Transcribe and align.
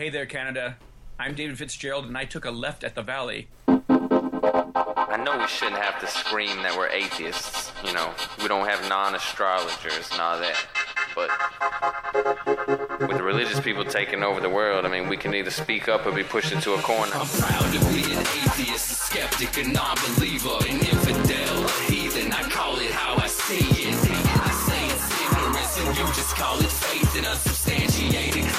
Hey 0.00 0.08
there, 0.08 0.24
Canada. 0.24 0.78
I'm 1.18 1.34
David 1.34 1.58
Fitzgerald, 1.58 2.06
and 2.06 2.16
I 2.16 2.24
took 2.24 2.46
a 2.46 2.50
left 2.50 2.84
at 2.84 2.94
the 2.94 3.02
Valley. 3.02 3.48
I 3.68 5.20
know 5.22 5.36
we 5.36 5.46
shouldn't 5.46 5.76
have 5.76 6.00
to 6.00 6.06
scream 6.06 6.62
that 6.62 6.74
we're 6.74 6.88
atheists. 6.88 7.70
You 7.84 7.92
know, 7.92 8.14
we 8.40 8.48
don't 8.48 8.66
have 8.66 8.88
non 8.88 9.14
astrologers 9.14 10.08
and 10.10 10.18
all 10.22 10.40
that. 10.40 10.56
But 11.14 11.28
with 13.08 13.18
the 13.18 13.22
religious 13.22 13.60
people 13.60 13.84
taking 13.84 14.22
over 14.22 14.40
the 14.40 14.48
world, 14.48 14.86
I 14.86 14.88
mean, 14.88 15.06
we 15.06 15.18
can 15.18 15.34
either 15.34 15.50
speak 15.50 15.86
up 15.86 16.06
or 16.06 16.12
be 16.12 16.24
pushed 16.24 16.52
into 16.52 16.72
a 16.72 16.78
corner. 16.80 17.12
I'm 17.14 17.28
proud 17.28 17.70
to 17.70 17.80
be 17.92 18.00
an 18.00 18.20
atheist, 18.40 18.92
a 18.92 18.94
skeptic, 18.94 19.54
a 19.58 19.68
non-believer, 19.68 20.64
an 20.66 20.80
infidel, 20.80 21.62
a 21.62 21.70
heathen. 21.92 22.32
I 22.32 22.48
call 22.48 22.78
it 22.78 22.90
how 22.92 23.22
I 23.22 23.26
see 23.26 23.68
it. 23.84 23.94
I 24.00 24.50
say 24.64 24.80
it's 24.96 25.12
ignorance, 25.20 25.76
and 25.76 25.94
you 25.94 26.04
just 26.16 26.34
call 26.36 26.58
it 26.58 26.72
faith 26.72 27.16
in 27.18 27.26
unsubstantiated 27.26 28.30
claims. 28.30 28.40
That's 28.40 28.49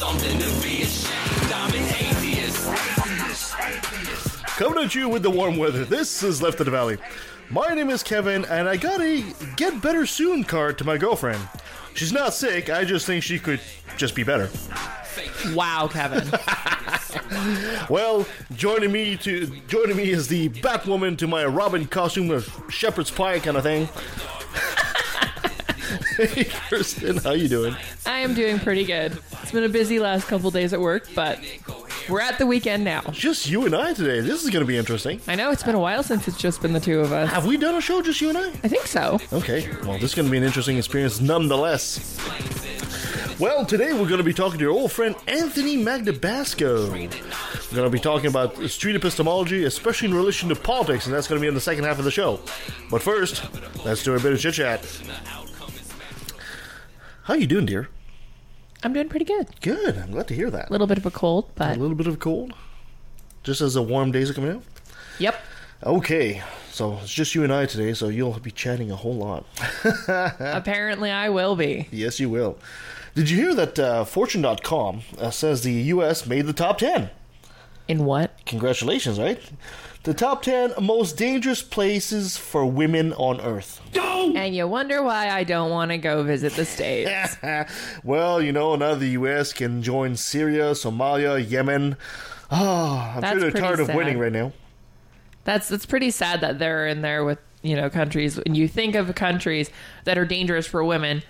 something 0.00 0.38
to 0.38 0.46
be 0.62 0.80
ashamed. 0.80 1.52
I'm 1.52 1.74
an 1.74 1.82
atheist. 1.82 2.66
Coming 4.56 4.82
at 4.82 4.94
you 4.94 5.10
with 5.10 5.22
the 5.22 5.28
warm 5.28 5.58
weather. 5.58 5.84
This 5.84 6.22
is 6.22 6.40
Left 6.40 6.58
of 6.58 6.64
the 6.64 6.72
Valley. 6.72 6.96
My 7.50 7.74
name 7.74 7.90
is 7.90 8.02
Kevin, 8.02 8.46
and 8.46 8.66
I 8.66 8.78
got 8.78 9.02
a 9.02 9.22
get 9.56 9.82
better 9.82 10.06
soon 10.06 10.44
card 10.44 10.78
to 10.78 10.84
my 10.84 10.96
girlfriend. 10.96 11.46
She's 11.92 12.14
not 12.14 12.32
sick. 12.32 12.70
I 12.70 12.86
just 12.86 13.04
think 13.04 13.22
she 13.22 13.38
could 13.38 13.60
just 13.98 14.14
be 14.14 14.22
better. 14.22 14.48
Wow, 15.52 15.86
Kevin. 15.92 16.26
Well, 17.90 18.24
joining 18.54 18.92
me 18.92 19.18
to 19.18 19.48
joining 19.68 19.98
me 19.98 20.12
is 20.12 20.28
the 20.28 20.48
Batwoman 20.48 21.18
to 21.18 21.26
my 21.26 21.44
Robin 21.44 21.84
costume 21.86 22.30
of 22.30 22.50
shepherd's 22.70 23.10
pie 23.10 23.38
kind 23.38 23.58
of 23.58 23.64
thing. 23.64 23.86
Hey, 26.16 26.44
Kirsten, 26.44 27.18
how 27.18 27.32
you 27.32 27.48
doing? 27.48 27.74
I 28.04 28.18
am 28.20 28.34
doing 28.34 28.58
pretty 28.58 28.84
good. 28.84 29.18
It's 29.42 29.52
been 29.52 29.64
a 29.64 29.68
busy 29.68 29.98
last 29.98 30.26
couple 30.26 30.50
days 30.50 30.72
at 30.72 30.80
work, 30.80 31.08
but 31.14 31.38
we're 32.08 32.20
at 32.20 32.38
the 32.38 32.46
weekend 32.46 32.84
now. 32.84 33.02
Just 33.10 33.48
you 33.48 33.64
and 33.64 33.74
I 33.74 33.92
today. 33.92 34.20
This 34.20 34.42
is 34.42 34.50
going 34.50 34.64
to 34.64 34.66
be 34.66 34.76
interesting. 34.76 35.20
I 35.28 35.34
know 35.34 35.50
it's 35.50 35.62
been 35.62 35.74
a 35.74 35.80
while 35.80 36.02
since 36.02 36.28
it's 36.28 36.36
just 36.36 36.62
been 36.62 36.72
the 36.72 36.80
two 36.80 37.00
of 37.00 37.12
us. 37.12 37.30
Have 37.30 37.46
we 37.46 37.56
done 37.56 37.74
a 37.74 37.80
show 37.80 38.02
just 38.02 38.20
you 38.20 38.28
and 38.28 38.38
I? 38.38 38.48
I 38.48 38.68
think 38.68 38.86
so. 38.86 39.18
Okay, 39.32 39.68
well, 39.82 39.94
this 39.94 40.04
is 40.04 40.14
going 40.14 40.26
to 40.26 40.30
be 40.30 40.38
an 40.38 40.44
interesting 40.44 40.76
experience 40.76 41.20
nonetheless. 41.20 42.18
Well, 43.38 43.64
today 43.64 43.92
we're 43.92 44.08
going 44.08 44.18
to 44.18 44.24
be 44.24 44.34
talking 44.34 44.58
to 44.58 44.64
your 44.64 44.74
old 44.74 44.92
friend 44.92 45.14
Anthony 45.26 45.78
Magnabosco. 45.78 46.90
We're 46.90 47.76
going 47.76 47.90
to 47.90 47.90
be 47.90 48.00
talking 48.00 48.26
about 48.26 48.58
street 48.68 48.96
epistemology, 48.96 49.64
especially 49.64 50.08
in 50.08 50.14
relation 50.14 50.50
to 50.50 50.56
politics, 50.56 51.06
and 51.06 51.14
that's 51.14 51.26
going 51.26 51.38
to 51.38 51.42
be 51.42 51.48
in 51.48 51.54
the 51.54 51.60
second 51.60 51.84
half 51.84 51.98
of 51.98 52.04
the 52.04 52.10
show. 52.10 52.40
But 52.90 53.00
first, 53.00 53.42
let's 53.84 54.02
do 54.02 54.14
a 54.14 54.20
bit 54.20 54.32
of 54.32 54.40
chit 54.40 54.54
chat. 54.54 54.84
How 57.30 57.36
you 57.36 57.46
doing, 57.46 57.64
dear? 57.64 57.88
I'm 58.82 58.92
doing 58.92 59.08
pretty 59.08 59.24
good. 59.24 59.46
Good. 59.60 59.96
I'm 59.96 60.10
glad 60.10 60.26
to 60.26 60.34
hear 60.34 60.50
that. 60.50 60.68
A 60.68 60.72
little 60.72 60.88
bit 60.88 60.98
of 60.98 61.06
a 61.06 61.12
cold, 61.12 61.48
but 61.54 61.76
A 61.76 61.80
little 61.80 61.94
bit 61.94 62.08
of 62.08 62.14
a 62.14 62.16
cold, 62.16 62.52
just 63.44 63.60
as 63.60 63.74
the 63.74 63.82
warm 63.82 64.10
days 64.10 64.30
are 64.30 64.34
coming 64.34 64.50
out. 64.50 64.64
yep. 65.20 65.36
Okay, 65.84 66.42
so 66.72 66.98
it's 67.00 67.14
just 67.14 67.36
you 67.36 67.44
and 67.44 67.52
I 67.52 67.66
today, 67.66 67.94
so 67.94 68.08
you'll 68.08 68.36
be 68.40 68.50
chatting 68.50 68.90
a 68.90 68.96
whole 68.96 69.14
lot. 69.14 69.46
Apparently, 70.08 71.12
I 71.12 71.28
will 71.28 71.54
be. 71.54 71.86
Yes, 71.92 72.18
you 72.18 72.28
will. 72.28 72.58
Did 73.14 73.30
you 73.30 73.36
hear 73.36 73.54
that 73.54 73.78
uh, 73.78 74.04
Fortune.com 74.04 75.02
uh, 75.16 75.30
says 75.30 75.62
the 75.62 75.70
U.S. 75.72 76.26
made 76.26 76.46
the 76.46 76.52
top 76.52 76.78
10? 76.78 77.10
In 77.86 78.04
what? 78.06 78.44
Congratulations, 78.44 79.20
right? 79.20 79.40
The 80.02 80.14
top 80.14 80.42
10 80.42 80.74
most 80.80 81.18
dangerous 81.18 81.62
places 81.62 82.38
for 82.38 82.64
women 82.64 83.12
on 83.12 83.38
Earth. 83.40 83.82
And 83.94 84.54
you 84.54 84.66
wonder 84.66 85.02
why 85.02 85.28
I 85.28 85.44
don't 85.44 85.70
want 85.70 85.90
to 85.90 85.98
go 85.98 86.22
visit 86.22 86.54
the 86.54 86.64
States. 86.64 87.36
well, 88.04 88.40
you 88.40 88.50
know, 88.50 88.76
now 88.76 88.94
the 88.94 89.08
U.S. 89.08 89.52
can 89.52 89.82
join 89.82 90.16
Syria, 90.16 90.72
Somalia, 90.72 91.38
Yemen. 91.38 91.96
Ah, 92.50 93.14
I'm 93.14 93.20
That's 93.20 93.32
sure 93.32 93.40
they're 93.40 93.50
pretty 93.50 93.66
tired 93.66 93.80
of 93.80 93.94
winning 93.94 94.18
right 94.18 94.32
now. 94.32 94.52
That's 95.44 95.68
that's 95.68 95.86
pretty 95.86 96.10
sad 96.10 96.40
that 96.42 96.58
they're 96.58 96.86
in 96.86 97.02
there 97.02 97.24
with 97.24 97.38
you 97.62 97.76
know 97.76 97.88
countries. 97.88 98.36
When 98.36 98.54
you 98.54 98.68
think 98.68 98.94
of 98.94 99.14
countries 99.14 99.70
that 100.04 100.18
are 100.18 100.26
dangerous 100.26 100.66
for 100.66 100.84
women, 100.84 101.22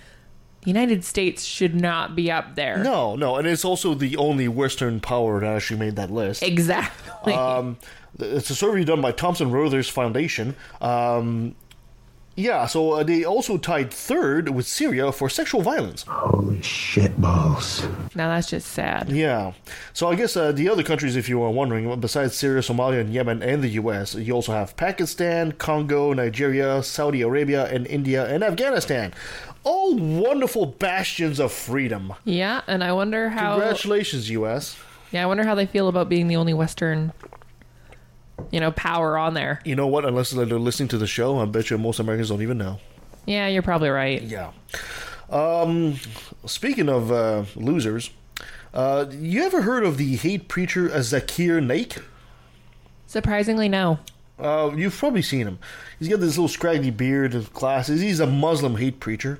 the 0.61 0.69
United 0.69 1.03
States 1.03 1.43
should 1.43 1.75
not 1.75 2.15
be 2.15 2.29
up 2.31 2.55
there. 2.55 2.77
No, 2.77 3.15
no, 3.15 3.37
and 3.37 3.47
it's 3.47 3.65
also 3.65 3.93
the 3.93 4.17
only 4.17 4.47
Western 4.47 4.99
power 4.99 5.39
that 5.39 5.47
actually 5.47 5.79
made 5.79 5.95
that 5.95 6.11
list. 6.11 6.43
Exactly. 6.43 7.33
Um, 7.33 7.77
it's 8.19 8.49
a 8.49 8.55
survey 8.55 8.83
done 8.83 9.01
by 9.01 9.11
Thomson 9.11 9.51
Reuters 9.51 9.89
Foundation. 9.89 10.55
Um, 10.79 11.55
yeah, 12.35 12.65
so 12.65 12.93
uh, 12.93 13.03
they 13.03 13.25
also 13.25 13.57
tied 13.57 13.93
third 13.93 14.49
with 14.49 14.65
Syria 14.65 15.11
for 15.11 15.29
sexual 15.29 15.61
violence. 15.61 16.03
Holy 16.07 16.61
shit 16.61 17.19
balls. 17.19 17.83
now 18.15 18.29
that's 18.29 18.49
just 18.49 18.67
sad. 18.67 19.09
Yeah. 19.09 19.51
So 19.91 20.07
I 20.09 20.15
guess 20.15 20.37
uh, 20.37 20.53
the 20.53 20.69
other 20.69 20.81
countries, 20.81 21.17
if 21.17 21.27
you 21.27 21.41
are 21.43 21.51
wondering, 21.51 21.99
besides 21.99 22.35
Syria, 22.35 22.61
Somalia, 22.61 23.01
and 23.01 23.13
Yemen, 23.13 23.43
and 23.43 23.61
the 23.61 23.67
U.S., 23.69 24.15
you 24.15 24.33
also 24.33 24.53
have 24.53 24.77
Pakistan, 24.77 25.51
Congo, 25.51 26.13
Nigeria, 26.13 26.81
Saudi 26.83 27.21
Arabia, 27.21 27.65
and 27.65 27.85
India, 27.87 28.25
and 28.25 28.43
Afghanistan. 28.43 29.13
All 29.63 29.95
wonderful 29.97 30.65
bastions 30.65 31.39
of 31.39 31.51
freedom. 31.51 32.13
Yeah, 32.23 32.61
and 32.65 32.81
I 32.81 32.93
wonder 32.93 33.29
how. 33.29 33.57
Congratulations, 33.57 34.29
U.S. 34.29 34.77
Yeah, 35.11 35.23
I 35.23 35.25
wonder 35.25 35.43
how 35.43 35.53
they 35.53 35.65
feel 35.65 35.89
about 35.89 36.07
being 36.07 36.29
the 36.29 36.37
only 36.37 36.53
Western, 36.53 37.11
you 38.51 38.59
know, 38.59 38.71
power 38.71 39.17
on 39.17 39.33
there. 39.33 39.61
You 39.65 39.75
know 39.75 39.87
what? 39.87 40.05
Unless 40.05 40.31
they're 40.31 40.45
listening 40.45 40.89
to 40.89 40.97
the 40.97 41.07
show, 41.07 41.39
I 41.39 41.45
bet 41.45 41.69
you 41.69 41.77
most 41.77 41.99
Americans 41.99 42.29
don't 42.29 42.41
even 42.41 42.57
know. 42.57 42.79
Yeah, 43.25 43.47
you're 43.47 43.61
probably 43.61 43.89
right. 43.89 44.21
Yeah. 44.21 44.51
Um, 45.29 45.99
speaking 46.45 46.89
of 46.89 47.11
uh, 47.11 47.45
losers, 47.55 48.09
uh, 48.73 49.05
you 49.11 49.43
ever 49.43 49.61
heard 49.61 49.83
of 49.83 49.97
the 49.97 50.15
hate 50.17 50.47
preacher 50.47 50.89
Zakir 50.89 51.63
Naik? 51.65 51.95
Surprisingly, 53.07 53.69
no. 53.69 53.99
Uh, 54.39 54.71
you've 54.75 54.97
probably 54.97 55.21
seen 55.21 55.47
him. 55.47 55.59
He's 55.99 56.07
got 56.07 56.19
this 56.19 56.37
little 56.37 56.47
scraggly 56.47 56.89
beard 56.89 57.33
and 57.33 57.51
glasses. 57.53 58.01
He's 58.01 58.19
a 58.19 58.25
Muslim 58.25 58.77
hate 58.77 58.99
preacher. 58.99 59.39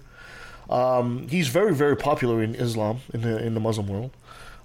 Um, 0.70 1.28
he's 1.28 1.48
very, 1.48 1.74
very 1.74 1.98
popular 1.98 2.42
in 2.42 2.56
Islam 2.56 3.00
in 3.14 3.22
the 3.22 3.44
in 3.44 3.56
the 3.56 3.60
Muslim 3.60 3.88
world. 3.88 4.12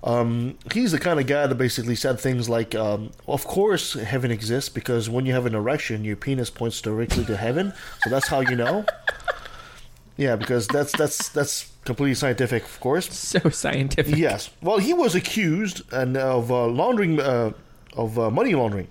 Um, 0.05 0.57
he's 0.73 0.93
the 0.93 0.99
kind 0.99 1.19
of 1.19 1.27
guy 1.27 1.47
that 1.47 1.55
basically 1.55 1.97
said 1.97 2.21
things 2.21 2.49
like, 2.49 2.75
um, 2.75 3.11
"Of 3.27 3.45
course, 3.45 3.95
heaven 3.95 4.31
exists 4.31 4.69
because 4.69 5.09
when 5.09 5.27
you 5.27 5.33
have 5.33 5.47
an 5.47 5.55
erection, 5.55 6.05
your 6.05 6.17
penis 6.17 6.51
points 6.51 6.81
directly 6.81 7.25
to 7.25 7.37
heaven, 7.37 7.73
so 8.05 8.11
that's 8.11 8.29
how 8.29 8.41
you 8.41 8.57
know." 8.57 8.85
yeah, 10.17 10.37
because 10.37 10.69
that's 10.69 10.93
that's 10.93 11.29
that's 11.31 11.73
completely 11.85 12.15
scientific, 12.15 12.65
of 12.65 12.81
course. 12.81 13.09
So 13.41 13.49
scientific. 13.51 14.17
Yes. 14.17 14.51
Well, 14.63 14.79
he 14.79 14.93
was 14.93 15.15
accused 15.15 15.83
and 15.93 16.17
of 16.17 16.51
uh, 16.51 16.67
laundering 16.67 17.21
uh, 17.21 17.53
of 17.95 18.19
uh, 18.19 18.31
money 18.31 18.55
laundering, 18.55 18.89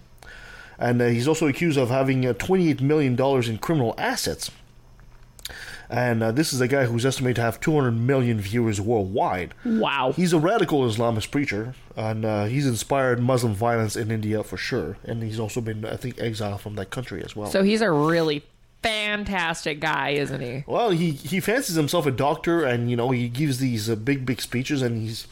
and 0.77 1.01
uh, 1.01 1.07
he's 1.07 1.27
also 1.27 1.47
accused 1.47 1.77
of 1.77 1.89
having 1.89 2.25
uh, 2.25 2.33
twenty-eight 2.33 2.81
million 2.81 3.15
dollars 3.15 3.47
in 3.47 3.57
criminal 3.59 3.93
assets. 3.97 4.51
And 5.95 6.21
uh, 6.21 6.33
this 6.33 6.51
is 6.51 6.59
a 6.59 6.67
guy 6.67 6.83
who's 6.83 7.05
estimated 7.05 7.37
to 7.37 7.43
have 7.43 7.61
200 7.61 7.91
million 7.91 8.41
viewers 8.41 8.81
worldwide. 8.81 9.53
Wow. 9.63 10.11
He's 10.13 10.33
a 10.33 10.37
radical 10.37 10.81
Islamist 10.81 11.31
preacher, 11.31 11.73
and 11.95 12.25
uh, 12.25 12.45
he's 12.45 12.67
inspired 12.67 13.21
Muslim 13.21 13.53
violence 13.53 13.95
in 13.95 14.11
India 14.11 14.43
for 14.43 14.57
sure. 14.57 14.97
And 15.05 15.23
he's 15.23 15.39
also 15.39 15.61
been, 15.61 15.85
I 15.85 15.95
think, 15.95 16.19
exiled 16.19 16.59
from 16.59 16.75
that 16.75 16.89
country 16.89 17.23
as 17.23 17.33
well. 17.33 17.47
So 17.47 17.63
he's 17.63 17.81
a 17.81 17.89
really 17.89 18.43
fantastic 18.83 19.79
guy, 19.79 20.09
isn't 20.09 20.41
he? 20.41 20.65
Well, 20.67 20.89
he 20.89 21.11
he 21.11 21.39
fancies 21.39 21.75
himself 21.75 22.05
a 22.05 22.11
doctor, 22.11 22.65
and 22.65 22.89
you 22.91 22.97
know 22.97 23.11
he 23.11 23.29
gives 23.29 23.59
these 23.59 23.89
uh, 23.89 23.95
big 23.95 24.25
big 24.25 24.41
speeches, 24.41 24.81
and 24.81 25.01
he's. 25.01 25.27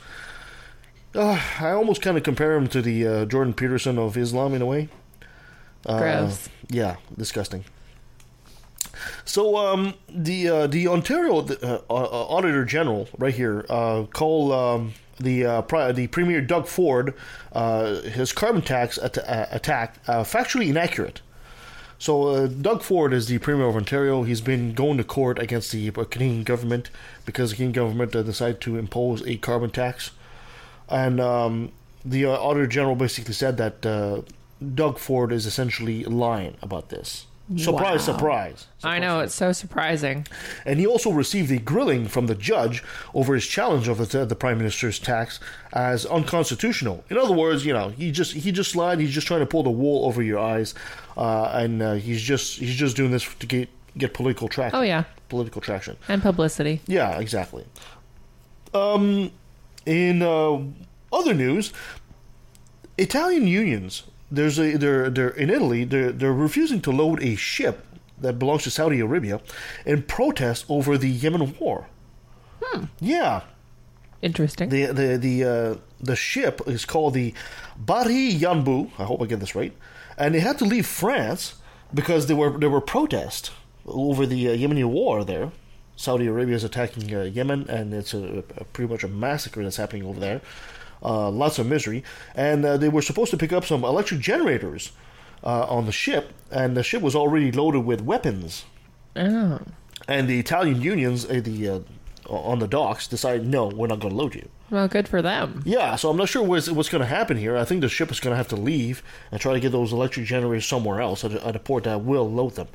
Uh, 1.13 1.41
I 1.59 1.71
almost 1.71 2.01
kind 2.01 2.15
of 2.15 2.23
compare 2.23 2.55
him 2.55 2.67
to 2.69 2.81
the 2.81 3.05
uh, 3.05 3.25
Jordan 3.25 3.53
Peterson 3.53 3.99
of 3.99 4.15
Islam 4.15 4.53
in 4.53 4.61
a 4.61 4.65
way. 4.65 4.87
Uh, 5.85 5.99
Gross. 5.99 6.47
Yeah, 6.69 6.95
disgusting. 7.17 7.65
So 9.25 9.57
um, 9.57 9.93
the 10.09 10.49
uh, 10.49 10.67
the 10.67 10.87
Ontario 10.87 11.39
uh, 11.39 11.81
uh, 11.89 11.93
Auditor 11.93 12.65
General 12.65 13.07
right 13.17 13.33
here 13.33 13.65
uh, 13.69 14.03
called 14.03 14.51
um, 14.51 14.93
the 15.19 15.45
uh, 15.45 15.61
pri- 15.61 15.91
the 15.91 16.07
Premier 16.07 16.41
Doug 16.41 16.67
Ford 16.67 17.13
uh, 17.53 18.01
his 18.01 18.33
carbon 18.33 18.61
tax 18.61 18.97
at- 18.97 19.17
uh, 19.17 19.47
attack 19.51 19.97
uh, 20.07 20.23
factually 20.23 20.69
inaccurate. 20.69 21.21
So 21.99 22.27
uh, 22.27 22.47
Doug 22.47 22.81
Ford 22.81 23.13
is 23.13 23.27
the 23.27 23.37
Premier 23.37 23.65
of 23.65 23.77
Ontario. 23.77 24.23
He's 24.23 24.41
been 24.41 24.73
going 24.73 24.97
to 24.97 25.05
court 25.05 25.39
against 25.39 25.71
the 25.71 25.89
uh, 25.89 26.03
Canadian 26.03 26.43
government 26.43 26.89
because 27.25 27.51
the 27.51 27.55
Canadian 27.55 27.85
government 27.85 28.15
uh, 28.15 28.23
decided 28.23 28.59
to 28.61 28.77
impose 28.77 29.25
a 29.25 29.37
carbon 29.37 29.69
tax, 29.69 30.11
and 30.89 31.21
um, 31.21 31.71
the 32.03 32.25
uh, 32.25 32.31
Auditor 32.31 32.67
General 32.67 32.95
basically 32.95 33.33
said 33.33 33.55
that 33.57 33.85
uh, 33.85 34.21
Doug 34.75 34.97
Ford 34.99 35.31
is 35.31 35.45
essentially 35.45 36.03
lying 36.03 36.57
about 36.61 36.89
this. 36.89 37.25
Surprise, 37.57 38.07
Wow. 38.07 38.13
surprise. 38.15 38.67
I 38.85 38.99
know 38.99 39.19
it's 39.19 39.35
so 39.35 39.51
surprising. 39.51 40.25
And 40.65 40.79
he 40.79 40.87
also 40.87 41.11
received 41.11 41.51
a 41.51 41.57
grilling 41.59 42.07
from 42.07 42.27
the 42.27 42.35
judge 42.35 42.81
over 43.13 43.33
his 43.35 43.45
challenge 43.45 43.89
of 43.89 43.97
the, 44.11 44.25
the 44.25 44.35
prime 44.35 44.57
minister's 44.57 44.97
tax 44.97 45.41
as 45.73 46.05
unconstitutional. 46.05 47.03
In 47.09 47.17
other 47.17 47.33
words, 47.33 47.65
you 47.65 47.73
know, 47.73 47.89
he 47.89 48.11
just 48.11 48.31
he 48.33 48.51
just 48.53 48.77
lied. 48.77 48.99
He's 48.99 49.11
just 49.11 49.27
trying 49.27 49.41
to 49.41 49.45
pull 49.45 49.63
the 49.63 49.69
wool 49.69 50.05
over 50.05 50.23
your 50.23 50.39
eyes, 50.39 50.73
uh, 51.17 51.51
and 51.53 51.81
uh, 51.81 51.93
he's 51.95 52.21
just 52.21 52.59
he's 52.59 52.75
just 52.75 52.95
doing 52.95 53.11
this 53.11 53.27
to 53.39 53.45
get 53.45 53.67
get 53.97 54.13
political 54.13 54.47
traction. 54.47 54.79
Oh 54.79 54.83
yeah, 54.83 55.03
political 55.27 55.59
traction. 55.61 55.97
and 56.07 56.21
publicity. 56.21 56.79
Yeah, 56.87 57.19
exactly. 57.19 57.65
Um, 58.73 59.31
in 59.85 60.21
uh, 60.21 60.59
Other 61.11 61.33
news: 61.33 61.73
Italian 62.97 63.47
unions. 63.47 64.03
There's 64.37 64.57
a 64.59 64.77
they're 64.77 65.09
they're 65.15 65.35
in 65.43 65.49
Italy. 65.57 65.81
They're 65.85 66.11
they're 66.11 66.33
refusing 66.47 66.81
to 66.81 66.91
load 66.91 67.21
a 67.21 67.35
ship 67.35 67.85
that 68.23 68.39
belongs 68.39 68.63
to 68.63 68.71
Saudi 68.71 68.99
Arabia 68.99 69.41
in 69.85 70.03
protest 70.03 70.65
over 70.69 70.97
the 70.97 71.09
Yemen 71.09 71.55
war. 71.59 71.87
Hmm. 72.61 72.85
Yeah, 72.99 73.41
Interesting. 74.21 74.69
the 74.69 74.85
the 74.87 75.17
the 75.17 75.35
uh, 75.43 75.75
the 75.99 76.15
ship 76.15 76.61
is 76.65 76.85
called 76.85 77.13
the 77.13 77.33
Bahri 77.77 78.31
Yanbu. 78.43 78.89
I 78.97 79.03
hope 79.03 79.21
I 79.21 79.25
get 79.25 79.39
this 79.39 79.55
right. 79.55 79.73
And 80.17 80.33
they 80.33 80.39
had 80.39 80.57
to 80.59 80.65
leave 80.65 80.87
France 80.87 81.55
because 81.93 82.25
there 82.27 82.35
were 82.37 82.57
there 82.57 82.69
were 82.69 82.81
protests 82.81 83.51
over 83.85 84.25
the 84.25 84.49
uh, 84.49 84.55
Yemeni 84.55 84.85
war 84.85 85.23
there. 85.23 85.51
Saudi 85.95 86.25
Arabia 86.25 86.55
is 86.55 86.63
attacking 86.63 87.13
uh, 87.13 87.21
Yemen, 87.23 87.69
and 87.69 87.93
it's 87.93 88.13
a, 88.15 88.43
a 88.57 88.63
pretty 88.73 88.91
much 88.91 89.03
a 89.03 89.07
massacre 89.07 89.61
that's 89.63 89.77
happening 89.77 90.03
over 90.05 90.19
there. 90.19 90.41
Uh, 91.03 91.29
lots 91.29 91.59
of 91.59 91.67
misery, 91.67 92.01
and 92.33 92.63
uh, 92.63 92.77
they 92.77 92.87
were 92.87 93.01
supposed 93.01 93.29
to 93.31 93.37
pick 93.37 93.51
up 93.51 93.65
some 93.65 93.83
electric 93.83 94.21
generators 94.21 94.93
uh, 95.43 95.65
on 95.67 95.85
the 95.85 95.91
ship, 95.91 96.31
and 96.49 96.77
the 96.77 96.83
ship 96.83 97.01
was 97.01 97.15
already 97.15 97.51
loaded 97.51 97.81
with 97.81 98.01
weapons 98.01 98.63
oh. 99.15 99.59
and 100.07 100.29
the 100.29 100.39
Italian 100.39 100.81
unions, 100.81 101.25
uh, 101.25 101.41
the 101.43 101.69
uh, 101.69 101.79
on 102.29 102.59
the 102.59 102.67
docks, 102.67 103.07
decided 103.07 103.45
no, 103.45 103.67
we're 103.67 103.87
not 103.87 103.99
going 103.99 104.13
to 104.13 104.17
load 104.17 104.33
you. 104.33 104.47
Well, 104.69 104.87
good 104.87 105.07
for 105.07 105.21
them. 105.21 105.61
Yeah, 105.65 105.95
so 105.97 106.09
I'm 106.09 106.17
not 106.17 106.29
sure 106.29 106.41
what's, 106.41 106.69
what's 106.71 106.89
going 106.89 107.01
to 107.01 107.07
happen 107.07 107.37
here. 107.37 107.57
I 107.57 107.65
think 107.65 107.81
the 107.81 107.89
ship 107.89 108.09
is 108.11 108.19
going 108.19 108.31
to 108.31 108.37
have 108.37 108.47
to 108.47 108.55
leave 108.55 109.03
and 109.31 109.39
try 109.39 109.53
to 109.53 109.59
get 109.59 109.71
those 109.71 109.91
electric 109.91 110.25
generators 110.25 110.65
somewhere 110.65 111.01
else 111.01 111.23
at 111.23 111.33
a, 111.33 111.45
at 111.45 111.55
a 111.55 111.59
port 111.59 111.83
that 111.83 112.01
will 112.01 112.31
load 112.31 112.55
them. 112.55 112.69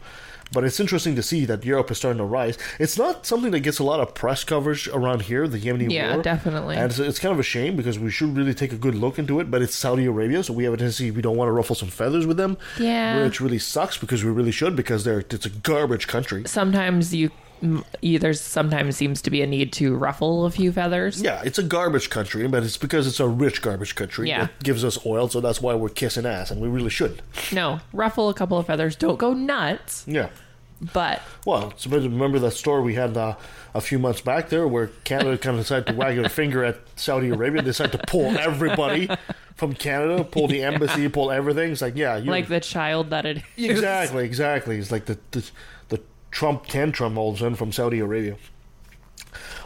But 0.52 0.64
it's 0.64 0.80
interesting 0.80 1.14
to 1.16 1.22
see 1.22 1.44
that 1.44 1.64
Europe 1.64 1.90
is 1.90 1.98
starting 1.98 2.18
to 2.18 2.24
rise. 2.24 2.56
It's 2.78 2.96
not 2.98 3.26
something 3.26 3.50
that 3.52 3.60
gets 3.60 3.78
a 3.78 3.84
lot 3.84 4.00
of 4.00 4.14
press 4.14 4.44
coverage 4.44 4.88
around 4.88 5.22
here, 5.22 5.46
the 5.46 5.58
Yemeni 5.58 5.90
Yeah, 5.92 6.14
war. 6.14 6.22
definitely. 6.22 6.76
And 6.76 6.86
it's, 6.90 6.98
it's 6.98 7.18
kind 7.18 7.32
of 7.32 7.38
a 7.38 7.42
shame 7.42 7.76
because 7.76 7.98
we 7.98 8.10
should 8.10 8.36
really 8.36 8.54
take 8.54 8.72
a 8.72 8.76
good 8.76 8.94
look 8.94 9.18
into 9.18 9.40
it. 9.40 9.50
But 9.50 9.62
it's 9.62 9.74
Saudi 9.74 10.06
Arabia, 10.06 10.42
so 10.42 10.52
we 10.52 10.64
have 10.64 10.72
a 10.74 10.76
tendency 10.76 11.10
we 11.10 11.22
don't 11.22 11.36
want 11.36 11.48
to 11.48 11.52
ruffle 11.52 11.74
some 11.76 11.88
feathers 11.88 12.26
with 12.26 12.36
them. 12.36 12.56
Yeah. 12.78 13.22
Which 13.24 13.40
really 13.40 13.58
sucks 13.58 13.98
because 13.98 14.24
we 14.24 14.30
really 14.30 14.52
should 14.52 14.74
because 14.76 15.04
they're 15.04 15.20
it's 15.20 15.46
a 15.46 15.50
garbage 15.50 16.06
country. 16.06 16.44
Sometimes 16.46 17.14
you, 17.14 17.30
there's 18.02 18.40
sometimes 18.40 18.96
seems 18.96 19.22
to 19.22 19.30
be 19.30 19.42
a 19.42 19.46
need 19.46 19.72
to 19.74 19.94
ruffle 19.96 20.46
a 20.46 20.50
few 20.50 20.72
feathers. 20.72 21.20
Yeah, 21.22 21.42
it's 21.44 21.58
a 21.58 21.62
garbage 21.62 22.10
country, 22.10 22.46
but 22.48 22.62
it's 22.62 22.76
because 22.76 23.06
it's 23.06 23.20
a 23.20 23.28
rich 23.28 23.62
garbage 23.62 23.94
country 23.94 24.28
Yeah. 24.28 24.42
that 24.46 24.62
gives 24.62 24.84
us 24.84 25.04
oil, 25.06 25.28
so 25.28 25.40
that's 25.40 25.60
why 25.60 25.74
we're 25.74 25.88
kissing 25.88 26.26
ass, 26.26 26.50
and 26.50 26.60
we 26.60 26.68
really 26.68 26.90
should. 26.90 27.22
No, 27.52 27.80
ruffle 27.92 28.28
a 28.28 28.34
couple 28.34 28.58
of 28.58 28.66
feathers. 28.66 28.96
Don't 28.96 29.18
go 29.18 29.32
nuts. 29.32 30.04
Yeah. 30.06 30.28
But 30.92 31.22
Well, 31.44 31.72
so 31.76 31.90
remember 31.90 32.38
that 32.38 32.52
story 32.52 32.82
we 32.82 32.94
had 32.94 33.16
uh, 33.16 33.34
a 33.74 33.80
few 33.80 33.98
months 33.98 34.20
back 34.20 34.48
there 34.48 34.68
where 34.68 34.88
Canada 35.02 35.36
kind 35.36 35.56
of 35.56 35.64
decided 35.64 35.86
to 35.88 35.94
wag 35.94 36.14
their 36.16 36.28
finger 36.28 36.62
at 36.64 36.78
Saudi 36.94 37.30
Arabia. 37.30 37.62
They 37.62 37.66
decided 37.70 37.98
to 37.98 38.06
pull 38.06 38.38
everybody 38.38 39.10
from 39.56 39.72
Canada, 39.74 40.22
pull 40.22 40.46
the 40.46 40.62
embassy, 40.62 41.08
pull 41.08 41.32
everything. 41.32 41.72
It's 41.72 41.82
like, 41.82 41.96
yeah, 41.96 42.16
you 42.16 42.30
like 42.30 42.46
the 42.46 42.60
child 42.60 43.10
that 43.10 43.26
it 43.26 43.38
is. 43.56 43.70
exactly, 43.70 44.24
exactly. 44.24 44.78
It's 44.78 44.92
like 44.92 45.06
the 45.06 45.18
the 45.32 45.50
Trump 46.30 46.66
tantrum 46.66 47.16
all 47.18 47.30
of 47.30 47.36
a 47.36 47.38
sudden 47.38 47.54
from 47.56 47.72
Saudi 47.72 47.98
Arabia. 48.00 48.36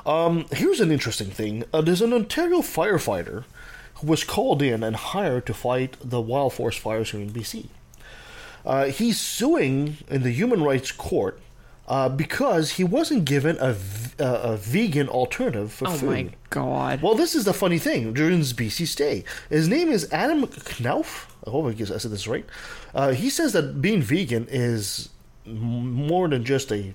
Um, 0.05 0.47
here's 0.53 0.81
an 0.81 0.91
interesting 0.91 1.29
thing. 1.31 1.65
Uh, 1.73 1.81
there's 1.81 2.03
an 2.03 2.13
Ontario 2.13 2.59
firefighter 2.59 3.45
who 3.97 4.07
was 4.07 4.25
called 4.25 4.63
in 4.63 4.83
and 4.83 4.97
hired 4.97 5.47
to 5.47 5.55
fight 5.55 5.97
the 6.03 6.21
wild 6.21 6.55
forest 6.55 6.79
fires 6.81 7.11
here 7.13 7.21
in 7.21 7.31
BC. 7.31 7.67
Uh, 8.65 8.87
he's 8.87 9.21
suing 9.21 9.99
in 10.09 10.23
the 10.23 10.31
human 10.31 10.63
rights 10.63 10.91
court 10.93 11.41
uh, 11.89 12.09
because 12.09 12.73
he 12.73 12.85
wasn't 12.85 13.25
given 13.25 13.57
a, 13.61 13.73
v- 13.75 14.23
uh, 14.23 14.53
a 14.53 14.57
vegan 14.57 15.09
alternative 15.09 15.73
for 15.73 15.89
Oh 15.89 15.93
food. 15.93 16.09
Oh 16.09 16.13
my 16.13 16.29
god. 16.51 17.03
Well, 17.03 17.15
this 17.15 17.35
is 17.35 17.45
the 17.45 17.53
funny 17.55 17.79
thing 17.79 18.13
during 18.13 18.39
his 18.39 18.53
BC 18.53 18.87
stay. 18.87 19.25
His 19.51 19.69
name 19.69 19.89
is 19.91 20.11
Adam 20.13 20.47
Knauff. 20.47 21.27
I 21.47 21.51
hope 21.51 21.67
I 21.67 21.73
guess 21.73 21.91
I 21.91 21.99
said 21.99 22.13
this 22.13 22.29
right. 22.29 22.47
Uh, 22.95 23.13
he 23.13 23.31
says 23.31 23.53
that 23.53 23.81
being 23.83 24.01
vegan 24.01 24.47
is 24.49 25.09
more 25.47 26.29
than 26.29 26.45
just 26.45 26.71
a, 26.73 26.95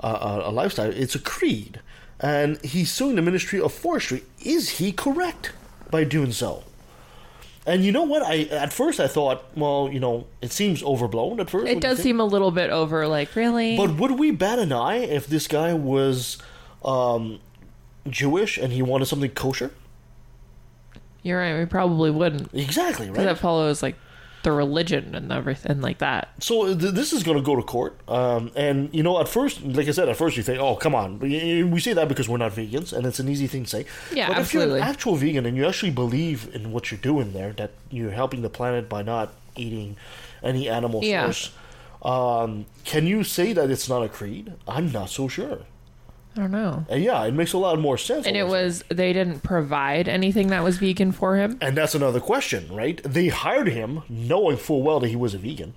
a 0.00 0.42
a 0.44 0.50
lifestyle; 0.50 0.90
it's 0.90 1.14
a 1.14 1.20
creed. 1.20 1.80
And 2.18 2.58
he's 2.64 2.90
suing 2.90 3.16
the 3.16 3.22
Ministry 3.22 3.60
of 3.60 3.72
Forestry. 3.74 4.24
Is 4.42 4.78
he 4.78 4.90
correct 4.90 5.52
by 5.90 6.04
doing 6.04 6.32
so? 6.32 6.64
And 7.66 7.84
you 7.84 7.90
know 7.90 8.04
what? 8.04 8.22
I 8.22 8.42
at 8.44 8.72
first 8.72 9.00
I 9.00 9.08
thought, 9.08 9.44
well, 9.56 9.90
you 9.92 9.98
know, 9.98 10.26
it 10.40 10.52
seems 10.52 10.82
overblown 10.82 11.40
at 11.40 11.50
first. 11.50 11.66
it 11.66 11.74
What 11.74 11.82
do 11.82 11.88
you 11.88 11.94
does 11.94 12.02
seem 12.02 12.20
a 12.20 12.24
little 12.24 12.52
bit 12.52 12.70
over. 12.70 13.08
Like 13.08 13.34
really. 13.34 13.76
But 13.76 13.96
would 13.96 14.12
we 14.12 14.30
bat 14.30 14.58
an 14.58 14.72
eye 14.72 14.98
if 14.98 15.26
this 15.26 15.48
guy 15.48 15.74
was 15.74 16.38
um, 16.84 17.40
Jewish 18.08 18.56
and 18.56 18.72
he 18.72 18.82
wanted 18.82 19.06
something 19.06 19.30
kosher? 19.30 19.72
You're 21.24 21.40
right. 21.40 21.58
We 21.58 21.66
probably 21.66 22.12
wouldn't 22.12 22.54
Exactly, 22.54 23.10
right? 23.10 23.26
it 23.26 23.38
follows 23.38 23.82
like 23.82 23.96
the 24.46 24.52
religion 24.52 25.12
and 25.16 25.32
everything 25.32 25.80
like 25.80 25.98
that. 25.98 26.28
So 26.38 26.72
th- 26.72 26.94
this 26.94 27.12
is 27.12 27.24
going 27.24 27.36
to 27.36 27.42
go 27.42 27.56
to 27.56 27.62
court, 27.62 27.98
um, 28.08 28.52
and 28.54 28.88
you 28.94 29.02
know, 29.02 29.20
at 29.20 29.26
first, 29.28 29.60
like 29.64 29.88
I 29.88 29.90
said, 29.90 30.08
at 30.08 30.16
first 30.16 30.36
you 30.36 30.44
think, 30.44 30.60
"Oh, 30.60 30.76
come 30.76 30.94
on." 30.94 31.18
We 31.18 31.80
say 31.80 31.92
that 31.94 32.06
because 32.06 32.28
we're 32.28 32.38
not 32.38 32.52
vegans, 32.52 32.92
and 32.92 33.04
it's 33.06 33.18
an 33.18 33.28
easy 33.28 33.48
thing 33.48 33.64
to 33.64 33.68
say. 33.68 33.86
Yeah, 34.12 34.28
but 34.28 34.38
absolutely. 34.38 34.44
if 34.44 34.52
you're 34.52 34.76
an 34.84 34.88
actual 34.88 35.16
vegan 35.16 35.46
and 35.46 35.56
you 35.56 35.66
actually 35.66 35.90
believe 35.90 36.48
in 36.54 36.70
what 36.70 36.92
you're 36.92 37.00
doing 37.00 37.32
there, 37.32 37.52
that 37.54 37.72
you're 37.90 38.12
helping 38.12 38.42
the 38.42 38.48
planet 38.48 38.88
by 38.88 39.02
not 39.02 39.32
eating 39.56 39.96
any 40.44 40.68
animal 40.68 41.02
Yeah. 41.02 41.24
source, 41.24 41.50
um, 42.02 42.66
can 42.84 43.08
you 43.08 43.24
say 43.24 43.52
that 43.52 43.68
it's 43.68 43.88
not 43.88 44.04
a 44.04 44.08
creed? 44.08 44.52
I'm 44.68 44.92
not 44.92 45.10
so 45.10 45.26
sure. 45.26 45.58
I 46.36 46.40
don't 46.40 46.50
know. 46.50 46.84
And 46.90 47.02
yeah, 47.02 47.24
it 47.24 47.32
makes 47.32 47.54
a 47.54 47.58
lot 47.58 47.78
more 47.78 47.96
sense. 47.96 48.26
And 48.26 48.36
it 48.36 48.46
was 48.46 48.84
they 48.88 49.14
didn't 49.14 49.40
provide 49.40 50.06
anything 50.06 50.48
that 50.48 50.62
was 50.62 50.76
vegan 50.76 51.12
for 51.12 51.36
him. 51.36 51.56
And 51.62 51.76
that's 51.76 51.94
another 51.94 52.20
question, 52.20 52.70
right? 52.72 53.02
They 53.02 53.28
hired 53.28 53.68
him 53.68 54.02
knowing 54.08 54.58
full 54.58 54.82
well 54.82 55.00
that 55.00 55.08
he 55.08 55.16
was 55.16 55.32
a 55.32 55.38
vegan. 55.38 55.74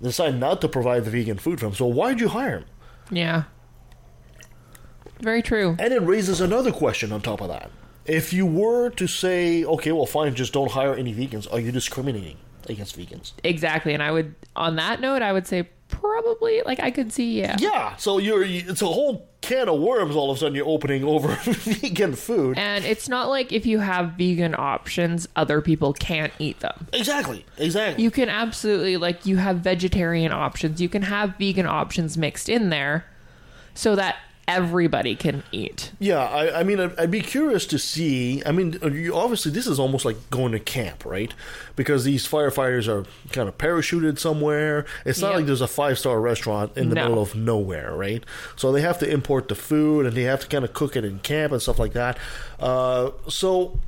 They 0.00 0.08
decided 0.08 0.38
not 0.38 0.60
to 0.60 0.68
provide 0.68 1.04
the 1.06 1.10
vegan 1.10 1.38
food 1.38 1.60
for 1.60 1.66
him. 1.66 1.74
So 1.74 1.86
why'd 1.86 2.20
you 2.20 2.28
hire 2.28 2.58
him? 2.58 2.64
Yeah. 3.10 3.44
Very 5.20 5.40
true. 5.40 5.76
And 5.78 5.94
it 5.94 6.02
raises 6.02 6.40
another 6.40 6.72
question 6.72 7.10
on 7.10 7.22
top 7.22 7.40
of 7.40 7.48
that. 7.48 7.70
If 8.04 8.32
you 8.32 8.44
were 8.44 8.90
to 8.90 9.06
say, 9.06 9.64
okay, 9.64 9.92
well, 9.92 10.06
fine, 10.06 10.34
just 10.34 10.52
don't 10.52 10.72
hire 10.72 10.94
any 10.94 11.14
vegans, 11.14 11.50
are 11.52 11.60
you 11.60 11.72
discriminating 11.72 12.36
against 12.68 12.98
vegans? 12.98 13.32
Exactly. 13.44 13.94
And 13.94 14.02
I 14.02 14.10
would 14.10 14.34
on 14.54 14.76
that 14.76 15.00
note, 15.00 15.22
I 15.22 15.32
would 15.32 15.46
say 15.46 15.68
probably 15.92 16.62
like 16.64 16.80
I 16.80 16.90
could 16.90 17.12
see 17.12 17.38
yeah. 17.38 17.56
Yeah, 17.58 17.96
so 17.96 18.18
you're 18.18 18.42
it's 18.42 18.82
a 18.82 18.86
whole 18.86 19.28
can 19.40 19.68
of 19.68 19.78
worms 19.78 20.16
all 20.16 20.30
of 20.30 20.36
a 20.36 20.40
sudden 20.40 20.54
you're 20.54 20.66
opening 20.66 21.04
over 21.04 21.28
vegan 21.44 22.14
food. 22.14 22.58
And 22.58 22.84
it's 22.84 23.08
not 23.08 23.28
like 23.28 23.52
if 23.52 23.66
you 23.66 23.78
have 23.78 24.12
vegan 24.12 24.54
options, 24.56 25.28
other 25.36 25.60
people 25.60 25.92
can't 25.92 26.32
eat 26.38 26.60
them. 26.60 26.88
Exactly, 26.92 27.44
exactly. 27.58 28.02
You 28.02 28.10
can 28.10 28.28
absolutely 28.28 28.96
like 28.96 29.26
you 29.26 29.36
have 29.36 29.58
vegetarian 29.58 30.32
options. 30.32 30.80
You 30.80 30.88
can 30.88 31.02
have 31.02 31.36
vegan 31.36 31.66
options 31.66 32.16
mixed 32.16 32.48
in 32.48 32.70
there 32.70 33.04
so 33.74 33.94
that 33.96 34.16
everybody 34.48 35.14
can 35.14 35.42
eat. 35.52 35.92
Yeah, 35.98 36.18
I, 36.18 36.60
I 36.60 36.62
mean, 36.64 36.80
I'd, 36.80 36.98
I'd 36.98 37.10
be 37.10 37.20
curious 37.20 37.64
to 37.66 37.78
see. 37.78 38.42
I 38.44 38.52
mean, 38.52 38.76
uh, 38.82 39.14
obviously, 39.16 39.52
this 39.52 39.66
is 39.66 39.78
almost 39.78 40.04
like 40.04 40.16
going 40.30 40.52
to 40.52 40.58
camp, 40.58 41.04
right? 41.04 41.32
Because 41.76 42.04
these 42.04 42.26
firefighters 42.26 42.88
are 42.88 43.06
kind 43.32 43.48
of 43.48 43.56
parachuted 43.58 44.18
somewhere. 44.18 44.84
It's 45.04 45.20
not 45.20 45.28
Yep. 45.28 45.36
like 45.36 45.46
there's 45.46 45.60
a 45.60 45.68
five 45.68 45.98
star 45.98 46.20
restaurant 46.20 46.76
in 46.76 46.88
the 46.88 46.94
No. 46.96 47.08
middle 47.08 47.22
of 47.22 47.34
nowhere, 47.34 47.94
right? 47.94 48.24
So 48.56 48.72
they 48.72 48.80
have 48.82 48.98
to 48.98 49.08
import 49.10 49.48
the 49.48 49.54
food 49.54 50.06
and 50.06 50.16
they 50.16 50.22
have 50.24 50.40
to 50.40 50.46
kind 50.48 50.64
of 50.64 50.72
cook 50.72 50.96
it 50.96 51.04
in 51.04 51.20
camp 51.20 51.52
and 51.52 51.62
stuff 51.62 51.78
like 51.78 51.92
that. 51.94 52.18
Uh, 52.60 53.12
so 53.28 53.78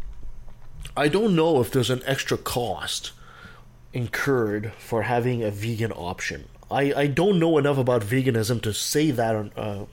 I 0.96 1.08
don't 1.08 1.34
know 1.34 1.60
if 1.60 1.70
there's 1.72 1.90
an 1.90 2.02
extra 2.06 2.36
cost 2.38 3.12
incurred 3.92 4.72
for 4.78 5.02
having 5.02 5.42
a 5.42 5.50
vegan 5.50 5.92
option. 5.92 6.44
I, 6.70 6.92
I 6.96 7.06
don't 7.06 7.38
know 7.38 7.58
enough 7.58 7.78
about 7.78 8.02
veganism 8.02 8.60
to 8.62 8.72
say 8.72 9.10
that 9.12 9.50
uh, 9.56 9.84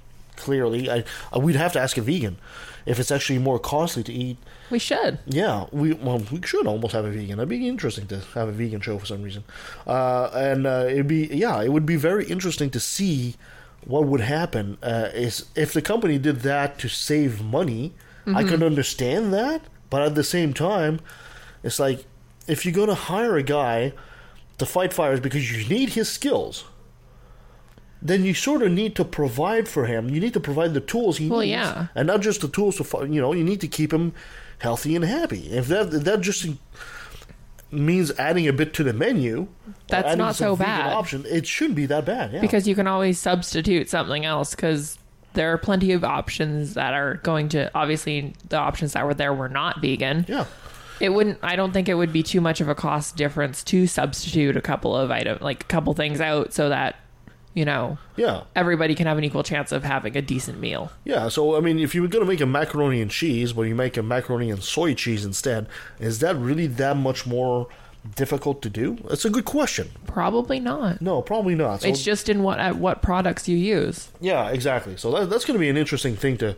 clearly. 0.42 0.90
I, 0.90 1.04
I 1.32 1.38
we'd 1.38 1.56
have 1.56 1.74
to 1.74 1.80
ask 1.80 1.98
a 1.98 2.02
vegan 2.02 2.38
if 2.86 3.00
it's 3.00 3.12
actually 3.12 3.40
more 3.40 3.60
costly 3.60 4.04
to 4.04 4.14
eat. 4.14 4.38
We 4.70 4.80
should. 4.80 5.20
Yeah, 5.26 5.66
we 5.72 5.94
well 5.94 6.20
we 6.32 6.42
should 6.46 6.68
almost 6.68 6.94
have 6.94 7.06
a 7.06 7.12
vegan. 7.12 7.40
It'd 7.40 7.50
be 7.50 7.68
interesting 7.68 8.08
to 8.08 8.20
have 8.34 8.48
a 8.48 8.52
vegan 8.52 8.82
show 8.82 8.98
for 8.98 9.06
some 9.06 9.22
reason, 9.22 9.44
uh, 9.88 10.30
and 10.34 10.66
uh, 10.68 10.86
it'd 10.90 11.08
be 11.08 11.28
yeah, 11.28 11.62
it 11.62 11.70
would 11.70 11.86
be 11.86 11.96
very 11.96 12.26
interesting 12.26 12.70
to 12.72 12.80
see 12.80 13.36
what 13.86 14.06
would 14.06 14.22
happen 14.22 14.78
uh, 14.84 15.10
is 15.14 15.46
if 15.56 15.74
the 15.74 15.82
company 15.82 16.18
did 16.18 16.42
that 16.42 16.78
to 16.80 16.88
save 16.90 17.42
money. 17.44 17.94
I 18.34 18.44
can 18.44 18.62
understand 18.62 19.34
that, 19.34 19.64
but 19.90 20.04
at 20.04 20.14
the 20.14 20.24
same 20.24 20.54
time, 20.54 21.00
it's 21.64 21.80
like 21.80 22.06
if 22.48 22.64
you're 22.64 22.74
going 22.74 22.88
to 22.88 22.94
hire 22.94 23.36
a 23.36 23.42
guy 23.44 23.94
to 24.60 24.66
fight 24.68 24.94
fires 24.94 25.20
because 25.20 25.52
you 25.52 25.68
need 25.68 25.90
his 25.90 26.08
skills. 26.08 26.66
Then 28.02 28.26
you 28.26 28.34
sort 28.34 28.64
of 28.64 28.72
need 28.72 28.96
to 28.96 29.06
provide 29.06 29.68
for 29.68 29.86
him. 29.86 30.10
You 30.10 30.20
need 30.20 30.34
to 30.34 30.40
provide 30.40 30.74
the 30.74 30.80
tools 30.82 31.18
he 31.18 31.30
Well, 31.30 31.42
needs, 31.42 31.52
yeah. 31.52 31.88
and 31.94 32.08
not 32.08 32.22
just 32.22 32.42
the 32.42 32.48
tools 32.48 32.78
to 32.78 33.08
you 33.08 33.22
know. 33.22 33.34
You 33.34 33.44
need 33.44 33.62
to 33.62 33.68
keep 33.68 33.94
him 33.94 34.14
healthy 34.60 34.96
and 34.96 35.06
happy. 35.06 35.48
If 35.52 35.68
that 35.68 35.94
if 35.94 36.04
that 36.06 36.22
just 36.22 36.48
means 37.72 38.12
adding 38.20 38.48
a 38.48 38.54
bit 38.54 38.74
to 38.76 38.84
the 38.84 38.94
menu, 38.94 39.48
That's 39.88 40.18
not 40.18 40.36
so 40.36 40.56
bad. 40.56 40.92
Option, 40.94 41.26
it 41.28 41.48
shouldn't 41.48 41.76
be 41.76 41.86
that 41.88 42.06
bad. 42.06 42.34
Yeah. 42.34 42.42
Because 42.42 42.68
you 42.68 42.76
can 42.76 42.88
always 42.88 43.18
substitute 43.20 43.90
something 43.90 44.26
else 44.26 44.56
because 44.56 44.98
there 45.34 45.54
are 45.54 45.58
plenty 45.58 45.94
of 45.94 46.04
options 46.04 46.74
that 46.74 46.94
are 46.94 47.16
going 47.24 47.48
to 47.50 47.72
obviously 47.74 48.34
the 48.50 48.58
options 48.58 48.94
that 48.94 49.06
were 49.06 49.14
there 49.14 49.34
were 49.34 49.48
not 49.48 49.80
vegan. 49.80 50.26
yeah, 50.28 50.46
It 51.00 51.10
wouldn't. 51.10 51.40
I 51.42 51.56
don't 51.56 51.72
think 51.72 51.88
it 51.88 51.94
would 51.94 52.12
be 52.12 52.24
too 52.24 52.42
much 52.42 52.60
of 52.60 52.68
a 52.68 52.76
cost 52.76 53.16
difference 53.16 53.64
to 53.66 53.88
substitute 53.88 54.58
a 54.58 54.62
couple 54.62 54.94
of 54.96 55.10
item, 55.10 55.38
like 55.40 55.64
a 55.64 55.68
couple 55.68 55.94
things 55.94 56.20
out, 56.20 56.52
so 56.54 56.68
that 56.70 56.96
you 57.54 57.66
know 57.66 57.98
Yeah, 58.16 58.44
everybody 58.56 58.96
can 58.96 59.08
have 59.08 59.18
an 59.18 59.24
equal 59.24 59.44
chance 59.44 59.72
of 59.72 59.84
having 59.84 60.16
a 60.18 60.22
decent 60.22 60.60
meal. 60.60 60.92
yeah. 61.06 61.28
So 61.30 61.56
I 61.56 61.60
mean, 61.60 61.80
if 61.80 61.94
you 61.96 62.02
were 62.02 62.08
gonna 62.08 62.26
make 62.26 62.42
a 62.42 62.46
macaroni 62.46 63.02
and 63.02 63.12
cheese, 63.12 63.54
but 63.54 63.64
you 63.64 63.76
make 63.76 63.98
a 63.98 64.04
macaroni 64.04 64.50
and 64.52 64.64
soy 64.64 64.94
cheese 64.94 65.26
instead, 65.26 65.68
is 66.00 66.20
that 66.20 66.36
really 66.36 66.68
that 66.68 66.98
much 66.98 67.26
more 67.28 67.68
difficult 68.16 68.62
to 68.64 68.70
do? 68.70 68.98
That's 69.08 69.26
a 69.26 69.30
good 69.30 69.46
question. 69.46 69.92
Probably 70.08 70.60
not. 70.60 71.02
No, 71.02 71.22
probably 71.22 71.54
not. 71.56 71.82
So, 71.82 71.88
It's 71.88 72.02
just 72.04 72.30
in 72.30 72.42
what 72.42 72.60
at 72.60 72.78
what 72.78 73.02
products 73.02 73.48
you 73.48 73.56
use. 73.58 74.10
yeah, 74.20 74.50
exactly. 74.50 74.98
So 74.98 75.12
that, 75.12 75.30
that's 75.30 75.46
going 75.46 75.54
to 75.56 75.60
be 75.60 75.70
an 75.70 75.78
interesting 75.78 76.16
thing 76.16 76.38
to 76.38 76.56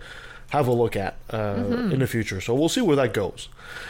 have 0.52 0.68
a 0.68 0.72
look 0.72 0.96
at 0.96 1.16
uh, 1.34 1.56
in 1.92 2.00
the 2.00 2.08
future. 2.08 2.40
So 2.40 2.54
we'll 2.54 2.70
see 2.70 2.80
where 2.82 2.96
that 2.96 3.14
goes. 3.14 3.50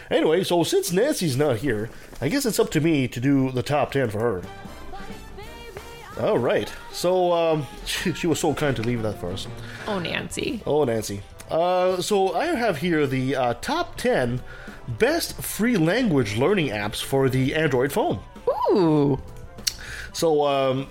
Anyway, 0.09 0.43
so 0.45 0.63
since 0.63 0.91
Nancy's 0.93 1.35
not 1.37 1.57
here, 1.57 1.89
I 2.21 2.29
guess 2.29 2.45
it's 2.45 2.57
up 2.59 2.71
to 2.71 2.79
me 2.81 3.07
to 3.09 3.19
do 3.19 3.51
the 3.51 3.61
top 3.61 3.91
ten 3.91 4.09
for 4.09 4.19
her. 4.19 4.41
All 6.19 6.37
right. 6.37 6.71
So 6.91 7.31
um, 7.33 7.67
she, 7.85 8.13
she 8.13 8.27
was 8.27 8.39
so 8.39 8.53
kind 8.53 8.75
to 8.75 8.81
leave 8.81 9.01
that 9.03 9.19
for 9.19 9.31
us. 9.31 9.47
Oh, 9.87 9.99
Nancy. 9.99 10.61
Oh, 10.65 10.83
Nancy. 10.83 11.21
Uh, 11.49 12.01
so 12.01 12.33
I 12.33 12.47
have 12.47 12.77
here 12.77 13.05
the 13.05 13.35
uh, 13.35 13.53
top 13.55 13.95
10 13.97 14.41
best 14.87 15.41
free 15.41 15.77
language 15.77 16.37
learning 16.37 16.69
apps 16.69 17.01
for 17.03 17.29
the 17.29 17.55
Android 17.55 17.91
phone. 17.91 18.19
Ooh. 18.71 19.19
So, 20.13 20.45
um, 20.45 20.87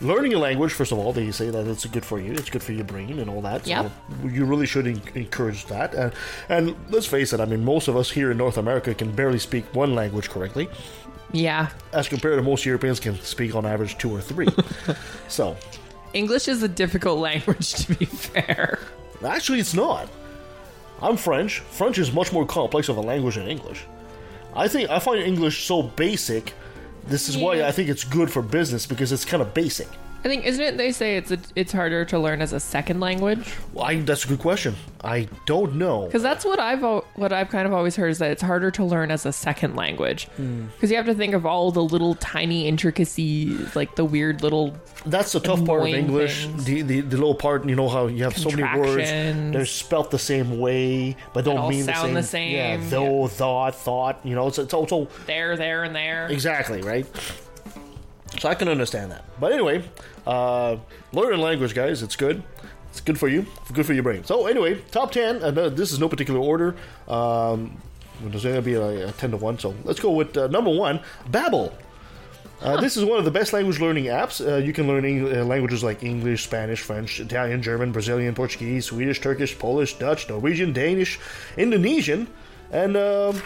learning 0.00 0.34
a 0.34 0.38
language, 0.38 0.72
first 0.72 0.92
of 0.92 0.98
all, 0.98 1.12
they 1.12 1.30
say 1.30 1.50
that 1.50 1.66
it's 1.66 1.84
good 1.86 2.04
for 2.04 2.20
you, 2.20 2.32
it's 2.32 2.50
good 2.50 2.62
for 2.62 2.72
your 2.72 2.84
brain 2.84 3.18
and 3.18 3.30
all 3.30 3.40
that. 3.42 3.66
Yep. 3.66 3.90
You 4.24 4.44
really 4.44 4.66
should 4.66 4.86
en- 4.86 5.02
encourage 5.14 5.66
that. 5.66 5.94
And, 5.94 6.12
and 6.48 6.76
let's 6.90 7.06
face 7.06 7.32
it, 7.32 7.40
I 7.40 7.44
mean, 7.44 7.64
most 7.64 7.88
of 7.88 7.96
us 7.96 8.10
here 8.10 8.30
in 8.30 8.36
North 8.38 8.56
America 8.58 8.94
can 8.94 9.10
barely 9.12 9.38
speak 9.38 9.64
one 9.74 9.94
language 9.94 10.30
correctly, 10.30 10.68
Yeah. 11.32 11.68
as 11.92 12.08
compared 12.08 12.36
to 12.38 12.42
most 12.42 12.64
Europeans 12.64 13.00
can 13.00 13.18
speak 13.20 13.54
on 13.54 13.64
average 13.66 13.96
two 13.98 14.10
or 14.14 14.20
three. 14.20 14.48
so, 15.28 15.56
English 16.12 16.48
is 16.48 16.62
a 16.62 16.68
difficult 16.68 17.18
language, 17.18 17.72
to 17.74 17.94
be 17.94 18.04
fair. 18.04 18.78
Actually, 19.24 19.60
it's 19.60 19.74
not. 19.74 20.08
I'm 21.02 21.16
French. 21.16 21.58
French 21.60 21.98
is 21.98 22.12
much 22.12 22.32
more 22.32 22.46
complex 22.46 22.88
of 22.88 22.96
a 22.96 23.00
language 23.00 23.34
than 23.34 23.48
English. 23.48 23.84
I 24.54 24.68
think 24.68 24.90
I 24.90 24.98
find 25.00 25.20
English 25.20 25.64
so 25.64 25.82
basic. 25.82 26.52
This 27.06 27.28
is 27.28 27.36
why 27.36 27.62
I 27.62 27.70
think 27.70 27.88
it's 27.88 28.04
good 28.04 28.30
for 28.30 28.42
business 28.42 28.86
because 28.86 29.12
it's 29.12 29.24
kind 29.24 29.42
of 29.42 29.52
basic. 29.52 29.88
I 30.24 30.28
think 30.28 30.46
isn't 30.46 30.64
it 30.64 30.76
they 30.78 30.90
say 30.90 31.16
it's 31.18 31.30
a, 31.30 31.38
it's 31.54 31.72
harder 31.72 32.04
to 32.06 32.18
learn 32.18 32.40
as 32.40 32.54
a 32.54 32.60
second 32.60 32.98
language 33.00 33.52
Well, 33.74 33.84
I, 33.84 34.00
that's 34.00 34.24
a 34.24 34.28
good 34.28 34.38
question. 34.38 34.74
I 35.02 35.28
don't 35.44 35.74
know. 35.74 36.06
because 36.06 36.22
that's 36.22 36.46
what 36.46 36.58
I've 36.58 36.82
what 36.82 37.32
I've 37.32 37.50
kind 37.50 37.66
of 37.66 37.74
always 37.74 37.94
heard 37.96 38.08
is 38.08 38.18
that 38.18 38.30
it's 38.30 38.42
harder 38.42 38.70
to 38.72 38.84
learn 38.84 39.10
as 39.10 39.26
a 39.26 39.32
second 39.32 39.76
language 39.76 40.26
hmm. 40.36 40.66
because 40.68 40.90
you 40.90 40.96
have 40.96 41.06
to 41.06 41.14
think 41.14 41.34
of 41.34 41.44
all 41.44 41.70
the 41.70 41.82
little 41.82 42.14
tiny 42.16 42.66
intricacies 42.66 43.76
like 43.76 43.96
the 43.96 44.04
weird 44.04 44.42
little 44.42 44.74
That's 45.04 45.32
the 45.32 45.40
tough 45.40 45.64
part 45.66 45.82
of 45.82 45.88
English. 45.88 46.46
things. 46.46 46.64
The, 46.64 46.80
the 46.82 47.00
the 47.02 47.16
little 47.16 47.34
part, 47.34 47.68
you 47.68 47.76
know 47.76 47.88
how 47.90 48.06
you 48.06 48.24
have 48.24 48.36
so 48.36 48.50
many 48.50 48.62
words. 48.78 49.10
They're 49.10 49.66
spelt 49.66 50.10
the 50.10 50.18
same 50.18 50.58
way, 50.58 51.16
but 51.34 51.44
don't 51.44 51.68
mean 51.68 51.84
sound 51.84 52.16
the 52.16 52.20
the 52.20 52.26
same. 52.26 52.52
same, 52.52 52.80
Yeah, 52.82 52.88
though, 52.88 53.26
thought, 53.28 53.74
thought. 53.74 54.20
You 54.24 54.34
know, 54.34 54.48
it's 54.48 54.58
it's 54.58 54.72
also 54.72 55.08
there 55.26 55.56
there 55.56 55.84
and 55.84 55.94
there. 55.94 56.28
Exactly, 56.28 56.80
right? 56.80 57.06
So 58.38 58.48
I 58.48 58.54
can 58.54 58.68
understand 58.68 59.12
that. 59.12 59.24
But 59.38 59.52
anyway, 59.52 59.84
uh, 60.26 60.76
learning 61.12 61.40
language, 61.40 61.74
guys, 61.74 62.02
it's 62.02 62.16
good. 62.16 62.42
It's 62.90 63.00
good 63.00 63.18
for 63.18 63.28
you. 63.28 63.46
Good 63.72 63.86
for 63.86 63.92
your 63.92 64.02
brain. 64.04 64.24
So 64.24 64.46
anyway, 64.46 64.80
top 64.92 65.10
10. 65.10 65.42
Uh, 65.42 65.68
this 65.70 65.90
is 65.92 65.98
no 65.98 66.08
particular 66.08 66.38
order. 66.40 66.76
Um, 67.08 67.76
there's 68.22 68.44
going 68.44 68.54
to 68.54 68.62
be 68.62 68.74
a, 68.74 69.08
a 69.08 69.12
10 69.12 69.32
to 69.32 69.36
1. 69.36 69.58
So 69.58 69.74
let's 69.84 69.98
go 69.98 70.12
with 70.12 70.36
uh, 70.36 70.46
number 70.46 70.70
one, 70.70 71.00
Babbel. 71.30 71.72
Uh, 72.62 72.80
This 72.80 72.96
is 72.96 73.04
one 73.04 73.18
of 73.18 73.24
the 73.24 73.32
best 73.32 73.52
language 73.52 73.80
learning 73.80 74.04
apps. 74.04 74.40
Uh, 74.40 74.56
you 74.56 74.72
can 74.72 74.86
learn 74.86 75.04
Eng- 75.04 75.36
uh, 75.36 75.44
languages 75.44 75.82
like 75.82 76.04
English, 76.04 76.44
Spanish, 76.44 76.80
French, 76.80 77.18
Italian, 77.20 77.60
German, 77.62 77.90
Brazilian, 77.90 78.32
Portuguese, 78.34 78.86
Swedish, 78.86 79.20
Turkish, 79.20 79.58
Polish, 79.58 79.98
Dutch, 79.98 80.28
Norwegian, 80.28 80.72
Danish, 80.72 81.18
Indonesian, 81.56 82.28
and 82.70 82.96
um 82.96 83.42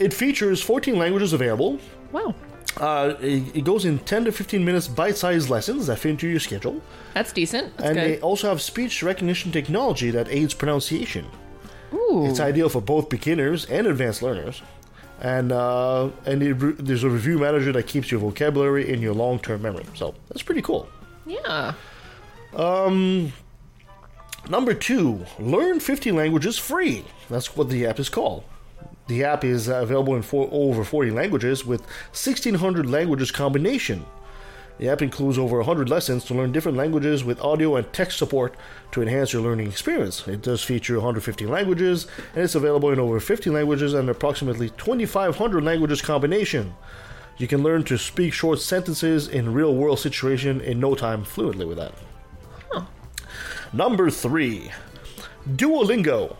it 0.00 0.12
features 0.12 0.60
14 0.60 0.98
languages 0.98 1.32
available. 1.32 1.78
Wow, 2.10 2.34
Uh, 2.80 3.14
it, 3.20 3.56
it 3.56 3.64
goes 3.64 3.84
in 3.84 3.98
10 3.98 4.26
to 4.26 4.32
15 4.32 4.64
minutes 4.64 4.86
bite-sized 4.88 5.50
lessons 5.50 5.86
that 5.88 5.98
fit 5.98 6.10
into 6.10 6.28
your 6.28 6.40
schedule. 6.40 6.80
that's 7.14 7.32
decent. 7.32 7.76
That's 7.76 7.88
and 7.90 7.98
good. 7.98 8.04
they 8.18 8.20
also 8.20 8.48
have 8.48 8.62
speech 8.62 9.02
recognition 9.02 9.50
technology 9.52 10.10
that 10.12 10.28
aids 10.28 10.54
pronunciation. 10.54 11.26
Ooh, 11.92 12.26
It's 12.28 12.38
ideal 12.40 12.68
for 12.68 12.80
both 12.80 13.08
beginners 13.08 13.64
and 13.66 13.86
advanced 13.86 14.22
learners. 14.22 14.62
And 15.20 15.50
uh, 15.50 16.10
and 16.26 16.42
it, 16.42 16.54
re- 16.54 16.74
there's 16.78 17.02
a 17.02 17.10
review 17.10 17.38
manager 17.38 17.72
that 17.72 17.88
keeps 17.88 18.10
your 18.12 18.20
vocabulary 18.20 18.88
in 18.92 19.02
your 19.02 19.14
long-term 19.14 19.60
memory. 19.62 19.84
So 19.94 20.14
that's 20.28 20.42
pretty 20.42 20.62
cool. 20.62 20.88
yeah. 21.26 21.72
Um, 22.54 23.32
Number 24.48 24.72
two, 24.72 25.26
learn 25.38 25.80
50 25.80 26.12
languages 26.12 26.56
free. 26.58 27.04
That's 27.28 27.54
what 27.56 27.68
the 27.68 27.84
app 27.86 27.98
is 27.98 28.08
called. 28.08 28.44
The 29.08 29.24
app 29.24 29.42
is 29.42 29.68
available 29.68 30.14
in 30.14 30.22
four, 30.22 30.48
over 30.52 30.84
40 30.84 31.10
languages 31.10 31.64
with 31.64 31.80
1,600 31.80 32.88
languages 32.88 33.30
combination. 33.30 34.04
The 34.78 34.88
app 34.88 35.02
includes 35.02 35.38
over 35.38 35.56
100 35.56 35.88
lessons 35.88 36.24
to 36.26 36.34
learn 36.34 36.52
different 36.52 36.78
languages 36.78 37.24
with 37.24 37.40
audio 37.40 37.74
and 37.76 37.92
text 37.92 38.18
support 38.18 38.54
to 38.92 39.02
enhance 39.02 39.32
your 39.32 39.42
learning 39.42 39.66
experience. 39.66 40.28
It 40.28 40.42
does 40.42 40.62
feature 40.62 40.94
150 40.94 41.46
languages, 41.46 42.06
and 42.34 42.44
it's 42.44 42.54
available 42.54 42.90
in 42.90 43.00
over 43.00 43.18
50 43.18 43.50
languages 43.50 43.92
and 43.94 44.08
approximately 44.08 44.70
2,500 44.70 45.64
languages 45.64 46.00
combination. 46.00 46.74
You 47.38 47.48
can 47.48 47.62
learn 47.62 47.84
to 47.84 47.98
speak 47.98 48.32
short 48.32 48.60
sentences 48.60 49.26
in 49.26 49.52
real 49.52 49.74
world 49.74 49.98
situation 49.98 50.60
in 50.60 50.78
no 50.78 50.94
time 50.94 51.24
fluently 51.24 51.66
with 51.66 51.78
that. 51.78 51.94
Number 53.72 54.10
three, 54.10 54.70
Duolingo. 55.46 56.36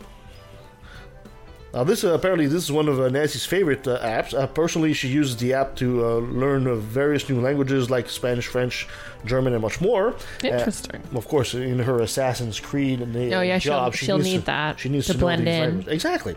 Now, 1.73 1.83
this 1.83 2.03
uh, 2.03 2.13
apparently 2.13 2.47
this 2.47 2.63
is 2.63 2.71
one 2.71 2.87
of 2.87 2.99
uh, 2.99 3.09
Nancy's 3.09 3.45
favorite 3.45 3.87
uh, 3.87 3.99
apps. 3.99 4.33
Uh, 4.33 4.47
personally, 4.47 4.91
she 4.93 5.07
uses 5.07 5.37
the 5.37 5.53
app 5.53 5.75
to 5.75 6.03
uh, 6.03 6.09
learn 6.15 6.65
uh, 6.65 6.75
various 6.75 7.29
new 7.29 7.39
languages 7.41 7.91
like 7.91 8.09
Spanish, 8.09 8.47
French, 8.47 8.87
German, 9.25 9.53
and 9.53 9.61
much 9.61 9.79
more. 9.79 10.15
Interesting. 10.43 11.01
Uh, 11.13 11.17
of 11.19 11.27
course, 11.27 11.53
in 11.53 11.77
her 11.77 11.99
Assassin's 12.01 12.59
Creed 12.59 13.01
and 13.01 13.13
the 13.13 13.35
Oh, 13.35 13.41
yeah, 13.41 13.59
she'll- 13.59 13.73
job, 13.73 13.93
she 13.93 14.05
she'll 14.07 14.17
needs 14.17 14.29
need 14.29 14.39
to, 14.39 14.45
that 14.47 14.79
She 14.79 14.89
needs 14.89 15.05
to 15.07 15.13
to, 15.13 15.19
blend 15.19 15.47
in. 15.47 15.59
languages. 15.61 15.93
Exactly. 15.93 16.35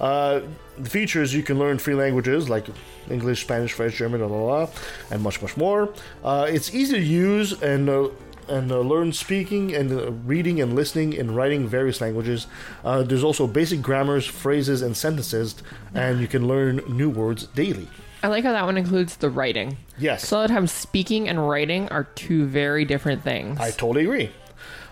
Uh, 0.00 0.40
the 0.78 0.88
features 0.90 1.34
you 1.34 1.42
can 1.42 1.58
learn 1.58 1.78
free 1.78 1.94
languages 1.94 2.48
like 2.48 2.66
English, 3.10 3.40
Spanish, 3.42 3.72
French, 3.72 3.94
German, 3.96 4.20
blah, 4.20 4.28
blah, 4.28 4.66
blah, 4.66 4.68
and 5.10 5.20
much, 5.22 5.42
much 5.42 5.56
more. 5.56 5.92
Uh, 6.22 6.46
it's 6.48 6.72
easy 6.72 6.94
to 6.94 7.02
use 7.04 7.60
and 7.62 7.88
uh, 7.90 8.08
and 8.48 8.72
uh, 8.72 8.80
learn 8.80 9.12
speaking 9.12 9.74
and 9.74 9.92
uh, 9.92 10.12
reading 10.12 10.60
and 10.60 10.74
listening 10.74 11.18
and 11.18 11.34
writing 11.36 11.66
various 11.66 12.00
languages. 12.00 12.46
Uh, 12.84 13.02
there's 13.02 13.24
also 13.24 13.46
basic 13.46 13.82
grammars, 13.82 14.26
phrases, 14.26 14.82
and 14.82 14.96
sentences, 14.96 15.56
and 15.94 16.20
you 16.20 16.26
can 16.26 16.46
learn 16.46 16.82
new 16.88 17.10
words 17.10 17.46
daily. 17.48 17.88
I 18.22 18.28
like 18.28 18.44
how 18.44 18.52
that 18.52 18.64
one 18.64 18.76
includes 18.76 19.16
the 19.16 19.30
writing. 19.30 19.76
Yes. 19.96 20.26
So 20.26 20.36
a 20.36 20.38
lot 20.38 20.50
of 20.50 20.50
times 20.50 20.72
speaking 20.72 21.28
and 21.28 21.48
writing 21.48 21.88
are 21.90 22.04
two 22.04 22.46
very 22.46 22.84
different 22.84 23.22
things. 23.22 23.60
I 23.60 23.70
totally 23.70 24.04
agree. 24.04 24.30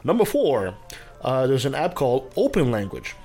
Number 0.04 0.24
four, 0.24 0.74
uh, 1.22 1.46
there's 1.48 1.64
an 1.64 1.74
app 1.74 1.94
called 1.94 2.32
Open 2.36 2.70
Language. 2.70 3.16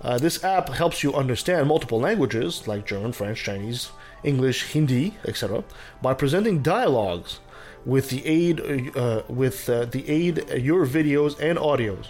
Uh, 0.00 0.18
this 0.18 0.42
app 0.44 0.68
helps 0.70 1.02
you 1.02 1.14
understand 1.14 1.68
multiple 1.68 2.00
languages 2.00 2.66
like 2.66 2.86
German, 2.86 3.12
French, 3.12 3.42
Chinese, 3.42 3.90
English, 4.24 4.72
Hindi, 4.72 5.14
etc., 5.24 5.62
by 6.02 6.14
presenting 6.14 6.62
dialogues 6.62 7.40
with 7.88 8.10
the 8.10 8.24
aid 8.26 8.60
uh, 8.96 9.22
with 9.28 9.68
uh, 9.68 9.86
the 9.86 10.08
aid 10.08 10.50
uh, 10.50 10.56
your 10.56 10.86
videos 10.86 11.40
and 11.40 11.58
audios. 11.58 12.08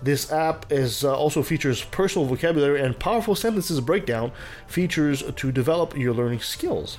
This 0.00 0.30
app 0.30 0.70
is 0.70 1.04
uh, 1.04 1.16
also 1.16 1.42
features 1.42 1.82
personal 1.82 2.28
vocabulary 2.28 2.80
and 2.80 2.96
powerful 2.96 3.34
sentences 3.34 3.80
breakdown 3.80 4.30
features 4.68 5.24
to 5.34 5.50
develop 5.50 5.96
your 5.96 6.14
learning 6.14 6.40
skills. 6.40 6.98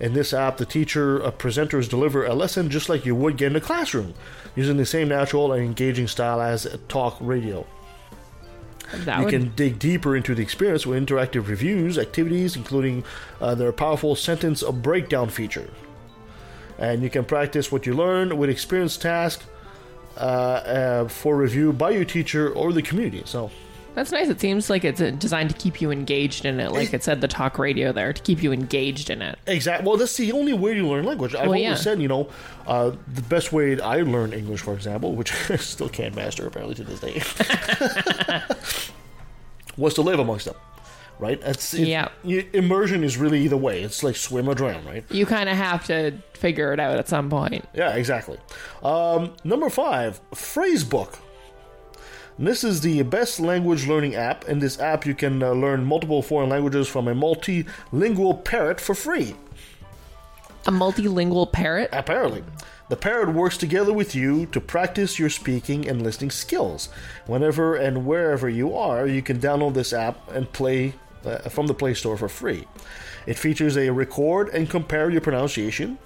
In 0.00 0.12
this 0.12 0.34
app, 0.34 0.58
the 0.58 0.66
teacher 0.66 1.24
uh, 1.24 1.30
presenters 1.30 1.88
deliver 1.88 2.26
a 2.26 2.34
lesson 2.34 2.68
just 2.68 2.90
like 2.90 3.06
you 3.06 3.14
would 3.14 3.38
get 3.38 3.52
in 3.52 3.56
a 3.56 3.60
classroom, 3.60 4.12
using 4.54 4.76
the 4.76 4.84
same 4.84 5.08
natural 5.08 5.52
and 5.52 5.64
engaging 5.64 6.08
style 6.08 6.42
as 6.42 6.78
talk 6.88 7.16
radio. 7.20 7.66
that 8.92 9.18
You 9.18 9.24
would, 9.24 9.30
can 9.30 9.54
dig 9.54 9.78
deeper 9.78 10.14
into 10.14 10.34
the 10.34 10.42
experience 10.42 10.84
with 10.84 11.02
interactive 11.02 11.48
reviews, 11.48 11.96
activities, 11.96 12.54
including 12.54 13.02
uh, 13.40 13.54
their 13.54 13.72
powerful 13.72 14.14
sentence 14.14 14.62
breakdown 14.62 15.30
feature. 15.30 15.70
And 16.78 17.02
you 17.02 17.10
can 17.10 17.24
practice 17.24 17.70
what 17.70 17.86
you 17.86 17.94
learn 17.94 18.36
with 18.36 18.50
experience 18.50 18.96
tasks 18.96 19.44
uh, 20.16 20.20
uh, 20.20 21.08
for 21.08 21.36
review 21.36 21.72
by 21.72 21.90
your 21.90 22.04
teacher 22.04 22.50
or 22.50 22.72
the 22.72 22.82
community. 22.82 23.22
So, 23.26 23.50
that's 23.94 24.10
nice. 24.10 24.28
It 24.28 24.40
seems 24.40 24.68
like 24.68 24.82
it's 24.84 25.00
uh, 25.00 25.10
designed 25.10 25.50
to 25.50 25.56
keep 25.56 25.80
you 25.80 25.92
engaged 25.92 26.44
in 26.44 26.58
it. 26.58 26.72
Like 26.72 26.92
it 26.92 27.04
said, 27.04 27.20
the 27.20 27.28
talk 27.28 27.60
radio 27.60 27.92
there 27.92 28.12
to 28.12 28.22
keep 28.22 28.42
you 28.42 28.50
engaged 28.52 29.08
in 29.08 29.22
it. 29.22 29.38
Exactly. 29.46 29.86
Well, 29.88 29.96
that's 29.96 30.16
the 30.16 30.32
only 30.32 30.52
way 30.52 30.74
you 30.74 30.88
learn 30.88 31.04
language. 31.04 31.32
I've 31.36 31.42
Well, 31.42 31.50
always 31.50 31.62
yeah. 31.62 31.74
said, 31.76 32.02
you 32.02 32.08
know, 32.08 32.28
uh, 32.66 32.90
the 33.12 33.22
best 33.22 33.52
way 33.52 33.80
I 33.80 33.98
learned 34.02 34.34
English, 34.34 34.62
for 34.62 34.74
example, 34.74 35.14
which 35.14 35.32
I 35.48 35.56
still 35.58 35.88
can't 35.88 36.16
master 36.16 36.44
apparently 36.44 36.74
to 36.74 36.82
this 36.84 36.98
day, 36.98 37.22
was 39.76 39.94
to 39.94 40.02
live 40.02 40.18
amongst 40.18 40.46
them. 40.46 40.54
Right? 41.18 41.40
It's 41.44 41.74
it, 41.74 41.88
Yeah. 41.88 42.08
immersion 42.24 43.04
is 43.04 43.16
really 43.16 43.40
either 43.42 43.56
way. 43.56 43.82
It's 43.82 44.02
like 44.02 44.16
swim 44.16 44.48
or 44.48 44.54
drown, 44.54 44.84
right? 44.84 45.04
You 45.10 45.26
kind 45.26 45.48
of 45.48 45.56
have 45.56 45.84
to 45.86 46.12
figure 46.34 46.72
it 46.72 46.80
out 46.80 46.98
at 46.98 47.08
some 47.08 47.30
point. 47.30 47.66
Yeah, 47.74 47.94
exactly. 47.94 48.38
Um, 48.82 49.32
number 49.44 49.70
five, 49.70 50.20
Phrasebook. 50.32 51.18
And 52.38 52.46
This 52.46 52.64
is 52.64 52.80
the 52.80 53.02
best 53.02 53.38
language 53.38 53.86
learning 53.86 54.14
app. 54.16 54.48
In 54.48 54.58
this 54.58 54.80
app, 54.80 55.06
you 55.06 55.14
can 55.14 55.42
uh, 55.42 55.52
learn 55.52 55.84
multiple 55.84 56.22
foreign 56.22 56.50
languages 56.50 56.88
from 56.88 57.06
a 57.08 57.14
multilingual 57.14 58.44
parrot 58.44 58.80
for 58.80 58.94
free. 58.94 59.36
A 60.66 60.72
multilingual 60.72 61.50
parrot? 61.52 61.90
Apparently. 61.92 62.42
The 62.88 62.96
parrot 62.96 63.32
works 63.34 63.56
together 63.56 63.92
with 63.92 64.14
you 64.14 64.46
to 64.46 64.60
practice 64.60 65.18
your 65.18 65.30
speaking 65.30 65.88
and 65.88 66.02
listening 66.02 66.30
skills. 66.30 66.90
Whenever 67.26 67.76
and 67.76 68.04
wherever 68.04 68.48
you 68.48 68.76
are, 68.76 69.06
you 69.06 69.22
can 69.22 69.38
download 69.38 69.72
this 69.74 69.92
app 69.92 70.30
and 70.30 70.52
play 70.52 70.94
uh, 71.26 71.38
from 71.48 71.66
the 71.66 71.74
Play 71.74 71.94
Store 71.94 72.16
for 72.16 72.28
free. 72.28 72.66
It 73.26 73.38
features 73.38 73.76
a 73.76 73.90
record 73.90 74.48
and 74.50 74.68
compare 74.68 75.10
your 75.10 75.20
pronunciation. 75.20 75.98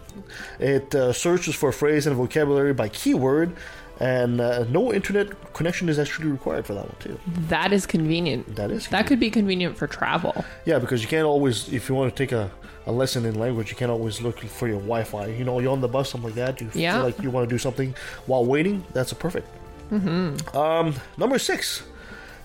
It 0.58 0.94
uh, 0.94 1.12
searches 1.12 1.54
for 1.54 1.72
phrase 1.72 2.06
and 2.06 2.16
vocabulary 2.16 2.72
by 2.74 2.88
keyword, 2.88 3.54
and 4.00 4.40
uh, 4.40 4.64
no 4.64 4.92
internet 4.92 5.52
connection 5.54 5.88
is 5.88 5.98
actually 5.98 6.28
required 6.28 6.66
for 6.66 6.74
that 6.74 6.84
one 6.86 6.96
too. 7.00 7.18
That 7.48 7.72
is 7.72 7.86
convenient. 7.86 8.54
That 8.56 8.70
is 8.70 8.86
That 8.88 9.06
could 9.06 9.20
be 9.20 9.30
convenient 9.30 9.76
for 9.76 9.86
travel. 9.86 10.44
Yeah, 10.64 10.78
because 10.78 11.02
you 11.02 11.08
can't 11.08 11.26
always, 11.26 11.72
if 11.72 11.88
you 11.88 11.94
want 11.96 12.14
to 12.14 12.22
take 12.24 12.32
a, 12.32 12.50
a 12.86 12.92
lesson 12.92 13.24
in 13.26 13.38
language, 13.38 13.70
you 13.70 13.76
can't 13.76 13.90
always 13.90 14.20
look 14.20 14.38
for 14.40 14.68
your 14.68 14.78
Wi 14.80 15.02
Fi. 15.04 15.26
You 15.26 15.44
know, 15.44 15.58
you're 15.60 15.72
on 15.72 15.80
the 15.80 15.88
bus, 15.88 16.10
something 16.10 16.28
like 16.30 16.36
that. 16.36 16.60
You 16.60 16.70
Yeah. 16.74 16.94
feel 16.94 17.02
like 17.04 17.20
you 17.22 17.30
want 17.30 17.48
to 17.48 17.52
do 17.54 17.58
something 17.58 17.94
while 18.26 18.44
waiting. 18.44 18.84
That's 18.92 19.10
a 19.12 19.16
perfect. 19.16 19.48
Mm-hmm. 19.92 20.56
Um, 20.56 20.94
number 21.16 21.38
six, 21.38 21.82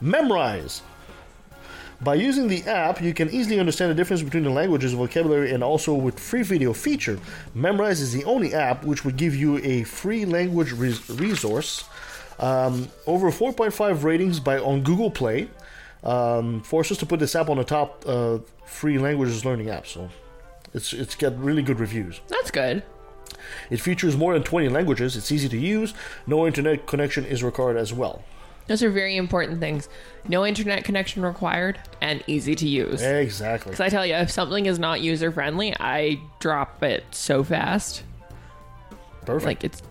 Memrise. 0.02 0.82
By 2.04 2.16
using 2.16 2.48
the 2.50 2.64
app, 2.64 3.02
you 3.02 3.14
can 3.14 3.30
easily 3.30 3.60
understand 3.60 3.90
the 3.92 3.96
difference 3.96 4.22
between 4.22 4.44
the 4.44 4.50
languages, 4.50 4.92
vocabulary, 4.94 5.52
and 5.52 5.64
also 5.64 5.94
with 5.94 6.20
free 6.20 6.44
video 6.44 6.74
feature. 6.74 7.18
Memrise 7.56 8.02
is 8.02 8.12
the 8.12 8.26
only 8.26 8.54
app 8.54 8.84
which 8.84 9.06
would 9.06 9.16
give 9.16 9.34
you 9.34 9.60
a 9.60 9.84
free 9.84 10.26
language 10.26 10.74
res- 10.74 11.10
resource. 11.10 11.86
Um, 12.40 12.90
over 13.08 13.32
4.5 13.32 14.04
ratings 14.04 14.40
by 14.42 14.60
on 14.60 14.82
Google 14.84 15.12
Play. 15.12 15.50
Um, 16.04 16.62
forced 16.62 16.92
us 16.92 16.98
to 16.98 17.06
put 17.06 17.22
this 17.22 17.36
app 17.36 17.50
on 17.50 17.58
the 17.58 17.64
top 17.64 18.04
uh, 18.06 18.40
free 18.66 18.98
languages 18.98 19.46
learning 19.46 19.70
app. 19.70 19.88
So 19.88 20.10
it's 20.74 20.92
it's 20.92 21.16
got 21.16 21.40
really 21.40 21.62
good 21.62 21.80
reviews. 21.80 22.20
That's 22.28 22.52
good. 22.52 22.84
It 23.70 23.80
features 23.80 24.18
more 24.18 24.34
than 24.34 24.44
20 24.44 24.68
languages. 24.70 25.16
It's 25.16 25.32
easy 25.32 25.48
to 25.48 25.58
use. 25.58 25.94
No 26.28 26.46
internet 26.46 26.86
connection 26.86 27.24
is 27.26 27.44
required 27.44 27.78
as 27.78 27.94
well. 27.94 28.24
Those 28.68 28.82
are 28.82 28.90
very 28.90 29.18
important 29.18 29.60
things. 29.60 29.90
No 30.28 30.46
internet 30.46 30.86
connection 30.86 31.22
required 31.24 31.80
and 32.02 32.24
easy 32.28 32.56
to 32.56 32.68
use. 32.68 33.02
Exactly. 33.02 33.72
Because 33.72 33.82
I 33.82 33.90
tell 33.90 34.06
you, 34.06 34.16
if 34.16 34.32
something 34.32 34.66
is 34.66 34.80
not 34.80 35.02
user 35.02 35.32
friendly, 35.32 35.76
I 35.80 36.20
drop 36.40 36.82
it 36.82 37.04
so 37.12 37.44
fast. 37.44 38.04
Perfect. 39.26 39.46
Like 39.46 39.64
it's 39.64 39.82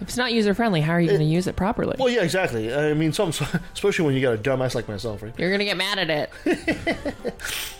if 0.00 0.08
it's 0.08 0.16
not 0.16 0.32
user 0.32 0.54
friendly, 0.54 0.80
how 0.80 0.92
are 0.92 1.00
you 1.00 1.08
going 1.08 1.20
to 1.20 1.26
use 1.26 1.46
it 1.46 1.56
properly? 1.56 1.96
well, 1.98 2.08
yeah, 2.08 2.22
exactly. 2.22 2.74
I 2.74 2.94
mean, 2.94 3.12
some 3.12 3.28
especially 3.74 4.06
when 4.06 4.14
you 4.14 4.20
got 4.20 4.34
a 4.34 4.38
dumbass 4.38 4.74
like 4.74 4.88
myself, 4.88 5.22
right? 5.22 5.32
You're 5.38 5.50
going 5.50 5.60
to 5.60 5.64
get 5.64 5.76
mad 5.76 5.98
at 5.98 6.30
it. 6.44 7.34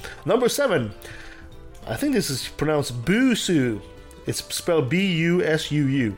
Number 0.27 0.49
seven. 0.49 0.93
I 1.87 1.97
think 1.97 2.13
this 2.13 2.31
is 2.31 2.47
pronounced 2.49 3.05
Busuu. 3.05 3.81
It's 4.27 4.43
spelled 4.55 4.89
B-U-S-U-U. 4.89 6.17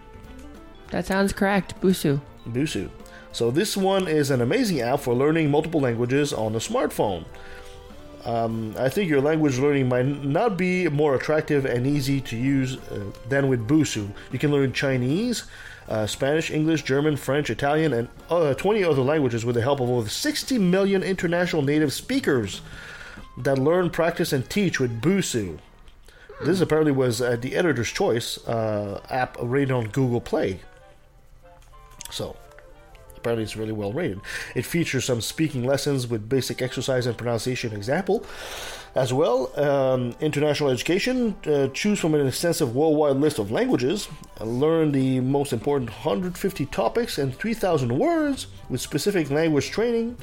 That 0.90 1.06
sounds 1.06 1.32
correct. 1.32 1.80
Busuu. 1.80 2.20
Busuu. 2.48 2.90
So 3.34 3.50
this 3.50 3.76
one 3.76 4.06
is 4.06 4.30
an 4.30 4.40
amazing 4.40 4.80
app 4.80 5.00
for 5.00 5.12
learning 5.12 5.50
multiple 5.50 5.80
languages 5.80 6.32
on 6.32 6.54
a 6.54 6.58
smartphone. 6.58 7.24
Um, 8.24 8.76
I 8.78 8.88
think 8.88 9.10
your 9.10 9.20
language 9.20 9.58
learning 9.58 9.88
might 9.88 10.06
not 10.06 10.56
be 10.56 10.88
more 10.88 11.16
attractive 11.16 11.64
and 11.64 11.84
easy 11.84 12.20
to 12.20 12.36
use 12.36 12.76
uh, 12.76 13.10
than 13.28 13.48
with 13.48 13.66
Busuu. 13.66 14.08
You 14.30 14.38
can 14.38 14.52
learn 14.52 14.72
Chinese, 14.72 15.46
uh, 15.88 16.06
Spanish, 16.06 16.52
English, 16.52 16.84
German, 16.84 17.16
French, 17.16 17.50
Italian, 17.50 17.92
and 17.92 18.08
uh, 18.30 18.54
20 18.54 18.84
other 18.84 19.02
languages 19.02 19.44
with 19.44 19.56
the 19.56 19.62
help 19.62 19.80
of 19.80 19.90
over 19.90 20.08
60 20.08 20.56
million 20.58 21.02
international 21.02 21.62
native 21.62 21.92
speakers 21.92 22.60
that 23.38 23.58
learn, 23.58 23.90
practice, 23.90 24.32
and 24.32 24.48
teach 24.48 24.78
with 24.78 25.02
Busuu. 25.02 25.58
This 26.44 26.60
apparently 26.60 26.92
was 26.92 27.20
uh, 27.20 27.34
the 27.34 27.56
editor's 27.56 27.90
choice 27.90 28.38
uh, 28.46 29.00
app 29.10 29.36
rated 29.42 29.72
on 29.72 29.88
Google 29.88 30.20
Play. 30.20 30.60
So, 32.12 32.36
apparently 33.24 33.42
it's 33.42 33.56
really 33.56 33.72
well 33.72 33.90
rated. 33.90 34.20
It 34.54 34.66
features 34.66 35.06
some 35.06 35.22
speaking 35.22 35.64
lessons 35.64 36.06
with 36.06 36.28
basic 36.28 36.60
exercise 36.60 37.06
and 37.06 37.16
pronunciation 37.16 37.72
example. 37.72 38.24
As 38.94 39.12
well, 39.12 39.50
um, 39.58 40.14
international 40.20 40.68
education. 40.70 41.34
Uh, 41.46 41.68
choose 41.68 41.98
from 41.98 42.14
an 42.14 42.26
extensive 42.26 42.76
worldwide 42.76 43.16
list 43.16 43.38
of 43.38 43.50
languages. 43.50 44.08
Learn 44.40 44.92
the 44.92 45.20
most 45.20 45.52
important 45.54 45.90
150 45.90 46.66
topics 46.66 47.16
and 47.18 47.34
3,000 47.34 47.98
words 47.98 48.46
with 48.68 48.80
specific 48.80 49.30
language 49.30 49.70
training. 49.70 50.16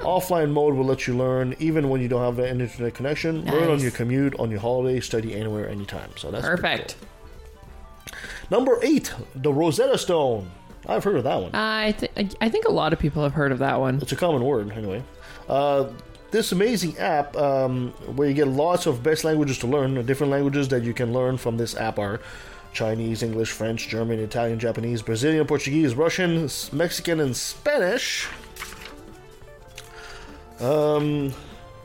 Offline 0.00 0.50
mode 0.50 0.74
will 0.74 0.84
let 0.84 1.06
you 1.06 1.16
learn 1.16 1.54
even 1.60 1.88
when 1.88 2.00
you 2.02 2.08
don't 2.08 2.24
have 2.24 2.38
an 2.40 2.60
internet 2.60 2.92
connection. 2.92 3.44
Learn 3.44 3.70
on 3.70 3.78
your 3.78 3.92
commute, 3.92 4.34
on 4.40 4.50
your 4.50 4.60
holiday, 4.60 4.98
study 4.98 5.32
anywhere, 5.34 5.68
anytime. 5.68 6.10
So 6.16 6.32
that's 6.32 6.44
Perfect. 6.44 6.96
cool. 6.98 7.08
Number 8.50 8.78
eight, 8.82 9.14
the 9.34 9.52
Rosetta 9.52 9.96
Stone. 9.96 10.50
I've 10.88 11.04
heard 11.04 11.16
of 11.16 11.24
that 11.24 11.40
one. 11.40 11.54
I 11.54 11.92
th- 11.92 12.34
I 12.40 12.48
think 12.48 12.66
a 12.66 12.72
lot 12.72 12.92
of 12.92 12.98
people 12.98 13.22
have 13.22 13.32
heard 13.34 13.52
of 13.52 13.58
that 13.60 13.78
one. 13.78 13.98
It's 14.02 14.12
a 14.12 14.16
common 14.16 14.42
word, 14.44 14.72
anyway. 14.72 15.02
Uh, 15.48 15.88
this 16.30 16.50
amazing 16.50 16.98
app, 16.98 17.36
um, 17.36 17.90
where 18.16 18.26
you 18.26 18.34
get 18.34 18.48
lots 18.48 18.86
of 18.86 19.02
best 19.02 19.22
languages 19.22 19.58
to 19.58 19.66
learn, 19.66 19.94
the 19.94 20.02
different 20.02 20.32
languages 20.32 20.68
that 20.68 20.82
you 20.82 20.94
can 20.94 21.12
learn 21.12 21.36
from 21.36 21.56
this 21.56 21.76
app 21.76 21.98
are 21.98 22.20
Chinese, 22.72 23.22
English, 23.22 23.52
French, 23.52 23.88
German, 23.88 24.18
Italian, 24.18 24.58
Japanese, 24.58 25.02
Brazilian, 25.02 25.46
Portuguese, 25.46 25.94
Russian, 25.94 26.48
Mexican, 26.72 27.20
and 27.20 27.36
Spanish. 27.36 28.28
Um, 30.58 31.34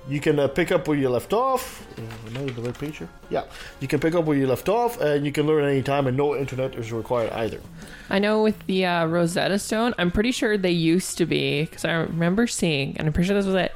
you 0.09 0.19
can 0.19 0.39
uh, 0.39 0.47
pick 0.47 0.71
up 0.71 0.87
where 0.87 0.97
you 0.97 1.09
left 1.09 1.33
off. 1.33 1.85
Uh, 1.97 2.01
Am 2.27 2.37
I 2.37 2.39
on 2.41 2.47
the 2.47 2.61
right 2.61 2.77
page 2.77 2.97
here? 2.97 3.09
Yeah. 3.29 3.43
You 3.79 3.87
can 3.87 3.99
pick 3.99 4.15
up 4.15 4.25
where 4.25 4.37
you 4.37 4.47
left 4.47 4.69
off, 4.69 4.99
and 5.01 5.25
you 5.25 5.31
can 5.31 5.45
learn 5.47 5.63
anytime, 5.65 6.07
and 6.07 6.15
no 6.15 6.35
internet 6.35 6.75
is 6.75 6.91
required 6.91 7.31
either. 7.33 7.59
I 8.09 8.19
know 8.19 8.41
with 8.43 8.65
the 8.67 8.85
uh, 8.85 9.05
Rosetta 9.07 9.59
Stone, 9.59 9.93
I'm 9.97 10.11
pretty 10.11 10.31
sure 10.31 10.57
they 10.57 10.71
used 10.71 11.17
to 11.17 11.25
be 11.25 11.63
because 11.65 11.83
I 11.85 11.91
remember 11.93 12.47
seeing, 12.47 12.95
and 12.97 13.07
I'm 13.07 13.13
pretty 13.13 13.27
sure 13.27 13.35
this 13.35 13.45
was 13.45 13.55
it 13.55 13.73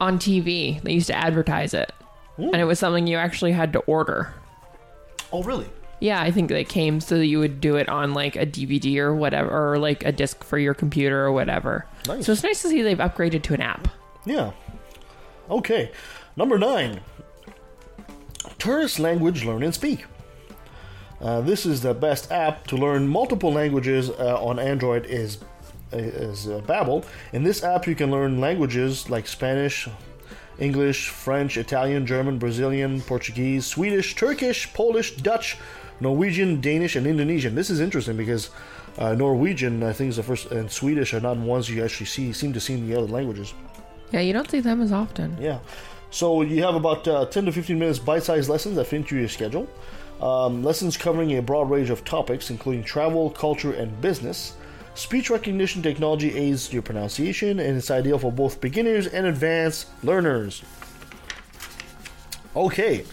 on 0.00 0.18
TV. 0.18 0.80
They 0.82 0.92
used 0.92 1.08
to 1.08 1.14
advertise 1.16 1.74
it, 1.74 1.92
and 2.38 2.56
it 2.56 2.64
was 2.64 2.78
something 2.78 3.06
you 3.06 3.16
actually 3.16 3.52
had 3.52 3.72
to 3.72 3.80
order. 3.80 4.34
Oh, 5.32 5.42
really? 5.42 5.66
Yeah, 5.98 6.20
I 6.20 6.30
think 6.30 6.50
they 6.50 6.64
came 6.64 7.00
so 7.00 7.16
that 7.16 7.26
you 7.26 7.38
would 7.38 7.60
do 7.60 7.76
it 7.76 7.88
on 7.88 8.12
like 8.12 8.36
a 8.36 8.44
DVD 8.46 8.98
or 8.98 9.14
whatever, 9.14 9.72
or 9.72 9.78
like 9.78 10.04
a 10.04 10.12
disc 10.12 10.44
for 10.44 10.58
your 10.58 10.74
computer 10.74 11.24
or 11.24 11.32
whatever. 11.32 11.86
Nice. 12.06 12.26
So 12.26 12.32
it's 12.32 12.42
nice 12.42 12.60
to 12.62 12.68
see 12.68 12.82
they've 12.82 12.98
upgraded 12.98 13.42
to 13.44 13.54
an 13.54 13.62
app. 13.62 13.88
Yeah. 14.26 14.52
Okay. 15.50 15.92
Number 16.36 16.58
nine. 16.58 17.00
Tourist 18.58 18.98
language 18.98 19.44
learn 19.44 19.62
and 19.62 19.74
speak. 19.74 20.06
Uh, 21.20 21.40
this 21.40 21.64
is 21.64 21.80
the 21.80 21.94
best 21.94 22.30
app 22.30 22.66
to 22.66 22.76
learn 22.76 23.08
multiple 23.08 23.52
languages 23.52 24.10
uh, 24.10 24.38
on 24.42 24.58
Android 24.58 25.06
is 25.06 25.38
is 25.92 26.48
uh, 26.48 26.60
Babbel. 26.66 27.04
In 27.32 27.44
this 27.44 27.62
app, 27.62 27.86
you 27.86 27.94
can 27.94 28.10
learn 28.10 28.40
languages 28.40 29.08
like 29.08 29.26
Spanish, 29.26 29.88
English, 30.58 31.08
French, 31.08 31.56
Italian, 31.56 32.06
German, 32.06 32.38
Brazilian, 32.38 33.00
Portuguese, 33.00 33.64
Swedish, 33.66 34.14
Turkish, 34.14 34.72
Polish, 34.74 35.16
Dutch, 35.16 35.56
Norwegian, 36.00 36.60
Danish, 36.60 36.96
and 36.96 37.06
Indonesian. 37.06 37.54
This 37.54 37.70
is 37.70 37.80
interesting 37.80 38.16
because 38.16 38.50
uh, 38.98 39.14
Norwegian, 39.14 39.82
I 39.82 39.92
think, 39.92 40.10
is 40.10 40.16
the 40.16 40.22
first, 40.22 40.50
and 40.50 40.70
Swedish 40.70 41.14
are 41.14 41.20
not 41.20 41.36
ones 41.36 41.70
you 41.70 41.84
actually 41.84 42.06
see 42.06 42.32
seem 42.32 42.52
to 42.52 42.60
see 42.60 42.74
in 42.74 42.88
the 42.88 42.96
other 42.96 43.06
languages. 43.06 43.54
Yeah, 44.12 44.20
you 44.20 44.32
don't 44.32 44.50
see 44.50 44.60
them 44.60 44.80
as 44.82 44.92
often. 44.92 45.36
Yeah. 45.40 45.58
So 46.10 46.42
you 46.42 46.62
have 46.62 46.74
about 46.74 47.06
uh, 47.08 47.26
10 47.26 47.46
to 47.46 47.52
15 47.52 47.78
minutes 47.78 47.98
bite-sized 47.98 48.48
lessons 48.48 48.76
that 48.76 48.86
fit 48.86 48.96
into 48.96 49.16
your 49.18 49.28
schedule. 49.28 49.68
Um, 50.20 50.62
lessons 50.64 50.96
covering 50.96 51.36
a 51.36 51.42
broad 51.42 51.70
range 51.70 51.90
of 51.90 52.04
topics, 52.04 52.50
including 52.50 52.84
travel, 52.84 53.30
culture, 53.30 53.72
and 53.72 54.00
business. 54.00 54.54
Speech 54.94 55.28
recognition 55.28 55.82
technology 55.82 56.34
aids 56.34 56.72
your 56.72 56.80
pronunciation, 56.80 57.60
and 57.60 57.76
it's 57.76 57.90
ideal 57.90 58.18
for 58.18 58.32
both 58.32 58.60
beginners 58.62 59.06
and 59.06 59.26
advanced 59.26 59.88
learners. 60.02 60.62
Okay, 62.54 63.04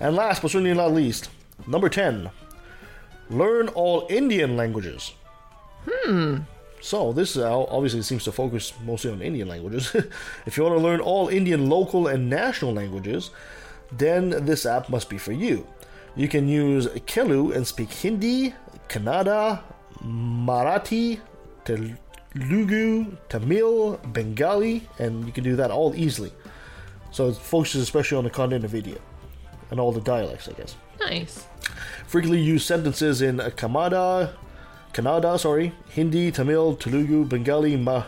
and 0.00 0.16
last 0.16 0.40
but 0.40 0.50
certainly 0.50 0.72
not 0.72 0.94
least, 0.94 1.28
number 1.66 1.90
10. 1.90 2.30
Learn 3.28 3.68
all 3.68 4.06
Indian 4.08 4.56
languages. 4.56 5.12
So 6.80 7.12
this 7.12 7.36
uh, 7.36 7.64
obviously 7.64 8.02
seems 8.02 8.24
to 8.24 8.32
focus 8.32 8.72
mostly 8.84 9.10
on 9.10 9.22
Indian 9.22 9.48
languages. 9.48 9.94
if 10.46 10.56
you 10.56 10.62
want 10.62 10.76
to 10.76 10.82
learn 10.82 11.00
all 11.00 11.28
Indian 11.28 11.68
local 11.68 12.06
and 12.06 12.30
national 12.30 12.72
languages, 12.72 13.30
then 13.90 14.44
this 14.44 14.66
app 14.66 14.88
must 14.88 15.08
be 15.08 15.18
for 15.18 15.32
you. 15.32 15.66
You 16.14 16.28
can 16.28 16.48
use 16.48 16.86
Kelu 16.86 17.54
and 17.54 17.66
speak 17.66 17.92
Hindi, 17.92 18.54
Kannada, 18.88 19.62
Marathi, 20.02 21.20
Telugu, 21.64 23.16
Tamil, 23.28 23.98
Bengali, 24.12 24.88
and 24.98 25.26
you 25.26 25.32
can 25.32 25.44
do 25.44 25.56
that 25.56 25.70
all 25.70 25.94
easily. 25.94 26.32
So 27.10 27.28
it 27.28 27.36
focuses 27.36 27.82
especially 27.82 28.18
on 28.18 28.24
the 28.24 28.30
content 28.30 28.64
of 28.64 28.74
India 28.74 28.98
and 29.70 29.80
all 29.80 29.92
the 29.92 30.00
dialects, 30.00 30.48
I 30.48 30.52
guess. 30.52 30.76
Nice. 31.00 31.46
Frequently 32.06 32.40
used 32.40 32.66
sentences 32.66 33.22
in 33.22 33.38
Kannada, 33.38 34.32
Kannada, 34.96 35.38
sorry, 35.38 35.72
Hindi, 35.90 36.30
Tamil, 36.32 36.74
Telugu, 36.76 37.26
Bengali, 37.26 37.76
Ma- 37.76 38.04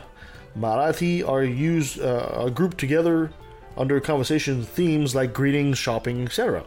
Marathi 0.59 1.23
are 1.29 1.45
used, 1.45 2.01
uh, 2.01 2.31
are 2.33 2.49
grouped 2.49 2.79
together 2.79 3.31
under 3.77 4.01
conversation 4.01 4.65
themes 4.65 5.15
like 5.15 5.35
greetings, 5.35 5.77
shopping, 5.77 6.25
etc. 6.25 6.65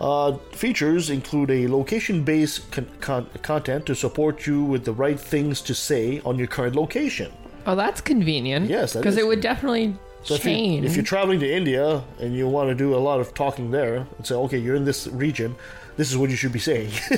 Uh, 0.00 0.32
features 0.52 1.10
include 1.10 1.50
a 1.50 1.68
location-based 1.68 2.70
con- 2.72 2.88
con- 3.00 3.28
content 3.42 3.84
to 3.84 3.94
support 3.94 4.46
you 4.46 4.64
with 4.64 4.86
the 4.86 4.92
right 4.92 5.20
things 5.20 5.60
to 5.60 5.74
say 5.74 6.22
on 6.24 6.38
your 6.38 6.46
current 6.48 6.74
location. 6.74 7.30
Oh, 7.66 7.76
that's 7.76 8.00
convenient. 8.00 8.70
Yes, 8.70 8.94
because 8.96 9.18
it 9.18 9.26
would 9.26 9.42
definitely 9.42 9.94
So 10.22 10.34
if, 10.34 10.44
you, 10.46 10.50
change. 10.50 10.86
if 10.86 10.96
you're 10.96 11.04
traveling 11.04 11.38
to 11.40 11.50
India 11.60 12.02
and 12.18 12.34
you 12.34 12.48
want 12.48 12.70
to 12.70 12.74
do 12.74 12.94
a 12.94 13.02
lot 13.08 13.20
of 13.20 13.34
talking 13.34 13.70
there, 13.70 14.06
and 14.16 14.26
say, 14.26 14.34
okay, 14.34 14.58
you're 14.58 14.74
in 14.74 14.86
this 14.86 15.06
region, 15.08 15.54
this 15.96 16.10
is 16.10 16.16
what 16.16 16.30
you 16.30 16.36
should 16.36 16.52
be 16.52 16.58
saying. 16.58 16.90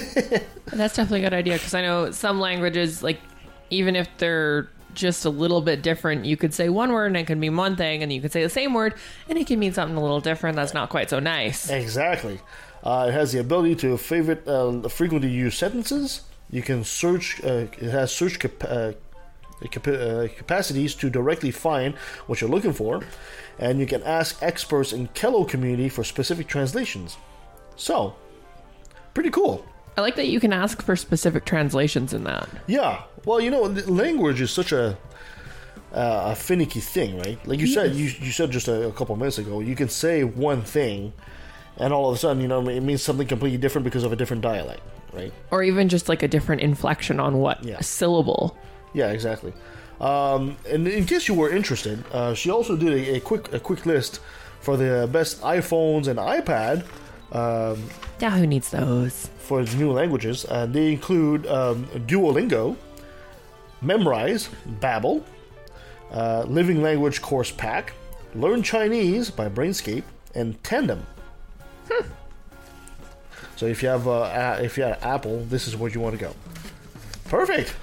That's 0.66 0.96
definitely 0.96 1.20
a 1.20 1.30
good 1.30 1.34
idea 1.34 1.54
because 1.54 1.74
I 1.74 1.82
know 1.82 2.10
some 2.10 2.40
languages, 2.40 3.02
like 3.02 3.20
even 3.70 3.96
if 3.96 4.08
they're 4.18 4.68
just 4.94 5.24
a 5.24 5.30
little 5.30 5.60
bit 5.60 5.82
different, 5.82 6.24
you 6.24 6.36
could 6.36 6.54
say 6.54 6.68
one 6.68 6.92
word 6.92 7.06
and 7.06 7.16
it 7.16 7.26
can 7.26 7.38
mean 7.38 7.56
one 7.56 7.76
thing, 7.76 8.02
and 8.02 8.12
you 8.12 8.20
could 8.20 8.32
say 8.32 8.42
the 8.42 8.48
same 8.48 8.74
word 8.74 8.94
and 9.28 9.38
it 9.38 9.46
can 9.46 9.58
mean 9.58 9.72
something 9.72 9.96
a 9.96 10.02
little 10.02 10.20
different. 10.20 10.56
That's 10.56 10.74
not 10.74 10.88
quite 10.88 11.10
so 11.10 11.20
nice. 11.20 11.70
Exactly. 11.70 12.40
Uh, 12.82 13.06
it 13.08 13.12
has 13.12 13.32
the 13.32 13.40
ability 13.40 13.74
to 13.74 13.96
favorite 13.96 14.46
uh, 14.46 14.88
frequently 14.88 15.30
used 15.30 15.58
sentences. 15.58 16.22
You 16.50 16.62
can 16.62 16.84
search. 16.84 17.42
Uh, 17.42 17.66
it 17.78 17.90
has 17.90 18.14
search 18.14 18.38
cap- 18.38 18.62
uh, 18.62 18.92
capa- 19.70 20.24
uh, 20.24 20.28
capacities 20.28 20.94
to 20.96 21.10
directly 21.10 21.50
find 21.50 21.94
what 22.26 22.40
you're 22.40 22.50
looking 22.50 22.72
for, 22.72 23.02
and 23.58 23.80
you 23.80 23.86
can 23.86 24.02
ask 24.04 24.40
experts 24.42 24.92
in 24.92 25.08
Kello 25.08 25.48
community 25.48 25.88
for 25.88 26.04
specific 26.04 26.46
translations. 26.46 27.16
So, 27.74 28.14
pretty 29.16 29.30
cool. 29.30 29.64
I 29.96 30.02
like 30.02 30.16
that 30.16 30.26
you 30.28 30.40
can 30.40 30.52
ask 30.52 30.82
for 30.82 30.94
specific 30.94 31.46
translations 31.46 32.12
in 32.12 32.24
that. 32.24 32.46
Yeah. 32.66 33.02
Well, 33.24 33.40
you 33.40 33.50
know, 33.50 33.62
language 34.04 34.40
is 34.42 34.50
such 34.50 34.70
a 34.72 34.84
uh, 35.94 36.32
a 36.32 36.34
finicky 36.36 36.80
thing, 36.80 37.16
right? 37.18 37.38
Like 37.48 37.58
you 37.60 37.66
said, 37.66 37.94
you 37.94 38.04
you 38.20 38.30
said 38.30 38.50
just 38.50 38.68
a, 38.68 38.88
a 38.88 38.92
couple 38.92 39.16
minutes 39.16 39.38
ago, 39.38 39.60
you 39.60 39.74
can 39.74 39.88
say 39.88 40.22
one 40.24 40.60
thing, 40.62 41.12
and 41.78 41.92
all 41.94 42.10
of 42.10 42.14
a 42.14 42.18
sudden, 42.18 42.42
you 42.42 42.48
know, 42.48 42.60
it 42.68 42.82
means 42.82 43.02
something 43.02 43.26
completely 43.26 43.58
different 43.58 43.84
because 43.84 44.04
of 44.04 44.12
a 44.12 44.16
different 44.16 44.42
dialect, 44.42 44.82
right? 45.14 45.32
Or 45.50 45.62
even 45.62 45.88
just 45.88 46.08
like 46.10 46.22
a 46.22 46.28
different 46.28 46.60
inflection 46.60 47.18
on 47.18 47.38
what 47.38 47.64
Yeah. 47.64 47.80
syllable. 47.80 48.56
Yeah, 48.92 49.10
exactly. 49.12 49.52
Um, 50.00 50.56
and 50.68 50.86
in 50.86 51.06
case 51.06 51.26
you 51.28 51.34
were 51.34 51.48
interested, 51.50 52.04
uh, 52.12 52.34
she 52.34 52.50
also 52.50 52.76
did 52.76 52.92
a, 52.92 53.16
a 53.16 53.20
quick 53.20 53.44
a 53.54 53.60
quick 53.60 53.86
list 53.86 54.20
for 54.60 54.76
the 54.76 55.08
best 55.10 55.40
iPhones 55.40 56.06
and 56.06 56.18
iPad 56.18 56.84
um, 57.32 57.82
Yeah, 58.20 58.30
who 58.38 58.46
needs 58.46 58.70
those? 58.70 59.28
for 59.38 59.62
new 59.62 59.92
languages. 59.92 60.44
Uh, 60.48 60.66
they 60.66 60.92
include 60.92 61.46
um, 61.46 61.86
Duolingo, 62.06 62.76
Memrise, 63.82 64.48
Babbel, 64.80 65.22
uh, 66.12 66.44
Living 66.48 66.82
Language 66.82 67.22
Course 67.22 67.50
Pack, 67.52 67.92
Learn 68.34 68.62
Chinese 68.62 69.30
by 69.30 69.48
Brainscape, 69.48 70.02
and 70.34 70.62
Tandem. 70.64 71.06
So 73.56 73.66
if 73.66 73.82
you 73.82 73.88
have 73.88 74.06
uh, 74.06 74.30
a- 74.58 74.62
if 74.64 74.76
you 74.76 74.84
have 74.84 75.02
Apple, 75.02 75.44
this 75.48 75.66
is 75.66 75.76
where 75.76 75.90
you 75.90 76.00
want 76.00 76.18
to 76.18 76.20
go. 76.22 76.34
Perfect. 77.24 77.74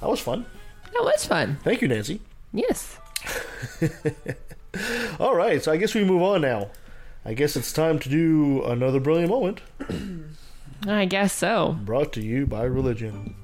That 0.00 0.08
was 0.08 0.20
fun. 0.20 0.46
That 0.94 1.02
was 1.04 1.26
fun. 1.26 1.58
Thank 1.62 1.82
you, 1.82 1.88
Nancy. 1.88 2.20
Yes. 2.52 2.96
All 5.20 5.34
right, 5.34 5.62
so 5.62 5.72
I 5.72 5.76
guess 5.76 5.94
we 5.94 6.04
move 6.04 6.22
on 6.22 6.40
now. 6.40 6.68
I 7.24 7.34
guess 7.34 7.56
it's 7.56 7.72
time 7.72 7.98
to 8.00 8.08
do 8.08 8.64
another 8.64 9.00
brilliant 9.00 9.30
moment 9.30 9.60
I 10.86 11.04
guess 11.06 11.32
so. 11.32 11.76
brought 11.84 12.12
to 12.14 12.20
you 12.22 12.46
by 12.46 12.62
religion. 12.64 13.34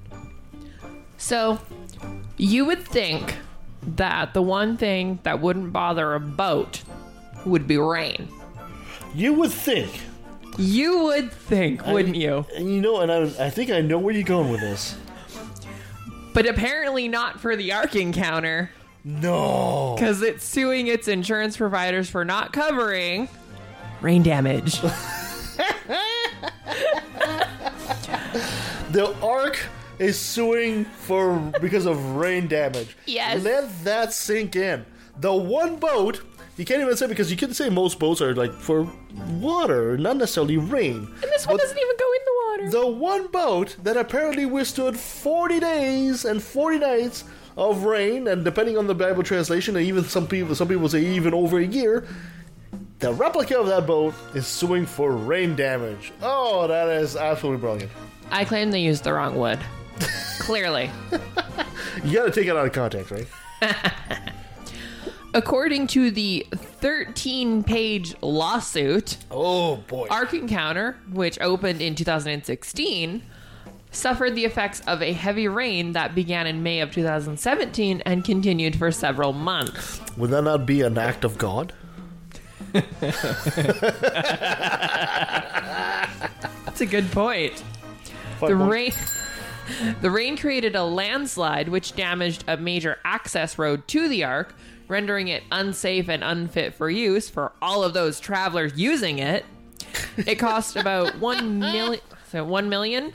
So, 1.17 1.59
you 2.37 2.65
would 2.65 2.87
think 2.87 3.37
that 3.83 4.35
the 4.35 4.43
one 4.43 4.77
thing 4.77 5.19
that 5.25 5.41
wouldn't 5.41 5.73
bother 5.73 6.15
a 6.15 6.21
boat 6.21 6.83
would 7.45 7.67
be 7.67 7.77
rain. 7.79 8.29
You 9.15 9.33
would 9.35 9.51
think, 9.51 10.01
You 10.59 11.05
would 11.05 11.33
think, 11.33 11.85
wouldn't 11.87 12.17
you? 12.17 12.47
and 12.57 12.73
you 12.73 12.81
know, 12.81 13.01
and 13.01 13.11
I, 13.11 13.47
I 13.47 13.51
think 13.51 13.71
I 13.71 13.81
know 13.81 13.99
where 13.99 14.15
you're 14.15 14.23
going 14.23 14.51
with 14.51 14.61
this. 14.61 14.97
But 16.33 16.47
apparently 16.47 17.09
not 17.09 17.41
for 17.41 17.57
the 17.57 17.73
Ark 17.73 17.95
encounter, 17.97 18.71
No. 19.05 19.95
because 19.97 20.21
it's 20.23 20.45
suing 20.45 20.87
its 20.89 21.09
insurance 21.09 21.57
providers 21.57 22.09
for 22.11 22.25
not 22.25 22.53
covering 22.53 23.29
rain 24.01 24.23
damage. 24.23 24.81
The 28.91 29.13
Ark 29.23 29.59
is 29.99 30.17
suing 30.17 30.85
for 30.85 31.37
because 31.61 31.85
of 31.85 31.99
rain 32.15 32.47
damage. 32.47 32.97
Yes. 33.07 33.43
Let 33.43 33.85
that 33.85 34.13
sink 34.13 34.55
in. 34.55 34.87
The 35.19 35.35
one 35.35 35.77
boat, 35.77 36.23
you 36.57 36.65
can't 36.65 36.81
even 36.81 36.97
say 36.97 37.09
because 37.09 37.29
you 37.29 37.37
can 37.37 37.53
say 37.55 37.69
most 37.71 37.99
boats 37.99 38.23
are 38.23 38.37
like 38.37 38.53
for 38.53 38.89
water, 39.41 39.99
not 39.99 40.17
necessarily 40.17 40.59
rain. 40.59 40.95
And 40.95 41.23
this 41.23 41.45
one 41.45 41.57
But 41.57 41.63
doesn't 41.63 41.77
even 41.77 41.97
go 41.99 42.13
in 42.13 42.21
the 42.25 42.35
water. 42.47 42.71
The 42.71 42.87
one 43.01 43.27
boat 43.33 43.77
that 43.83 43.97
apparently 43.97 44.47
withstood 44.47 44.97
40 44.97 45.59
days 45.59 46.25
and 46.25 46.41
40 46.41 46.79
nights 46.79 47.25
of 47.57 47.83
rain, 47.83 48.29
and 48.29 48.45
depending 48.45 48.79
on 48.79 48.87
the 48.87 48.95
Bible 48.95 49.25
translation, 49.25 49.77
and 49.77 49.85
even 49.85 50.05
some 50.05 50.29
people, 50.29 50.55
some 50.55 50.69
people 50.69 50.89
say 50.89 51.05
even 51.05 51.35
over 51.35 51.59
a 51.59 51.67
year, 51.67 52.07
the 53.01 53.13
replica 53.13 53.59
of 53.59 53.67
that 53.67 53.87
boat 53.87 54.15
is 54.35 54.47
suing 54.47 54.87
for 54.87 55.13
rain 55.13 55.55
damage. 55.57 56.13
Oh, 56.23 56.67
that 56.67 56.89
is 56.89 57.17
absolutely 57.17 57.61
brilliant. 57.61 57.93
I 58.31 58.45
claim 58.45 58.71
they 58.71 58.81
used 58.81 59.05
the 59.05 59.13
wrong 59.13 59.37
wood. 59.37 59.59
Clearly. 60.39 60.91
You 62.05 62.19
got 62.19 62.25
to 62.25 62.31
take 62.33 62.49
it 62.49 62.57
out 62.57 62.67
of 62.67 62.73
context, 62.73 63.13
right? 63.13 63.27
According 65.35 65.87
to 65.89 66.11
the 66.11 66.47
13 66.53 67.63
page 67.65 68.15
lawsuit, 68.21 69.17
Oh 69.31 69.77
boy. 69.77 70.07
Ark 70.11 70.35
Encounter, 70.35 70.97
which 71.13 71.41
opened 71.41 71.81
in 71.81 71.95
2016, 71.95 73.23
suffered 73.91 74.35
the 74.35 74.45
effects 74.45 74.81
of 74.87 75.03
a 75.03 75.13
heavy 75.13 75.49
rain 75.49 75.93
that 75.93 76.15
began 76.15 76.47
in 76.47 76.63
May 76.63 76.81
of 76.81 76.93
2017 76.93 78.03
and 78.05 78.25
continued 78.25 78.77
for 78.77 78.91
several 78.91 79.33
months. 79.33 80.01
Would 80.17 80.31
that 80.31 80.43
not 80.43 80.67
be 80.67 80.83
an 80.83 80.99
act 80.99 81.25
of 81.25 81.39
God? 81.39 81.73
That's 86.65 86.81
a 86.81 86.87
good 86.87 87.11
point. 87.13 87.63
The 88.41 88.57
rain 88.57 88.93
The 90.01 90.11
rain 90.11 90.37
created 90.37 90.77
a 90.77 90.85
landslide 90.85 91.69
which 91.69 91.97
damaged 91.97 92.45
a 92.47 92.57
major 92.57 92.99
access 93.05 93.59
road 93.59 93.89
to 93.89 94.09
the 94.09 94.25
Ark, 94.25 94.55
rendering 94.89 95.29
it 95.29 95.43
unsafe 95.51 96.09
and 96.09 96.23
unfit 96.23 96.75
for 96.75 96.91
use 96.91 97.31
for 97.31 97.53
all 97.63 97.83
of 97.83 97.95
those 97.95 98.21
travelers 98.21 98.77
using 98.77 99.19
it. 99.19 99.45
It 100.19 100.35
cost 100.37 100.77
about 100.77 101.19
1 101.19 101.59
million 101.59 102.01
so 102.31 102.45
1 102.45 102.69
million 102.69 103.13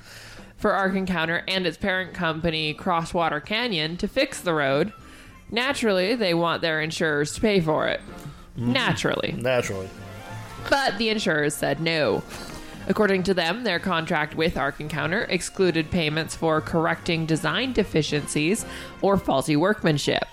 for 0.57 0.71
Ark 0.71 0.95
Encounter 0.95 1.43
and 1.47 1.67
its 1.67 1.77
parent 1.77 2.13
company 2.13 2.73
Crosswater 2.73 3.39
Canyon 3.39 3.97
to 3.97 4.07
fix 4.07 4.41
the 4.41 4.53
road. 4.53 4.93
Naturally, 5.51 6.15
they 6.15 6.33
want 6.33 6.61
their 6.61 6.81
insurers 6.81 7.33
to 7.33 7.41
pay 7.41 7.59
for 7.59 7.87
it. 7.87 8.01
Mm-hmm. 8.59 8.73
Naturally. 8.73 9.31
Naturally. 9.37 9.89
But 10.69 10.97
the 10.97 11.09
insurers 11.09 11.55
said 11.55 11.79
no. 11.79 12.23
According 12.87 13.23
to 13.23 13.33
them, 13.33 13.63
their 13.63 13.79
contract 13.79 14.35
with 14.35 14.57
Ark 14.57 14.79
Encounter 14.81 15.23
excluded 15.23 15.91
payments 15.91 16.35
for 16.35 16.59
correcting 16.59 17.25
design 17.25 17.71
deficiencies 17.71 18.65
or 19.01 19.15
faulty 19.15 19.55
workmanship. 19.55 20.25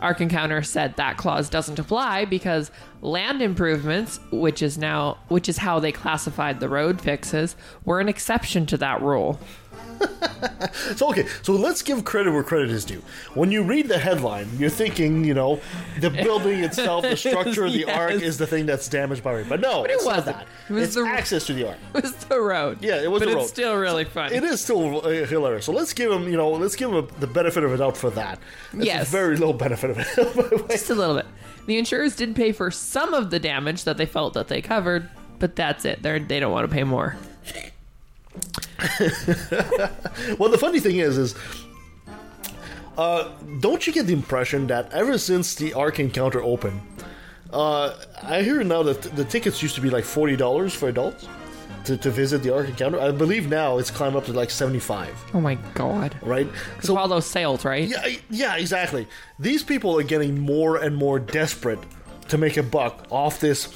Ark 0.00 0.20
Encounter 0.20 0.62
said 0.62 0.96
that 0.96 1.16
clause 1.16 1.48
doesn't 1.48 1.78
apply 1.78 2.26
because 2.26 2.70
land 3.00 3.40
improvements, 3.40 4.20
which 4.30 4.60
is 4.60 4.76
now 4.76 5.16
which 5.28 5.48
is 5.48 5.56
how 5.58 5.80
they 5.80 5.92
classified 5.92 6.60
the 6.60 6.68
road 6.68 7.00
fixes, 7.00 7.56
were 7.84 8.00
an 8.00 8.08
exception 8.08 8.66
to 8.66 8.76
that 8.76 9.00
rule. 9.00 9.40
So 10.96 11.08
okay, 11.10 11.26
so 11.42 11.52
let's 11.54 11.82
give 11.82 12.04
credit 12.04 12.30
where 12.32 12.42
credit 12.42 12.70
is 12.70 12.84
due. 12.84 13.02
When 13.34 13.50
you 13.50 13.62
read 13.62 13.88
the 13.88 13.98
headline, 13.98 14.48
you're 14.58 14.68
thinking, 14.70 15.24
you 15.24 15.32
know, 15.34 15.60
the 16.00 16.10
building 16.24 16.62
itself, 16.62 17.02
the 17.02 17.16
structure 17.16 17.64
of 17.64 17.72
the 17.72 17.80
Yes. 17.80 17.96
ark 17.96 18.12
is 18.12 18.36
the 18.38 18.46
thing 18.46 18.66
that's 18.66 18.88
damaged 18.88 19.22
by 19.24 19.32
rain. 19.32 19.46
But 19.48 19.60
no, 19.60 19.84
it 19.84 19.92
it's 19.92 20.04
wasn't. 20.04 20.36
that. 20.36 20.46
It 20.68 20.72
was 20.72 20.82
it's 20.84 20.94
the- 20.96 21.06
access 21.06 21.46
to 21.46 21.54
the 21.54 21.68
ark. 21.68 21.78
It 21.94 22.02
was 22.02 22.14
the 22.16 22.40
road. 22.40 22.78
Yeah, 22.82 23.00
it 23.02 23.10
was 23.10 23.20
but 23.20 23.28
the 23.28 23.34
road. 23.36 23.42
it's 23.42 23.50
still 23.50 23.76
really 23.76 24.04
funny. 24.04 24.36
It 24.36 24.44
is 24.44 24.60
still 24.60 25.04
uh, 25.06 25.10
hilarious. 25.26 25.64
So 25.64 25.72
let's 25.72 25.92
give 25.92 26.10
him, 26.12 26.24
you 26.28 26.36
know, 26.36 26.50
let's 26.50 26.76
give 26.76 26.92
him 26.92 27.08
the 27.20 27.26
benefit 27.26 27.64
of 27.64 27.72
a 27.72 27.76
doubt 27.78 27.96
for 27.96 28.10
that. 28.10 28.38
It's 28.74 28.84
Yes. 28.84 29.08
a 29.08 29.10
very 29.10 29.36
low 29.36 29.52
benefit 29.52 29.90
of 29.90 29.98
it. 29.98 30.06
by 30.16 30.42
the 30.42 30.56
way. 30.62 30.68
Just 30.70 30.90
a 30.90 30.94
little 30.94 31.16
bit. 31.16 31.26
The 31.66 31.78
insurers 31.78 32.14
did 32.14 32.36
pay 32.36 32.52
for 32.52 32.70
some 32.70 33.14
of 33.14 33.30
the 33.30 33.38
damage 33.40 33.84
that 33.84 33.96
they 33.96 34.06
felt 34.06 34.34
that 34.34 34.48
they 34.48 34.60
covered, 34.60 35.08
but 35.38 35.56
that's 35.56 35.84
it. 35.86 36.02
They're, 36.02 36.18
they 36.20 36.40
don't 36.40 36.52
want 36.52 36.68
to 36.68 36.74
pay 36.74 36.84
more. 36.84 37.16
Well, 40.38 40.50
the 40.50 40.58
funny 40.58 40.80
thing 40.80 40.96
is, 40.98 41.18
is 41.18 41.34
uh, 42.96 43.30
don't 43.60 43.86
you 43.86 43.92
get 43.92 44.06
the 44.06 44.12
impression 44.12 44.66
that 44.68 44.92
ever 44.92 45.18
since 45.18 45.54
the 45.54 45.74
Ark 45.74 45.98
Encounter 46.00 46.42
opened, 46.42 46.80
Uh, 47.52 47.94
I 48.22 48.42
hear 48.42 48.62
now 48.64 48.82
that 48.82 49.02
the 49.16 49.24
tickets 49.24 49.62
used 49.62 49.74
to 49.76 49.80
be 49.80 49.90
like 49.90 50.04
forty 50.04 50.36
dollars 50.36 50.74
for 50.74 50.88
adults 50.88 51.28
to, 51.84 51.96
to 51.96 52.10
visit 52.10 52.42
the 52.42 52.52
Ark 52.54 52.68
Encounter. 52.68 52.98
I 53.00 53.10
believe 53.12 53.48
now 53.48 53.78
it's 53.78 53.90
climbed 53.90 54.16
up 54.16 54.24
to 54.26 54.32
like 54.32 54.50
seventy 54.50 54.80
five. 54.80 55.14
Oh 55.34 55.40
my 55.40 55.54
god. 55.74 56.16
Right. 56.22 56.48
So 56.82 56.96
all 56.98 57.06
those 57.08 57.26
sales, 57.26 57.64
right? 57.64 57.88
Yeah, 57.88 58.06
yeah, 58.30 58.56
exactly. 58.56 59.06
These 59.38 59.62
people 59.62 59.96
are 59.98 60.02
getting 60.02 60.40
more 60.40 60.76
and 60.78 60.96
more 60.96 61.18
desperate 61.20 61.78
to 62.28 62.38
make 62.38 62.56
a 62.56 62.62
buck 62.62 63.06
off 63.10 63.38
this. 63.38 63.68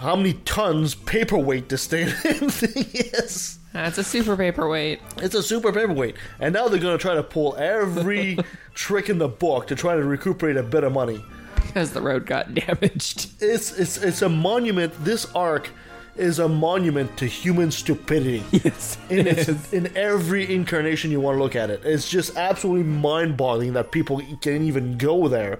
How 0.00 0.16
many 0.16 0.32
tons 0.32 0.94
paperweight 0.94 1.68
this 1.68 1.86
thing 1.86 2.06
thing 2.08 2.86
is? 2.94 3.58
That's 3.74 3.98
a 3.98 4.02
super 4.02 4.34
paperweight. 4.34 4.98
It's 5.18 5.34
a 5.34 5.42
super 5.42 5.72
paperweight, 5.74 6.16
and 6.40 6.54
now 6.54 6.68
they're 6.68 6.80
going 6.80 6.96
to 6.96 7.02
try 7.02 7.14
to 7.14 7.22
pull 7.22 7.54
every 7.56 8.38
trick 8.74 9.10
in 9.10 9.18
the 9.18 9.28
book 9.28 9.66
to 9.66 9.76
try 9.76 9.94
to 9.96 10.02
recuperate 10.02 10.56
a 10.56 10.62
bit 10.62 10.84
of 10.84 10.92
money. 10.92 11.22
Because 11.66 11.92
the 11.92 12.00
road 12.00 12.24
got 12.24 12.54
damaged. 12.66 13.30
It's 13.42 13.78
it's 13.78 13.98
it's 13.98 14.22
a 14.22 14.28
monument. 14.30 14.94
This 15.04 15.26
ark 15.34 15.68
is 16.16 16.38
a 16.38 16.48
monument 16.48 17.14
to 17.18 17.26
human 17.26 17.70
stupidity. 17.70 18.42
Yes. 18.52 18.96
in 19.10 19.26
its, 19.26 19.72
in 19.74 19.94
every 19.94 20.52
incarnation 20.54 21.10
you 21.10 21.20
want 21.20 21.36
to 21.36 21.42
look 21.42 21.56
at 21.56 21.68
it. 21.68 21.82
It's 21.84 22.08
just 22.08 22.36
absolutely 22.38 22.84
mind-boggling 22.84 23.74
that 23.74 23.92
people 23.92 24.22
can 24.40 24.62
even 24.62 24.96
go 24.96 25.28
there. 25.28 25.58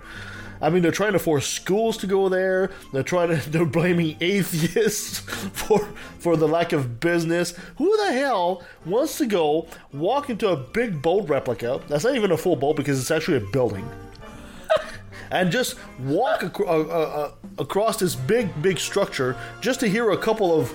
I 0.62 0.68
mean, 0.68 0.82
they're 0.82 0.92
trying 0.92 1.14
to 1.14 1.18
force 1.18 1.46
schools 1.46 1.96
to 1.98 2.06
go 2.06 2.28
there. 2.28 2.70
They're 2.92 3.02
trying 3.02 3.28
to. 3.28 3.36
They're 3.50 3.64
blaming 3.64 4.16
atheists 4.20 5.18
for 5.52 5.80
for 6.18 6.36
the 6.36 6.46
lack 6.46 6.72
of 6.72 7.00
business. 7.00 7.54
Who 7.76 7.96
the 8.04 8.12
hell 8.12 8.62
wants 8.84 9.18
to 9.18 9.26
go 9.26 9.68
walk 9.92 10.30
into 10.30 10.48
a 10.48 10.56
big 10.56 11.00
boat 11.00 11.28
replica? 11.28 11.80
That's 11.88 12.04
not 12.04 12.14
even 12.14 12.32
a 12.32 12.36
full 12.36 12.56
boat 12.56 12.76
because 12.76 13.00
it's 13.00 13.10
actually 13.10 13.38
a 13.38 13.50
building. 13.50 13.88
and 15.30 15.50
just 15.50 15.76
walk 16.00 16.60
uh, 16.60 16.64
uh, 16.64 16.68
uh, 16.68 17.32
across 17.58 17.98
this 17.98 18.14
big, 18.14 18.50
big 18.62 18.78
structure 18.78 19.36
just 19.60 19.80
to 19.80 19.88
hear 19.88 20.10
a 20.10 20.18
couple 20.18 20.58
of 20.58 20.72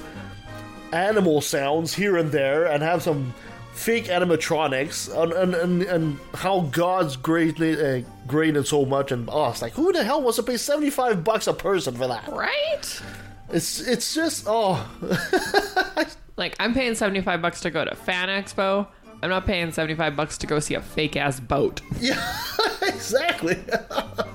animal 0.92 1.42
sounds 1.42 1.94
here 1.94 2.18
and 2.18 2.32
there 2.32 2.66
and 2.66 2.82
have 2.82 3.04
some 3.04 3.34
fake 3.76 4.06
animatronics 4.06 5.14
and, 5.22 5.34
and, 5.34 5.54
and, 5.54 5.84
and 5.84 6.20
how 6.34 6.62
God's 6.72 7.18
great, 7.18 7.60
uh, 7.62 8.00
great 8.26 8.56
and 8.56 8.66
so 8.66 8.86
much 8.86 9.12
and 9.12 9.30
us. 9.30 9.62
like 9.62 9.74
who 9.74 9.92
the 9.92 10.04
hell 10.04 10.22
wants 10.22 10.38
to 10.38 10.44
pay 10.44 10.58
75 10.58 11.24
bucks 11.24 11.48
a 11.48 11.54
person 11.54 11.94
for 11.94 12.08
that? 12.08 12.28
Right? 12.30 13.02
It's 13.50 13.80
it's 13.80 14.16
just 14.16 14.46
oh 14.48 14.90
Like 16.38 16.56
I'm 16.60 16.74
paying 16.74 16.96
75 16.96 17.42
bucks 17.42 17.62
to 17.62 17.70
go 17.70 17.86
to 17.86 17.96
Fan 17.96 18.30
Expo. 18.30 18.88
I'm 19.22 19.30
not 19.30 19.46
paying 19.46 19.72
75 19.72 20.16
bucks 20.16 20.38
to 20.40 20.48
go 20.48 20.60
see 20.60 20.74
a 20.74 20.82
fake 20.82 21.16
ass 21.16 21.40
boat 21.40 21.82
yeah 22.00 22.38
exactly. 22.82 23.58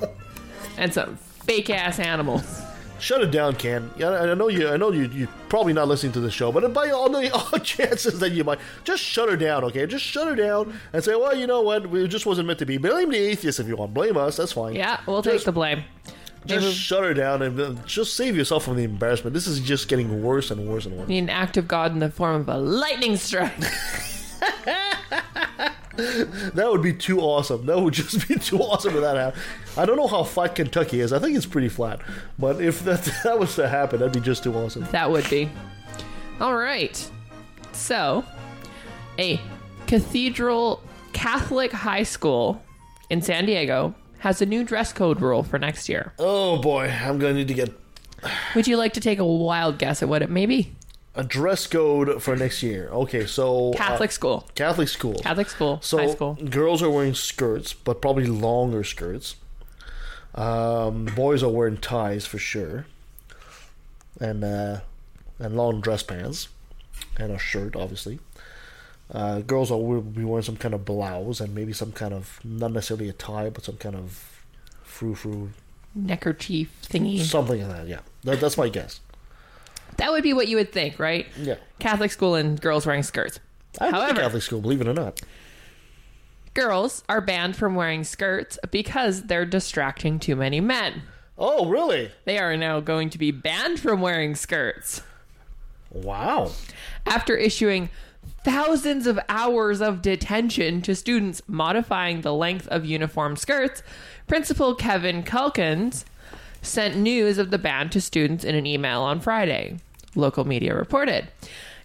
and 0.78 0.92
some 0.92 1.16
fake 1.16 1.70
ass 1.70 1.98
animals. 1.98 2.60
Shut 3.00 3.22
it 3.22 3.30
down, 3.30 3.56
Ken. 3.56 3.90
Yeah, 3.96 4.10
I 4.10 4.34
know 4.34 4.48
you. 4.48 4.68
I 4.68 4.76
know 4.76 4.92
you. 4.92 5.04
You're 5.08 5.28
probably 5.48 5.72
not 5.72 5.88
listening 5.88 6.12
to 6.12 6.20
the 6.20 6.30
show, 6.30 6.52
but 6.52 6.72
by 6.72 6.90
all 6.90 7.08
the 7.08 7.32
all 7.34 7.58
chances 7.58 8.18
that 8.20 8.30
you 8.32 8.44
might, 8.44 8.58
just 8.84 9.02
shut 9.02 9.28
her 9.28 9.36
down, 9.36 9.64
okay? 9.64 9.86
Just 9.86 10.04
shut 10.04 10.28
her 10.28 10.36
down 10.36 10.78
and 10.92 11.02
say, 11.02 11.14
well, 11.14 11.34
you 11.34 11.46
know 11.46 11.62
what? 11.62 11.86
It 11.94 12.08
just 12.08 12.26
wasn't 12.26 12.46
meant 12.46 12.58
to 12.60 12.66
be. 12.66 12.76
Blame 12.76 13.10
the 13.10 13.18
atheists 13.18 13.58
if 13.58 13.66
you 13.66 13.76
want. 13.76 13.94
Blame 13.94 14.16
us. 14.16 14.36
That's 14.36 14.52
fine. 14.52 14.74
Yeah, 14.74 15.00
we'll 15.06 15.22
take 15.22 15.42
the 15.44 15.52
blame. 15.52 15.84
Just 16.46 16.64
Maybe 16.64 16.74
shut 16.74 17.04
her 17.04 17.12
down 17.12 17.42
and 17.42 17.60
uh, 17.60 17.74
just 17.84 18.16
save 18.16 18.34
yourself 18.34 18.64
from 18.64 18.76
the 18.76 18.84
embarrassment. 18.84 19.34
This 19.34 19.46
is 19.46 19.60
just 19.60 19.88
getting 19.88 20.22
worse 20.22 20.50
and 20.50 20.66
worse 20.68 20.86
and 20.86 20.96
worse. 20.96 21.06
need 21.08 21.18
an 21.18 21.28
act 21.30 21.58
of 21.58 21.68
God 21.68 21.92
in 21.92 21.98
the 21.98 22.10
form 22.10 22.40
of 22.40 22.48
a 22.48 22.56
lightning 22.56 23.16
strike. 23.16 23.52
That 26.54 26.70
would 26.70 26.82
be 26.82 26.92
too 26.92 27.20
awesome. 27.20 27.66
That 27.66 27.78
would 27.80 27.94
just 27.94 28.26
be 28.28 28.36
too 28.36 28.58
awesome 28.58 28.94
if 28.94 29.00
that 29.02 29.16
happened. 29.16 29.42
I 29.76 29.84
don't 29.86 29.96
know 29.96 30.06
how 30.06 30.24
flat 30.24 30.54
Kentucky 30.54 31.00
is. 31.00 31.12
I 31.12 31.18
think 31.18 31.36
it's 31.36 31.46
pretty 31.46 31.68
flat. 31.68 32.00
But 32.38 32.60
if 32.60 32.82
that 32.84 33.04
that 33.24 33.38
was 33.38 33.54
to 33.56 33.68
happen, 33.68 34.00
that'd 34.00 34.12
be 34.12 34.20
just 34.20 34.42
too 34.42 34.54
awesome. 34.54 34.86
That 34.90 35.10
would 35.10 35.28
be. 35.30 35.50
All 36.40 36.56
right. 36.56 37.10
So, 37.72 38.24
a 39.18 39.40
Cathedral 39.86 40.82
Catholic 41.12 41.72
high 41.72 42.02
school 42.02 42.62
in 43.10 43.22
San 43.22 43.46
Diego 43.46 43.94
has 44.18 44.42
a 44.42 44.46
new 44.46 44.64
dress 44.64 44.92
code 44.92 45.20
rule 45.20 45.42
for 45.42 45.58
next 45.58 45.88
year. 45.88 46.12
Oh 46.18 46.58
boy, 46.60 46.88
I'm 46.88 47.18
gonna 47.18 47.34
need 47.34 47.48
to 47.48 47.54
get 47.54 47.72
Would 48.54 48.66
you 48.66 48.76
like 48.76 48.92
to 48.94 49.00
take 49.00 49.18
a 49.18 49.24
wild 49.24 49.78
guess 49.78 50.02
at 50.02 50.08
what 50.08 50.22
it 50.22 50.30
may 50.30 50.46
be? 50.46 50.74
A 51.14 51.24
dress 51.24 51.66
code 51.66 52.22
for 52.22 52.36
next 52.36 52.62
year. 52.62 52.88
Okay, 52.88 53.26
so 53.26 53.72
uh, 53.72 53.76
Catholic 53.76 54.12
school. 54.12 54.48
Catholic 54.54 54.88
school. 54.88 55.14
Catholic 55.14 55.48
school. 55.48 55.80
So 55.82 55.98
high 55.98 56.10
school. 56.10 56.34
girls 56.34 56.82
are 56.82 56.90
wearing 56.90 57.14
skirts, 57.14 57.72
but 57.72 58.00
probably 58.00 58.26
longer 58.26 58.84
skirts. 58.84 59.36
Um, 60.34 61.06
boys 61.06 61.42
are 61.42 61.50
wearing 61.50 61.78
ties 61.78 62.26
for 62.26 62.38
sure, 62.38 62.86
and 64.20 64.44
uh, 64.44 64.80
and 65.38 65.56
long 65.56 65.80
dress 65.80 66.02
pants, 66.04 66.48
and 67.18 67.32
a 67.32 67.38
shirt, 67.38 67.74
obviously. 67.74 68.20
Uh, 69.12 69.40
girls 69.40 69.72
are 69.72 69.78
will 69.78 70.00
be 70.00 70.24
wearing 70.24 70.44
some 70.44 70.56
kind 70.56 70.72
of 70.72 70.84
blouse 70.84 71.40
and 71.40 71.52
maybe 71.52 71.72
some 71.72 71.90
kind 71.90 72.14
of 72.14 72.38
not 72.44 72.70
necessarily 72.70 73.08
a 73.08 73.12
tie, 73.12 73.50
but 73.50 73.64
some 73.64 73.76
kind 73.76 73.96
of 73.96 74.40
frou 74.84 75.16
frou 75.16 75.50
Neckerchief 75.96 76.68
thingy. 76.84 77.20
something 77.20 77.60
like 77.60 77.76
that. 77.76 77.88
Yeah, 77.88 78.00
that, 78.22 78.40
that's 78.40 78.56
my 78.56 78.68
guess. 78.68 79.00
That 80.00 80.10
would 80.12 80.22
be 80.22 80.32
what 80.32 80.48
you 80.48 80.56
would 80.56 80.72
think, 80.72 80.98
right? 80.98 81.26
Yeah, 81.38 81.56
Catholic 81.78 82.10
school 82.10 82.34
and 82.34 82.60
girls 82.60 82.86
wearing 82.86 83.02
skirts. 83.02 83.38
I 83.78 83.84
went 83.84 83.94
to 83.96 84.00
However- 84.00 84.20
Catholic 84.22 84.42
school, 84.42 84.60
believe 84.60 84.80
it 84.80 84.88
or 84.88 84.94
not. 84.94 85.20
Girls 86.54 87.04
are 87.08 87.20
banned 87.20 87.54
from 87.54 87.74
wearing 87.76 88.02
skirts 88.02 88.58
because 88.70 89.24
they're 89.24 89.46
distracting 89.46 90.18
too 90.18 90.34
many 90.34 90.60
men. 90.60 91.02
Oh, 91.38 91.66
really? 91.68 92.10
They 92.24 92.38
are 92.38 92.56
now 92.56 92.80
going 92.80 93.08
to 93.10 93.18
be 93.18 93.30
banned 93.30 93.78
from 93.78 94.00
wearing 94.00 94.34
skirts. 94.34 95.02
Wow. 95.92 96.52
after 97.06 97.36
issuing 97.36 97.90
thousands 98.44 99.06
of 99.08 99.18
hours 99.28 99.80
of 99.80 100.02
detention 100.02 100.82
to 100.82 100.94
students 100.94 101.42
modifying 101.48 102.20
the 102.20 102.32
length 102.32 102.66
of 102.68 102.84
uniform 102.84 103.36
skirts, 103.36 103.82
Principal 104.28 104.74
Kevin 104.76 105.22
Calkins 105.24 106.04
sent 106.62 106.96
news 106.96 107.38
of 107.38 107.50
the 107.50 107.58
ban 107.58 107.90
to 107.90 108.00
students 108.00 108.44
in 108.44 108.54
an 108.54 108.66
email 108.66 109.00
on 109.02 109.18
Friday, 109.20 109.78
local 110.14 110.46
media 110.46 110.74
reported. 110.74 111.28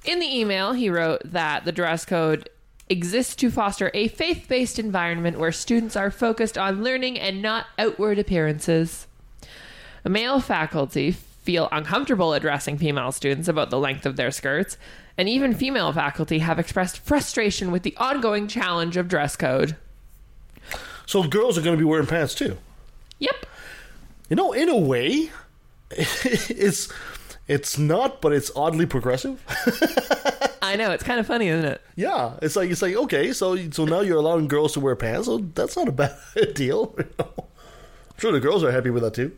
In 0.04 0.20
the 0.20 0.40
email, 0.40 0.74
he 0.74 0.90
wrote 0.90 1.22
that 1.26 1.66
the 1.66 1.72
dress 1.72 2.06
code 2.06 2.50
exists 2.90 3.36
to 3.36 3.50
foster 3.50 3.90
a 3.94 4.08
faith 4.08 4.46
based 4.48 4.78
environment 4.78 5.40
where 5.40 5.52
students 5.52 5.96
are 5.96 6.12
focused 6.12 6.58
on 6.58 6.84
learning 6.84 7.20
and 7.20 7.42
not 7.42 7.66
outward 7.80 8.20
appearances. 8.20 9.08
Male 10.04 10.40
faculty 10.40 11.12
feel 11.12 11.70
uncomfortable 11.72 12.34
addressing 12.34 12.78
female 12.78 13.12
students 13.12 13.48
about 13.48 13.70
the 13.70 13.80
length 13.80 14.06
of 14.06 14.16
their 14.16 14.32
skirts, 14.32 14.78
and 15.18 15.30
even 15.30 15.54
female 15.54 15.92
faculty 15.94 16.40
have 16.40 16.60
expressed 16.60 17.00
frustration 17.00 17.72
with 17.72 17.84
the 17.84 17.96
ongoing 17.98 18.48
challenge 18.48 18.98
of 18.98 19.08
dress 19.08 19.36
code. 19.36 19.76
So 21.06 21.24
girls 21.24 21.58
are 21.58 21.62
going 21.62 21.78
to 21.78 21.80
be 21.82 21.86
wearing 21.86 22.08
pants 22.08 22.36
too. 22.36 22.58
Yep. 23.20 23.46
You 24.30 24.36
know, 24.36 24.54
in 24.54 24.70
a 24.70 24.78
way, 24.78 25.30
it's 25.92 26.92
it's 27.48 27.78
not, 27.78 28.22
but 28.22 28.34
it's 28.34 28.52
oddly 28.56 28.86
progressive. 28.86 29.44
I 30.62 30.76
know, 30.76 30.92
it's 30.92 31.04
kind 31.04 31.20
of 31.20 31.28
funny, 31.28 31.48
isn't 31.48 31.66
it? 31.66 31.82
yeah, 31.96 32.34
it's 32.42 32.56
like 32.56 32.70
it's 32.72 32.82
like 32.82 32.96
okay, 32.96 33.32
so 33.34 33.56
so 33.70 33.86
now 33.86 34.02
you're 34.02 34.18
allowing 34.18 34.48
girls 34.48 34.74
to 34.74 34.80
wear 34.80 34.96
pants. 34.96 35.28
So 35.28 35.38
that's 35.54 35.76
not 35.78 35.88
a 35.88 35.92
bad 35.92 36.18
deal. 36.56 36.96
you 36.98 37.06
know? 37.20 37.30
I'm 37.38 38.18
sure 38.20 38.32
the 38.32 38.40
girls 38.40 38.64
are 38.64 38.72
happy 38.72 38.90
with 38.90 39.04
that 39.04 39.14
too. 39.14 39.32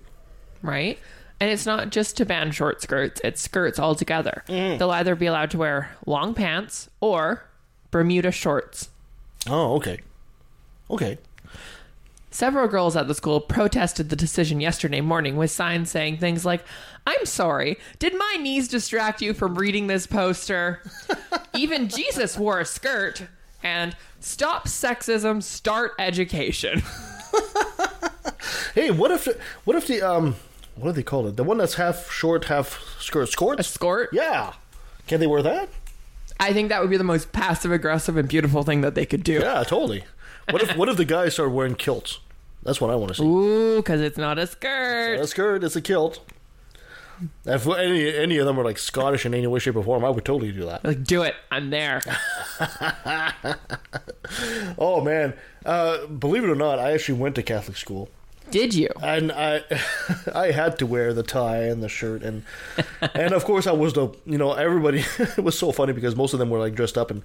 Right? 0.62 0.98
And 1.40 1.52
it's 1.52 1.66
not 1.66 1.92
just 1.92 2.18
to 2.18 2.26
ban 2.26 2.52
short 2.52 2.82
skirts, 2.82 3.22
it's 3.24 3.42
skirts 3.42 3.78
altogether. 3.78 4.44
Mm. 4.48 4.80
They'll 4.80 4.92
either 4.92 5.16
be 5.16 5.28
allowed 5.28 5.52
to 5.52 5.58
wear 5.58 5.92
long 6.06 6.34
pants 6.34 6.90
or 7.00 7.44
Bermuda 7.92 8.32
shorts. 8.32 8.90
Oh, 9.48 9.76
okay, 9.76 10.00
okay. 10.90 11.18
Several 12.30 12.68
girls 12.68 12.96
at 12.96 13.08
the 13.08 13.14
school 13.16 13.40
protested 13.40 14.10
the 14.10 14.16
decision 14.16 14.60
yesterday 14.60 15.02
morning 15.02 15.38
with 15.38 15.50
signs 15.50 15.90
saying 15.90 16.18
things 16.18 16.46
like, 16.46 16.64
I'm 17.06 17.26
sorry, 17.26 17.78
did 18.00 18.14
my 18.18 18.38
knees 18.40 18.68
distract 18.68 19.22
you 19.22 19.34
from 19.34 19.56
reading 19.56 19.88
this 19.88 20.06
poster? 20.06 20.82
Even 21.56 21.88
Jesus 21.88 22.38
wore 22.38 22.60
a 22.60 22.66
skirt. 22.66 23.24
And 23.64 23.96
stop 24.20 24.68
sexism, 24.68 25.42
start 25.42 25.94
education. 26.00 26.84
Hey, 28.78 28.92
what 28.92 29.10
if 29.10 29.28
what 29.66 29.76
if 29.76 29.88
the 29.88 30.04
um 30.04 30.36
what 30.76 30.90
do 30.90 30.94
they 30.94 31.04
call 31.04 31.26
it? 31.26 31.36
The 31.36 31.44
one 31.44 31.58
that's 31.58 31.74
half 31.74 32.12
short, 32.12 32.46
half 32.46 32.80
skirt, 33.00 33.34
A 33.60 33.64
skirt? 33.64 34.10
Yeah, 34.14 34.54
can 35.08 35.20
they 35.20 35.26
wear 35.26 35.42
that? 35.42 35.70
I 36.40 36.54
think 36.54 36.70
that 36.70 36.82
would 36.82 36.92
be 36.92 36.98
the 36.98 37.04
most 37.04 37.32
passive 37.32 37.72
aggressive 37.72 38.16
and 38.18 38.30
beautiful 38.30 38.62
thing 38.62 38.82
that 38.82 38.94
they 38.94 39.08
could 39.08 39.24
do. 39.24 39.40
Yeah, 39.40 39.64
totally. 39.64 40.04
What 40.50 40.62
if 40.62 40.76
what 40.78 40.90
if 40.90 40.98
the 40.98 41.06
guys 41.06 41.34
start 41.34 41.52
wearing 41.52 41.76
kilts? 41.76 42.20
That's 42.64 42.82
what 42.82 42.90
I 42.90 42.96
want 42.96 43.10
to 43.10 43.16
see. 43.16 43.24
Ooh, 43.24 43.78
because 43.78 44.02
it's 44.02 44.18
not 44.18 44.38
a 44.40 44.48
skirt. 44.48 45.16
Not 45.18 45.24
A 45.24 45.28
skirt, 45.28 45.64
it's 45.64 45.76
a 45.76 45.82
kilt. 45.82 46.20
If 47.46 47.68
any 47.68 48.16
any 48.16 48.38
of 48.38 48.46
them 48.46 48.58
were 48.58 48.64
like 48.64 48.78
Scottish 48.78 49.26
in 49.26 49.34
any 49.34 49.48
way, 49.48 49.60
shape, 49.60 49.76
or 49.76 49.84
form, 49.84 50.06
I 50.06 50.10
would 50.10 50.24
totally 50.26 50.52
do 50.52 50.66
that. 50.66 50.86
Like, 50.86 51.04
do 51.04 51.24
it. 51.24 51.36
I'm 51.52 51.70
there. 51.70 52.02
Oh 54.78 55.02
man, 55.02 55.34
uh, 55.66 56.06
believe 56.08 56.44
it 56.44 56.50
or 56.50 56.56
not, 56.56 56.80
I 56.80 56.92
actually 56.92 57.18
went 57.18 57.36
to 57.36 57.44
Catholic 57.44 57.78
school. 57.78 58.10
Did 58.52 58.74
you? 58.74 58.90
and 59.04 59.32
I 59.32 59.64
I 60.34 60.52
had 60.52 60.80
to 60.80 60.86
wear 60.86 61.14
the 61.14 61.24
tie 61.24 61.64
and 61.64 61.84
the 61.84 61.90
shirt 61.90 62.24
and 62.24 62.44
and 63.14 63.34
of 63.34 63.44
course 63.46 63.68
I 63.68 63.72
was 63.72 63.94
the 63.94 64.10
you 64.26 64.38
know 64.38 64.54
everybody 64.54 65.04
it 65.20 65.44
was 65.44 65.58
so 65.58 65.72
funny 65.72 65.94
because 65.94 66.16
most 66.16 66.34
of 66.34 66.40
them 66.40 66.50
were 66.50 66.60
like 66.60 66.76
dressed 66.76 66.98
up 66.98 67.12
and 67.12 67.22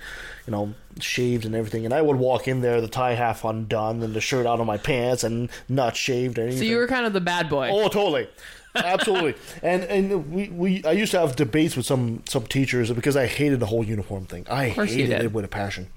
you 0.46 0.50
know 0.50 0.74
shaved 1.00 1.44
and 1.44 1.54
everything 1.54 1.84
and 1.84 1.94
I 1.94 2.02
would 2.02 2.16
walk 2.16 2.48
in 2.48 2.60
there 2.60 2.80
the 2.80 2.88
tie 2.88 3.14
half 3.14 3.44
undone 3.44 4.02
and 4.02 4.14
the 4.14 4.20
shirt 4.20 4.46
out 4.46 4.60
of 4.60 4.66
my 4.66 4.78
pants 4.78 5.24
and 5.24 5.50
not 5.68 5.96
shaved 5.96 6.38
or 6.38 6.42
anything. 6.42 6.58
So 6.60 6.64
you 6.64 6.76
were 6.76 6.88
kind 6.88 7.06
of 7.06 7.12
the 7.12 7.20
bad 7.20 7.48
boy. 7.48 7.70
Oh, 7.72 7.88
totally. 7.88 8.28
Absolutely. 8.74 9.34
and 9.62 9.82
and 9.84 10.32
we, 10.32 10.48
we 10.48 10.84
I 10.84 10.92
used 10.92 11.12
to 11.12 11.20
have 11.20 11.36
debates 11.36 11.76
with 11.76 11.86
some 11.86 12.22
some 12.26 12.46
teachers 12.46 12.90
because 12.90 13.16
I 13.16 13.26
hated 13.26 13.60
the 13.60 13.66
whole 13.66 13.84
uniform 13.84 14.26
thing. 14.26 14.46
I 14.50 14.68
hated 14.68 15.10
it 15.10 15.32
with 15.32 15.44
a 15.44 15.48
passion. 15.48 15.88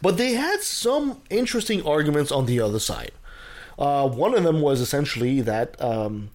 But 0.00 0.16
they 0.16 0.32
had 0.32 0.60
some 0.62 1.20
interesting 1.30 1.86
arguments 1.86 2.32
on 2.32 2.46
the 2.46 2.60
other 2.60 2.78
side. 2.80 3.12
Uh, 3.82 4.08
one 4.08 4.32
of 4.38 4.44
them 4.44 4.60
was 4.60 4.80
essentially 4.80 5.40
that 5.40 5.68
um, 5.90 6.30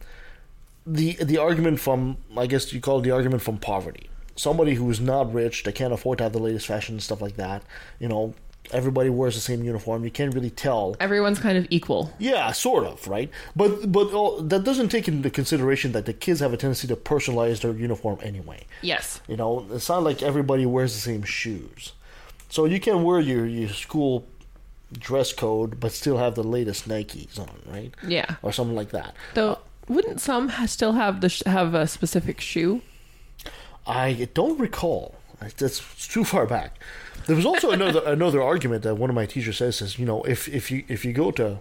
the 0.86 1.14
the 1.32 1.38
argument 1.38 1.80
from 1.80 2.18
I 2.36 2.46
guess 2.52 2.74
you 2.74 2.82
call 2.82 3.00
it 3.00 3.04
the 3.04 3.12
argument 3.12 3.42
from 3.42 3.58
poverty. 3.58 4.10
Somebody 4.36 4.74
who 4.76 4.90
is 4.92 5.00
not 5.00 5.34
rich, 5.34 5.64
they 5.64 5.72
can't 5.72 5.94
afford 5.94 6.18
to 6.20 6.26
have 6.26 6.34
the 6.34 6.40
latest 6.48 6.68
fashion 6.68 6.96
and 6.96 7.02
stuff 7.10 7.22
like 7.22 7.38
that. 7.38 7.64
You 8.00 8.10
know, 8.12 8.36
everybody 8.72 9.10
wears 9.10 9.36
the 9.36 9.42
same 9.42 9.64
uniform. 9.64 10.04
You 10.04 10.12
can't 10.12 10.34
really 10.36 10.50
tell 10.52 10.96
Everyone's 11.00 11.40
kind 11.40 11.58
of 11.58 11.66
equal. 11.70 12.14
yeah, 12.20 12.52
sort 12.52 12.84
of, 12.86 13.08
right? 13.08 13.30
But 13.56 13.92
but 13.92 14.08
uh, 14.14 14.42
that 14.52 14.64
doesn't 14.66 14.90
take 14.90 15.08
into 15.08 15.30
consideration 15.30 15.94
that 15.94 16.06
the 16.06 16.14
kids 16.14 16.42
have 16.42 16.52
a 16.54 16.58
tendency 16.58 16.88
to 16.90 16.98
personalize 16.98 17.62
their 17.62 17.74
uniform 17.88 18.20
anyway. 18.22 18.66
Yes. 18.82 19.22
You 19.30 19.38
know, 19.38 19.66
it's 19.72 19.90
not 19.90 20.04
like 20.04 20.22
everybody 20.22 20.66
wears 20.66 20.94
the 20.94 21.00
same 21.12 21.24
shoes, 21.24 21.94
so 22.50 22.66
you 22.66 22.80
can 22.80 23.04
wear 23.04 23.20
your 23.22 23.46
your 23.46 23.70
school 23.70 24.28
dress 24.94 25.34
code 25.34 25.80
but 25.80 25.92
still 25.92 26.18
have 26.18 26.36
the 26.36 26.44
latest 26.44 26.88
Nikes 26.88 27.40
on, 27.40 27.60
right? 27.66 27.94
Yeah. 28.08 28.36
Or 28.42 28.52
something 28.52 28.76
like 28.76 28.92
that. 28.92 29.16
Though, 29.34 29.60
wouldn't 29.88 30.22
some 30.22 30.50
ha- 30.50 30.66
still 30.66 30.94
have 30.94 31.22
the 31.22 31.30
sh- 31.30 31.44
have 31.46 31.74
a 31.74 31.88
specific 31.88 32.42
shoe? 32.42 32.82
I 33.86 34.28
don't 34.34 34.60
recall. 34.60 35.16
That's 35.58 36.08
too 36.08 36.24
far 36.24 36.46
back. 36.46 36.80
There 37.28 37.36
was 37.36 37.46
also 37.46 37.72
another 37.72 38.02
another 38.06 38.42
argument 38.42 38.84
that 38.84 38.96
one 38.96 39.10
of 39.10 39.16
my 39.16 39.26
teachers 39.26 39.58
says 39.58 39.82
is, 39.82 40.00
you 40.00 40.06
know, 40.06 40.24
if 40.24 40.48
if 40.48 40.72
you 40.72 40.84
if 40.88 41.06
you 41.06 41.14
go 41.14 41.32
to 41.32 41.60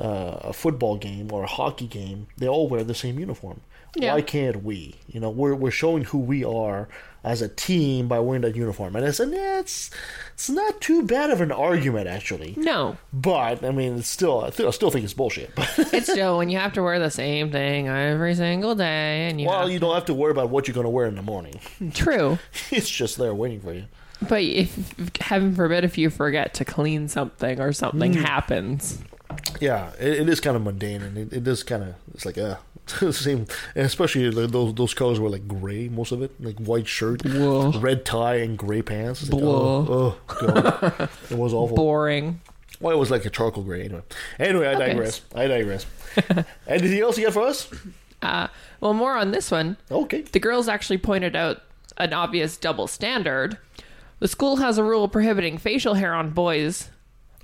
uh, 0.00 0.38
a 0.42 0.52
football 0.52 0.96
game 0.96 1.32
or 1.32 1.44
a 1.44 1.46
hockey 1.46 1.86
game, 1.86 2.26
they 2.36 2.48
all 2.48 2.68
wear 2.68 2.82
the 2.84 2.94
same 2.94 3.18
uniform. 3.18 3.60
Yeah. 3.94 4.14
Why 4.14 4.22
can't 4.22 4.62
we? 4.64 4.96
You 5.08 5.20
know, 5.20 5.30
we're 5.30 5.54
we're 5.54 5.70
showing 5.70 6.04
who 6.04 6.18
we 6.18 6.44
are 6.44 6.88
as 7.24 7.40
a 7.42 7.48
team 7.48 8.08
by 8.08 8.18
wearing 8.18 8.42
that 8.42 8.56
uniform. 8.56 8.96
And 8.96 9.04
I 9.06 9.10
said, 9.12 9.30
yeah, 9.30 9.60
it's 9.60 9.90
it's 10.34 10.48
not 10.50 10.80
too 10.80 11.02
bad 11.04 11.30
of 11.30 11.40
an 11.40 11.52
argument 11.52 12.08
actually. 12.08 12.54
No. 12.56 12.96
But 13.12 13.62
I 13.64 13.70
mean, 13.70 13.98
it's 13.98 14.08
still 14.08 14.44
I, 14.44 14.50
th- 14.50 14.66
I 14.66 14.70
still 14.70 14.90
think 14.90 15.04
it's 15.04 15.14
bullshit. 15.14 15.54
But 15.54 15.70
It's 15.92 16.10
still 16.10 16.38
when 16.38 16.48
you 16.48 16.58
have 16.58 16.72
to 16.72 16.82
wear 16.82 16.98
the 16.98 17.10
same 17.10 17.50
thing 17.52 17.86
every 17.88 18.34
single 18.34 18.74
day, 18.74 19.28
and 19.28 19.40
you. 19.40 19.46
well, 19.46 19.68
you 19.70 19.78
don't 19.78 19.94
have 19.94 20.06
to 20.06 20.14
worry 20.14 20.30
about 20.32 20.48
what 20.50 20.66
you're 20.66 20.74
going 20.74 20.86
to 20.86 20.90
wear 20.90 21.06
in 21.06 21.14
the 21.14 21.22
morning. 21.22 21.60
True, 21.92 22.38
it's 22.70 22.88
just 22.90 23.18
there 23.18 23.34
waiting 23.34 23.60
for 23.60 23.72
you. 23.74 23.84
but 24.26 24.42
if 24.42 24.94
heaven 25.20 25.54
forbid 25.54 25.84
if 25.84 25.98
you 25.98 26.08
forget 26.08 26.54
to 26.54 26.64
clean 26.64 27.08
something 27.08 27.60
or 27.60 27.72
something 27.72 28.14
Mm. 28.14 28.22
happens, 28.24 28.98
Yeah, 29.60 29.90
it, 30.00 30.20
it 30.20 30.28
is 30.30 30.40
kind 30.40 30.56
of 30.56 30.62
mundane, 30.62 31.02
and 31.02 31.18
it, 31.18 31.32
it 31.32 31.46
is 31.46 31.62
kind 31.62 31.82
of 31.82 31.94
it's 32.14 32.24
like 32.24 32.38
uh 32.38 32.56
same, 33.12 33.46
especially 33.76 34.30
like 34.30 34.50
those 34.50 34.74
those 34.74 34.94
colors 34.94 35.18
were 35.20 35.28
like 35.30 35.46
gray, 35.48 35.88
most 35.88 36.12
of 36.12 36.22
it, 36.22 36.32
like 36.40 36.58
white 36.58 36.86
shirt, 36.88 37.22
Whoa. 37.24 37.72
red 37.78 38.04
tie, 38.04 38.36
and 38.36 38.56
gray 38.58 38.82
pants. 38.82 39.28
Like, 39.30 39.42
oh, 39.42 40.16
oh 40.28 40.46
god, 40.46 41.08
it 41.30 41.36
was 41.36 41.52
awful. 41.54 41.76
boring. 41.76 42.40
Well, 42.80 42.92
it 42.94 42.98
was 42.98 43.10
like 43.10 43.24
a 43.24 43.30
charcoal 43.30 43.62
gray 43.62 43.84
anyway. 43.84 44.02
Anyway, 44.40 44.66
I 44.66 44.74
Okay. 44.74 44.86
digress. 44.88 45.20
I 45.34 45.46
digress. 45.46 45.86
Anything 46.66 47.00
else 47.00 47.16
you 47.16 47.24
got 47.24 47.32
for 47.34 47.42
us? 47.42 47.68
Uh, 48.22 48.48
well, 48.80 48.92
more 48.94 49.16
on 49.16 49.30
this 49.30 49.50
one. 49.50 49.76
Okay. 49.90 50.22
The 50.22 50.40
girls 50.40 50.68
actually 50.68 50.98
pointed 50.98 51.36
out 51.36 51.62
an 51.98 52.12
obvious 52.12 52.56
double 52.56 52.86
standard. 52.88 53.56
The 54.18 54.26
school 54.28 54.56
has 54.56 54.78
a 54.78 54.84
rule 54.84 55.06
prohibiting 55.08 55.58
facial 55.58 55.94
hair 55.94 56.12
on 56.14 56.30
boys. 56.30 56.88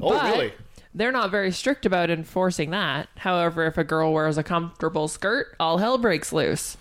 Oh, 0.01 0.13
really? 0.31 0.53
They're 0.99 1.13
not 1.13 1.31
very 1.31 1.53
strict 1.53 1.87
about 1.87 2.11
enforcing 2.11 2.71
that. 2.71 3.09
However, 3.19 3.67
if 3.67 3.79
a 3.79 3.85
girl 3.85 4.13
wears 4.13 4.37
a 4.37 4.43
comfortable 4.43 5.07
skirt, 5.07 5.55
all 5.61 5.79
hell 5.79 5.97
breaks 5.97 6.33
loose. 6.33 6.77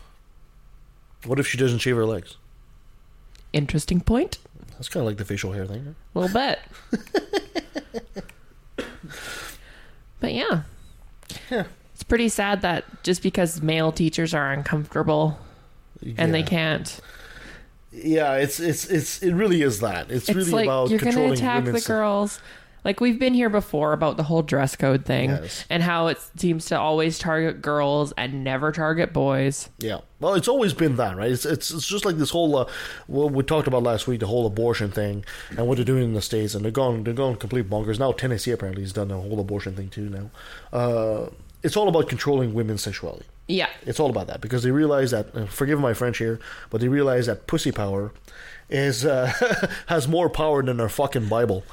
What 1.23 1.39
if 1.39 1.45
she 1.45 1.55
doesn't 1.55 1.77
shave 1.77 1.95
her 1.97 2.05
legs? 2.05 2.35
Interesting 3.53 4.01
point. 4.01 4.39
That's 4.71 4.89
kind 4.89 5.01
of 5.01 5.05
like 5.07 5.17
the 5.17 5.25
facial 5.25 5.51
hair 5.51 5.67
thing. 5.67 5.95
A 6.15 6.19
little 6.19 6.33
bit. 6.33 6.59
but 10.19 10.33
yeah. 10.33 10.63
It's 11.93 12.03
pretty 12.03 12.29
sad 12.29 12.61
that 12.63 12.85
just 13.03 13.21
because 13.21 13.61
male 13.61 13.91
teachers 13.91 14.33
are 14.33 14.51
uncomfortable 14.51 15.37
and 16.17 16.33
they 16.33 16.41
can't. 16.41 16.99
Yeah, 17.91 18.33
it's 18.37 18.59
it's 18.59 18.85
it's 18.85 19.21
it 19.21 19.33
really 19.33 19.61
is 19.61 19.79
that. 19.81 20.09
It's, 20.09 20.27
It's 20.27 20.35
really 20.35 20.51
like 20.51 20.65
about 20.65 20.89
you're 20.89 20.97
controlling 20.99 21.33
attack 21.33 21.65
the 21.65 21.81
girls. 21.81 22.41
Like 22.87 23.01
we've 23.01 23.19
been 23.19 23.33
here 23.33 23.49
before 23.49 23.91
about 23.91 24.15
the 24.15 24.23
whole 24.23 24.41
dress 24.41 24.77
code 24.77 25.03
thing 25.03 25.31
Yes. 25.31 25.65
and 25.69 25.83
how 25.83 26.07
it 26.07 26.17
seems 26.37 26.67
to 26.67 26.79
always 26.79 27.19
target 27.19 27.61
girls 27.61 28.13
and 28.15 28.45
never 28.45 28.71
target 28.71 29.11
boys. 29.11 29.67
Yeah. 29.77 29.99
Well, 30.21 30.35
it's 30.35 30.47
always 30.47 30.73
been 30.73 30.95
that, 30.95 31.17
right? 31.17 31.29
It's 31.29 31.45
it's, 31.45 31.69
it's 31.69 31.85
just 31.85 32.05
like 32.05 32.15
this 32.15 32.29
whole 32.29 32.55
uh, 32.55 32.69
what 33.07 33.33
we 33.33 33.43
talked 33.43 33.67
about 33.67 33.83
last 33.83 34.07
week, 34.07 34.21
the 34.21 34.27
whole 34.27 34.47
abortion 34.47 34.89
thing, 34.89 35.25
and 35.49 35.67
what 35.67 35.75
they're 35.75 35.83
doing 35.83 36.05
in 36.05 36.13
the 36.13 36.21
states, 36.21 36.55
and 36.55 36.63
they're 36.63 36.71
going 36.71 37.03
they're 37.03 37.13
going 37.13 37.35
complete 37.35 37.69
bonkers. 37.69 37.99
Now 37.99 38.13
Tennessee 38.13 38.51
apparently 38.51 38.83
has 38.83 38.93
done 38.93 39.09
the 39.09 39.19
whole 39.19 39.37
abortion 39.41 39.75
thing 39.75 39.89
too. 39.89 40.07
Now, 40.09 40.31
uh, 40.71 41.29
it's 41.63 41.75
all 41.75 41.89
about 41.89 42.07
controlling 42.07 42.53
women's 42.53 42.83
sexuality. 42.83 43.25
Yeah. 43.49 43.67
It's 43.85 43.99
all 43.99 44.09
about 44.09 44.27
that 44.27 44.39
because 44.39 44.63
they 44.63 44.71
realize 44.71 45.11
that. 45.11 45.35
Uh, 45.35 45.45
forgive 45.47 45.81
my 45.81 45.93
French 45.93 46.19
here, 46.19 46.39
but 46.69 46.79
they 46.79 46.87
realize 46.87 47.25
that 47.25 47.47
pussy 47.47 47.73
power 47.73 48.13
is 48.69 49.05
uh, 49.05 49.33
has 49.87 50.07
more 50.07 50.29
power 50.29 50.63
than 50.63 50.79
our 50.79 50.87
fucking 50.87 51.27
Bible. 51.27 51.65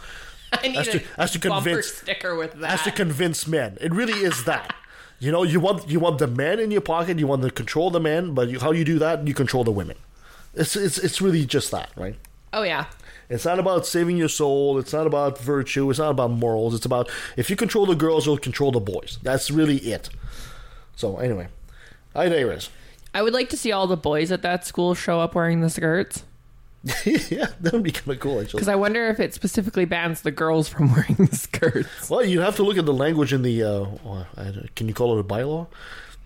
I 0.63 0.69
need 0.69 0.77
Has 0.77 0.89
to- 0.89 0.99
a 0.99 1.21
has 1.21 1.31
to 1.33 1.39
convince- 1.39 1.87
sticker 1.95 2.35
with 2.37 2.53
that. 2.61 2.71
has 2.71 2.83
to 2.83 2.91
convince 2.91 3.47
men. 3.47 3.79
It 3.81 3.93
really 3.93 4.21
is 4.21 4.45
that. 4.45 4.75
You 5.21 5.31
know, 5.33 5.43
you 5.45 5.59
want 5.61 5.89
you 5.89 6.01
want 6.01 6.19
the 6.19 6.27
man 6.27 6.59
in 6.59 6.71
your 6.71 6.83
pocket. 6.83 7.19
You 7.19 7.27
want 7.27 7.41
to 7.43 7.51
control 7.51 7.89
the 7.91 8.01
man, 8.01 8.35
but 8.35 8.49
you, 8.49 8.59
how 8.61 8.73
you 8.73 8.85
do 8.85 8.99
that? 8.99 9.27
You 9.27 9.33
control 9.33 9.65
the 9.65 9.71
women. 9.71 9.97
It's 10.55 10.77
it's 10.77 10.99
it's 10.99 11.23
really 11.23 11.47
just 11.47 11.71
that, 11.71 11.89
right? 11.97 12.17
oh 12.53 12.63
yeah. 12.63 12.87
It's 13.31 13.45
not 13.47 13.59
about 13.59 13.87
saving 13.87 14.19
your 14.19 14.29
soul. 14.29 14.77
It's 14.79 14.93
not 14.93 15.07
about 15.07 15.39
virtue. 15.39 15.89
It's 15.89 16.01
not 16.01 16.11
about 16.11 16.31
morals. 16.33 16.75
It's 16.75 16.85
about 16.85 17.09
if 17.37 17.49
you 17.49 17.57
control 17.57 17.87
the 17.87 17.95
girls, 17.95 18.27
you'll 18.27 18.37
control 18.39 18.71
the 18.73 18.81
boys. 18.81 19.19
That's 19.23 19.51
really 19.51 19.77
it. 19.79 20.11
So 20.97 21.17
anyway, 21.17 21.47
I 22.15 22.29
digress. 22.29 22.69
I 23.15 23.23
would 23.23 23.33
like 23.33 23.49
to 23.51 23.57
see 23.57 23.73
all 23.73 23.87
the 23.87 23.97
boys 23.97 24.31
at 24.31 24.43
that 24.43 24.67
school 24.67 24.95
show 24.95 25.21
up 25.21 25.35
wearing 25.35 25.61
the 25.63 25.71
skirts. 25.71 26.25
yeah, 27.05 27.47
that 27.61 27.73
would 27.73 27.83
be 27.83 27.93
kind 27.93 28.11
of 28.15 28.21
cool, 28.21 28.41
actually. 28.41 28.59
Because 28.59 28.69
I 28.69 28.75
wonder 28.75 29.09
if 29.09 29.19
it 29.19 29.33
specifically 29.33 29.87
bans 29.87 30.21
the 30.21 30.31
girls 30.31 30.69
from 30.69 30.93
wearing 30.95 31.15
the 31.15 31.35
skirts. 31.35 32.11
Well, 32.11 32.25
you 32.25 32.41
have 32.41 32.57
to 32.57 32.63
look 32.63 32.77
at 32.77 32.85
the 32.85 32.93
language 32.93 33.33
in 33.33 33.43
the. 33.43 33.63
Uh, 33.63 33.87
I 34.37 34.53
can 34.77 34.89
you 34.89 34.95
call 34.95 35.17
it 35.17 35.21
a 35.21 35.25
bylaw? 35.25 35.67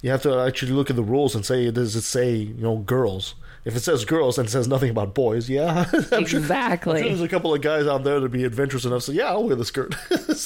You 0.02 0.10
have 0.10 0.22
to 0.22 0.38
actually 0.40 0.72
look 0.72 0.90
at 0.90 0.96
the 0.96 1.02
rules 1.02 1.34
and 1.34 1.44
say, 1.44 1.70
does 1.70 1.94
it 1.96 2.02
say 2.02 2.34
you 2.36 2.62
know 2.62 2.78
girls? 2.78 3.34
If 3.64 3.76
it 3.76 3.80
says 3.80 4.04
girls 4.04 4.38
and 4.38 4.48
it 4.48 4.50
says 4.50 4.66
nothing 4.66 4.88
about 4.88 5.14
boys, 5.14 5.50
yeah, 5.50 5.84
I'm 6.12 6.24
sure, 6.24 6.40
Exactly. 6.40 6.92
I'm 6.92 7.02
sure 7.02 7.08
there's 7.10 7.20
a 7.20 7.28
couple 7.28 7.52
of 7.52 7.60
guys 7.60 7.86
out 7.86 8.02
there 8.02 8.18
to 8.18 8.28
be 8.28 8.44
adventurous 8.44 8.84
enough. 8.84 9.02
So 9.02 9.12
yeah, 9.12 9.26
I'll 9.26 9.44
wear 9.44 9.56
the 9.56 9.64
skirt. 9.64 9.94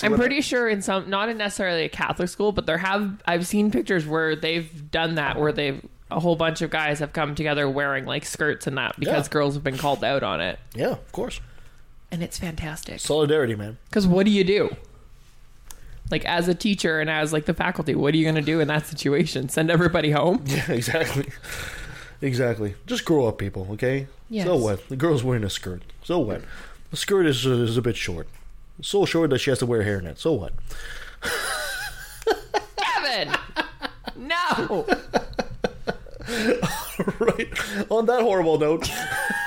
I'm 0.02 0.14
pretty 0.16 0.40
sure 0.40 0.68
in 0.68 0.82
some, 0.82 1.08
not 1.08 1.28
in 1.28 1.36
necessarily 1.38 1.84
a 1.84 1.88
Catholic 1.88 2.28
school, 2.28 2.52
but 2.52 2.66
there 2.66 2.78
have 2.78 3.22
I've 3.26 3.46
seen 3.46 3.70
pictures 3.70 4.06
where 4.06 4.34
they've 4.34 4.90
done 4.90 5.14
that, 5.16 5.38
where 5.38 5.52
they've 5.52 5.86
a 6.16 6.20
whole 6.20 6.36
bunch 6.36 6.62
of 6.62 6.70
guys 6.70 6.98
have 7.00 7.12
come 7.12 7.34
together 7.34 7.68
wearing 7.68 8.04
like 8.04 8.24
skirts 8.24 8.66
and 8.66 8.76
that 8.78 8.98
because 8.98 9.26
Yeah. 9.26 9.32
girls 9.32 9.54
have 9.54 9.64
been 9.64 9.78
called 9.78 10.02
out 10.04 10.22
on 10.22 10.40
it, 10.40 10.58
Yeah, 10.74 10.90
of 10.92 11.12
course. 11.12 11.40
and 12.10 12.22
it's 12.22 12.38
fantastic. 12.38 13.00
Solidarity, 13.00 13.54
man. 13.54 13.78
Because 13.88 14.06
what 14.06 14.26
do 14.26 14.32
you 14.32 14.44
do? 14.44 14.76
Like 16.10 16.24
as 16.26 16.46
a 16.48 16.54
teacher 16.54 17.00
and 17.00 17.08
as 17.08 17.32
like 17.32 17.46
the 17.46 17.54
faculty, 17.54 17.94
what 17.94 18.12
are 18.12 18.16
you 18.18 18.24
going 18.24 18.34
to 18.34 18.42
do 18.42 18.60
in 18.60 18.68
that 18.68 18.86
situation? 18.86 19.48
Send 19.48 19.70
everybody 19.70 20.10
home? 20.10 20.44
Yeah, 20.46 20.70
exactly. 20.72 21.28
Exactly. 22.20 22.74
Just 22.86 23.04
grow 23.04 23.26
up, 23.26 23.38
people. 23.38 23.66
Okay. 23.72 24.06
Yes. 24.30 24.46
So 24.46 24.56
what? 24.56 24.88
The 24.88 24.96
girl's 24.96 25.24
wearing 25.24 25.42
a 25.44 25.50
skirt. 25.50 25.82
So 26.04 26.18
what? 26.18 26.42
The 26.90 26.96
skirt 26.96 27.26
is 27.26 27.46
uh, 27.46 27.50
is 27.50 27.76
a 27.76 27.82
bit 27.82 27.96
short. 27.96 28.28
So 28.80 29.04
short 29.06 29.30
that 29.30 29.38
she 29.38 29.50
has 29.50 29.58
to 29.60 29.66
wear 29.66 29.80
a 29.80 29.84
hairnet. 29.84 30.18
So 30.18 30.32
what? 30.32 30.52
Kevin, 32.76 33.34
no. 34.16 34.86
right. 37.18 37.48
On 37.90 38.06
that 38.06 38.22
horrible 38.22 38.58
note, 38.58 38.90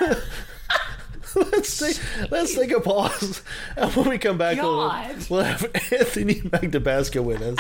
let's 1.36 1.78
take 1.78 2.32
let's 2.32 2.56
take 2.56 2.72
a 2.72 2.80
pause, 2.80 3.42
and 3.78 3.92
when 3.96 4.10
we 4.10 4.18
come 4.18 4.38
back, 4.38 4.58
we'll, 4.58 4.92
we'll 5.30 5.44
have 5.44 5.64
Anthony 5.92 6.36
Magnabosco 6.42 7.24
with 7.24 7.42
us. 7.42 7.60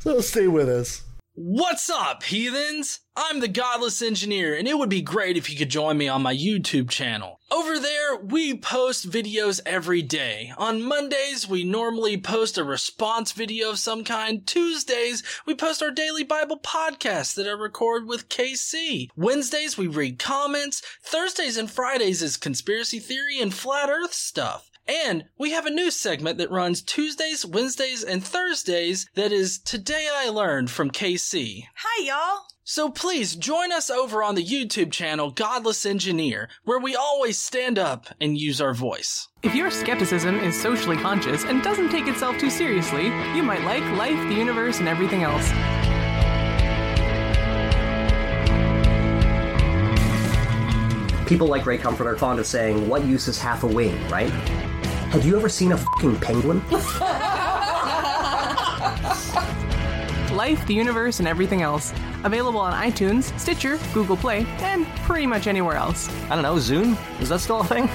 so 0.00 0.20
stay 0.20 0.48
with 0.48 0.68
us. 0.68 1.02
What's 1.40 1.88
up, 1.88 2.24
heathens? 2.24 2.98
I'm 3.14 3.38
the 3.38 3.46
Godless 3.46 4.02
Engineer, 4.02 4.56
and 4.56 4.66
it 4.66 4.76
would 4.76 4.88
be 4.88 5.02
great 5.02 5.36
if 5.36 5.48
you 5.48 5.56
could 5.56 5.68
join 5.68 5.96
me 5.96 6.08
on 6.08 6.20
my 6.20 6.34
YouTube 6.34 6.90
channel. 6.90 7.38
Over 7.52 7.78
there, 7.78 8.16
we 8.16 8.58
post 8.58 9.08
videos 9.08 9.60
every 9.64 10.02
day. 10.02 10.52
On 10.58 10.82
Mondays, 10.82 11.48
we 11.48 11.62
normally 11.62 12.20
post 12.20 12.58
a 12.58 12.64
response 12.64 13.30
video 13.30 13.70
of 13.70 13.78
some 13.78 14.02
kind. 14.02 14.44
Tuesdays, 14.48 15.22
we 15.46 15.54
post 15.54 15.80
our 15.80 15.92
daily 15.92 16.24
Bible 16.24 16.58
podcast 16.58 17.36
that 17.36 17.46
I 17.46 17.52
record 17.52 18.08
with 18.08 18.28
KC. 18.28 19.08
Wednesdays, 19.14 19.78
we 19.78 19.86
read 19.86 20.18
comments. 20.18 20.82
Thursdays 21.04 21.56
and 21.56 21.70
Fridays 21.70 22.20
is 22.20 22.36
conspiracy 22.36 22.98
theory 22.98 23.40
and 23.40 23.54
flat 23.54 23.88
earth 23.88 24.12
stuff. 24.12 24.68
And 24.88 25.26
we 25.36 25.50
have 25.50 25.66
a 25.66 25.70
new 25.70 25.90
segment 25.90 26.38
that 26.38 26.50
runs 26.50 26.80
Tuesdays, 26.80 27.44
Wednesdays, 27.44 28.02
and 28.02 28.24
Thursdays 28.24 29.06
that 29.16 29.32
is 29.32 29.58
Today 29.58 30.08
I 30.10 30.30
Learned 30.30 30.70
from 30.70 30.90
KC. 30.90 31.64
Hi, 31.76 32.04
y'all. 32.04 32.46
So 32.64 32.88
please 32.88 33.36
join 33.36 33.70
us 33.70 33.90
over 33.90 34.22
on 34.22 34.34
the 34.34 34.44
YouTube 34.44 34.90
channel 34.90 35.30
Godless 35.30 35.84
Engineer, 35.84 36.48
where 36.64 36.78
we 36.78 36.96
always 36.96 37.38
stand 37.38 37.78
up 37.78 38.06
and 38.18 38.38
use 38.38 38.62
our 38.62 38.72
voice. 38.72 39.28
If 39.42 39.54
your 39.54 39.70
skepticism 39.70 40.36
is 40.40 40.58
socially 40.58 40.96
conscious 40.96 41.44
and 41.44 41.62
doesn't 41.62 41.90
take 41.90 42.08
itself 42.08 42.38
too 42.38 42.50
seriously, 42.50 43.06
you 43.36 43.42
might 43.42 43.64
like 43.64 43.84
life, 43.98 44.28
the 44.28 44.34
universe, 44.34 44.78
and 44.78 44.88
everything 44.88 45.22
else. 45.22 45.50
People 51.28 51.46
like 51.46 51.66
Ray 51.66 51.76
Comfort 51.76 52.06
are 52.06 52.16
fond 52.16 52.38
of 52.38 52.46
saying, 52.46 52.88
What 52.88 53.04
use 53.04 53.28
is 53.28 53.38
half 53.38 53.64
a 53.64 53.66
wing, 53.66 53.94
right? 54.08 54.32
Have 55.10 55.24
you 55.24 55.36
ever 55.38 55.48
seen 55.48 55.72
a 55.72 55.76
fucking 55.78 56.20
penguin? 56.20 56.60
Life, 60.36 60.66
the 60.66 60.74
universe, 60.74 61.18
and 61.18 61.26
everything 61.26 61.62
else. 61.62 61.94
Available 62.24 62.60
on 62.60 62.74
iTunes, 62.74 63.36
Stitcher, 63.40 63.78
Google 63.94 64.18
Play, 64.18 64.44
and 64.58 64.86
pretty 65.06 65.26
much 65.26 65.46
anywhere 65.46 65.76
else. 65.76 66.10
I 66.28 66.34
don't 66.34 66.42
know, 66.42 66.56
Zune? 66.56 66.94
Is 67.22 67.30
that 67.30 67.40
still 67.40 67.60
a 67.60 67.64
thing? 67.64 67.86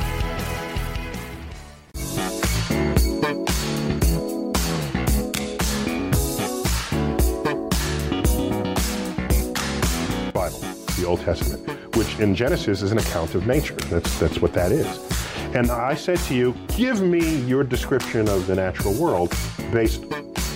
Bible, 10.34 10.60
the 10.98 11.06
Old 11.08 11.22
Testament, 11.22 11.96
which 11.96 12.18
in 12.18 12.34
Genesis 12.34 12.82
is 12.82 12.92
an 12.92 12.98
account 12.98 13.36
of 13.36 13.46
nature. 13.46 13.76
That's, 13.76 14.20
that's 14.20 14.40
what 14.42 14.52
that 14.54 14.72
is. 14.72 15.23
And 15.54 15.70
I 15.70 15.94
said 15.94 16.18
to 16.18 16.34
you, 16.34 16.56
give 16.76 17.04
me 17.04 17.42
your 17.42 17.64
description 17.64 18.28
of 18.28 18.48
the 18.48 18.56
natural 18.56 18.92
world 18.96 19.36
based 19.72 20.04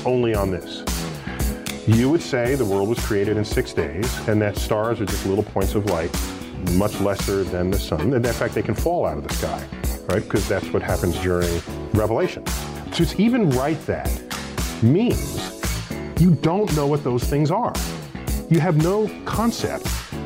only 0.05 0.33
on 0.33 0.49
this. 0.49 0.83
You 1.85 2.09
would 2.09 2.21
say 2.21 2.55
the 2.55 2.65
world 2.65 2.89
was 2.89 2.97
created 3.05 3.37
in 3.37 3.45
six 3.45 3.73
days 3.73 4.27
and 4.27 4.41
that 4.41 4.57
stars 4.57 4.99
are 4.99 5.05
just 5.05 5.23
little 5.27 5.43
points 5.43 5.75
of 5.75 5.85
light, 5.85 6.09
much 6.71 6.99
lesser 6.99 7.43
than 7.43 7.69
the 7.69 7.77
sun. 7.77 8.11
And 8.15 8.25
in 8.25 8.33
fact, 8.33 8.55
they 8.55 8.63
can 8.63 8.73
fall 8.73 9.05
out 9.05 9.19
of 9.19 9.27
the 9.27 9.33
sky, 9.35 9.63
right? 10.07 10.23
Because 10.23 10.47
that's 10.47 10.67
what 10.73 10.81
happens 10.81 11.19
during 11.19 11.61
Revelation. 11.93 12.43
To 12.93 13.21
even 13.21 13.51
write 13.51 13.85
that 13.85 14.09
means 14.81 15.61
you 16.19 16.31
don't 16.41 16.75
know 16.75 16.87
what 16.87 17.03
those 17.03 17.23
things 17.23 17.51
are. 17.51 17.73
You 18.49 18.59
have 18.61 18.81
no 18.81 19.07
concept 19.25 19.85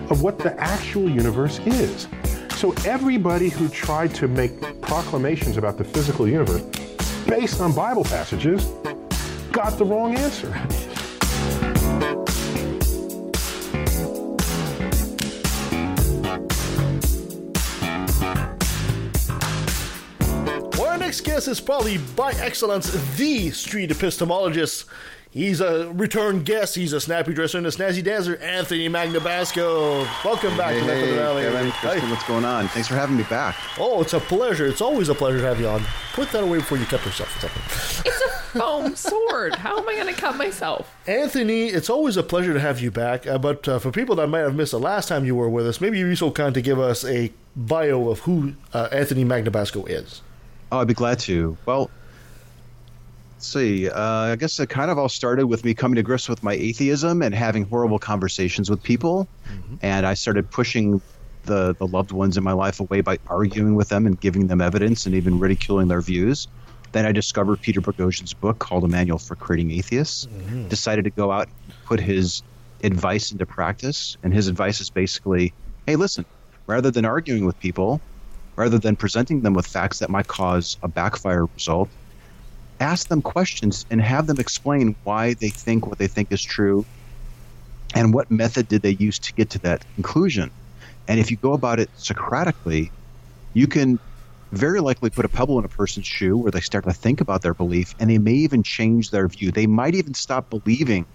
of 0.10 0.22
what 0.22 0.40
the 0.40 0.58
actual 0.58 1.10
universe 1.10 1.60
is. 1.60 2.08
So 2.62 2.76
everybody 2.86 3.50
who 3.50 3.68
tried 3.70 4.14
to 4.14 4.28
make 4.28 4.52
proclamations 4.82 5.58
about 5.58 5.80
the 5.80 5.84
physical 5.84 6.28
universe 6.28 6.62
based 7.26 7.60
on 7.60 7.74
Bible 7.74 8.04
passages 8.04 8.66
got 9.52 9.80
the 9.80 9.84
wrong 9.84 10.16
answer. 10.16 10.54
Our 20.80 21.00
next 21.00 21.22
guest 21.22 21.48
is 21.48 21.60
probably 21.60 21.98
by 22.16 22.34
excellence 22.34 22.92
the 23.18 23.50
street 23.50 23.90
epistemologist. 23.90 24.86
He's 25.34 25.62
a 25.62 25.90
return 25.94 26.44
guest. 26.44 26.76
He's 26.76 26.92
a 26.92 27.00
snappy 27.00 27.34
dresser 27.34 27.58
and 27.58 27.66
a 27.66 27.70
snazzy 27.70 28.04
dancer, 28.04 28.36
Anthony 28.38 28.90
Magnabosco. 28.90 30.06
Welcome 30.26 30.58
back 30.58 30.74
Hey, 30.74 30.82
to 30.82 30.86
Neck 30.86 30.96
of 30.96 31.02
the 31.02 31.06
hey, 31.08 31.16
Valley. 31.16 31.44
Kevin, 31.44 31.72
Kristen, 31.72 32.10
what's 32.10 32.28
going 32.28 32.44
on? 32.44 32.68
Thanks 32.68 32.90
for 32.90 32.96
having 32.96 33.16
me 33.16 33.24
back. 33.24 33.56
Oh, 33.80 34.02
it's 34.02 34.12
a 34.12 34.20
pleasure. 34.20 34.66
It's 34.68 34.82
always 34.82 35.08
a 35.08 35.16
pleasure 35.16 35.38
to 35.40 35.46
have 35.46 35.58
you 35.62 35.70
on. 35.70 35.84
Put 36.12 36.32
that 36.34 36.44
away 36.44 36.58
before 36.58 36.80
you 36.80 36.86
cut 36.86 37.06
yourself. 37.06 37.44
a. 37.46 38.10
It's 38.10 38.22
a 38.22 38.60
foam 38.60 38.94
sword. 38.94 39.56
How 39.56 39.78
am 39.80 39.88
I 39.88 39.94
going 39.96 40.14
to 40.14 40.20
cut 40.20 40.36
myself? 40.36 40.94
Anthony, 41.08 41.68
it's 41.68 41.90
always 41.90 42.18
a 42.18 42.24
pleasure 42.24 42.52
to 42.52 42.60
have 42.60 42.82
you 42.82 42.92
back. 42.92 43.26
Uh, 43.26 43.38
but 43.38 43.66
uh, 43.70 43.80
for 43.80 43.90
people 43.90 44.16
that 44.18 44.28
might 44.28 44.40
have 44.40 44.54
missed 44.56 44.72
the 44.72 44.80
last 44.82 45.08
time 45.08 45.24
you 45.24 45.36
were 45.36 45.50
with 45.50 45.66
us, 45.66 45.80
maybe 45.80 45.98
you'd 45.98 46.10
be 46.10 46.16
so 46.18 46.30
kind 46.30 46.54
to 46.56 46.62
give 46.62 46.78
us 46.78 47.06
a 47.06 47.32
bio 47.56 48.10
of 48.10 48.20
who 48.20 48.54
uh, 48.74 48.90
Anthony 48.92 49.24
Magnabosco 49.24 49.90
is. 49.90 50.22
Oh, 50.74 50.80
I'd 50.80 50.88
be 50.90 50.94
glad 50.94 51.20
to. 51.20 51.58
Well, 51.66 51.90
let's 53.42 53.52
see. 53.54 53.90
Uh, 53.90 54.00
I 54.00 54.36
guess 54.36 54.60
it 54.60 54.70
kind 54.70 54.92
of 54.92 55.00
all 55.00 55.10
started 55.10 55.48
with 55.48 55.66
me 55.66 55.74
coming 55.74 55.96
to 55.96 56.04
grips 56.04 56.30
with 56.30 56.44
my 56.44 56.54
atheism 56.54 57.24
and 57.24 57.34
having 57.34 57.64
horrible 57.64 57.98
conversations 57.98 58.70
with 58.70 58.84
people. 58.84 59.28
And 59.82 60.06
I 60.06 60.14
started 60.14 60.52
pushing 60.52 61.02
the, 61.46 61.76
the 61.80 61.88
loved 61.88 62.12
ones 62.12 62.38
in 62.38 62.44
my 62.44 62.52
life 62.52 62.80
away 62.80 63.02
by 63.02 63.18
arguing 63.26 63.74
with 63.74 63.90
them 63.90 64.06
and 64.06 64.20
giving 64.20 64.46
them 64.46 64.62
evidence 64.62 65.08
and 65.08 65.16
even 65.16 65.40
ridiculing 65.40 65.88
their 65.88 66.02
views. 66.02 66.48
Then 66.92 67.08
I 67.08 67.12
discovered 67.12 67.60
Peter 67.62 67.82
Boghossian's 67.82 68.36
book 68.36 68.60
called 68.60 68.84
A 68.84 68.88
Manual 68.88 69.18
for 69.18 69.36
Creating 69.36 69.72
Atheists. 69.72 70.28
Decided 70.70 71.06
to 71.06 71.12
go 71.12 71.32
out 71.32 71.48
and 71.66 71.74
put 71.84 72.00
his 72.00 72.44
advice 72.84 73.32
into 73.32 73.48
practice. 73.48 74.16
And 74.22 74.36
his 74.36 74.48
advice 74.50 74.80
is 74.82 74.92
basically 74.92 75.56
hey, 75.88 75.96
listen, 75.96 76.26
rather 76.68 76.92
than 76.92 77.06
arguing 77.06 77.44
with 77.48 77.58
people, 77.58 78.04
rather 78.56 78.78
than 78.78 78.96
presenting 78.96 79.42
them 79.42 79.54
with 79.54 79.66
facts 79.66 79.98
that 79.98 80.12
might 80.12 80.28
cause 80.28 80.78
a 80.84 80.88
backfire 80.88 81.48
result, 81.56 81.90
ask 82.82 83.08
them 83.08 83.22
questions 83.22 83.86
and 83.92 84.02
have 84.02 84.28
them 84.28 84.40
explain 84.40 84.96
why 85.04 85.36
they 85.36 85.50
think 85.50 85.88
what 85.88 86.00
they 86.00 86.08
think 86.08 86.32
is 86.32 86.42
true 86.42 86.86
and 87.96 88.14
what 88.14 88.30
method 88.32 88.68
did 88.68 88.82
they 88.82 88.98
use 89.00 89.20
to 89.20 89.34
get 89.34 89.50
to 89.52 89.60
that 89.60 89.86
conclusion. 89.96 90.50
And 91.08 91.20
if 91.20 91.32
you 91.32 91.38
go 91.38 91.54
about 91.54 91.80
it 91.80 91.90
Socratically, 91.96 92.92
you 93.54 93.68
can 93.68 94.00
very 94.52 94.82
likely 94.82 95.10
put 95.10 95.26
a 95.26 95.30
pebble 95.30 95.60
in 95.60 95.66
a 95.66 95.70
person's 95.70 96.08
shoe 96.08 96.38
where 96.38 96.52
they 96.52 96.60
start 96.60 96.86
to 96.86 96.94
think 96.94 97.22
about 97.22 97.42
their 97.42 97.54
belief 97.54 97.94
and 98.00 98.10
they 98.10 98.18
may 98.18 98.34
even 98.34 98.64
change 98.64 99.12
their 99.12 99.28
view. 99.28 99.52
They 99.52 99.68
might 99.68 99.96
even 99.96 100.14
stop 100.14 100.50
believing 100.50 101.06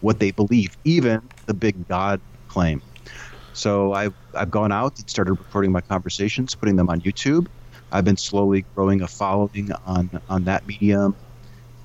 what 0.00 0.20
they 0.20 0.30
believe, 0.30 0.76
even 0.84 1.30
the 1.46 1.54
big 1.54 1.88
God 1.88 2.20
claim. 2.48 2.82
So 3.52 3.92
I've, 3.92 4.14
I've 4.34 4.50
gone 4.50 4.72
out 4.72 4.98
and 4.98 5.08
started 5.08 5.34
recording 5.34 5.72
my 5.72 5.80
conversations, 5.80 6.54
putting 6.54 6.76
them 6.76 6.90
on 6.90 7.00
YouTube. 7.00 7.46
I've 7.94 8.04
been 8.04 8.16
slowly 8.16 8.64
growing 8.74 9.02
a 9.02 9.06
following 9.06 9.70
on, 9.86 10.10
on 10.28 10.44
that 10.44 10.66
medium 10.66 11.14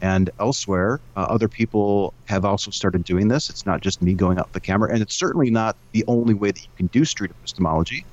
and 0.01 0.31
elsewhere. 0.39 0.99
Uh, 1.15 1.27
other 1.29 1.47
people 1.47 2.15
have 2.25 2.45
also 2.45 2.71
started 2.71 3.03
doing 3.03 3.27
this. 3.27 3.47
It's 3.51 3.63
not 3.63 3.81
just 3.81 4.01
me 4.01 4.15
going 4.15 4.39
out 4.39 4.51
the 4.53 4.59
camera, 4.59 4.91
and 4.91 5.03
it's 5.03 5.15
certainly 5.15 5.51
not 5.51 5.75
the 5.91 6.03
only 6.07 6.33
way 6.33 6.49
that 6.49 6.61
you 6.61 6.69
can 6.77 6.87
do 6.87 7.05
street 7.05 7.29
epistemology, 7.29 8.05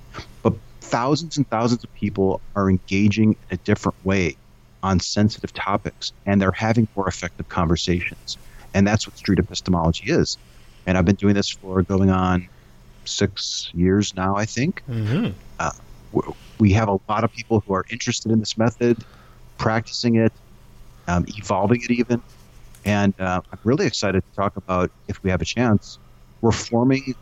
but 0.43 0.53
thousands 0.83 1.39
and 1.39 1.49
thousands 1.49 1.85
of 1.85 1.95
people 1.95 2.43
are 2.55 2.69
engaging 2.69 3.31
in 3.31 3.55
a 3.55 3.57
different 3.57 3.97
way 4.05 4.37
on 4.83 5.01
sensitive 5.01 5.55
topics, 5.55 6.13
and 6.27 6.41
they're 6.41 6.53
having 6.53 6.87
more 6.97 7.09
effective 7.09 7.49
conversations. 7.49 8.37
And 8.75 8.87
that's 8.87 9.07
what 9.07 9.17
street 9.17 9.39
epistemology 9.39 10.11
is. 10.11 10.37
And 10.87 10.99
I've 10.99 11.07
been 11.07 11.17
doing 11.17 11.35
this 11.35 11.49
for 11.49 11.81
going 11.81 12.11
on 12.11 12.47
six 13.07 13.71
years 13.73 14.15
now, 14.15 14.37
I 14.37 14.45
think. 14.45 14.83
Mm-hmm. 14.87 15.31
Uh, 15.59 15.71
we 16.59 16.73
have 16.73 16.89
a 16.89 16.99
lot 17.09 17.25
of 17.25 17.33
people 17.33 17.61
who 17.61 17.75
are 17.75 17.85
interested 17.91 18.33
in 18.33 18.41
this 18.41 18.57
method, 18.57 19.05
practicing 19.59 20.17
it, 20.17 20.33
um, 21.09 21.25
evolving 21.29 21.83
it 21.83 21.91
even. 21.91 22.23
And 22.85 23.19
uh, 23.21 23.41
I'm 23.51 23.59
really 23.65 23.87
excited 23.87 24.23
to 24.23 24.37
talk 24.37 24.57
about, 24.57 24.91
if 25.09 25.23
we 25.23 25.31
have 25.31 25.43
a 25.43 25.45
chance, 25.45 25.99
we're 26.41 26.53
forming 26.53 27.15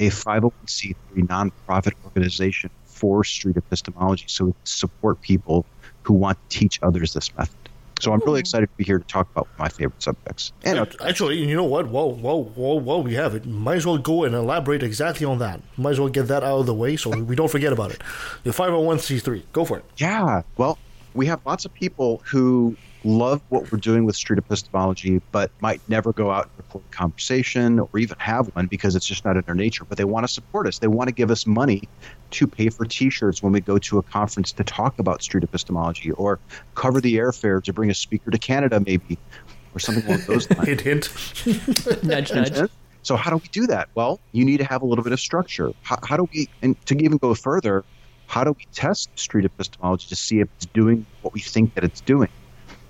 a 0.00 0.08
501c3 0.08 0.94
nonprofit 1.16 1.92
organization 2.04 2.70
for 2.84 3.24
street 3.24 3.56
epistemology 3.56 4.24
so 4.28 4.46
we 4.46 4.52
can 4.52 4.66
support 4.66 5.20
people 5.20 5.64
who 6.02 6.14
want 6.14 6.38
to 6.48 6.58
teach 6.58 6.80
others 6.82 7.14
this 7.14 7.34
method. 7.36 7.63
So 8.00 8.12
I'm 8.12 8.20
really 8.20 8.40
hmm. 8.40 8.40
excited 8.40 8.66
to 8.66 8.76
be 8.76 8.84
here 8.84 8.98
to 8.98 9.04
talk 9.04 9.30
about 9.30 9.48
my 9.58 9.68
favorite 9.68 10.02
subjects. 10.02 10.52
And 10.62 10.86
Actually, 11.00 11.38
you 11.38 11.56
know 11.56 11.64
what? 11.64 11.88
Whoa, 11.88 12.06
whoa, 12.06 12.44
whoa, 12.44 12.74
whoa, 12.80 12.98
we 12.98 13.14
have 13.14 13.34
it. 13.34 13.46
Might 13.46 13.76
as 13.76 13.86
well 13.86 13.98
go 13.98 14.24
and 14.24 14.34
elaborate 14.34 14.82
exactly 14.82 15.26
on 15.26 15.38
that. 15.38 15.60
Might 15.76 15.92
as 15.92 16.00
well 16.00 16.08
get 16.08 16.28
that 16.28 16.42
out 16.42 16.60
of 16.60 16.66
the 16.66 16.74
way 16.74 16.96
so 16.96 17.10
we 17.10 17.36
don't 17.36 17.50
forget 17.50 17.72
about 17.72 17.90
it. 17.92 18.02
The 18.42 18.50
501c3. 18.50 19.44
Go 19.52 19.64
for 19.64 19.78
it. 19.78 19.84
Yeah. 19.96 20.42
Well, 20.56 20.78
we 21.14 21.26
have 21.26 21.40
lots 21.46 21.64
of 21.64 21.72
people 21.72 22.22
who 22.24 22.76
love 23.04 23.42
what 23.50 23.70
we're 23.70 23.78
doing 23.78 24.04
with 24.04 24.16
street 24.16 24.38
epistemology, 24.38 25.20
but 25.30 25.50
might 25.60 25.80
never 25.88 26.12
go 26.12 26.30
out 26.30 26.46
and 26.46 26.52
record 26.58 26.82
a 26.90 26.94
conversation 26.94 27.78
or 27.78 27.98
even 27.98 28.18
have 28.18 28.46
one 28.56 28.66
because 28.66 28.96
it's 28.96 29.06
just 29.06 29.24
not 29.24 29.36
in 29.36 29.42
their 29.42 29.54
nature. 29.54 29.84
But 29.84 29.98
they 29.98 30.04
want 30.04 30.26
to 30.26 30.32
support 30.32 30.66
us. 30.66 30.78
They 30.78 30.86
want 30.86 31.08
to 31.08 31.14
give 31.14 31.30
us 31.30 31.46
money 31.46 31.88
to 32.34 32.46
pay 32.46 32.68
for 32.68 32.84
T-shirts 32.84 33.42
when 33.42 33.52
we 33.52 33.60
go 33.60 33.78
to 33.78 33.98
a 33.98 34.02
conference 34.02 34.52
to 34.52 34.64
talk 34.64 34.98
about 34.98 35.22
street 35.22 35.44
epistemology, 35.44 36.10
or 36.12 36.38
cover 36.74 37.00
the 37.00 37.16
airfare 37.16 37.62
to 37.62 37.72
bring 37.72 37.90
a 37.90 37.94
speaker 37.94 38.30
to 38.30 38.38
Canada, 38.38 38.80
maybe, 38.80 39.18
or 39.74 39.78
something 39.78 40.04
along 40.06 40.22
those 40.26 40.50
lines. 40.56 40.80
hint, 40.82 40.82
hint. 40.82 42.04
nudge, 42.04 42.32
nudge. 42.32 42.70
So 43.02 43.16
how 43.16 43.30
do 43.30 43.36
we 43.36 43.48
do 43.52 43.66
that? 43.66 43.88
Well, 43.94 44.18
you 44.32 44.44
need 44.44 44.58
to 44.58 44.64
have 44.64 44.82
a 44.82 44.86
little 44.86 45.04
bit 45.04 45.12
of 45.12 45.20
structure. 45.20 45.72
How, 45.82 45.98
how 46.02 46.16
do 46.16 46.28
we, 46.32 46.48
and 46.62 46.74
to 46.86 46.96
even 46.96 47.18
go 47.18 47.34
further, 47.34 47.84
how 48.26 48.44
do 48.44 48.52
we 48.52 48.66
test 48.72 49.10
street 49.18 49.44
epistemology 49.44 50.08
to 50.08 50.16
see 50.16 50.40
if 50.40 50.48
it's 50.56 50.66
doing 50.66 51.04
what 51.22 51.34
we 51.34 51.40
think 51.40 51.74
that 51.74 51.84
it's 51.84 52.00
doing? 52.00 52.30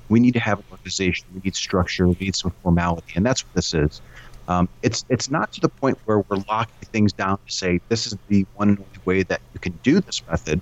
We 0.09 0.21
need 0.21 0.35
to 0.35 0.41
have 0.41 0.61
an 0.61 0.65
organization. 0.71 1.27
We 1.35 1.41
need 1.45 1.57
structure. 1.57 2.07
We 2.07 2.17
need 2.21 2.37
some 2.37 2.53
formality, 2.63 3.13
and 3.17 3.27
that's 3.27 3.45
what 3.45 3.55
this 3.55 3.75
is. 3.75 4.01
Um, 4.47 4.69
it's 4.83 5.05
it's 5.09 5.31
not 5.31 5.53
to 5.55 5.61
the 5.61 5.69
point 5.69 5.99
where 6.05 6.19
we're 6.19 6.43
locking 6.49 6.89
things 6.93 7.13
down 7.13 7.39
to 7.47 7.53
say 7.53 7.81
this 7.89 8.07
is 8.07 8.17
the 8.29 8.47
one 8.55 8.69
and 8.69 8.79
only 8.79 9.01
way 9.05 9.23
that 9.23 9.41
you 9.55 9.61
can 9.61 9.73
do 9.83 10.01
this 10.01 10.23
method, 10.29 10.61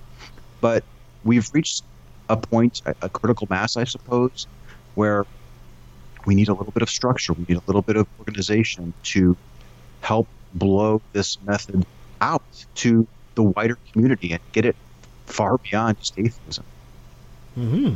but 0.61 0.85
we've 1.25 1.49
reached 1.53 1.85
a 2.29 2.37
point, 2.37 2.83
a, 2.87 2.95
a 3.03 3.09
critical 3.09 3.47
mass, 3.51 3.77
I 3.77 3.85
suppose, 3.85 4.47
where 4.95 5.27
we 6.27 6.35
need 6.35 6.49
a 6.49 6.55
little 6.55 6.73
bit 6.73 6.83
of 6.83 6.91
structure. 6.91 7.33
We 7.33 7.45
need 7.49 7.59
a 7.59 7.63
little 7.67 7.83
bit 7.83 7.97
of 7.97 8.07
organization 8.19 8.95
to 9.05 9.37
help 10.01 10.29
blow 10.55 11.03
this 11.13 11.41
method 11.43 11.85
out 12.21 12.43
to 12.77 13.07
the 13.35 13.43
wider 13.43 13.79
community 13.93 14.33
and 14.33 14.41
get 14.53 14.65
it 14.65 14.77
far 15.27 15.59
beyond 15.59 15.99
just 15.99 16.19
atheism. 16.19 16.65
hmm 17.55 17.95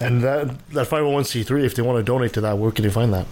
And 0.00 0.22
that 0.22 0.68
that 0.70 0.88
501c3, 0.88 1.64
if 1.64 1.74
they 1.74 1.82
want 1.82 1.98
to 1.98 2.02
donate 2.02 2.32
to 2.34 2.40
that, 2.40 2.56
where 2.58 2.70
can 2.70 2.84
they 2.84 2.90
find 2.90 3.12
that? 3.12 3.26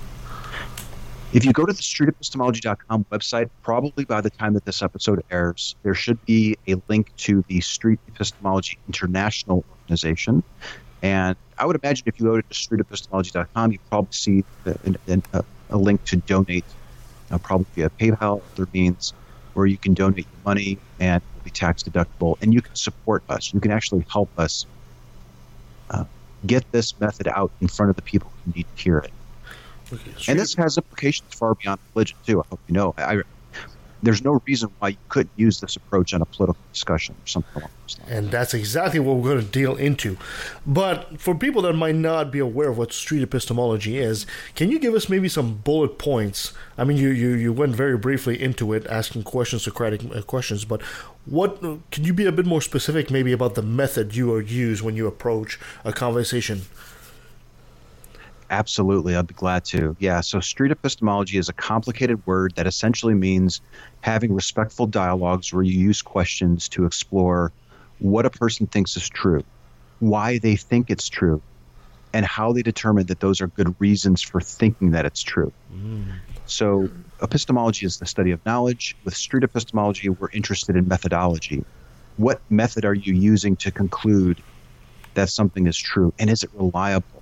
If 1.30 1.44
you 1.44 1.52
go 1.52 1.66
to 1.66 1.74
the 1.74 1.82
streetepistemology.com 1.82 3.04
website, 3.12 3.50
probably 3.62 4.06
by 4.06 4.22
the 4.22 4.30
time 4.30 4.54
that 4.54 4.64
this 4.64 4.80
episode 4.80 5.22
airs, 5.30 5.76
there 5.82 5.92
should 5.92 6.24
be 6.24 6.56
a 6.66 6.76
link 6.88 7.14
to 7.18 7.44
the 7.48 7.60
Street 7.60 8.00
Epistemology 8.08 8.78
International 8.86 9.62
Organization. 9.70 10.42
And 11.02 11.36
I 11.58 11.66
would 11.66 11.78
imagine 11.82 12.04
if 12.06 12.18
you 12.18 12.24
go 12.24 12.40
to 12.40 12.42
streetepistemology.com, 12.48 13.72
you 13.72 13.78
probably 13.90 14.12
see 14.12 14.42
the, 14.64 14.98
a, 15.34 15.44
a, 15.68 15.76
link 15.76 16.02
to 16.06 16.16
donate, 16.16 16.64
uh, 17.30 17.36
probably 17.36 17.66
via 17.74 17.90
PayPal 17.90 18.38
or 18.38 18.42
other 18.54 18.68
means, 18.72 19.12
where 19.52 19.66
you 19.66 19.76
can 19.76 19.92
donate 19.92 20.24
your 20.24 20.44
money 20.46 20.78
and 20.98 21.22
it 21.22 21.28
will 21.34 21.44
be 21.44 21.50
tax 21.50 21.82
deductible. 21.82 22.40
And 22.40 22.54
you 22.54 22.62
can 22.62 22.74
support 22.74 23.22
us. 23.28 23.52
You 23.52 23.60
can 23.60 23.70
actually 23.70 24.06
help 24.10 24.30
us 24.38 24.64
uh, 25.90 26.04
get 26.46 26.64
this 26.72 26.98
method 26.98 27.28
out 27.28 27.52
in 27.60 27.68
front 27.68 27.90
of 27.90 27.96
the 27.96 28.02
people 28.02 28.32
who 28.46 28.52
need 28.56 28.66
to 28.74 28.82
hear 28.82 28.98
it. 28.98 29.10
And 30.28 30.38
this 30.38 30.54
has 30.54 30.76
implications 30.76 31.34
far 31.34 31.54
beyond 31.54 31.80
religion 31.94 32.18
too. 32.26 32.40
I 32.40 32.44
hope 32.48 32.60
you 32.68 32.74
know. 32.74 32.94
I, 32.98 33.22
there's 34.02 34.22
no 34.22 34.40
reason 34.46 34.70
why 34.78 34.88
you 34.90 34.96
couldn't 35.08 35.32
use 35.36 35.60
this 35.60 35.76
approach 35.76 36.12
in 36.12 36.22
a 36.22 36.24
political 36.24 36.60
discussion 36.72 37.14
or 37.14 37.26
something 37.26 37.62
like 37.62 37.70
that. 37.88 37.98
And 38.08 38.30
that's 38.30 38.54
exactly 38.54 39.00
what 39.00 39.16
we're 39.16 39.34
going 39.34 39.44
to 39.44 39.50
deal 39.50 39.74
into. 39.76 40.16
But 40.66 41.20
for 41.20 41.34
people 41.34 41.62
that 41.62 41.72
might 41.72 41.96
not 41.96 42.30
be 42.30 42.38
aware 42.38 42.68
of 42.68 42.78
what 42.78 42.92
street 42.92 43.22
epistemology 43.22 43.98
is, 43.98 44.26
can 44.54 44.70
you 44.70 44.78
give 44.78 44.94
us 44.94 45.08
maybe 45.08 45.28
some 45.28 45.56
bullet 45.56 45.98
points? 45.98 46.52
I 46.76 46.84
mean, 46.84 46.96
you, 46.96 47.08
you, 47.08 47.30
you 47.30 47.52
went 47.52 47.74
very 47.74 47.96
briefly 47.96 48.40
into 48.40 48.72
it, 48.72 48.86
asking 48.86 49.24
questions, 49.24 49.64
Socratic 49.64 50.04
uh, 50.14 50.22
questions, 50.22 50.64
but 50.64 50.80
what 51.24 51.60
can 51.90 52.04
you 52.04 52.14
be 52.14 52.26
a 52.26 52.32
bit 52.32 52.46
more 52.46 52.62
specific 52.62 53.10
maybe 53.10 53.32
about 53.32 53.54
the 53.54 53.62
method 53.62 54.14
you 54.14 54.38
use 54.38 54.82
when 54.82 54.96
you 54.96 55.06
approach 55.06 55.58
a 55.84 55.92
conversation? 55.92 56.62
Absolutely, 58.50 59.14
I'd 59.14 59.26
be 59.26 59.34
glad 59.34 59.64
to. 59.66 59.94
Yeah, 59.98 60.20
so 60.20 60.40
street 60.40 60.72
epistemology 60.72 61.36
is 61.36 61.48
a 61.48 61.52
complicated 61.52 62.24
word 62.26 62.54
that 62.56 62.66
essentially 62.66 63.14
means 63.14 63.60
having 64.00 64.32
respectful 64.32 64.86
dialogues 64.86 65.52
where 65.52 65.62
you 65.62 65.78
use 65.78 66.00
questions 66.00 66.68
to 66.70 66.86
explore 66.86 67.52
what 67.98 68.24
a 68.24 68.30
person 68.30 68.66
thinks 68.66 68.96
is 68.96 69.08
true, 69.08 69.44
why 69.98 70.38
they 70.38 70.56
think 70.56 70.90
it's 70.90 71.08
true, 71.08 71.42
and 72.14 72.24
how 72.24 72.52
they 72.52 72.62
determine 72.62 73.06
that 73.06 73.20
those 73.20 73.40
are 73.40 73.48
good 73.48 73.74
reasons 73.78 74.22
for 74.22 74.40
thinking 74.40 74.92
that 74.92 75.04
it's 75.04 75.22
true. 75.22 75.52
Mm. 75.70 76.12
So, 76.46 76.88
epistemology 77.20 77.84
is 77.84 77.98
the 77.98 78.06
study 78.06 78.30
of 78.30 78.40
knowledge. 78.46 78.96
With 79.04 79.14
street 79.14 79.44
epistemology, 79.44 80.08
we're 80.08 80.30
interested 80.32 80.76
in 80.76 80.88
methodology. 80.88 81.62
What 82.16 82.40
method 82.48 82.86
are 82.86 82.94
you 82.94 83.12
using 83.12 83.56
to 83.56 83.70
conclude 83.70 84.42
that 85.14 85.28
something 85.28 85.66
is 85.66 85.76
true, 85.76 86.14
and 86.18 86.30
is 86.30 86.42
it 86.42 86.50
reliable? 86.54 87.17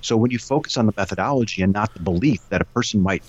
So 0.00 0.16
when 0.16 0.30
you 0.30 0.38
focus 0.38 0.76
on 0.76 0.86
the 0.86 0.92
methodology 0.96 1.62
and 1.62 1.72
not 1.72 1.92
the 1.94 2.00
belief 2.00 2.40
that 2.48 2.60
a 2.60 2.64
person 2.64 3.02
might 3.02 3.22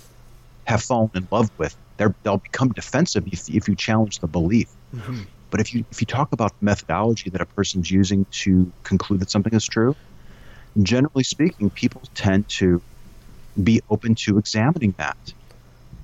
have 0.64 0.82
fallen 0.82 1.10
in 1.14 1.28
love 1.30 1.50
with, 1.58 1.76
they'll 1.96 2.38
become 2.38 2.70
defensive 2.70 3.26
if, 3.26 3.48
if 3.48 3.68
you 3.68 3.76
challenge 3.76 4.18
the 4.18 4.26
belief. 4.26 4.68
Mm-hmm. 4.94 5.22
But 5.50 5.60
if 5.60 5.74
you 5.74 5.84
if 5.90 6.00
you 6.00 6.06
talk 6.06 6.32
about 6.32 6.58
the 6.58 6.64
methodology 6.64 7.28
that 7.30 7.40
a 7.40 7.46
person's 7.46 7.90
using 7.90 8.24
to 8.30 8.72
conclude 8.84 9.20
that 9.20 9.30
something 9.30 9.52
is 9.52 9.66
true, 9.66 9.94
generally 10.80 11.24
speaking, 11.24 11.68
people 11.70 12.02
tend 12.14 12.48
to 12.48 12.80
be 13.62 13.82
open 13.90 14.14
to 14.14 14.38
examining 14.38 14.94
that. 14.96 15.16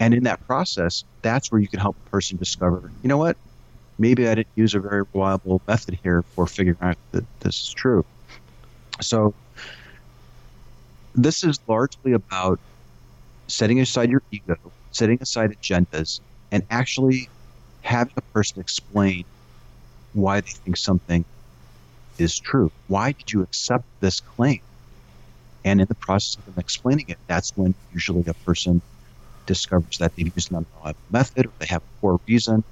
And 0.01 0.13
in 0.13 0.25
that 0.25 0.47
process, 0.47 1.03
that's 1.23 1.51
where 1.51 1.61
you 1.61 1.67
can 1.67 1.81
help 1.81 1.97
a 2.07 2.11
person 2.11 2.37
discover, 2.37 2.91
you 3.03 3.09
know 3.09 3.17
what, 3.17 3.37
maybe 3.99 4.29
I 4.29 4.35
didn't 4.35 4.49
use 4.55 4.75
a 4.75 4.81
very 4.81 5.05
reliable 5.15 5.61
method 5.67 5.99
here 6.03 6.23
for 6.35 6.47
figuring 6.47 6.79
out 6.81 6.97
that 7.13 7.25
this 7.41 7.63
is 7.63 7.73
true. 7.73 8.05
So 9.01 9.35
this 11.25 11.45
is 11.45 11.59
largely 11.69 12.13
about 12.13 12.61
setting 13.49 13.81
aside 13.81 14.11
your 14.11 14.23
ego, 14.31 14.57
setting 14.93 15.19
aside 15.23 15.51
agendas, 15.53 16.21
and 16.53 16.65
actually 16.71 17.31
having 17.83 18.15
a 18.19 18.23
person 18.35 18.61
explain 18.61 19.25
why 20.13 20.41
they 20.41 20.53
think 20.65 20.77
something 20.77 21.25
is 22.19 22.39
true. 22.41 22.71
Why 22.87 23.13
did 23.13 23.33
you 23.33 23.43
accept 23.43 23.85
this 24.01 24.21
claim? 24.21 24.61
And 25.65 25.81
in 25.81 25.87
the 25.89 25.97
process 25.97 26.37
of 26.39 26.45
them 26.45 26.55
explaining 26.59 27.07
it, 27.09 27.19
that's 27.29 27.53
when 27.55 27.75
usually 27.91 28.25
a 28.27 28.35
person 28.47 28.83
discovers 29.47 29.99
that 30.01 30.13
they've 30.17 30.33
used 30.37 30.51
an 30.53 30.59
unreliable 30.59 31.01
method 31.11 31.47
or 31.47 31.53
they 31.61 31.67
have 31.67 31.83
a 31.83 32.01
poor 32.01 32.19
reason 32.29 32.65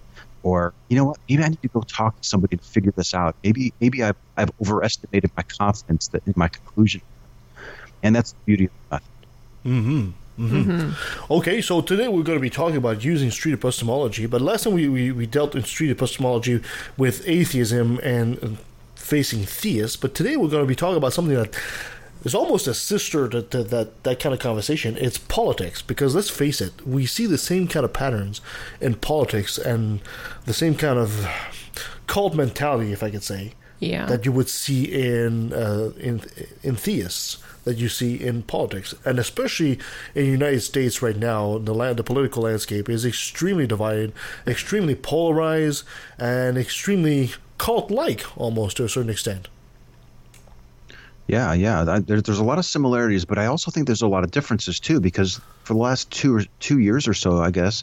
or 0.42 0.74
you 0.88 0.96
know 0.96 1.06
what 1.06 1.18
maybe 1.28 1.42
i 1.42 1.48
need 1.48 1.62
to 1.62 1.68
go 1.70 1.82
talk 1.96 2.14
to 2.20 2.28
somebody 2.28 2.56
to 2.56 2.64
figure 2.64 2.92
this 2.96 3.14
out 3.14 3.36
maybe 3.44 3.74
maybe 3.80 4.02
i've, 4.02 4.16
I've 4.36 4.50
overestimated 4.62 5.30
my 5.36 5.44
confidence 5.60 6.08
that 6.12 6.22
in 6.26 6.34
my 6.36 6.48
conclusion 6.48 7.00
and 8.06 8.14
that's 8.14 8.32
the 8.32 8.38
beauty 8.46 8.64
of 8.66 8.70
the 8.70 8.94
method. 8.94 9.08
Mm-hmm. 9.64 10.10
Mm-hmm. 10.38 10.70
Mm-hmm. 10.70 11.32
Okay, 11.32 11.60
so 11.60 11.80
today 11.80 12.08
we're 12.08 12.22
going 12.22 12.38
to 12.38 12.42
be 12.42 12.50
talking 12.50 12.76
about 12.76 13.02
using 13.02 13.30
street 13.30 13.54
epistemology, 13.54 14.26
but 14.26 14.40
last 14.40 14.64
time 14.64 14.74
we, 14.74 14.88
we, 14.88 15.10
we 15.10 15.26
dealt 15.26 15.54
in 15.54 15.64
street 15.64 15.90
epistemology 15.90 16.60
with 16.96 17.26
atheism 17.26 17.98
and 18.02 18.58
facing 18.94 19.44
theists, 19.44 19.96
but 19.96 20.14
today 20.14 20.36
we're 20.36 20.48
going 20.48 20.62
to 20.62 20.68
be 20.68 20.74
talking 20.74 20.98
about 20.98 21.12
something 21.12 21.34
that 21.34 21.58
is 22.22 22.34
almost 22.34 22.66
a 22.66 22.74
sister 22.74 23.28
to, 23.28 23.42
to, 23.42 23.64
that, 23.64 24.02
that 24.04 24.20
kind 24.20 24.34
of 24.34 24.40
conversation. 24.40 24.96
It's 24.98 25.18
politics, 25.18 25.80
because 25.82 26.14
let's 26.14 26.30
face 26.30 26.60
it, 26.60 26.86
we 26.86 27.06
see 27.06 27.26
the 27.26 27.38
same 27.38 27.66
kind 27.66 27.84
of 27.84 27.92
patterns 27.92 28.40
in 28.80 28.94
politics 28.94 29.58
and 29.58 30.00
the 30.44 30.54
same 30.54 30.74
kind 30.74 30.98
of 30.98 31.26
cult 32.06 32.34
mentality, 32.34 32.92
if 32.92 33.02
I 33.02 33.10
could 33.10 33.22
say, 33.22 33.54
yeah. 33.80 34.06
that 34.06 34.24
you 34.24 34.32
would 34.32 34.48
see 34.48 34.84
in 34.84 35.52
uh, 35.52 35.92
in 35.98 36.22
in 36.62 36.76
theists 36.76 37.38
that 37.66 37.76
you 37.76 37.88
see 37.88 38.14
in 38.14 38.42
politics, 38.44 38.94
and 39.04 39.18
especially 39.18 39.72
in 40.14 40.24
the 40.24 40.30
United 40.30 40.60
States 40.60 41.02
right 41.02 41.16
now, 41.16 41.58
the 41.58 41.74
land, 41.74 41.98
the 41.98 42.04
political 42.04 42.44
landscape 42.44 42.88
is 42.88 43.04
extremely 43.04 43.66
divided, 43.66 44.12
extremely 44.46 44.94
polarized, 44.94 45.84
and 46.16 46.56
extremely 46.56 47.32
cult-like 47.58 48.24
almost 48.38 48.76
to 48.76 48.84
a 48.84 48.88
certain 48.88 49.10
extent. 49.10 49.48
Yeah, 51.26 51.54
yeah. 51.54 51.82
There, 51.82 52.20
there's 52.20 52.38
a 52.38 52.44
lot 52.44 52.58
of 52.58 52.64
similarities, 52.64 53.24
but 53.24 53.36
I 53.36 53.46
also 53.46 53.72
think 53.72 53.88
there's 53.88 54.02
a 54.02 54.06
lot 54.06 54.22
of 54.22 54.30
differences 54.30 54.78
too. 54.78 55.00
Because 55.00 55.40
for 55.64 55.74
the 55.74 55.80
last 55.80 56.08
two 56.12 56.36
or 56.36 56.44
two 56.60 56.78
years 56.78 57.08
or 57.08 57.14
so, 57.14 57.38
I 57.38 57.50
guess, 57.50 57.82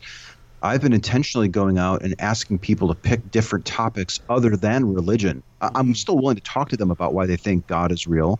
I've 0.61 0.81
been 0.81 0.93
intentionally 0.93 1.49
going 1.49 1.77
out 1.77 2.03
and 2.03 2.15
asking 2.19 2.59
people 2.59 2.87
to 2.87 2.95
pick 2.95 3.31
different 3.31 3.65
topics 3.65 4.21
other 4.29 4.55
than 4.55 4.93
religion. 4.93 5.43
I'm 5.59 5.93
still 5.93 6.15
willing 6.15 6.37
to 6.37 6.41
talk 6.41 6.69
to 6.69 6.77
them 6.77 6.89
about 6.89 7.13
why 7.13 7.25
they 7.25 7.35
think 7.35 7.67
God 7.67 7.91
is 7.91 8.07
real, 8.07 8.39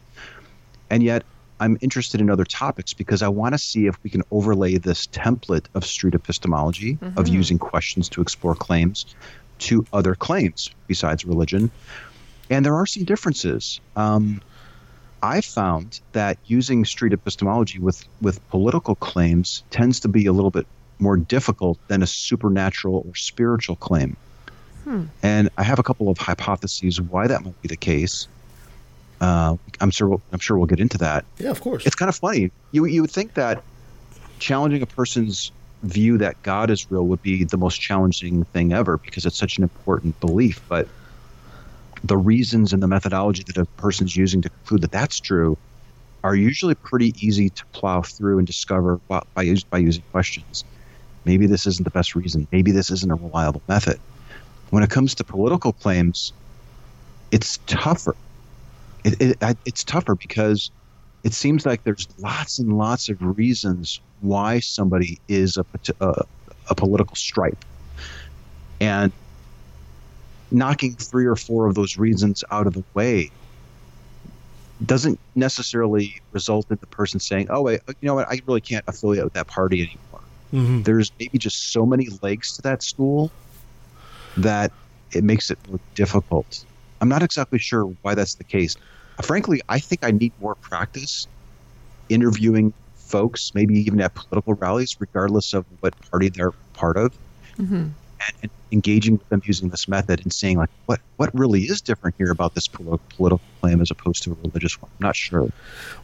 and 0.89 1.03
yet 1.03 1.25
I'm 1.63 1.77
interested 1.79 2.19
in 2.19 2.29
other 2.29 2.43
topics 2.43 2.93
because 2.93 3.21
I 3.21 3.29
want 3.29 3.53
to 3.53 3.57
see 3.57 3.87
if 3.87 3.97
we 4.03 4.09
can 4.09 4.23
overlay 4.31 4.77
this 4.77 5.07
template 5.07 5.65
of 5.73 5.85
street 5.85 6.13
epistemology 6.13 6.97
mm-hmm. 6.97 7.17
of 7.17 7.29
using 7.29 7.57
questions 7.57 8.09
to 8.09 8.21
explore 8.21 8.53
claims 8.53 9.05
to 9.59 9.85
other 9.93 10.13
claims 10.13 10.71
besides 10.87 11.23
religion. 11.23 11.71
And 12.49 12.65
there 12.65 12.75
are 12.75 12.85
some 12.85 13.05
differences. 13.05 13.79
Um, 13.95 14.41
I 15.21 15.39
found 15.39 16.01
that 16.11 16.37
using 16.47 16.83
street 16.83 17.13
epistemology 17.13 17.79
with, 17.79 18.03
with 18.21 18.45
political 18.49 18.95
claims 18.95 19.63
tends 19.69 20.01
to 20.01 20.09
be 20.09 20.25
a 20.25 20.33
little 20.33 20.51
bit 20.51 20.67
more 20.99 21.15
difficult 21.15 21.79
than 21.87 22.03
a 22.03 22.07
supernatural 22.07 23.05
or 23.07 23.15
spiritual 23.15 23.77
claim. 23.77 24.17
Hmm. 24.83 25.05
And 25.21 25.49
I 25.57 25.63
have 25.63 25.79
a 25.79 25.83
couple 25.83 26.09
of 26.09 26.17
hypotheses 26.17 26.99
why 26.99 27.27
that 27.27 27.41
might 27.41 27.61
be 27.61 27.69
the 27.69 27.77
case. 27.77 28.27
Uh, 29.21 29.57
I'm 29.79 29.91
sure. 29.91 30.09
We'll, 30.09 30.21
I'm 30.31 30.39
sure 30.39 30.57
we'll 30.57 30.67
get 30.67 30.79
into 30.79 30.97
that. 30.99 31.25
Yeah, 31.37 31.51
of 31.51 31.61
course. 31.61 31.85
It's 31.85 31.95
kind 31.95 32.09
of 32.09 32.15
funny. 32.15 32.51
You 32.71 32.85
you 32.85 33.01
would 33.01 33.11
think 33.11 33.35
that 33.35 33.63
challenging 34.39 34.81
a 34.81 34.85
person's 34.85 35.51
view 35.83 36.17
that 36.17 36.41
God 36.43 36.69
is 36.69 36.89
real 36.91 37.05
would 37.07 37.21
be 37.21 37.43
the 37.43 37.57
most 37.57 37.79
challenging 37.79 38.45
thing 38.45 38.73
ever 38.73 38.97
because 38.97 39.25
it's 39.25 39.37
such 39.37 39.57
an 39.57 39.63
important 39.63 40.19
belief. 40.19 40.61
But 40.67 40.87
the 42.03 42.17
reasons 42.17 42.73
and 42.73 42.81
the 42.81 42.87
methodology 42.87 43.43
that 43.43 43.57
a 43.57 43.65
person's 43.65 44.15
using 44.15 44.41
to 44.41 44.49
conclude 44.49 44.81
that 44.81 44.91
that's 44.91 45.19
true 45.19 45.57
are 46.23 46.35
usually 46.35 46.75
pretty 46.75 47.13
easy 47.19 47.49
to 47.49 47.65
plow 47.67 48.01
through 48.01 48.37
and 48.37 48.47
discover 48.47 48.97
by, 49.07 49.21
by, 49.33 49.55
by 49.69 49.77
using 49.77 50.03
questions. 50.11 50.63
maybe 51.25 51.47
this 51.47 51.65
isn't 51.67 51.83
the 51.83 51.91
best 51.91 52.15
reason. 52.15 52.47
Maybe 52.51 52.71
this 52.71 52.89
isn't 52.91 53.11
a 53.11 53.15
reliable 53.15 53.61
method. 53.67 53.99
When 54.69 54.83
it 54.83 54.89
comes 54.89 55.15
to 55.15 55.23
political 55.23 55.73
claims, 55.73 56.33
it's 57.31 57.59
tougher. 57.67 58.15
It, 59.03 59.37
it, 59.41 59.57
it's 59.65 59.83
tougher 59.83 60.15
because 60.15 60.71
it 61.23 61.33
seems 61.33 61.65
like 61.65 61.83
there's 61.83 62.07
lots 62.17 62.59
and 62.59 62.77
lots 62.77 63.09
of 63.09 63.17
reasons 63.19 63.99
why 64.19 64.59
somebody 64.59 65.17
is 65.27 65.57
a, 65.57 65.65
a, 65.99 66.13
a 66.69 66.75
political 66.75 67.15
stripe. 67.15 67.57
And 68.79 69.11
knocking 70.51 70.95
three 70.95 71.25
or 71.25 71.35
four 71.35 71.67
of 71.67 71.75
those 71.75 71.97
reasons 71.97 72.43
out 72.51 72.67
of 72.67 72.73
the 72.73 72.83
way 72.93 73.29
doesn't 74.85 75.19
necessarily 75.35 76.13
result 76.31 76.65
in 76.69 76.77
the 76.81 76.87
person 76.87 77.19
saying, 77.19 77.47
"Oh, 77.49 77.61
wait, 77.61 77.79
you 77.87 78.07
know 78.07 78.15
what? 78.15 78.27
I 78.29 78.39
really 78.47 78.61
can't 78.61 78.83
affiliate 78.87 79.23
with 79.23 79.33
that 79.33 79.47
party 79.47 79.81
anymore." 79.81 80.23
Mhm. 80.53 80.83
There's 80.83 81.11
maybe 81.19 81.37
just 81.37 81.71
so 81.71 81.85
many 81.85 82.07
legs 82.21 82.53
to 82.55 82.61
that 82.63 82.83
stool 82.83 83.31
that 84.35 84.71
it 85.13 85.23
makes 85.23 85.49
it 85.49 85.59
more 85.67 85.79
difficult. 85.95 86.65
I'm 87.03 87.09
not 87.09 87.21
exactly 87.21 87.59
sure 87.59 87.83
why 88.01 88.15
that's 88.15 88.35
the 88.35 88.45
case. 88.45 88.77
Frankly, 89.21 89.59
I 89.67 89.77
think 89.77 90.05
I 90.05 90.11
need 90.11 90.31
more 90.39 90.55
practice 90.55 91.27
interviewing 92.07 92.71
folks, 92.95 93.51
maybe 93.53 93.77
even 93.77 93.99
at 93.99 94.13
political 94.15 94.53
rallies, 94.53 94.95
regardless 94.99 95.53
of 95.53 95.65
what 95.81 95.93
party 96.09 96.29
they're 96.29 96.53
part 96.73 96.95
of, 96.95 97.13
Mm-hmm. 97.57 97.75
and, 97.75 97.93
and 98.41 98.51
engaging 98.71 99.17
with 99.17 99.27
them 99.27 99.41
using 99.43 99.67
this 99.67 99.85
method 99.89 100.21
and 100.23 100.31
seeing 100.31 100.57
like, 100.57 100.69
what 100.85 101.01
what 101.17 101.29
really 101.37 101.63
is 101.63 101.81
different 101.81 102.15
here 102.17 102.31
about 102.31 102.55
this 102.55 102.69
poli- 102.69 102.99
political 103.17 103.41
claim 103.59 103.81
as 103.81 103.91
opposed 103.91 104.23
to 104.23 104.31
a 104.31 104.35
religious 104.47 104.81
one? 104.81 104.89
I'm 104.99 105.07
not 105.07 105.17
sure. 105.17 105.49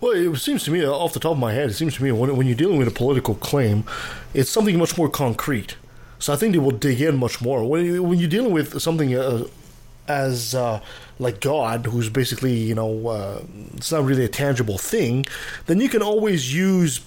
Well, 0.01 0.11
it 0.11 0.37
seems 0.37 0.65
to 0.65 0.71
me, 0.71 0.83
uh, 0.83 0.91
off 0.91 1.13
the 1.13 1.21
top 1.21 1.31
of 1.31 1.39
my 1.39 1.53
head, 1.53 1.69
it 1.69 1.75
seems 1.75 1.95
to 1.95 2.03
me 2.03 2.11
when, 2.11 2.35
when 2.35 2.45
you're 2.45 2.57
dealing 2.57 2.77
with 2.77 2.89
a 2.89 2.91
political 2.91 3.35
claim, 3.35 3.85
it's 4.33 4.49
something 4.49 4.77
much 4.77 4.97
more 4.97 5.09
concrete. 5.09 5.77
So 6.19 6.33
I 6.33 6.35
think 6.35 6.51
they 6.51 6.59
will 6.59 6.71
dig 6.71 6.99
in 7.01 7.15
much 7.15 7.41
more. 7.41 7.63
When, 7.63 7.85
you, 7.85 8.03
when 8.03 8.19
you're 8.19 8.29
dealing 8.29 8.51
with 8.51 8.81
something 8.81 9.15
uh, 9.15 9.45
as 10.09 10.53
uh, 10.55 10.81
like 11.19 11.39
God, 11.39 11.85
who's 11.85 12.09
basically, 12.09 12.55
you 12.55 12.75
know, 12.75 13.07
uh, 13.07 13.41
it's 13.75 13.91
not 13.91 14.03
really 14.03 14.25
a 14.25 14.29
tangible 14.29 14.77
thing, 14.77 15.25
then 15.67 15.79
you 15.79 15.87
can 15.87 16.01
always 16.01 16.53
use 16.53 16.99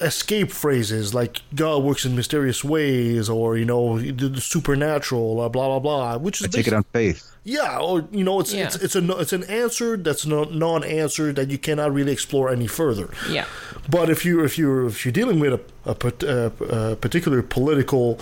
escape 0.00 0.50
phrases 0.52 1.14
like 1.14 1.40
God 1.54 1.82
works 1.82 2.04
in 2.04 2.14
mysterious 2.14 2.62
ways 2.62 3.30
or, 3.30 3.56
you 3.56 3.64
know, 3.64 3.98
the 3.98 4.28
the 4.28 4.40
supernatural, 4.40 5.40
uh, 5.40 5.48
blah, 5.48 5.68
blah, 5.68 5.78
blah, 5.78 6.18
which 6.18 6.40
is 6.40 6.46
I 6.46 6.50
take 6.50 6.66
it 6.66 6.74
on 6.74 6.82
faith. 6.92 7.24
yeah, 7.44 7.78
or 7.78 8.06
you 8.12 8.22
know, 8.24 8.40
it's 8.40 8.52
Yeah. 8.52 8.66
it's 8.66 8.76
it's 8.76 8.94
a 8.96 9.18
it's 9.18 9.32
an 9.32 9.44
answer 9.44 9.96
that's 9.96 10.26
no, 10.26 10.44
non-answer 10.44 11.32
that 11.32 11.50
you 11.50 11.58
cannot 11.58 11.94
really 11.94 12.12
explore 12.12 12.50
any 12.50 12.66
further. 12.66 13.08
Yeah. 13.30 13.46
But 13.88 14.10
if 14.10 14.24
you 14.26 14.44
if 14.44 14.58
you 14.58 14.86
if 14.86 15.04
you're 15.06 15.12
dealing 15.12 15.38
with 15.40 15.54
a, 15.54 15.60
a, 15.86 15.96
a, 16.26 16.92
a 16.92 16.96
particular 16.96 17.42
political 17.42 18.18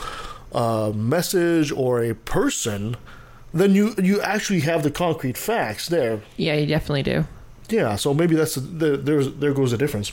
uh, 0.53 0.93
message 0.95 1.73
or 1.73 2.03
a 2.05 2.15
person, 2.15 2.97
then 3.55 3.75
you 3.75 3.95
you 4.03 4.21
actually 4.21 4.61
have 4.61 4.83
the 4.83 4.91
concrete 4.91 5.39
facts 5.39 5.87
there. 5.89 6.21
Yeah, 6.37 6.55
you 6.55 6.67
definitely 6.67 7.03
do. 7.05 7.25
Yeah, 7.71 7.97
so 7.97 8.13
maybe 8.13 8.35
that's 8.35 8.57
the, 8.57 8.61
the, 8.61 8.97
there's 8.99 9.33
there 9.37 9.55
goes 9.55 9.71
the 9.71 9.79
difference. 9.79 10.13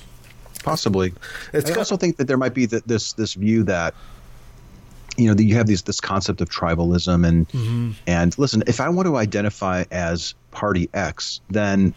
Possibly. 0.64 1.14
It's 1.54 1.66
I 1.66 1.70
got- 1.74 1.80
also 1.80 1.98
think 1.98 2.18
that 2.18 2.28
there 2.28 2.38
might 2.38 2.54
be 2.54 2.68
th 2.68 2.84
this 2.86 3.14
this 3.14 3.34
view 3.34 3.64
that 3.64 3.94
you 5.18 5.28
know 5.28 5.34
that 5.34 5.44
you 5.44 5.56
have 5.56 5.68
these 5.68 5.82
this 5.82 6.00
concept 6.00 6.40
of 6.40 6.50
tribalism 6.50 7.28
and 7.28 7.50
Mhm. 7.50 7.96
and 8.08 8.38
listen, 8.38 8.64
if 8.68 8.80
I 8.80 8.88
want 8.90 9.08
to 9.08 9.18
identify 9.18 9.84
as 9.92 10.34
party 10.52 10.88
X, 10.94 11.42
then 11.50 11.94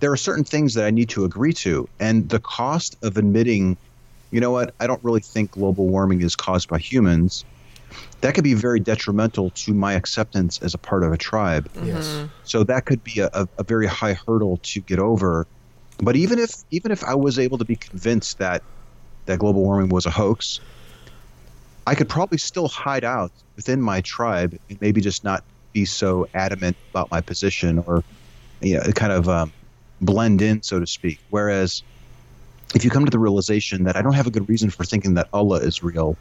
there 0.00 0.10
are 0.12 0.16
certain 0.16 0.44
things 0.44 0.74
that 0.74 0.84
I 0.84 0.90
need 0.90 1.08
to 1.10 1.24
agree 1.24 1.52
to, 1.54 1.88
and 2.00 2.28
the 2.28 2.40
cost 2.40 2.96
of 3.02 3.16
admitting, 3.16 3.76
you 4.32 4.40
know 4.40 4.50
what, 4.50 4.74
I 4.80 4.86
don't 4.88 5.02
really 5.04 5.20
think 5.20 5.52
global 5.52 5.86
warming 5.86 6.22
is 6.22 6.34
caused 6.34 6.68
by 6.68 6.78
humans. 6.78 7.44
That 8.22 8.34
could 8.34 8.44
be 8.44 8.54
very 8.54 8.78
detrimental 8.80 9.50
to 9.50 9.74
my 9.74 9.94
acceptance 9.94 10.60
as 10.62 10.74
a 10.74 10.78
part 10.78 11.02
of 11.02 11.12
a 11.12 11.16
tribe. 11.16 11.68
Yes. 11.82 12.24
So 12.44 12.62
that 12.64 12.86
could 12.86 13.02
be 13.02 13.18
a, 13.18 13.28
a, 13.32 13.48
a 13.58 13.64
very 13.64 13.86
high 13.86 14.14
hurdle 14.14 14.58
to 14.62 14.80
get 14.80 15.00
over. 15.00 15.46
But 15.98 16.14
even 16.16 16.38
if 16.38 16.64
even 16.70 16.92
if 16.92 17.04
I 17.04 17.14
was 17.14 17.38
able 17.38 17.58
to 17.58 17.64
be 17.64 17.76
convinced 17.76 18.38
that 18.38 18.62
that 19.26 19.40
global 19.40 19.62
warming 19.62 19.88
was 19.88 20.06
a 20.06 20.10
hoax, 20.10 20.60
I 21.86 21.96
could 21.96 22.08
probably 22.08 22.38
still 22.38 22.68
hide 22.68 23.04
out 23.04 23.32
within 23.56 23.80
my 23.80 24.00
tribe 24.00 24.58
and 24.68 24.80
maybe 24.80 25.00
just 25.00 25.24
not 25.24 25.42
be 25.72 25.84
so 25.84 26.28
adamant 26.34 26.76
about 26.90 27.10
my 27.10 27.20
position 27.20 27.80
or 27.86 28.04
you 28.60 28.76
know 28.76 28.82
kind 28.92 29.12
of 29.12 29.28
um, 29.28 29.52
blend 30.00 30.42
in, 30.42 30.62
so 30.62 30.78
to 30.78 30.86
speak. 30.86 31.18
Whereas 31.30 31.82
if 32.74 32.84
you 32.84 32.90
come 32.90 33.04
to 33.04 33.10
the 33.10 33.18
realization 33.18 33.82
that 33.84 33.96
I 33.96 34.02
don't 34.02 34.14
have 34.14 34.28
a 34.28 34.30
good 34.30 34.48
reason 34.48 34.70
for 34.70 34.84
thinking 34.84 35.14
that 35.14 35.28
Allah 35.32 35.58
is 35.58 35.82
real, 35.82 36.16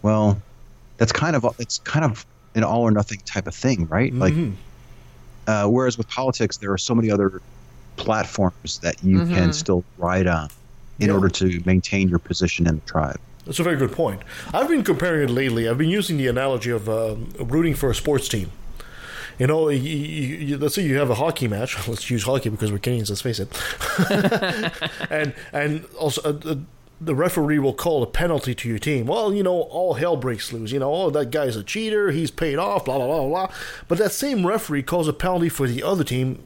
well, 0.00 0.40
that's 1.02 1.10
kind 1.10 1.34
of 1.34 1.44
it's 1.58 1.78
kind 1.78 2.04
of 2.04 2.24
an 2.54 2.62
all 2.62 2.82
or 2.82 2.92
nothing 2.92 3.18
type 3.24 3.48
of 3.48 3.54
thing, 3.56 3.88
right? 3.88 4.14
Like 4.14 4.34
Mhm. 4.34 4.52
uh, 5.48 5.66
whereas 5.66 5.98
with 5.98 6.08
politics, 6.08 6.58
there 6.58 6.70
are 6.70 6.78
so 6.78 6.94
many 6.94 7.10
other 7.10 7.42
platforms 7.96 8.78
that 8.84 9.02
you 9.02 9.18
can 9.34 9.48
Mhm. 9.50 9.54
still 9.54 9.82
ride 9.98 10.28
on 10.28 10.48
in 11.00 11.08
Yeah. 11.08 11.14
order 11.14 11.28
to 11.28 11.60
maintain 11.66 12.08
your 12.08 12.20
position 12.20 12.68
in 12.68 12.76
the 12.76 12.80
tribe. 12.86 13.18
That's 13.46 13.58
a 13.58 13.64
very 13.64 13.74
good 13.76 13.90
point. 13.90 14.20
I've 14.54 14.68
been 14.68 14.84
comparing 14.84 15.24
it 15.28 15.30
lately. 15.32 15.68
I've 15.68 15.76
been 15.78 15.90
using 15.90 16.18
the 16.18 16.28
analogy 16.28 16.70
of 16.70 16.88
um, 16.88 17.32
rooting 17.40 17.74
for 17.74 17.90
a 17.90 17.94
sports 17.96 18.28
team. 18.28 18.52
You 19.40 19.48
know, 19.48 19.70
you, 19.70 19.80
you, 19.80 20.36
you, 20.48 20.58
let's 20.58 20.76
say 20.76 20.82
you 20.84 20.98
have 20.98 21.10
a 21.10 21.16
hockey 21.16 21.48
match. 21.48 21.88
Let's 21.88 22.08
use 22.10 22.22
hockey 22.22 22.50
because 22.50 22.70
we're 22.70 22.78
Canadians. 22.78 23.10
Let's 23.10 23.22
face 23.22 23.40
it. 23.40 23.48
and 25.10 25.34
and 25.52 25.84
also 25.98 26.20
uh, 26.22 26.50
uh, 26.52 26.54
the 27.04 27.14
referee 27.14 27.58
will 27.58 27.74
call 27.74 28.02
a 28.02 28.06
penalty 28.06 28.54
to 28.54 28.68
your 28.68 28.78
team. 28.78 29.06
Well, 29.06 29.34
you 29.34 29.42
know, 29.42 29.62
all 29.62 29.94
hell 29.94 30.16
breaks 30.16 30.52
loose. 30.52 30.70
You 30.70 30.78
know, 30.78 30.94
oh, 30.94 31.10
that 31.10 31.30
guy's 31.30 31.56
a 31.56 31.64
cheater. 31.64 32.10
He's 32.10 32.30
paid 32.30 32.58
off. 32.58 32.84
Blah 32.84 32.98
blah 32.98 33.06
blah 33.06 33.28
blah. 33.28 33.54
But 33.88 33.98
that 33.98 34.12
same 34.12 34.46
referee 34.46 34.84
calls 34.84 35.08
a 35.08 35.12
penalty 35.12 35.48
for 35.48 35.66
the 35.66 35.82
other 35.82 36.04
team, 36.04 36.42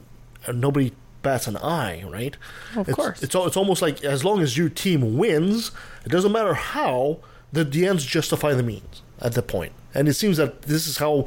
and 0.47 0.61
nobody 0.61 0.93
bats 1.23 1.47
an 1.47 1.57
eye, 1.59 2.05
right? 2.09 2.37
Of 2.75 2.89
it's, 2.89 2.97
course. 2.97 3.23
It's 3.23 3.35
it's 3.35 3.57
almost 3.57 3.83
like 3.83 4.03
as 4.05 4.25
long 4.25 4.41
as 4.41 4.57
your 4.57 4.69
team 4.69 5.19
wins, 5.19 5.73
it 6.05 6.09
doesn't 6.09 6.33
matter 6.33 6.55
how 6.55 7.19
the, 7.53 7.65
the 7.65 7.87
ends 7.87 8.05
justify 8.05 8.55
the 8.55 8.63
means 8.63 9.03
at 9.21 9.33
that 9.33 9.47
point. 9.47 9.73
And 9.95 10.09
it 10.09 10.15
seems 10.15 10.37
that 10.37 10.63
this 10.63 10.87
is 10.87 10.99
how 10.99 11.27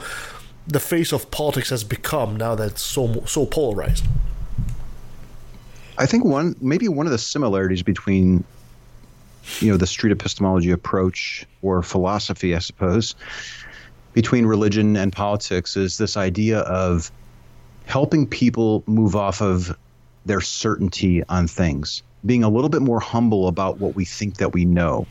the 0.67 0.79
face 0.79 1.11
of 1.11 1.31
politics 1.31 1.69
has 1.69 1.83
become 1.83 2.35
now 2.35 2.55
that 2.55 2.71
it's 2.71 2.83
so 2.83 3.23
so 3.25 3.45
polarized. 3.45 4.05
I 5.97 6.05
think 6.05 6.23
one 6.23 6.55
maybe 6.61 6.87
one 6.87 7.05
of 7.05 7.11
the 7.11 7.17
similarities 7.17 7.83
between 7.83 8.43
you 9.59 9.71
know 9.71 9.77
the 9.77 9.87
street 9.87 10.11
epistemology 10.11 10.71
approach 10.71 11.45
or 11.61 11.81
philosophy, 11.83 12.55
I 12.55 12.59
suppose, 12.59 13.15
between 14.13 14.45
religion 14.45 14.95
and 14.95 15.11
politics 15.11 15.77
is 15.77 15.97
this 15.97 16.17
idea 16.17 16.59
of 16.59 17.11
helping 17.85 18.27
people 18.27 18.83
move 18.85 19.15
off 19.15 19.41
of 19.41 19.75
their 20.25 20.41
certainty 20.41 21.23
on 21.29 21.47
things, 21.47 22.03
being 22.25 22.43
a 22.43 22.49
little 22.49 22.69
bit 22.69 22.81
more 22.81 22.99
humble 22.99 23.47
about 23.47 23.79
what 23.79 23.95
we 23.95 24.05
think 24.05 24.37
that 24.37 24.53
we 24.53 24.65
know, 24.65 25.07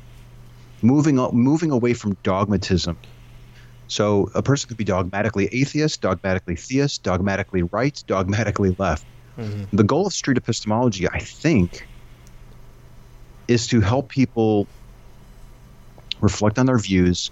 moving 0.82 1.16
moving 1.16 1.70
away 1.70 1.94
from 1.94 2.14
dogmatism. 2.22 2.96
So 3.88 4.30
a 4.34 4.42
person 4.42 4.68
could 4.68 4.76
be 4.76 4.84
dogmatically 4.84 5.48
atheist, 5.50 6.02
dogmatically 6.02 6.56
theist, 6.56 7.02
dogmatically 7.02 7.62
right, 7.62 8.02
dogmatically 8.06 8.76
left. 8.78 9.06
Mm-hmm. 9.38 9.76
The 9.76 9.84
goal 9.84 10.06
of 10.06 10.12
street 10.12 10.36
epistemology, 10.36 11.08
I 11.08 11.20
think, 11.20 11.86
is 13.48 13.66
to 13.66 13.80
help 13.80 14.08
people 14.08 14.66
reflect 16.20 16.58
on 16.58 16.66
their 16.66 16.78
views, 16.78 17.30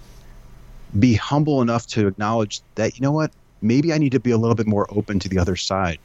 be 0.99 1.13
humble 1.13 1.61
enough 1.61 1.87
to 1.87 2.07
acknowledge 2.07 2.61
that, 2.75 2.97
you 2.97 3.01
know 3.01 3.11
what, 3.11 3.31
maybe 3.61 3.93
I 3.93 3.97
need 3.97 4.11
to 4.11 4.19
be 4.19 4.31
a 4.31 4.37
little 4.37 4.55
bit 4.55 4.67
more 4.67 4.87
open 4.89 5.19
to 5.19 5.29
the 5.29 5.39
other 5.39 5.55
side. 5.55 5.99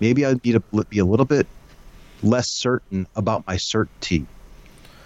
Maybe 0.00 0.24
I 0.24 0.34
need 0.44 0.52
to 0.52 0.60
be 0.84 0.98
a 0.98 1.04
little 1.04 1.26
bit 1.26 1.46
less 2.22 2.48
certain 2.48 3.06
about 3.16 3.46
my 3.46 3.56
certainty. 3.56 4.26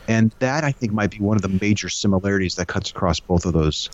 And 0.07 0.35
that, 0.39 0.65
I 0.65 0.73
think, 0.73 0.93
might 0.93 1.11
be 1.11 1.19
one 1.19 1.37
of 1.37 1.43
the 1.43 1.59
major 1.61 1.89
similarities 1.89 2.57
that 2.57 2.67
cuts 2.67 2.91
across 2.91 3.21
both 3.21 3.45
of 3.47 3.53
those 3.53 3.91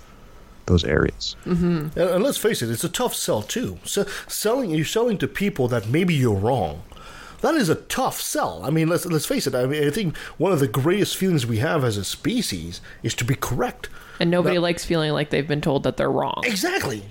those 0.67 0.85
areas. 0.85 1.37
Mm-hmm. 1.47 1.99
And, 1.99 2.11
and 2.11 2.25
let's 2.25 2.39
face 2.39 2.63
it, 2.63 2.71
it's 2.71 2.85
a 2.85 2.89
tough 2.89 3.15
sell 3.15 3.43
too. 3.43 3.79
So 3.85 4.05
selling 4.29 4.71
you're 4.71 4.85
selling 4.85 5.19
to 5.19 5.29
people 5.29 5.69
that 5.69 5.89
maybe 5.89 6.15
you're 6.15 6.35
wrong. 6.35 6.83
That 7.41 7.55
is 7.55 7.69
a 7.69 7.75
tough 7.77 8.21
sell. 8.21 8.61
I 8.65 8.71
mean, 8.71 8.89
let's 8.89 9.07
let's 9.07 9.27
face 9.27 9.47
it. 9.47 9.55
I 9.55 9.67
mean, 9.67 9.87
I 9.87 9.91
think 9.91 10.17
one 10.39 10.53
of 10.53 10.61
the 10.61 10.69
greatest 10.69 11.17
feelings 11.17 11.47
we 11.47 11.59
have 11.59 11.85
as 11.85 11.97
a 11.97 12.05
species 12.05 12.81
is 13.03 13.15
to 13.15 13.25
be 13.25 13.35
correct. 13.35 13.89
And 14.19 14.31
nobody 14.31 14.59
likes 14.59 14.85
feeling 14.85 15.13
like 15.13 15.31
they've 15.31 15.49
been 15.49 15.63
told 15.63 15.85
that 15.85 15.97
they're 15.97 16.11
wrong. 16.11 16.43
Exactly. 16.45 17.03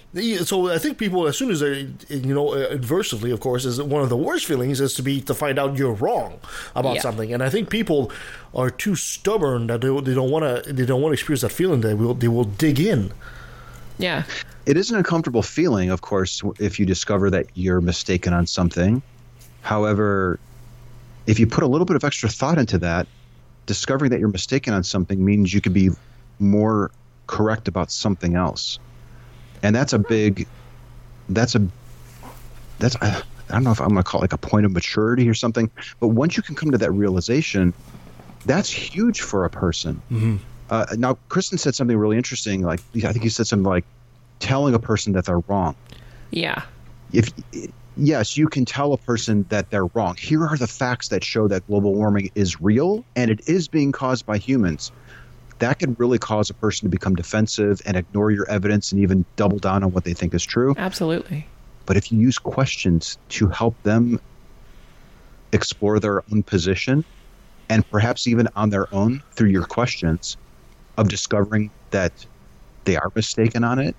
So 0.43 0.69
I 0.69 0.77
think 0.77 0.99
people, 0.99 1.25
as 1.25 1.36
soon 1.36 1.49
as 1.49 1.59
they, 1.61 1.88
you 2.09 2.36
know, 2.36 2.53
uh, 2.53 2.69
adversively, 2.71 3.34
of 3.34 3.39
course, 3.39 3.65
is 3.65 3.82
one 3.82 4.03
of 4.03 4.09
the 4.09 4.17
worst 4.17 4.45
feelings 4.45 4.80
is 4.80 4.93
to 4.93 5.01
be 5.01 5.19
to 5.21 5.34
find 5.34 5.57
out 5.57 5.75
you're 5.75 5.93
wrong 5.93 6.39
about 6.75 6.95
Yeah. 6.95 7.01
something. 7.01 7.34
And 7.34 7.41
I 7.41 7.49
think 7.49 7.71
people 7.71 8.11
are 8.53 8.69
too 8.69 8.95
stubborn 8.95 9.65
that 9.67 9.82
they, 9.82 9.88
they 10.01 10.13
don't 10.13 10.30
want 10.30 10.63
to 10.65 10.71
they 10.71 10.86
don't 10.86 11.01
want 11.01 11.09
to 11.11 11.13
experience 11.13 11.41
that 11.41 11.51
feeling. 11.51 11.82
They 11.82 11.95
will 11.95 12.13
they 12.13 12.27
will 12.27 12.43
dig 12.43 12.80
in. 12.80 13.11
Yeah. 13.97 14.23
It 14.67 14.77
is 14.77 14.91
an 14.91 14.97
uncomfortable 14.97 15.41
feeling, 15.41 15.89
of 15.89 16.01
course, 16.01 16.43
if 16.59 16.80
you 16.80 16.86
discover 16.86 17.32
that 17.32 17.47
you're 17.55 17.82
mistaken 17.82 18.34
on 18.34 18.45
something. 18.45 19.01
However, 19.62 20.39
if 21.28 21.39
you 21.39 21.47
put 21.47 21.64
a 21.64 21.68
little 21.68 21.86
bit 21.86 21.95
of 21.95 22.03
extra 22.03 22.30
thought 22.30 22.57
into 22.57 22.78
that, 22.80 23.07
discovering 23.66 24.12
that 24.12 24.20
you're 24.20 24.30
mistaken 24.30 24.74
on 24.74 24.84
something 24.84 25.24
means 25.24 25.53
you 25.53 25.62
could 25.62 25.74
be 25.74 25.89
more 26.39 26.91
correct 27.28 27.68
about 27.68 27.91
something 27.91 28.36
else, 28.36 28.80
and 29.62 29.76
that's 29.76 29.93
a 29.93 29.99
big. 29.99 30.47
That's 31.30 31.55
a. 31.55 31.68
That's 32.80 32.95
I, 33.01 33.22
I 33.49 33.53
don't 33.53 33.64
know 33.64 33.72
if 33.72 33.82
I'm 33.82 33.89
going 33.89 33.97
to 33.97 34.03
call 34.03 34.22
it 34.22 34.24
like 34.24 34.34
a 34.34 34.38
point 34.38 34.66
of 34.66 34.72
maturity 34.72 35.28
or 35.28 35.34
something, 35.34 35.70
but 35.99 36.10
once 36.10 36.38
you 36.38 36.43
can 36.43 36.55
come 36.55 36.72
to 36.72 36.78
that 36.78 36.91
realization, 36.91 37.74
that's 38.45 38.70
huge 38.70 39.22
for 39.22 39.45
a 39.45 39.49
person. 39.49 40.01
Mm-hmm. 40.12 40.38
Uh, 40.70 40.86
now, 40.97 41.18
Kristen 41.30 41.57
said 41.57 41.76
something 41.76 41.97
really 41.97 42.18
interesting. 42.18 42.62
Like 42.62 42.80
I 42.95 43.12
think 43.12 43.24
you 43.24 43.30
said 43.30 43.47
something 43.47 43.66
like 43.66 43.86
telling 44.39 44.74
a 44.74 44.80
person 44.80 45.14
that 45.14 45.26
they're 45.26 45.39
wrong. 45.39 45.76
Yeah. 46.32 46.64
If 47.12 47.32
yes, 47.96 48.38
you 48.38 48.48
can 48.48 48.66
tell 48.66 48.94
a 48.94 48.98
person 48.98 49.46
that 49.50 49.70
they're 49.70 49.88
wrong. 49.94 50.16
Here 50.20 50.46
are 50.46 50.58
the 50.58 50.68
facts 50.68 51.10
that 51.10 51.24
show 51.24 51.48
that 51.48 51.66
global 51.68 51.94
warming 51.94 52.30
is 52.36 52.60
real 52.62 53.06
and 53.16 53.30
it 53.30 53.42
is 53.48 53.68
being 53.68 53.92
caused 53.92 54.26
by 54.26 54.38
humans. 54.38 54.92
That 55.60 55.80
can 55.80 55.96
really 56.00 56.18
cause 56.18 56.50
a 56.50 56.54
person 56.54 56.86
to 56.86 56.90
become 56.90 57.16
defensive 57.16 57.82
and 57.86 57.98
ignore 57.98 58.32
your 58.32 58.50
evidence 58.50 58.92
and 58.92 59.02
even 59.02 59.26
double 59.36 59.60
down 59.60 59.84
on 59.84 59.92
what 59.92 60.06
they 60.06 60.14
think 60.14 60.34
is 60.34 60.46
true. 60.46 60.74
Absolutely. 60.78 61.50
But 61.86 61.98
if 61.98 62.12
you 62.12 62.20
use 62.20 62.38
questions 62.38 63.18
to 63.30 63.48
help 63.48 63.76
them 63.84 64.20
explore 65.52 66.00
their 66.00 66.22
own 66.32 66.44
position, 66.44 67.04
and 67.70 67.88
perhaps 67.90 68.28
even 68.28 68.48
on 68.56 68.70
their 68.70 68.94
own 68.94 69.22
through 69.36 69.50
your 69.50 69.66
questions 69.66 70.38
of 70.98 71.10
discovering 71.10 71.72
that 71.92 72.14
they 72.86 72.96
are 72.96 73.12
mistaken 73.16 73.64
on 73.64 73.80
it, 73.80 73.96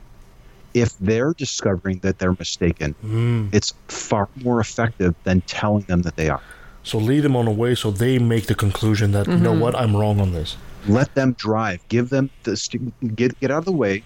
if 0.75 0.97
they're 0.99 1.33
discovering 1.35 1.99
that 2.01 2.19
they're 2.19 2.37
mistaken, 2.39 2.95
Mm. 3.05 3.53
it's 3.55 3.75
far 3.89 4.29
more 4.37 4.61
effective 4.61 5.15
than 5.25 5.41
telling 5.43 5.83
them 5.85 6.03
that 6.03 6.17
they 6.17 6.29
are. 6.29 6.43
So 6.83 6.97
lead 6.99 7.21
them 7.21 7.37
on 7.37 7.47
a 7.47 7.51
way 7.53 7.75
so 7.75 7.91
they 7.91 8.19
make 8.19 8.47
the 8.47 8.55
conclusion 8.55 9.13
that 9.13 9.27
you 9.27 9.37
know 9.37 9.53
Mhm. 9.55 9.61
what 9.61 9.75
I'm 9.77 9.95
wrong 9.97 10.21
on 10.21 10.33
this. 10.33 10.57
Let 10.89 11.15
them 11.15 11.35
drive. 11.39 11.81
Give 11.89 12.09
them 12.09 12.31
the 12.45 12.57
st- 12.57 12.93
get 13.17 13.39
get 13.41 13.51
out 13.51 13.59
of 13.59 13.65
the 13.67 13.73
way. 13.73 14.03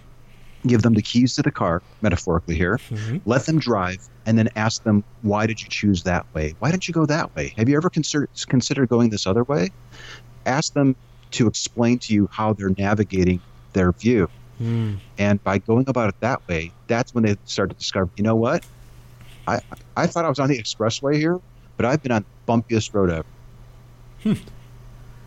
Give 0.66 0.80
them 0.82 0.94
the 0.94 1.02
keys 1.02 1.34
to 1.36 1.42
the 1.42 1.50
car, 1.52 1.82
metaphorically 2.00 2.56
here. 2.56 2.80
Let 3.26 3.44
them 3.46 3.58
drive, 3.58 3.98
and 4.26 4.38
then 4.38 4.48
ask 4.56 4.82
them, 4.82 5.04
"Why 5.22 5.46
did 5.46 5.60
you 5.62 5.68
choose 5.68 6.02
that 6.04 6.24
way? 6.34 6.54
Why 6.58 6.70
didn't 6.70 6.88
you 6.88 6.94
go 6.94 7.04
that 7.06 7.36
way? 7.36 7.52
Have 7.58 7.68
you 7.68 7.76
ever 7.76 7.90
considered 7.90 8.30
considered 8.48 8.88
going 8.88 9.10
this 9.10 9.26
other 9.26 9.44
way?" 9.44 9.70
Ask 10.46 10.72
them 10.72 10.96
to 11.32 11.46
explain 11.46 11.98
to 12.00 12.14
you 12.14 12.28
how 12.32 12.54
they're 12.54 12.72
navigating 12.78 13.40
their 13.74 13.92
view. 13.92 14.28
Mm. 14.60 14.98
And 15.18 15.42
by 15.44 15.58
going 15.58 15.88
about 15.88 16.08
it 16.10 16.20
that 16.20 16.46
way, 16.48 16.72
that's 16.86 17.14
when 17.14 17.24
they 17.24 17.36
start 17.44 17.70
to 17.70 17.76
discover, 17.76 18.08
you 18.16 18.22
know 18.24 18.36
what? 18.36 18.64
I 19.46 19.60
I 19.96 20.06
thought 20.06 20.24
I 20.24 20.28
was 20.28 20.38
on 20.38 20.48
the 20.48 20.58
expressway 20.58 21.16
here, 21.16 21.40
but 21.76 21.84
I've 21.86 22.02
been 22.02 22.12
on 22.12 22.24
the 22.46 22.52
bumpiest 22.52 22.94
road 22.94 23.10
ever. 23.10 24.38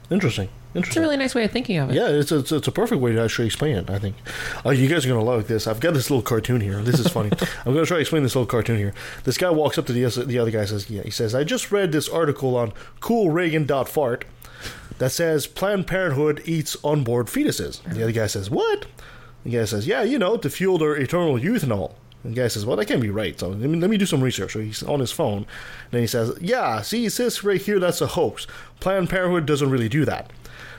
Interesting. 0.09 0.49
It's 0.73 0.95
a 0.95 0.99
really 1.01 1.17
nice 1.17 1.34
way 1.34 1.43
of 1.43 1.51
thinking 1.51 1.78
of 1.78 1.89
it. 1.89 1.95
Yeah, 1.95 2.07
it's 2.09 2.32
a, 2.32 2.38
it's, 2.39 2.51
a, 2.51 2.57
it's 2.57 2.67
a 2.67 2.71
perfect 2.71 3.01
way 3.01 3.11
to 3.11 3.21
actually 3.21 3.47
explain 3.47 3.75
it. 3.78 3.89
I 3.89 3.97
think. 3.99 4.15
Oh, 4.63 4.69
you 4.69 4.88
guys 4.88 5.05
are 5.05 5.09
gonna 5.09 5.23
love 5.23 5.47
this. 5.47 5.65
I've 5.67 5.80
got 5.80 5.93
this 5.93 6.09
little 6.09 6.21
cartoon 6.21 6.61
here. 6.61 6.82
This 6.82 6.99
is 6.99 7.07
funny. 7.07 7.32
I'm 7.65 7.73
gonna 7.73 7.86
try 7.86 7.97
to 7.97 8.01
explain 8.01 8.23
this 8.23 8.36
little 8.36 8.45
cartoon 8.45 8.78
here. 8.78 8.93
This 9.23 9.38
guy 9.38 9.49
walks 9.49 9.78
up 9.78 9.86
to 9.88 9.93
the 9.93 10.05
other- 10.05 10.23
the 10.25 10.38
other 10.38 10.51
guy. 10.51 10.59
and 10.59 10.69
Says, 10.69 10.89
"Yeah." 10.89 11.01
He 11.03 11.09
says, 11.11 11.34
"I 11.34 11.43
just 11.43 11.71
read 11.71 11.91
this 11.91 12.07
article 12.07 12.55
on 12.55 12.73
CoolReagan.fart 13.01 14.25
that 14.99 15.11
says 15.11 15.47
Planned 15.47 15.88
Parenthood 15.88 16.41
eats 16.45 16.78
onboard 16.84 17.28
fetuses." 17.28 17.82
The 17.84 18.03
other 18.03 18.11
guy 18.11 18.28
says, 18.28 18.49
"What?" 18.49 18.86
The 19.43 19.51
guy 19.51 19.65
says, 19.65 19.88
"Yeah, 19.88 20.03
you 20.03 20.19
know, 20.19 20.38
to 20.38 20.49
fuel 20.49 20.77
their 20.77 20.95
eternal 20.95 21.39
youth 21.39 21.63
and 21.63 21.71
all." 21.71 21.95
And 22.23 22.35
the 22.35 22.41
guy 22.41 22.47
says, 22.47 22.65
"Well, 22.65 22.75
that 22.77 22.85
can't 22.85 23.01
be 23.01 23.09
right. 23.09 23.39
So 23.39 23.49
let 23.49 23.69
me, 23.69 23.79
let 23.79 23.89
me 23.89 23.97
do 23.97 24.05
some 24.05 24.21
research." 24.21 24.53
So 24.53 24.59
he's 24.59 24.83
on 24.83 24.99
his 24.99 25.11
phone, 25.11 25.38
and 25.38 25.91
then 25.91 26.01
he 26.01 26.07
says, 26.07 26.31
"Yeah, 26.41 26.81
see, 26.81 27.07
says 27.09 27.43
right 27.43 27.61
here 27.61 27.79
that's 27.79 28.01
a 28.01 28.07
hoax. 28.07 28.47
Planned 28.79 29.09
Parenthood 29.09 29.45
doesn't 29.45 29.69
really 29.69 29.89
do 29.89 30.05
that." 30.05 30.31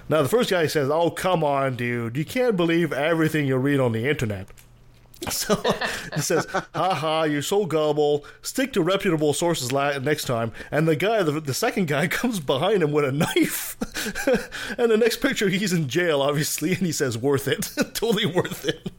Now 0.08 0.22
the 0.22 0.28
first 0.28 0.50
guy 0.50 0.66
says, 0.66 0.90
"Oh, 0.90 1.10
come 1.10 1.44
on, 1.44 1.76
dude! 1.76 2.16
You 2.16 2.24
can't 2.24 2.56
believe 2.56 2.92
everything 2.92 3.46
you 3.46 3.56
read 3.56 3.80
on 3.80 3.92
the 3.92 4.08
internet." 4.08 4.48
So 5.30 5.56
he 6.14 6.20
says, 6.20 6.46
"Ha 6.46 6.94
ha! 6.94 7.24
You're 7.24 7.42
so 7.42 7.66
gullible. 7.66 8.24
Stick 8.40 8.72
to 8.74 8.82
reputable 8.82 9.32
sources 9.32 9.72
la- 9.72 9.98
next 9.98 10.24
time." 10.24 10.52
And 10.70 10.86
the 10.86 10.96
guy, 10.96 11.22
the, 11.22 11.40
the 11.40 11.54
second 11.54 11.88
guy, 11.88 12.06
comes 12.08 12.40
behind 12.40 12.82
him 12.82 12.92
with 12.92 13.04
a 13.04 13.12
knife. 13.12 13.76
and 14.78 14.90
the 14.90 14.96
next 14.96 15.20
picture, 15.20 15.48
he's 15.48 15.72
in 15.72 15.88
jail, 15.88 16.22
obviously, 16.22 16.70
and 16.70 16.80
he 16.80 16.92
says, 16.92 17.18
"Worth 17.18 17.48
it. 17.48 17.70
totally 17.94 18.26
worth 18.26 18.64
it." 18.64 18.90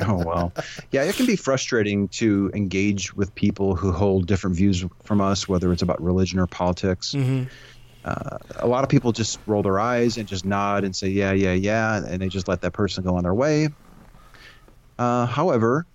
Oh 0.00 0.24
well, 0.24 0.52
yeah, 0.90 1.04
it 1.04 1.14
can 1.14 1.26
be 1.26 1.36
frustrating 1.36 2.08
to 2.08 2.50
engage 2.54 3.14
with 3.14 3.34
people 3.34 3.76
who 3.76 3.92
hold 3.92 4.26
different 4.26 4.56
views 4.56 4.84
from 5.04 5.20
us, 5.20 5.48
whether 5.48 5.72
it's 5.72 5.82
about 5.82 6.02
religion 6.02 6.38
or 6.38 6.46
politics. 6.46 7.12
Mm-hmm. 7.12 7.44
Uh, 8.04 8.38
a 8.56 8.66
lot 8.66 8.84
of 8.84 8.90
people 8.90 9.12
just 9.12 9.38
roll 9.46 9.62
their 9.62 9.80
eyes 9.80 10.16
and 10.16 10.28
just 10.28 10.44
nod 10.44 10.84
and 10.84 10.94
say, 10.94 11.08
"Yeah, 11.08 11.32
yeah, 11.32 11.52
yeah," 11.52 12.04
and 12.04 12.20
they 12.20 12.28
just 12.28 12.48
let 12.48 12.60
that 12.62 12.72
person 12.72 13.04
go 13.04 13.16
on 13.16 13.22
their 13.22 13.34
way. 13.34 13.68
Uh, 14.98 15.26
however, 15.26 15.86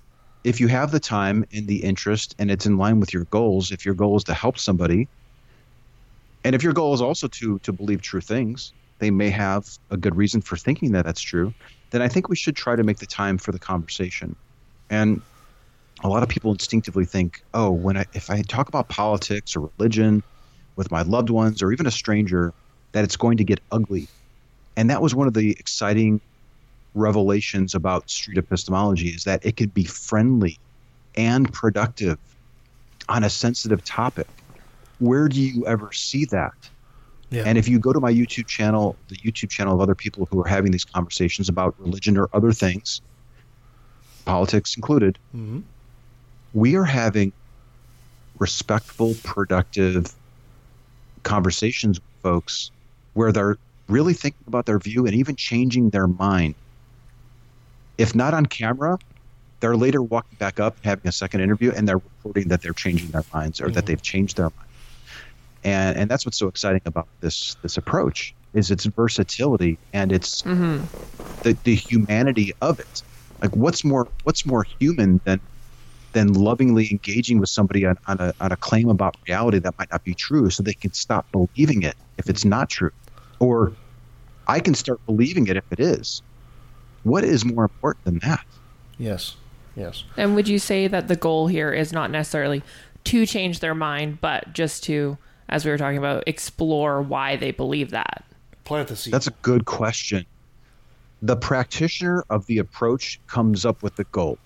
if 0.44 0.60
you 0.60 0.68
have 0.68 0.92
the 0.92 1.00
time 1.00 1.46
and 1.54 1.68
the 1.68 1.84
interest, 1.84 2.36
and 2.40 2.52
it's 2.52 2.66
in 2.66 2.78
line 2.78 3.00
with 3.00 3.14
your 3.14 3.26
goals, 3.26 3.72
if 3.72 3.86
your 3.86 3.96
goal 3.96 4.18
is 4.18 4.24
to 4.26 4.34
help 4.34 4.58
somebody, 4.58 5.10
and 6.44 6.56
if 6.56 6.64
your 6.64 6.74
goal 6.74 6.94
is 6.94 7.02
also 7.02 7.28
to 7.28 7.60
to 7.60 7.74
believe 7.74 8.02
true 8.02 8.22
things, 8.22 8.74
they 9.00 9.12
may 9.12 9.30
have 9.30 9.66
a 9.90 9.98
good 9.98 10.16
reason 10.16 10.42
for 10.42 10.58
thinking 10.58 10.92
that 10.94 11.06
that's 11.06 11.22
true. 11.22 11.54
Then 11.92 12.02
I 12.02 12.08
think 12.08 12.30
we 12.30 12.36
should 12.36 12.56
try 12.56 12.76
to 12.76 12.84
make 12.84 13.00
the 13.00 13.08
time 13.08 13.38
for 13.38 13.52
the 13.52 13.60
conversation. 13.60 14.36
And 14.90 15.24
a 16.04 16.10
lot 16.10 16.24
of 16.24 16.30
people 16.30 16.52
instinctively 16.52 17.06
think, 17.06 17.40
oh, 17.54 17.72
when 17.72 17.98
I 17.98 18.06
if 18.14 18.30
I 18.30 18.42
talk 18.44 18.68
about 18.70 18.90
politics 18.90 19.56
or 19.56 19.72
religion 19.78 20.24
with 20.78 20.92
my 20.92 21.04
loved 21.04 21.30
ones 21.30 21.62
or 21.62 21.72
even 21.72 21.88
a 21.88 21.92
stranger, 21.92 22.54
that 22.94 23.04
it's 23.04 23.18
going 23.18 23.38
to 23.38 23.44
get 23.44 23.60
ugly. 23.72 24.10
And 24.78 24.90
that 24.90 25.02
was 25.02 25.16
one 25.16 25.28
of 25.28 25.34
the 25.34 25.52
exciting 25.60 26.22
revelations 26.94 27.74
about 27.76 28.10
street 28.10 28.38
epistemology 28.38 29.10
is 29.10 29.24
that 29.24 29.46
it 29.46 29.58
could 29.58 29.74
be 29.74 29.84
friendly 29.84 30.58
and 31.16 31.52
productive 31.54 32.18
on 33.10 33.24
a 33.24 33.30
sensitive 33.30 33.84
topic. 33.84 34.28
Where 35.00 35.28
do 35.28 35.42
you 35.42 35.66
ever 35.66 35.92
see 35.92 36.26
that? 36.26 36.54
Yeah. 37.30 37.44
And 37.46 37.58
if 37.58 37.68
you 37.68 37.80
go 37.80 37.94
to 37.94 38.00
my 38.00 38.12
YouTube 38.14 38.48
channel, 38.48 38.96
the 39.08 39.16
YouTube 39.18 39.50
channel 39.50 39.74
of 39.74 39.80
other 39.82 39.96
people 39.96 40.28
who 40.30 40.42
are 40.42 40.48
having 40.48 40.72
these 40.72 40.84
conversations 40.86 41.48
about 41.48 41.76
religion 41.80 42.18
or 42.18 42.30
other 42.34 42.52
things, 42.52 43.02
politics 44.26 44.76
included, 44.76 45.18
Mm-hmm. 45.36 45.60
we 46.54 46.76
are 46.76 46.84
having 46.84 47.32
respectful, 48.38 49.16
productive 49.24 50.14
conversations 51.24 52.00
with 52.00 52.22
folks 52.24 52.72
where 53.14 53.32
they're 53.32 53.58
really 53.88 54.14
thinking 54.14 54.44
about 54.48 54.66
their 54.66 54.80
view 54.80 55.06
and 55.06 55.16
even 55.16 55.36
changing 55.36 55.90
their 55.90 56.08
mind. 56.08 56.56
If 57.98 58.16
not 58.16 58.34
on 58.34 58.46
camera, 58.48 58.98
they're 59.62 59.78
later 59.78 60.02
walking 60.04 60.38
back 60.40 60.60
up, 60.60 60.80
having 60.84 61.08
a 61.08 61.12
second 61.12 61.42
interview, 61.42 61.72
and 61.76 61.88
they're 61.88 62.00
reporting 62.00 62.48
that 62.50 62.62
they're 62.62 62.74
changing 62.74 63.12
their 63.12 63.26
minds 63.34 63.62
or 63.62 63.72
that 63.72 63.86
they've 63.86 64.02
changed 64.02 64.38
their 64.38 64.46
mind. 64.58 64.70
And 65.64 65.98
and 65.98 66.10
that's 66.12 66.26
what's 66.26 66.40
so 66.40 66.48
exciting 66.48 66.82
about 66.86 67.10
this 67.22 67.58
this 67.62 67.78
approach 67.78 68.36
is 68.54 68.72
its 68.72 68.86
versatility 68.86 69.80
and 69.94 70.12
its 70.12 70.44
Mm-hmm. 70.46 70.86
the, 71.44 71.58
the 71.64 71.76
humanity 71.76 72.52
of 72.62 72.80
it. 72.80 73.04
Like 73.42 73.56
what's 73.56 73.84
more 73.84 74.10
what's 74.24 74.46
more 74.46 74.66
human 74.80 75.22
than 75.26 75.42
than 76.14 76.34
lovingly 76.34 76.90
engaging 76.92 77.40
with 77.40 77.50
somebody 77.50 77.86
on, 77.86 77.96
on 78.08 78.20
a 78.20 78.34
on 78.40 78.52
a 78.52 78.58
claim 78.58 78.90
about 78.90 79.16
reality 79.28 79.60
that 79.60 79.76
might 79.80 79.90
not 79.92 80.04
be 80.04 80.16
true 80.16 80.50
so 80.50 80.64
they 80.64 80.74
can 80.76 80.94
stop 80.94 81.28
believing 81.32 81.84
it 81.84 81.96
if 82.18 82.30
it's 82.30 82.46
not 82.46 82.70
true. 82.70 82.92
Or 83.40 83.78
I 84.48 84.60
can 84.60 84.74
start 84.76 85.00
believing 85.08 85.48
it 85.48 85.58
if 85.58 85.66
it 85.72 85.80
is. 85.80 86.22
What 87.04 87.24
is 87.24 87.44
more 87.46 87.64
important 87.64 88.06
than 88.06 88.20
that? 88.20 88.46
Yes. 88.98 89.36
Yes. 89.76 90.04
And 90.18 90.36
would 90.36 90.48
you 90.48 90.60
say 90.60 90.88
that 90.88 91.08
the 91.08 91.16
goal 91.16 91.48
here 91.48 91.72
is 91.72 91.94
not 91.94 92.12
necessarily 92.12 92.62
to 93.06 93.26
change 93.26 93.60
their 93.60 93.74
mind, 93.74 94.20
but 94.22 94.54
just 94.54 94.84
to, 94.84 95.18
as 95.50 95.66
we 95.66 95.72
were 95.72 95.78
talking 95.78 95.98
about, 95.98 96.24
explore 96.28 97.02
why 97.02 97.36
they 97.36 97.52
believe 97.52 97.92
that? 97.92 98.24
Plant 98.64 98.90
the 98.90 98.96
seed. 98.96 99.14
That's 99.14 99.28
a 99.28 99.34
good 99.42 99.66
question. 99.66 100.26
The 101.22 101.36
practitioner 101.36 102.24
of 102.30 102.46
the 102.48 102.58
approach 102.58 103.20
comes 103.28 103.66
up 103.66 103.82
with 103.82 103.96
the 103.96 104.04
goal. 104.06 104.38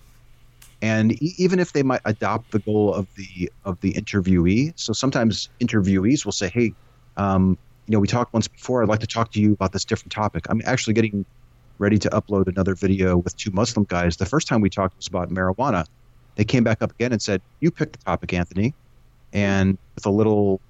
And 0.81 1.13
e- 1.21 1.33
even 1.37 1.59
if 1.59 1.73
they 1.73 1.83
might 1.83 2.01
adopt 2.05 2.51
the 2.51 2.59
goal 2.59 2.93
of 2.93 3.07
the 3.15 3.51
of 3.63 3.79
the 3.81 3.93
interviewee, 3.93 4.73
so 4.75 4.93
sometimes 4.93 5.49
interviewees 5.59 6.25
will 6.25 6.33
say, 6.33 6.49
"Hey, 6.49 6.73
um, 7.17 7.57
you 7.87 7.93
know, 7.93 7.99
we 7.99 8.07
talked 8.07 8.33
once 8.33 8.47
before. 8.47 8.83
I'd 8.83 8.89
like 8.89 8.99
to 8.99 9.07
talk 9.07 9.31
to 9.31 9.39
you 9.39 9.53
about 9.53 9.71
this 9.71 9.85
different 9.85 10.11
topic." 10.11 10.45
I'm 10.49 10.61
actually 10.65 10.93
getting 10.93 11.25
ready 11.79 11.97
to 11.99 12.09
upload 12.09 12.47
another 12.47 12.75
video 12.75 13.17
with 13.17 13.35
two 13.37 13.51
Muslim 13.51 13.85
guys. 13.89 14.17
The 14.17 14.25
first 14.25 14.47
time 14.47 14.61
we 14.61 14.69
talked 14.69 14.95
was 14.97 15.07
about 15.07 15.29
marijuana. 15.29 15.85
They 16.35 16.43
came 16.45 16.63
back 16.63 16.81
up 16.81 16.91
again 16.91 17.11
and 17.11 17.21
said, 17.21 17.41
"You 17.61 17.71
picked 17.71 17.93
the 17.93 17.99
topic, 18.05 18.33
Anthony," 18.33 18.73
and 19.33 19.77
with 19.95 20.05
a 20.05 20.09
little 20.11 20.61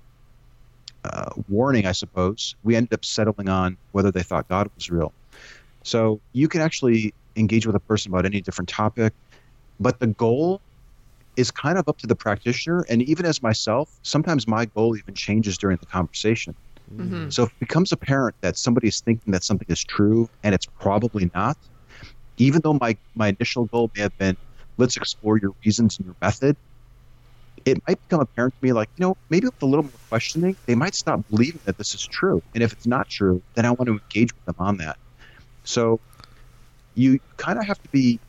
uh, 1.04 1.30
warning, 1.48 1.86
I 1.86 1.92
suppose, 1.92 2.56
we 2.64 2.76
ended 2.76 2.94
up 2.94 3.06
settling 3.06 3.50
on 3.50 3.78
whether 3.92 4.12
they 4.12 4.24
thought 4.24 4.48
God 4.48 4.68
was 4.76 4.90
real. 4.90 5.14
So 5.84 6.22
you 6.34 6.48
can 6.48 6.62
actually 6.62 7.14
engage 7.36 7.68
with 7.68 7.76
a 7.76 7.80
person 7.80 8.12
about 8.12 8.26
any 8.26 8.42
different 8.42 8.70
topic, 8.70 9.14
but 9.80 10.00
the 10.00 10.08
goal 10.08 10.62
is 11.36 11.52
kind 11.52 11.78
of 11.78 11.88
up 11.88 11.98
to 12.00 12.08
the 12.08 12.16
practitioner. 12.16 12.86
And 12.90 13.02
even 13.04 13.26
as 13.26 13.42
myself, 13.42 13.92
sometimes 14.04 14.48
my 14.48 14.66
goal 14.66 14.98
even 14.98 15.14
changes 15.14 15.58
during 15.58 15.78
the 15.80 15.86
conversation. 15.86 16.56
Mhm. 16.92 17.34
So 17.34 17.44
if 17.44 17.50
it 17.50 17.60
becomes 17.60 17.92
apparent 17.92 18.36
that 18.42 18.58
somebody 18.58 18.88
is 18.88 19.02
thinking 19.02 19.32
that 19.34 19.44
something 19.44 19.68
is 19.70 19.84
true 19.84 20.30
and 20.44 20.54
it's 20.56 20.68
probably 20.80 21.30
not, 21.34 21.58
even 22.38 22.62
though 22.64 22.78
my, 22.82 22.98
my 23.16 23.30
initial 23.30 23.66
goal 23.68 23.92
may 23.96 24.04
have 24.04 24.18
been, 24.18 24.38
let's 24.78 24.98
explore 24.98 25.38
your 25.40 25.54
reasons 25.66 25.98
and 25.98 26.06
your 26.06 26.16
method, 26.22 26.58
it 27.66 27.78
might 27.88 27.98
become 28.08 28.22
apparent 28.22 28.54
to 28.54 28.66
me 28.68 28.74
like, 28.74 28.90
you 28.98 29.06
know, 29.06 29.16
maybe 29.30 29.46
with 29.48 29.56
a 29.62 29.66
little 29.66 29.84
more 29.84 30.00
questioning, 30.10 30.58
they 30.68 30.76
might 30.76 30.94
stop 30.96 31.22
believing 31.30 31.62
that 31.66 31.78
this 31.78 31.94
is 31.94 32.06
true. 32.06 32.42
And 32.54 32.64
if 32.64 32.72
it's 32.74 32.86
not 32.88 33.08
true, 33.10 33.44
then 33.56 33.66
I 33.66 33.72
want 33.72 33.88
to 33.88 33.94
engage 33.94 34.30
with 34.36 34.44
them 34.46 34.56
on 34.60 34.78
that. 34.78 34.98
So 35.66 36.02
you 36.96 37.20
kind 37.38 37.60
of 37.60 37.66
have 37.66 37.82
to 37.82 37.90
be 37.90 38.22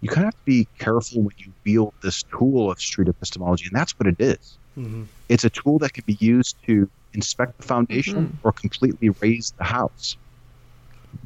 you 0.00 0.08
kind 0.08 0.24
of 0.24 0.26
have 0.26 0.34
to 0.34 0.44
be 0.44 0.68
careful 0.78 1.22
when 1.22 1.34
you 1.38 1.54
wield 1.64 1.94
this 2.02 2.22
tool 2.24 2.70
of 2.70 2.78
street 2.78 3.08
epistemology, 3.08 3.66
and 3.66 3.78
that's 3.78 3.92
what 3.98 4.06
it 4.08 4.16
is. 4.18 4.58
Mhm. 4.76 5.08
It's 5.28 5.44
a 5.44 5.50
tool 5.50 5.78
that 5.80 5.94
can 5.94 6.04
be 6.06 6.18
used 6.20 6.56
to 6.66 6.90
inspect 7.14 7.58
the 7.58 7.62
foundation 7.64 8.38
or 8.42 8.52
completely 8.52 9.10
raze 9.20 9.52
the 9.58 9.64
house, 9.64 10.16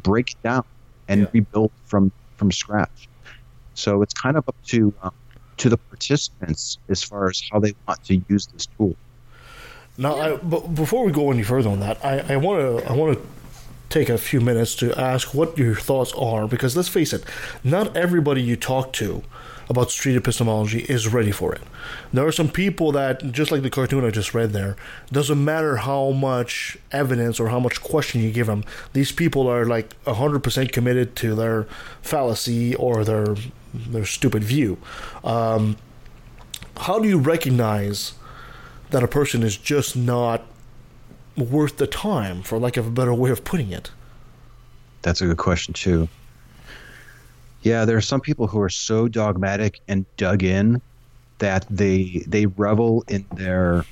break 0.03 0.32
it 0.32 0.43
down, 0.43 0.64
and 1.09 1.28
rebuild 1.32 1.72
from 1.84 2.12
from 2.37 2.53
scratch. 2.53 3.09
So 3.74 4.03
it's 4.03 4.14
kind 4.14 4.37
of 4.37 4.49
up 4.49 4.57
to 4.66 4.93
um, 5.03 5.14
to 5.59 5.68
the 5.68 5.76
participants 5.76 6.78
as 6.89 7.03
far 7.03 7.28
as 7.28 7.43
how 7.51 7.61
they 7.61 7.74
want 7.87 8.05
to 8.05 8.22
use 8.28 8.47
this 8.47 8.66
tool. 8.66 8.97
Now, 9.99 10.16
I, 10.16 10.37
but 10.37 10.74
before 10.74 11.05
we 11.05 11.12
go 11.12 11.30
any 11.30 11.43
further 11.43 11.70
on 11.70 11.80
that, 11.80 12.05
I 12.05 12.37
want 12.37 12.61
to 12.61 12.91
I 12.91 12.93
want 12.93 13.18
to 13.18 13.26
take 13.89 14.09
a 14.09 14.18
few 14.18 14.41
minutes 14.41 14.74
to 14.76 14.93
ask 14.99 15.32
what 15.32 15.57
your 15.57 15.74
thoughts 15.74 16.12
are 16.14 16.47
because 16.47 16.76
let's 16.76 16.89
face 16.89 17.12
it, 17.12 17.24
not 17.62 17.97
everybody 17.97 18.43
you 18.43 18.57
talk 18.57 18.93
to 18.95 19.22
about 19.68 19.90
street 19.90 20.16
epistemology 20.16 20.80
is 20.80 21.08
ready 21.08 21.32
for 21.32 21.54
it. 21.54 21.60
There 22.12 22.26
are 22.26 22.32
some 22.32 22.48
people 22.48 22.92
that, 22.92 23.32
just 23.32 23.50
like 23.50 23.62
the 23.62 23.70
cartoon 23.70 24.04
I 24.04 24.10
just 24.10 24.34
read 24.34 24.52
there, 24.52 24.76
doesn't 25.10 25.44
matter 25.44 25.76
how 25.76 26.10
much 26.10 26.78
evidence 26.92 27.40
or 27.40 27.48
how 27.48 27.58
much 27.58 27.82
question 27.82 28.22
you 28.22 28.30
give 28.30 28.46
them, 28.46 28.64
these 28.92 29.12
people 29.12 29.48
are 29.48 29.64
like 29.64 30.00
100% 30.04 30.72
committed 30.72 31.16
to 31.16 31.34
their 31.34 31.66
fallacy 32.02 32.74
or 32.74 33.04
their 33.04 33.34
their 33.74 34.06
stupid 34.06 34.42
view. 34.42 34.78
Um, 35.22 35.76
how 36.78 36.98
do 36.98 37.08
you 37.08 37.18
recognize 37.18 38.14
that 38.90 39.02
a 39.02 39.08
person 39.08 39.42
is 39.42 39.56
just 39.56 39.96
not 39.96 40.44
worth 41.36 41.76
the 41.76 41.86
time, 41.86 42.42
for 42.42 42.58
lack 42.58 42.76
of 42.76 42.86
a 42.86 42.90
better 42.90 43.12
way 43.12 43.30
of 43.30 43.44
putting 43.44 43.72
it? 43.72 43.90
That's 45.02 45.20
a 45.20 45.26
good 45.26 45.36
question 45.36 45.74
too. 45.74 46.08
Yeah, 47.66 47.84
there 47.84 47.96
are 47.96 48.00
some 48.00 48.20
people 48.20 48.46
who 48.46 48.60
are 48.60 48.68
so 48.68 49.08
dogmatic 49.08 49.80
and 49.88 50.06
dug 50.16 50.44
in 50.44 50.80
that 51.38 51.66
they 51.68 52.22
they 52.28 52.46
revel 52.46 53.02
in 53.08 53.24
their 53.34 53.84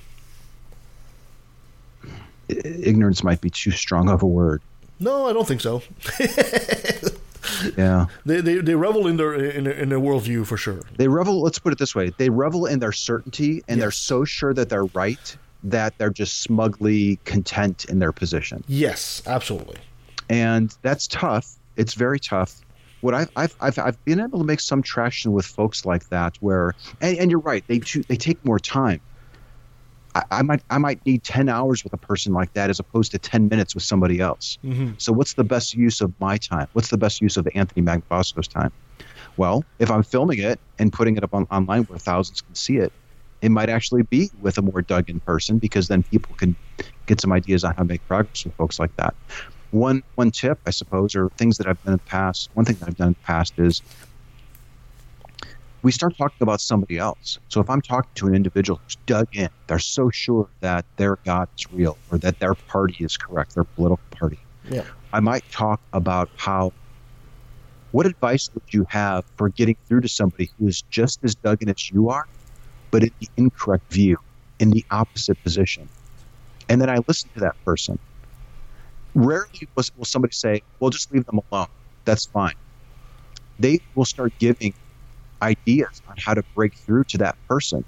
ignorance 2.48 3.24
might 3.24 3.40
be 3.40 3.50
too 3.50 3.72
strong 3.72 4.08
of 4.08 4.22
a 4.22 4.26
word. 4.28 4.62
No, 5.00 5.26
I 5.28 5.32
don't 5.32 5.46
think 5.46 5.60
so. 5.60 5.82
Yeah. 7.76 8.06
They, 8.24 8.40
they, 8.40 8.56
they 8.56 8.74
revel 8.74 9.06
in 9.06 9.16
their 9.18 9.34
in, 9.34 9.64
their- 9.64 9.74
in 9.74 9.88
their 9.90 9.98
worldview 10.00 10.46
for 10.46 10.56
sure. 10.56 10.80
They 10.96 11.08
revel 11.08 11.42
let's 11.42 11.58
put 11.58 11.72
it 11.72 11.78
this 11.78 11.94
way. 11.94 12.10
They 12.16 12.30
revel 12.30 12.64
in 12.66 12.78
their 12.78 12.90
certainty 12.92 13.62
and 13.68 13.80
they're 13.80 13.90
so 13.90 14.24
sure 14.24 14.54
that 14.54 14.70
they're 14.70 14.86
right 14.86 15.36
that 15.64 15.96
they're 15.98 16.10
just 16.10 16.40
smugly 16.42 17.16
content 17.24 17.84
in 17.86 17.98
their 17.98 18.12
position. 18.12 18.64
Yes, 18.66 19.22
absolutely. 19.26 19.76
and 20.30 20.74
that's 20.82 21.06
tough. 21.06 21.54
It's 21.76 21.94
very 21.94 22.18
tough. 22.18 22.60
What 23.04 23.12
I've 23.12 23.28
I've 23.36 23.54
I've, 23.60 23.78
I've 23.78 24.04
been 24.06 24.18
able 24.18 24.38
to 24.38 24.46
make 24.46 24.60
some 24.60 24.80
traction 24.82 25.32
with 25.32 25.44
folks 25.44 25.84
like 25.84 26.08
that, 26.08 26.36
where 26.40 26.72
and, 27.02 27.18
and 27.18 27.30
you're 27.30 27.40
right, 27.40 27.62
they 27.68 27.80
too, 27.80 28.02
they 28.08 28.16
take 28.16 28.42
more 28.46 28.58
time. 28.58 29.02
I, 30.14 30.22
I 30.30 30.42
might 30.42 30.62
I 30.70 30.78
might 30.78 31.04
need 31.04 31.22
ten 31.22 31.50
hours 31.50 31.84
with 31.84 31.92
a 31.92 31.98
person 31.98 32.32
like 32.32 32.54
that 32.54 32.70
as 32.70 32.78
opposed 32.80 33.12
to 33.12 33.18
ten 33.18 33.48
minutes 33.48 33.74
with 33.74 33.84
somebody 33.84 34.20
else. 34.20 34.56
Mhm. 34.64 34.98
So 34.98 35.12
what's 35.12 35.34
the 35.34 35.44
best 35.44 35.74
use 35.74 36.00
of 36.00 36.14
my 36.18 36.38
time? 36.38 36.66
What's 36.72 36.88
the 36.88 36.96
best 36.96 37.20
use 37.20 37.36
of 37.36 37.46
Anthony 37.54 37.84
Magnabosco's 37.84 38.48
time? 38.48 38.70
Well, 39.36 39.66
if 39.78 39.90
I'm 39.90 40.02
filming 40.02 40.38
it 40.38 40.60
and 40.78 40.92
putting 40.92 41.16
it 41.18 41.24
up 41.24 41.34
on, 41.34 41.44
online 41.50 41.82
where 41.82 41.98
thousands 41.98 42.40
can 42.40 42.54
see 42.54 42.78
it, 42.78 42.92
it 43.42 43.50
might 43.50 43.68
actually 43.68 44.02
be 44.04 44.30
with 44.38 44.56
a 44.56 44.62
more 44.62 44.80
dug 44.80 45.10
in 45.10 45.20
person 45.20 45.58
because 45.58 45.88
then 45.88 46.04
people 46.04 46.34
can 46.36 46.56
get 47.06 47.20
some 47.20 47.32
ideas 47.32 47.64
on 47.64 47.74
how 47.76 47.82
to 47.82 47.88
make 47.88 48.06
progress 48.08 48.44
with 48.46 48.54
folks 48.56 48.78
like 48.78 48.92
that. 48.96 49.14
One 49.74 50.04
one 50.14 50.30
tip, 50.30 50.60
I 50.66 50.70
suppose, 50.70 51.16
or 51.16 51.30
things 51.30 51.58
that 51.58 51.66
I've 51.66 51.82
done 51.82 51.94
in 51.94 51.98
the 51.98 52.10
past. 52.10 52.48
One 52.54 52.64
thing 52.64 52.76
that 52.76 52.86
I've 52.86 52.96
done 52.96 53.08
in 53.08 53.12
the 53.14 53.26
past 53.26 53.54
is 53.58 53.82
we 55.82 55.90
start 55.90 56.16
talking 56.16 56.36
about 56.40 56.60
somebody 56.60 56.96
else. 56.96 57.40
So 57.48 57.60
if 57.60 57.68
I'm 57.68 57.82
talking 57.82 58.10
to 58.14 58.28
an 58.28 58.36
individual 58.36 58.80
who's 58.84 58.94
dug 59.06 59.26
in, 59.32 59.48
they're 59.66 59.80
so 59.80 60.10
sure 60.10 60.48
that 60.60 60.84
their 60.96 61.16
God 61.24 61.48
is 61.58 61.66
real 61.72 61.98
or 62.12 62.18
that 62.18 62.38
their 62.38 62.54
party 62.54 63.04
is 63.04 63.16
correct, 63.16 63.56
their 63.56 63.64
political 63.64 64.04
party. 64.12 64.38
Yeah. 64.70 64.84
I 65.12 65.18
might 65.18 65.42
talk 65.50 65.80
about 65.92 66.30
how 66.36 66.72
what 67.90 68.06
advice 68.06 68.48
would 68.54 68.72
you 68.72 68.86
have 68.90 69.24
for 69.36 69.48
getting 69.48 69.76
through 69.88 70.02
to 70.02 70.08
somebody 70.08 70.50
who 70.56 70.68
is 70.68 70.82
just 70.82 71.18
as 71.24 71.34
dug 71.34 71.62
in 71.62 71.68
as 71.68 71.90
you 71.90 72.10
are, 72.10 72.28
but 72.92 73.02
in 73.02 73.10
the 73.18 73.28
incorrect 73.36 73.92
view, 73.92 74.18
in 74.60 74.70
the 74.70 74.84
opposite 74.92 75.42
position? 75.42 75.88
And 76.68 76.80
then 76.80 76.88
I 76.88 76.98
listen 77.08 77.28
to 77.34 77.40
that 77.40 77.56
person. 77.64 77.98
Rarely 79.14 79.68
will 79.74 80.04
somebody 80.04 80.32
say, 80.32 80.62
well, 80.80 80.90
just 80.90 81.12
leave 81.12 81.24
them 81.26 81.40
alone. 81.50 81.68
That's 82.04 82.26
fine. 82.26 82.54
They 83.58 83.80
will 83.94 84.04
start 84.04 84.32
giving 84.38 84.74
ideas 85.40 86.02
on 86.08 86.16
how 86.18 86.34
to 86.34 86.42
break 86.54 86.74
through 86.74 87.04
to 87.04 87.18
that 87.18 87.36
person 87.48 87.84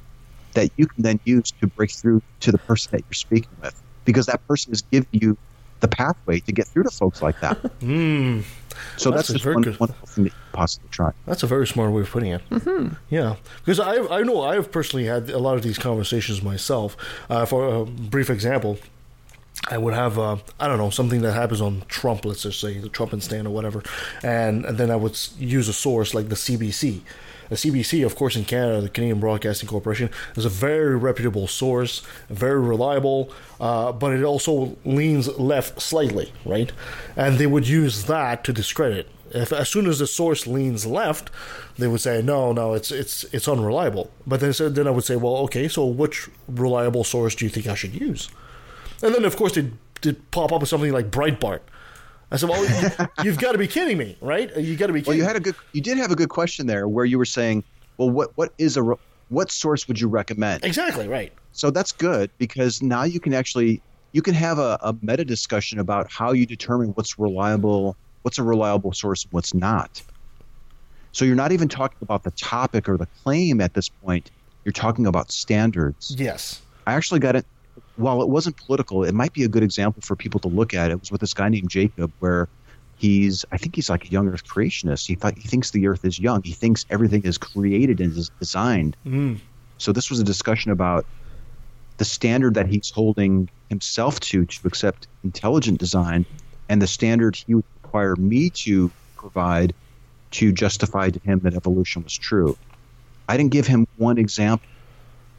that 0.54 0.70
you 0.76 0.86
can 0.86 1.02
then 1.02 1.20
use 1.24 1.52
to 1.60 1.66
break 1.66 1.90
through 1.90 2.22
to 2.40 2.52
the 2.52 2.58
person 2.58 2.90
that 2.92 3.00
you're 3.00 3.12
speaking 3.14 3.50
with 3.62 3.80
because 4.04 4.26
that 4.26 4.46
person 4.46 4.72
is 4.72 4.82
giving 4.82 5.08
you 5.12 5.36
the 5.80 5.88
pathway 5.88 6.40
to 6.40 6.52
get 6.52 6.66
through 6.66 6.84
to 6.84 6.90
folks 6.90 7.22
like 7.22 7.38
that. 7.40 7.58
Mm. 7.80 8.44
So 8.98 9.10
that's, 9.10 9.30
a 9.30 9.34
just 9.34 9.46
one 9.46 9.62
good- 9.62 9.80
wonderful 9.80 10.06
thing 10.06 10.24
that 10.24 10.30
you 10.30 10.38
can 10.38 10.52
possibly 10.52 10.88
try. 10.90 11.10
That's 11.24 11.42
a 11.42 11.46
very 11.46 11.66
smart 11.66 11.92
way 11.92 12.02
of 12.02 12.10
putting 12.10 12.32
it. 12.32 12.42
Mm-hmm. 12.50 12.92
Yeah, 13.08 13.36
because 13.64 13.80
I 13.80 13.96
I 14.14 14.22
know 14.22 14.42
I've 14.42 14.70
personally 14.70 15.06
had 15.06 15.30
a 15.30 15.38
lot 15.38 15.56
of 15.56 15.62
these 15.62 15.78
conversations 15.78 16.42
myself. 16.42 16.94
Uh, 17.30 17.46
for 17.46 17.74
a 17.74 17.84
brief 17.86 18.28
example, 18.28 18.78
I 19.68 19.78
would 19.78 19.94
have 19.94 20.18
uh, 20.18 20.36
I 20.60 20.68
don't 20.68 20.78
know 20.78 20.90
something 20.90 21.22
that 21.22 21.32
happens 21.32 21.60
on 21.60 21.82
Trump, 21.88 22.24
let's 22.24 22.42
just 22.42 22.60
say 22.60 22.78
the 22.78 22.88
Trump 22.88 23.12
and 23.12 23.22
stand 23.22 23.46
or 23.46 23.50
whatever, 23.50 23.82
and, 24.22 24.64
and 24.64 24.78
then 24.78 24.90
I 24.90 24.96
would 24.96 25.18
use 25.38 25.68
a 25.68 25.72
source 25.72 26.14
like 26.14 26.28
the 26.28 26.36
CBC. 26.36 27.00
The 27.48 27.54
CBC, 27.54 28.04
of 28.04 28.16
course, 28.16 28.34
in 28.34 28.44
Canada, 28.44 28.80
the 28.80 28.88
Canadian 28.88 29.20
Broadcasting 29.20 29.68
Corporation, 29.68 30.10
is 30.34 30.44
a 30.44 30.48
very 30.48 30.96
reputable 30.96 31.46
source, 31.46 32.02
very 32.28 32.60
reliable, 32.60 33.30
uh, 33.60 33.92
but 33.92 34.12
it 34.12 34.24
also 34.24 34.76
leans 34.84 35.28
left 35.38 35.80
slightly, 35.80 36.32
right? 36.44 36.72
And 37.14 37.38
they 37.38 37.46
would 37.46 37.68
use 37.68 38.04
that 38.06 38.42
to 38.44 38.52
discredit. 38.52 39.08
If 39.30 39.52
as 39.52 39.68
soon 39.68 39.86
as 39.86 39.98
the 40.00 40.06
source 40.06 40.46
leans 40.46 40.86
left, 40.86 41.30
they 41.78 41.86
would 41.86 42.00
say 42.00 42.22
no, 42.22 42.52
no, 42.52 42.74
it's 42.74 42.90
it's 42.90 43.24
it's 43.32 43.48
unreliable. 43.48 44.10
But 44.26 44.40
then 44.40 44.52
so 44.52 44.68
then 44.68 44.86
I 44.86 44.90
would 44.90 45.04
say, 45.04 45.16
well, 45.16 45.36
okay, 45.38 45.68
so 45.68 45.86
which 45.86 46.28
reliable 46.48 47.04
source 47.04 47.34
do 47.34 47.44
you 47.44 47.50
think 47.50 47.66
I 47.66 47.74
should 47.74 47.94
use? 47.94 48.28
And 49.02 49.14
then, 49.14 49.24
of 49.24 49.36
course, 49.36 49.54
they 49.54 49.70
did 50.00 50.30
pop 50.30 50.52
up 50.52 50.60
with 50.60 50.68
something 50.68 50.92
like 50.92 51.10
Breitbart. 51.10 51.60
I 52.30 52.36
said, 52.36 52.48
"Well, 52.48 52.64
you, 52.64 53.08
you've 53.24 53.38
got 53.38 53.52
to 53.52 53.58
be 53.58 53.68
kidding 53.68 53.98
me, 53.98 54.16
right? 54.20 54.54
You 54.56 54.76
got 54.76 54.88
to 54.88 54.92
be 54.92 55.02
Well, 55.02 55.16
you 55.16 55.24
had 55.24 55.36
a 55.36 55.40
good, 55.40 55.54
you 55.72 55.80
did 55.80 55.98
have 55.98 56.10
a 56.10 56.16
good 56.16 56.28
question 56.28 56.66
there 56.66 56.88
where 56.88 57.04
you 57.04 57.18
were 57.18 57.24
saying, 57.24 57.62
well, 57.98 58.10
what 58.10 58.36
what 58.36 58.52
is 58.58 58.76
a 58.76 58.96
what 59.28 59.50
source 59.50 59.88
would 59.88 60.00
you 60.00 60.08
recommend? 60.08 60.64
Exactly 60.64 61.08
right. 61.08 61.32
So 61.52 61.70
that's 61.70 61.92
good 61.92 62.30
because 62.38 62.82
now 62.82 63.04
you 63.04 63.20
can 63.20 63.34
actually 63.34 63.80
you 64.12 64.22
can 64.22 64.34
have 64.34 64.58
a, 64.58 64.78
a 64.82 64.94
meta 65.02 65.24
discussion 65.24 65.78
about 65.78 66.10
how 66.10 66.32
you 66.32 66.46
determine 66.46 66.90
what's 66.90 67.18
reliable, 67.18 67.96
what's 68.22 68.38
a 68.38 68.42
reliable 68.42 68.92
source, 68.92 69.24
and 69.24 69.32
what's 69.32 69.54
not. 69.54 70.02
So 71.12 71.24
you're 71.24 71.36
not 71.36 71.52
even 71.52 71.68
talking 71.68 71.98
about 72.02 72.24
the 72.24 72.30
topic 72.32 72.88
or 72.88 72.96
the 72.96 73.06
claim 73.22 73.60
at 73.60 73.74
this 73.74 73.88
point. 73.88 74.30
You're 74.64 74.72
talking 74.72 75.06
about 75.06 75.30
standards. 75.30 76.14
Yes. 76.18 76.60
I 76.86 76.94
actually 76.94 77.20
got 77.20 77.36
it. 77.36 77.46
While 77.96 78.22
it 78.22 78.28
wasn't 78.28 78.56
political, 78.56 79.04
it 79.04 79.14
might 79.14 79.32
be 79.32 79.44
a 79.44 79.48
good 79.48 79.62
example 79.62 80.02
for 80.02 80.16
people 80.16 80.40
to 80.40 80.48
look 80.48 80.74
at. 80.74 80.90
It 80.90 81.00
was 81.00 81.10
with 81.10 81.20
this 81.20 81.34
guy 81.34 81.48
named 81.48 81.70
Jacob, 81.70 82.12
where 82.18 82.48
he's, 82.96 83.44
I 83.52 83.56
think 83.56 83.74
he's 83.74 83.88
like 83.88 84.04
a 84.04 84.08
young 84.08 84.28
Earth 84.28 84.46
creationist. 84.46 85.06
He 85.06 85.14
thought 85.14 85.36
he 85.36 85.48
thinks 85.48 85.70
the 85.70 85.86
Earth 85.86 86.04
is 86.04 86.18
young. 86.18 86.42
He 86.42 86.52
thinks 86.52 86.84
everything 86.90 87.22
is 87.22 87.38
created 87.38 88.00
and 88.00 88.16
is 88.16 88.30
designed. 88.38 88.96
Mm. 89.06 89.38
So 89.78 89.92
this 89.92 90.10
was 90.10 90.20
a 90.20 90.24
discussion 90.24 90.70
about 90.70 91.06
the 91.98 92.04
standard 92.04 92.54
that 92.54 92.66
he's 92.66 92.90
holding 92.90 93.48
himself 93.68 94.20
to 94.20 94.44
to 94.44 94.66
accept 94.66 95.08
intelligent 95.24 95.78
design, 95.78 96.26
and 96.68 96.80
the 96.80 96.86
standard 96.86 97.36
he 97.36 97.54
would 97.54 97.64
require 97.82 98.16
me 98.16 98.50
to 98.50 98.90
provide 99.16 99.74
to 100.32 100.52
justify 100.52 101.10
to 101.10 101.18
him 101.20 101.40
that 101.40 101.54
evolution 101.54 102.02
was 102.02 102.16
true. 102.16 102.56
I 103.28 103.36
didn't 103.36 103.52
give 103.52 103.66
him 103.66 103.86
one 103.96 104.18
example. 104.18 104.68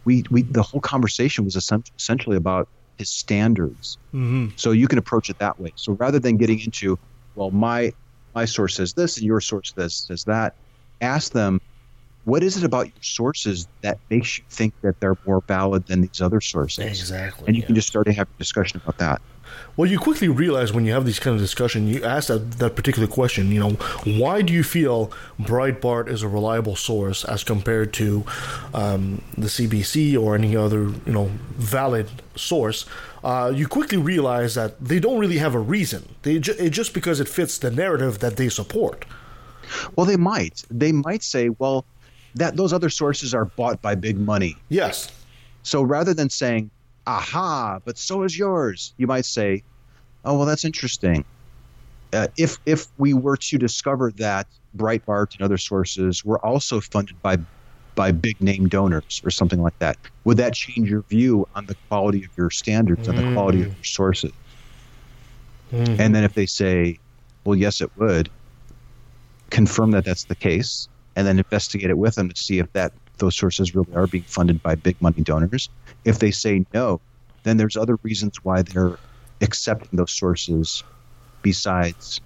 We, 0.08 0.24
we 0.32 0.44
the 0.44 0.64
whole 0.64 0.80
conversation 0.80 1.44
was 1.44 1.56
essentially 1.58 2.38
about 2.38 2.70
his 2.98 3.10
standards. 3.10 3.98
Mm-hmm. 4.14 4.56
So 4.56 4.72
you 4.72 4.88
can 4.88 4.98
approach 4.98 5.30
it 5.30 5.38
that 5.40 5.60
way. 5.60 5.74
So 5.76 5.94
rather 5.94 6.18
than 6.18 6.38
getting 6.38 6.60
into, 6.62 6.98
well, 7.36 7.52
my 7.52 7.94
my 8.34 8.46
source 8.46 8.76
says 8.76 8.94
this 8.94 9.18
and 9.18 9.26
your 9.26 9.42
source 9.42 9.74
says 9.78 9.94
says 9.94 10.24
that, 10.24 10.56
ask 11.02 11.34
them, 11.34 11.60
what 12.24 12.42
is 12.42 12.56
it 12.58 12.64
about 12.64 12.86
your 12.88 13.04
sources 13.04 13.68
that 13.82 14.00
makes 14.10 14.38
you 14.38 14.46
think 14.50 14.74
that 14.82 15.00
they're 15.00 15.18
more 15.26 15.42
valid 15.48 15.88
than 15.88 16.02
these 16.02 16.22
other 16.22 16.42
sources? 16.42 16.86
Exactly. 16.86 17.48
And 17.48 17.58
you 17.58 17.64
can 17.64 17.76
just 17.76 17.88
start 17.88 18.06
to 18.08 18.14
have 18.14 18.28
a 18.28 18.38
discussion 18.38 18.82
about 18.84 18.98
that. 19.00 19.22
Well, 19.76 19.90
you 19.90 20.00
quickly 20.00 20.28
realize 20.28 20.74
when 20.74 20.86
you 20.86 20.94
have 20.94 21.06
these 21.06 21.20
kind 21.20 21.36
of 21.36 21.42
discussion, 21.42 21.88
you 21.88 22.04
ask 22.04 22.30
that, 22.30 22.54
that 22.54 22.76
particular 22.76 23.08
question, 23.08 23.52
you 23.52 23.60
know, 23.60 23.72
why 24.20 24.42
do 24.42 24.52
you 24.52 24.64
feel 24.64 25.12
Breitbart 25.40 26.10
is 26.10 26.24
a 26.24 26.28
reliable 26.28 26.76
source 26.76 27.24
as 27.24 27.44
compared 27.44 27.94
to 27.94 28.26
um, 28.74 29.22
the 29.38 29.48
CBC 29.48 30.20
or 30.20 30.34
any 30.34 30.56
other, 30.56 30.86
you 31.06 31.14
know, 31.14 31.30
valid 31.58 32.10
source? 32.36 32.86
Uh, 33.24 33.52
you 33.54 33.68
quickly 33.68 33.98
realize 34.00 34.56
that 34.56 34.84
they 34.84 35.00
don't 35.00 35.20
really 35.20 35.38
have 35.38 35.54
a 35.54 35.60
reason. 35.60 36.08
They 36.24 36.40
ju- 36.40 36.56
it's 36.58 36.76
just 36.76 36.94
because 36.96 37.20
it 37.20 37.28
fits 37.28 37.60
the 37.60 37.70
narrative 37.70 38.20
that 38.20 38.38
they 38.38 38.50
support. 38.50 39.06
Well, 39.96 40.06
they 40.06 40.18
might. 40.18 40.64
They 40.72 40.92
might 40.92 41.22
say, 41.22 41.50
well, 41.50 41.86
that 42.36 42.56
those 42.56 42.74
other 42.74 42.90
sources 42.90 43.34
are 43.34 43.46
bought 43.46 43.82
by 43.82 43.96
big 43.96 44.18
money. 44.18 44.56
Yes. 44.70 45.12
So 45.64 45.82
rather 45.82 46.14
than 46.14 46.30
saying, 46.30 46.72
aha, 47.08 47.80
but 47.86 47.98
so 47.98 48.24
is 48.24 48.38
yours, 48.38 48.94
you 48.98 49.08
might 49.08 49.26
say, 49.26 49.64
oh, 50.26 50.38
well, 50.38 50.46
that's 50.46 50.66
interesting. 50.66 51.26
Uh, 52.14 52.28
if 52.38 52.58
if 52.66 52.88
we 52.98 53.14
were 53.14 53.38
to 53.38 53.58
discover 53.58 54.12
that 54.18 54.48
Breitbart 54.76 55.34
and 55.34 55.42
other 55.44 55.58
sources 55.58 56.24
were 56.24 56.44
also 56.46 56.80
funded 56.82 57.22
by 57.22 57.38
by 57.96 58.12
big 58.12 58.40
name 58.42 58.68
donors 58.68 59.22
or 59.24 59.32
something 59.32 59.62
like 59.62 59.78
that, 59.80 59.98
would 60.24 60.38
that 60.38 60.54
change 60.54 60.90
your 60.90 61.04
view 61.10 61.48
on 61.56 61.66
the 61.66 61.76
quality 61.90 62.24
of 62.24 62.32
your 62.38 62.50
standards 62.52 63.08
and 63.08 63.18
the 63.18 63.24
quality 63.34 63.62
of 63.62 63.68
your 63.68 63.84
sources? 63.84 64.32
Mhm. 65.72 66.00
And 66.00 66.16
then 66.16 66.24
if 66.24 66.34
they 66.34 66.46
say, 66.46 67.00
well, 67.46 67.56
yes, 67.58 67.82
it 67.82 67.90
would, 67.96 68.30
confirm 69.52 69.92
that 69.92 70.06
that's 70.06 70.26
the 70.26 70.36
case, 70.36 70.88
and 71.16 71.28
then 71.28 71.38
investigate 71.40 71.90
it 71.90 71.98
with 71.98 72.16
them 72.16 72.30
to 72.30 72.36
see 72.36 72.60
if 72.60 72.72
that 72.74 72.94
those 73.18 73.36
sources 73.36 73.76
really 73.76 73.94
are 73.94 74.08
being 74.08 74.24
funded 74.24 74.62
by 74.64 74.76
big 74.76 75.02
money 75.02 75.22
donors. 75.22 75.70
If 76.06 76.20
they 76.20 76.32
say 76.32 76.66
no, 76.74 77.00
then 77.44 77.58
there's 77.58 77.78
other 77.78 77.98
reasons 78.04 78.44
why 78.44 78.62
they're 78.62 78.98
accepting 79.42 79.98
those 79.98 80.12
sources 80.12 80.84
besides 81.42 82.20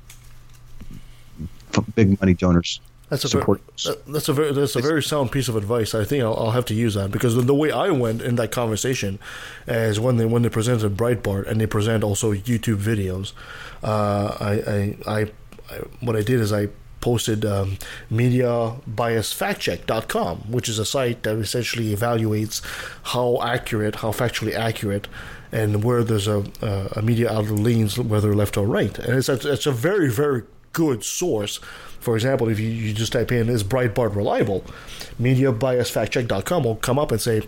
big 1.96 2.20
money 2.20 2.34
donors. 2.34 2.82
That's 3.10 3.26
a 3.26 3.30
support 3.30 3.62
very, 3.84 3.98
that's 4.08 4.30
a 4.30 4.34
very 4.34 4.54
that's 4.54 4.78
a 4.78 4.82
very 4.82 5.04
sound 5.04 5.34
piece 5.34 5.50
of 5.50 5.58
advice. 5.58 5.94
I 5.94 6.06
think 6.06 6.24
I'll, 6.24 6.34
I'll 6.34 6.52
have 6.52 6.64
to 6.66 6.74
use 6.74 6.94
that 6.94 7.12
because 7.12 7.36
the, 7.36 7.42
the 7.42 7.54
way 7.54 7.70
I 7.70 7.90
went 7.90 8.22
in 8.22 8.36
that 8.36 8.52
conversation 8.52 9.20
is 9.68 10.00
when 10.00 10.16
they 10.16 10.26
when 10.26 10.44
they 10.44 10.50
presented 10.50 10.96
Breitbart 10.96 11.46
and 11.46 11.60
they 11.60 11.68
present 11.68 12.06
also 12.06 12.32
YouTube 12.32 12.78
videos. 12.78 13.34
Uh, 13.84 14.38
I, 14.40 14.52
I, 14.52 15.20
I 15.20 15.32
I 15.70 15.76
what 16.00 16.16
I 16.16 16.22
did 16.22 16.40
is 16.40 16.54
I 16.54 16.70
posted 17.02 17.46
um, 17.46 17.78
mediabiasfactcheck.com, 18.12 20.38
which 20.50 20.70
is 20.70 20.80
a 20.80 20.86
site 20.86 21.24
that 21.24 21.38
essentially 21.38 21.94
evaluates 21.94 22.62
how 23.04 23.42
accurate, 23.42 23.98
how 23.98 24.12
factually 24.12 24.54
accurate, 24.54 25.08
and 25.52 25.84
where 25.84 26.04
there's 26.04 26.28
a, 26.28 26.46
a, 26.96 27.02
media 27.02 27.32
outlet 27.32 27.60
leans, 27.60 28.00
whether 28.00 28.34
left 28.34 28.58
or 28.58 28.66
right. 28.66 28.98
And 29.00 29.18
it's 29.18 29.28
a, 29.28 29.52
it's 29.52 29.66
a 29.66 29.72
very, 29.72 30.10
very 30.10 30.44
good 30.72 31.04
source. 31.04 31.58
For 32.00 32.16
example, 32.16 32.48
if 32.48 32.60
you, 32.60 32.70
you 32.70 32.94
just 32.94 33.12
type 33.12 33.32
in, 33.32 33.50
is 33.50 33.64
Breitbart 33.64 34.16
reliable? 34.16 34.64
Mediabiasfactcheck.com 35.20 36.64
will 36.64 36.78
come 36.78 36.98
up 36.98 37.12
and 37.12 37.20
say, 37.20 37.42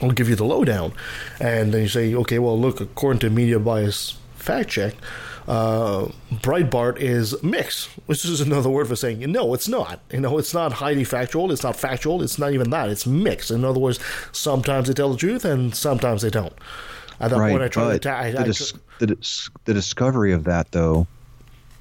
I'll 0.00 0.10
give 0.10 0.28
you 0.28 0.36
the 0.36 0.44
lowdown. 0.44 0.92
And 1.40 1.72
then 1.72 1.82
you 1.82 1.88
say, 1.88 2.14
okay, 2.14 2.38
well, 2.38 2.58
look, 2.58 2.80
according 2.80 3.20
to 3.20 3.30
Media 3.30 3.58
Bias 3.58 4.16
Fact 4.36 4.70
Check, 4.70 4.94
uh, 5.46 6.08
Breitbart 6.32 6.98
is 6.98 7.40
mixed, 7.42 7.90
which 8.06 8.24
is 8.24 8.40
another 8.40 8.70
word 8.70 8.88
for 8.88 8.96
saying 8.96 9.20
no, 9.30 9.54
it's 9.54 9.68
not. 9.68 10.00
You 10.10 10.20
know, 10.20 10.38
it's 10.38 10.54
not 10.54 10.72
highly 10.72 11.04
factual. 11.04 11.52
It's 11.52 11.62
not 11.62 11.76
factual. 11.76 12.22
It's 12.22 12.38
not 12.38 12.52
even 12.52 12.70
that. 12.70 12.88
It's 12.88 13.06
mixed. 13.06 13.50
In 13.50 13.64
other 13.64 13.80
words, 13.80 13.98
sometimes 14.32 14.88
they 14.88 14.94
tell 14.94 15.12
the 15.12 15.18
truth 15.18 15.44
and 15.44 15.74
sometimes 15.74 16.22
they 16.22 16.30
don't. 16.30 16.54
At 17.20 17.30
that 17.30 17.38
right, 17.38 17.50
point, 17.50 17.62
I 17.62 17.68
try 17.68 17.84
to 17.84 17.90
attack. 17.90 18.34
the, 18.34 18.44
dis- 18.44 18.72
the, 18.98 19.06
dis- 19.06 19.50
the 19.64 19.74
discovery 19.74 20.32
of 20.32 20.44
that, 20.44 20.72
though, 20.72 21.06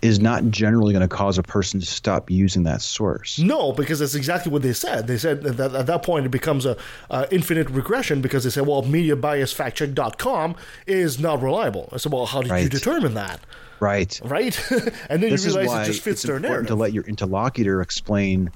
is 0.04 0.20
not 0.20 0.43
generally 0.51 0.93
going 0.93 1.08
to 1.08 1.14
cause 1.16 1.38
a 1.38 1.43
person 1.43 1.80
to 1.80 1.86
stop 1.86 2.30
using 2.30 2.64
that 2.64 2.82
source. 2.82 3.39
No, 3.39 3.72
because 3.72 3.99
that's 3.99 4.16
exactly 4.16 4.51
what 4.51 4.62
they 4.62 4.74
said. 4.74 5.08
They 5.08 5.18
said 5.18 5.41
that 5.43 5.74
at 5.74 5.86
that 5.88 6.04
point 6.04 6.26
it 6.26 6.30
becomes 6.30 6.66
a 6.66 6.76
uh, 7.10 7.26
infinite 7.32 7.70
regression 7.70 8.22
because 8.22 8.43
they 8.43 8.49
said, 8.49 8.68
well, 8.68 8.84
mediabiasfactcheck.com 8.84 10.56
is 10.88 11.20
not 11.20 11.41
reliable. 11.41 11.89
I 11.91 11.97
said, 11.97 12.12
well, 12.12 12.26
how 12.26 12.41
did 12.41 12.51
you 12.64 12.70
determine 12.70 13.14
that? 13.14 13.39
Right. 13.80 14.20
Right? 14.24 14.58
and 15.10 15.24
then 15.24 15.30
this 15.32 15.43
you 15.43 15.49
is 15.49 15.56
realize 15.58 15.68
why 15.68 15.84
it 15.84 15.86
just 15.88 16.01
fits 16.01 16.22
it's 16.22 16.24
their 16.24 16.36
important 16.36 16.51
narrative. 16.51 16.68
to 16.68 16.76
let 16.76 16.93
your 16.93 17.04
interlocutor 17.06 17.82
explain 17.82 18.51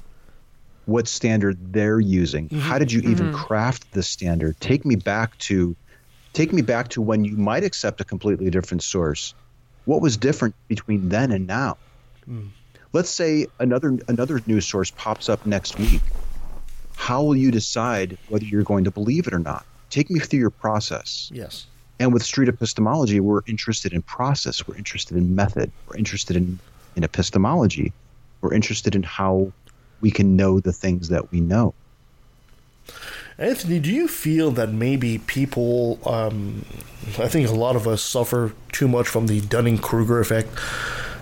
what 0.86 1.08
standard 1.08 1.74
they're 1.74 2.00
using. 2.00 2.46
Mm-hmm. 2.50 2.60
How 2.60 2.80
did 2.80 2.92
you 2.92 3.02
even 3.02 3.32
Mhm. 3.32 3.36
craft 3.36 3.92
the 3.94 4.04
standard? 4.04 4.60
Take 4.60 4.86
me 4.86 4.96
back 4.96 5.38
to 5.40 5.76
take 6.34 6.54
me 6.54 6.62
back 6.62 6.88
to 6.90 7.02
when 7.02 7.26
you 7.26 7.36
might 7.36 7.64
accept 7.64 8.00
a 8.00 8.04
completely 8.04 8.50
different 8.50 8.84
source. 8.84 9.34
What 9.88 10.02
was 10.02 10.18
different 10.18 10.54
between 10.68 11.08
then 11.08 11.32
and 11.32 11.48
now? 11.48 11.78
Mm. 12.30 12.50
Let's 12.92 13.10
say 13.10 13.48
another 13.60 13.98
another 14.10 14.42
news 14.46 14.68
source 14.68 14.92
pops 14.92 15.30
up 15.30 15.46
next 15.46 15.80
week. 15.80 16.02
How 16.98 17.24
will 17.24 17.38
you 17.38 17.52
decide 17.52 18.18
whether 18.28 18.44
you're 18.44 18.64
going 18.64 18.84
to 18.84 18.92
believe 18.92 19.28
it 19.28 19.34
or 19.34 19.40
not? 19.40 19.66
Take 19.90 20.10
me 20.10 20.20
through 20.20 20.40
your 20.40 20.50
process. 20.50 21.32
Yes. 21.34 21.68
And 22.00 22.12
with 22.12 22.22
street 22.22 22.50
epistemology, 22.50 23.22
we're 23.22 23.42
interested 23.48 23.94
in 23.94 24.02
process, 24.02 24.68
we're 24.68 24.76
interested 24.76 25.16
in 25.16 25.36
method, 25.36 25.72
we're 25.88 25.96
interested 25.96 26.36
in, 26.36 26.60
in 26.98 27.06
epistemology, 27.06 27.94
we're 28.42 28.54
interested 28.54 28.94
in 28.94 29.04
how 29.04 29.54
we 30.02 30.12
can 30.12 30.36
know 30.36 30.60
the 30.60 30.74
things 30.74 31.08
that 31.08 31.32
we 31.32 31.40
know. 31.40 31.74
Anthony, 33.40 33.80
do 33.80 33.92
you 33.92 34.08
feel 34.08 34.50
that 34.52 34.72
maybe 34.72 35.20
people, 35.20 36.00
um, 36.06 36.66
I 37.20 37.28
think 37.28 37.48
a 37.48 37.54
lot 37.54 37.76
of 37.76 37.88
us 37.88 38.02
suffer 38.02 38.54
too 38.72 38.88
much 38.88 39.08
from 39.08 39.28
the 39.28 39.42
Dunning 39.42 39.78
Kruger 39.78 40.20
effect? 40.20 40.50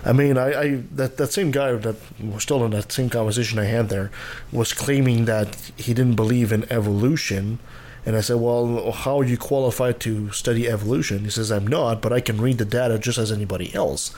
I 0.02 0.12
mean, 0.12 0.38
I, 0.38 0.60
I 0.60 0.82
that, 0.92 1.18
that 1.18 1.32
same 1.32 1.50
guy 1.50 1.72
that 1.72 1.96
we're 2.18 2.40
still 2.40 2.64
in 2.64 2.70
that 2.70 2.90
same 2.90 3.10
conversation 3.10 3.58
I 3.58 3.64
had 3.64 3.88
there 3.90 4.10
was 4.50 4.72
claiming 4.72 5.26
that 5.26 5.56
he 5.76 5.92
didn't 5.92 6.14
believe 6.14 6.52
in 6.52 6.70
evolution. 6.72 7.58
And 8.06 8.16
I 8.16 8.20
said, 8.20 8.36
Well, 8.36 8.92
how 8.92 9.20
are 9.20 9.24
you 9.24 9.36
qualified 9.36 10.00
to 10.00 10.30
study 10.30 10.68
evolution? 10.68 11.24
He 11.24 11.30
says, 11.30 11.50
I'm 11.50 11.66
not, 11.66 12.00
but 12.00 12.12
I 12.12 12.20
can 12.20 12.40
read 12.40 12.58
the 12.58 12.64
data 12.64 12.98
just 12.98 13.18
as 13.18 13.32
anybody 13.32 13.74
else. 13.74 14.14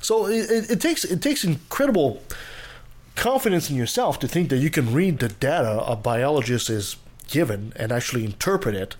So 0.00 0.26
it, 0.26 0.50
it, 0.50 0.70
it 0.70 0.80
takes 0.80 1.04
it 1.04 1.22
takes 1.22 1.44
incredible 1.44 2.22
confidence 3.14 3.70
in 3.70 3.76
yourself 3.76 4.18
to 4.20 4.28
think 4.28 4.48
that 4.48 4.58
you 4.58 4.70
can 4.70 4.92
read 4.92 5.18
the 5.18 5.28
data 5.28 5.82
a 5.86 5.96
biologist 5.96 6.70
is 6.70 6.96
given 7.28 7.72
and 7.76 7.92
actually 7.92 8.24
interpret 8.24 8.74
it. 8.74 8.96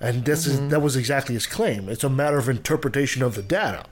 And 0.00 0.24
this 0.24 0.46
is 0.46 0.68
that 0.68 0.82
was 0.82 0.96
exactly 0.96 1.34
his 1.34 1.46
claim. 1.46 1.88
It's 1.88 2.04
a 2.04 2.10
matter 2.10 2.38
of 2.38 2.48
interpretation 2.48 3.22
of 3.22 3.34
the 3.34 3.42
data. 3.42 3.86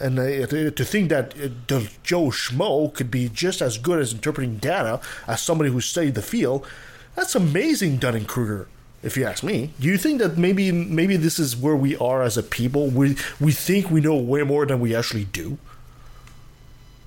And 0.00 0.18
uh, 0.18 0.46
to 0.46 0.70
to 0.70 0.84
think 0.84 1.10
that 1.10 1.34
uh, 1.38 1.80
Joe 2.02 2.26
Schmo 2.30 2.92
could 2.94 3.10
be 3.10 3.28
just 3.28 3.60
as 3.60 3.78
good 3.78 3.98
as 3.98 4.12
interpreting 4.12 4.56
data 4.56 5.00
as 5.26 5.42
somebody 5.42 5.70
who 5.70 5.80
studied 5.80 6.14
the 6.14 6.22
field, 6.22 6.66
that's 7.14 7.34
amazing, 7.34 7.98
Dunning 7.98 8.24
Kruger. 8.24 8.68
If 9.02 9.16
you 9.16 9.24
ask 9.26 9.44
me, 9.44 9.72
do 9.78 9.86
you 9.86 9.98
think 9.98 10.18
that 10.20 10.38
maybe 10.38 10.72
maybe 10.72 11.16
this 11.16 11.38
is 11.38 11.56
where 11.56 11.76
we 11.76 11.96
are 11.96 12.22
as 12.22 12.36
a 12.36 12.42
people? 12.42 12.88
We 12.88 13.16
we 13.38 13.52
think 13.52 13.90
we 13.90 14.00
know 14.00 14.16
way 14.16 14.42
more 14.44 14.66
than 14.66 14.80
we 14.80 14.94
actually 14.94 15.24
do. 15.24 15.58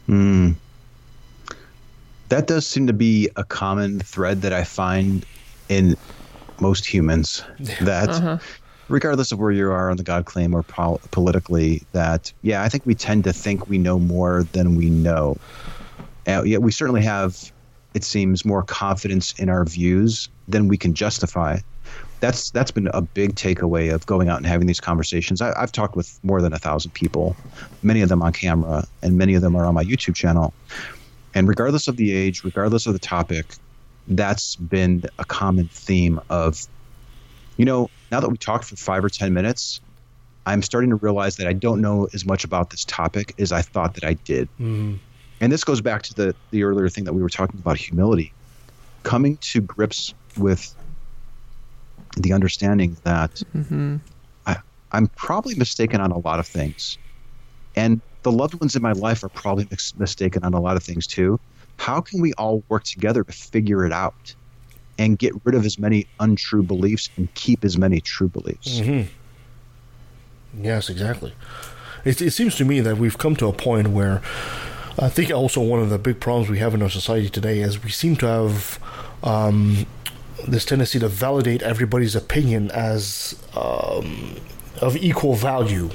Hmm. 0.05 0.51
That 2.29 2.47
does 2.47 2.65
seem 2.65 2.87
to 2.87 2.93
be 2.93 3.29
a 3.35 3.43
common 3.43 3.99
thread 3.99 4.41
that 4.43 4.53
I 4.53 4.63
find 4.63 5.25
in 5.71 5.95
most 6.59 6.85
humans. 6.85 7.43
That, 7.81 8.09
Uh-huh. 8.09 8.37
regardless 8.89 9.31
of 9.31 9.39
where 9.39 9.51
you 9.51 9.71
are 9.71 9.89
on 9.89 9.97
the 9.97 10.03
God 10.03 10.25
claim 10.25 10.53
or 10.53 10.63
pol- 10.63 11.01
politically, 11.11 11.81
that 11.93 12.31
yeah, 12.43 12.61
I 12.63 12.69
think 12.69 12.85
we 12.85 12.93
tend 12.93 13.23
to 13.23 13.33
think 13.33 13.67
we 13.67 13.77
know 13.77 13.97
more 13.99 14.43
than 14.51 14.75
we 14.75 14.89
know. 14.89 15.37
Uh, 16.27 16.43
yeah, 16.45 16.57
we 16.59 16.71
certainly 16.71 17.01
have, 17.01 17.51
it 17.93 18.03
seems, 18.03 18.45
more 18.45 18.63
confidence 18.63 19.33
in 19.39 19.49
our 19.49 19.65
views 19.65 20.29
than 20.47 20.67
we 20.67 20.77
can 20.77 20.93
justify. 20.93 21.57
That's 22.19 22.51
that's 22.51 22.69
been 22.69 22.89
a 22.93 23.01
big 23.01 23.33
takeaway 23.35 23.91
of 23.93 24.05
going 24.05 24.29
out 24.29 24.37
and 24.37 24.45
having 24.45 24.67
these 24.67 24.79
conversations. 24.79 25.41
I, 25.41 25.53
I've 25.59 25.71
talked 25.71 25.95
with 25.95 26.19
more 26.21 26.39
than 26.41 26.53
a 26.53 26.59
thousand 26.59 26.91
people, 26.93 27.35
many 27.81 28.01
of 28.01 28.09
them 28.09 28.21
on 28.21 28.31
camera, 28.33 28.83
and 29.01 29.17
many 29.17 29.33
of 29.33 29.41
them 29.41 29.55
are 29.55 29.65
on 29.65 29.73
my 29.73 29.83
YouTube 29.83 30.15
channel. 30.15 30.53
And 31.33 31.47
regardless 31.47 31.87
of 31.87 31.95
the 31.97 32.11
age, 32.13 32.43
regardless 32.43 32.85
of 32.85 32.93
the 32.93 32.99
topic, 32.99 33.55
that's 34.17 34.55
been 34.55 35.03
a 35.19 35.25
common 35.25 35.67
theme 35.67 36.19
of, 36.29 36.59
you 37.57 37.65
know, 37.65 37.89
now 38.11 38.19
that 38.19 38.29
we 38.29 38.37
talked 38.37 38.65
for 38.65 38.75
five 38.75 39.03
or 39.03 39.09
10 39.09 39.33
minutes, 39.33 39.79
I'm 40.45 40.61
starting 40.61 40.89
to 40.89 40.95
realize 40.97 41.37
that 41.37 41.47
I 41.47 41.53
don't 41.53 41.81
know 41.81 42.07
as 42.13 42.25
much 42.25 42.43
about 42.43 42.71
this 42.71 42.83
topic 42.85 43.33
as 43.39 43.51
I 43.51 43.61
thought 43.61 43.93
that 43.95 44.03
I 44.03 44.13
did. 44.13 44.49
Mm. 44.59 44.99
And 45.39 45.51
this 45.51 45.63
goes 45.63 45.81
back 45.81 46.01
to 46.03 46.13
the, 46.13 46.35
the 46.51 46.63
earlier 46.63 46.89
thing 46.89 47.03
that 47.05 47.13
we 47.13 47.21
were 47.21 47.29
talking 47.29 47.59
about 47.59 47.77
humility. 47.77 48.31
Coming 49.03 49.37
to 49.37 49.61
grips 49.61 50.13
with 50.37 50.75
the 52.17 52.33
understanding 52.33 52.97
that 53.03 53.41
Mm-hmm. 53.55 53.97
I, 54.45 54.57
I'm 54.91 55.07
probably 55.15 55.55
mistaken 55.55 56.01
on 56.01 56.11
a 56.11 56.19
lot 56.19 56.39
of 56.39 56.47
things. 56.47 56.97
And 57.75 58.01
the 58.23 58.31
loved 58.31 58.59
ones 58.59 58.75
in 58.75 58.81
my 58.81 58.91
life 58.91 59.23
are 59.23 59.29
probably 59.29 59.67
mis- 59.71 59.95
mistaken 59.97 60.43
on 60.43 60.53
a 60.53 60.59
lot 60.59 60.75
of 60.75 60.83
things 60.83 61.07
too. 61.07 61.39
How 61.81 61.99
can 61.99 62.21
we 62.21 62.31
all 62.33 62.63
work 62.69 62.83
together 62.83 63.23
to 63.23 63.31
figure 63.31 63.85
it 63.85 63.91
out 63.91 64.35
and 64.99 65.17
get 65.17 65.33
rid 65.43 65.55
of 65.55 65.65
as 65.65 65.79
many 65.79 66.05
untrue 66.19 66.61
beliefs 66.61 67.09
and 67.17 67.33
keep 67.33 67.65
as 67.65 67.75
many 67.75 67.99
true 67.99 68.29
beliefs? 68.29 68.79
hmm 68.79 69.01
Yes, 70.61 70.89
exactly. 70.89 71.33
It, 72.03 72.21
it 72.21 72.31
seems 72.31 72.55
to 72.57 72.65
me 72.65 72.81
that 72.81 72.97
we've 72.97 73.17
come 73.17 73.35
to 73.37 73.47
a 73.47 73.53
point 73.53 73.87
where 73.87 74.21
I 74.99 75.09
think 75.09 75.31
also 75.31 75.61
one 75.61 75.79
of 75.79 75.89
the 75.89 75.97
big 75.97 76.19
problems 76.19 76.49
we 76.49 76.59
have 76.59 76.73
in 76.75 76.81
our 76.83 76.89
society 76.89 77.29
today 77.29 77.61
is 77.61 77.83
we 77.83 77.89
seem 77.89 78.15
to 78.17 78.27
have 78.27 78.79
um, 79.23 79.87
this 80.47 80.65
tendency 80.65 80.99
to 80.99 81.07
validate 81.07 81.61
everybody's 81.63 82.15
opinion 82.15 82.69
as 82.71 83.41
um, 83.55 84.35
of 84.81 84.97
equal 84.97 85.35
value 85.35 85.89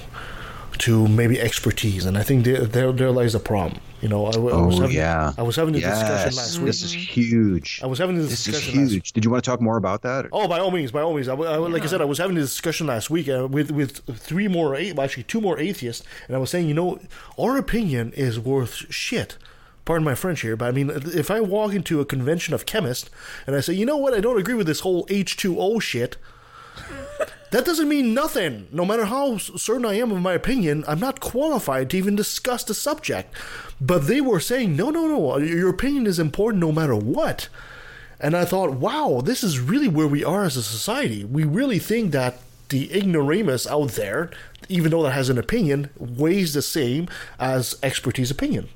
to 0.79 1.07
maybe 1.07 1.41
expertise, 1.41 2.05
and 2.05 2.19
I 2.19 2.23
think 2.23 2.45
there 2.45 2.65
there, 2.65 2.93
there 2.93 3.11
lies 3.11 3.35
a 3.35 3.41
problem. 3.41 3.81
You 4.07 4.11
know, 4.11 4.27
I, 4.27 4.35
I 4.37 4.39
was 4.39 4.79
Oh, 4.79 4.83
having, 4.83 4.97
yeah. 4.97 5.33
I 5.37 5.43
was 5.43 5.57
having 5.57 5.75
a 5.75 5.79
Yes, 5.79 5.99
discussion 5.99 6.37
last 6.37 6.59
week. 6.59 6.67
This 6.67 6.83
is 6.85 6.93
huge. 6.93 7.81
I 7.83 7.87
was 7.87 7.99
having 7.99 8.17
this, 8.17 8.29
This 8.31 8.39
is 8.47 8.55
discussion 8.55 8.87
huge. 8.89 9.13
Did 9.13 9.25
you 9.25 9.33
want 9.33 9.43
to 9.43 9.51
talk 9.51 9.61
more 9.61 9.77
about 9.77 10.03
that? 10.03 10.27
Oh, 10.31 10.47
by 10.47 10.61
all 10.61 10.71
means, 10.71 10.93
by 10.93 11.01
all 11.01 11.13
means. 11.13 11.27
I, 11.27 11.35
I- 11.35 11.57
like 11.57 11.83
I 11.83 11.87
said, 11.87 12.01
I 12.01 12.05
was 12.05 12.19
having 12.19 12.37
a 12.37 12.41
discussion 12.41 12.87
last 12.87 13.11
week 13.11 13.29
uh, 13.29 13.49
with 13.51 13.73
with 13.73 14.03
three 14.17 14.47
more, 14.47 14.77
a- 14.77 14.93
well, 14.93 15.05
actually 15.05 15.25
two 15.25 15.41
more 15.41 15.59
atheists, 15.59 16.07
and 16.29 16.37
I 16.37 16.39
was 16.39 16.51
saying, 16.51 16.69
you 16.69 16.75
know, 16.75 17.01
our 17.37 17.57
opinion 17.57 18.13
is 18.13 18.39
worth 18.39 18.75
shit. 18.95 19.39
Pardon 19.85 20.05
my 20.05 20.15
French 20.15 20.43
here, 20.43 20.55
but 20.57 20.67
I 20.69 20.71
mean, 20.71 20.89
if 20.95 21.29
I 21.29 21.41
walk 21.41 21.73
into 21.75 21.99
a 22.01 22.05
convention 22.05 22.55
of 22.55 22.65
chemists 22.65 23.11
and 23.45 23.57
I 23.57 23.61
say, 23.61 23.73
you 23.73 23.87
know 23.87 23.97
what, 23.97 24.15
I 24.15 24.21
don't 24.21 24.39
agree 24.39 24.55
with 24.55 24.69
this 24.69 24.81
whole 24.87 25.05
H 25.11 25.37
two 25.37 25.59
O 25.59 25.81
shit. 25.81 26.17
That 27.53 27.65
doesn't 27.65 27.89
mean 27.89 28.13
nothing. 28.13 28.67
No 28.73 28.85
matter 28.85 29.05
how 29.05 29.39
certain 29.39 29.87
I 29.87 29.95
am 29.95 30.11
of 30.11 30.21
my 30.21 30.33
opinion, 30.33 30.85
I'm 30.89 30.99
not 30.99 31.21
qualified 31.21 31.91
to 31.91 31.97
even 31.97 32.17
discuss 32.17 32.65
the 32.65 32.75
subject. 32.75 33.33
But 33.81 34.07
they 34.07 34.21
were 34.21 34.41
saying, 34.41 34.75
no, 34.75 34.91
no, 34.91 35.07
no, 35.07 35.39
your 35.39 35.71
opinion 35.71 36.07
is 36.07 36.19
important 36.19 36.61
no 36.61 36.73
matter 36.73 36.97
what. 36.97 37.49
And 38.19 38.37
I 38.37 38.45
thought, 38.45 38.73
wow, 38.73 39.21
this 39.23 39.45
is 39.45 39.61
really 39.61 39.89
where 39.89 40.07
we 40.09 40.25
are 40.25 40.45
as 40.45 40.57
a 40.57 40.63
society. 40.63 41.25
We 41.25 41.45
really 41.45 41.79
think 41.79 42.13
that 42.13 42.41
the 42.71 42.93
ignoramus 42.93 43.67
out 43.67 43.91
there, 43.91 44.31
even 44.69 44.91
though 44.91 45.03
that 45.05 45.13
has 45.13 45.29
an 45.29 45.39
opinion, 45.39 45.91
weighs 45.99 46.55
the 46.55 46.63
same 46.63 47.09
as 47.39 47.79
expertise 47.83 48.31
opinion. 48.31 48.69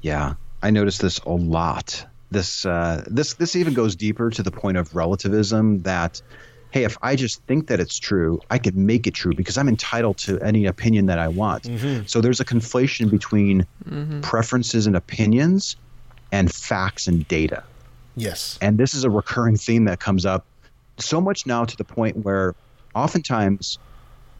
Yeah, 0.00 0.34
I 0.62 0.70
noticed 0.70 1.02
this 1.02 1.18
a 1.18 1.30
lot. 1.30 2.06
This 2.30 2.64
uh, 2.64 3.04
this 3.06 3.34
this 3.34 3.56
even 3.56 3.74
goes 3.74 3.96
deeper 3.96 4.30
to 4.30 4.42
the 4.42 4.52
point 4.52 4.76
of 4.76 4.94
relativism. 4.94 5.82
That 5.82 6.22
hey, 6.72 6.84
if 6.84 6.96
I 7.02 7.16
just 7.16 7.42
think 7.46 7.66
that 7.68 7.80
it's 7.80 7.98
true, 7.98 8.38
I 8.50 8.58
could 8.58 8.76
make 8.76 9.06
it 9.06 9.14
true 9.14 9.34
because 9.34 9.58
I'm 9.58 9.68
entitled 9.68 10.18
to 10.18 10.38
any 10.40 10.66
opinion 10.66 11.06
that 11.06 11.18
I 11.18 11.28
want. 11.28 11.64
Mhm. 11.64 12.08
So 12.08 12.20
there's 12.20 12.40
a 12.40 12.44
conflation 12.44 13.10
between 13.10 13.66
Mm-hmm. 13.88 14.20
preferences 14.20 14.86
and 14.86 14.94
opinions 14.96 15.76
and 16.30 16.52
facts 16.52 17.06
and 17.08 17.26
data. 17.26 17.64
Yes. 18.14 18.56
And 18.60 18.78
this 18.78 18.94
is 18.94 19.04
a 19.04 19.10
recurring 19.10 19.56
theme 19.56 19.84
that 19.86 19.98
comes 20.00 20.24
up 20.24 20.46
so 20.98 21.20
much 21.20 21.46
now 21.46 21.64
to 21.64 21.76
the 21.76 21.84
point 21.84 22.18
where 22.18 22.54
oftentimes 22.94 23.78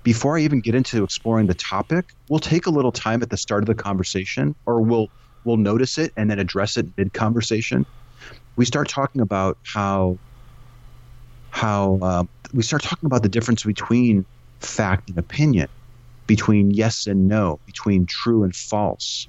before 0.03 0.39
I 0.39 0.43
even 0.43 0.61
get 0.61 0.75
into 0.75 1.03
exploring 1.05 1.47
the 1.47 1.55
topic, 1.55 2.05
we'll 2.29 2.39
take 2.39 2.67
a 2.67 2.71
little 2.71 2.93
time 2.93 3.23
at 3.23 3.31
the 3.31 3.37
start 3.37 3.63
of 3.63 3.67
the 3.67 3.75
conversation 3.75 4.55
or 4.67 4.81
we'll 4.81 5.09
we'll 5.45 5.57
notice 5.57 5.97
it 5.99 6.13
and 6.17 6.31
then 6.31 6.39
address 6.39 6.77
it 6.77 6.87
mid 6.97 7.13
conversation. 7.13 7.85
We 8.57 8.65
start 8.67 8.89
talking 8.89 9.21
about 9.23 9.59
how 9.65 10.19
how 11.51 11.99
uh, 12.03 12.25
we 12.53 12.63
start 12.63 12.83
talking 12.83 13.07
about 13.07 13.23
the 13.23 13.29
difference 13.29 13.65
between 13.65 14.25
fact 14.61 15.09
and 15.09 15.19
opinion, 15.19 15.69
between 16.27 16.71
yes 16.71 17.07
and 17.07 17.29
no, 17.29 17.59
between 17.67 18.07
true 18.07 18.45
and 18.45 18.55
false. 18.55 19.29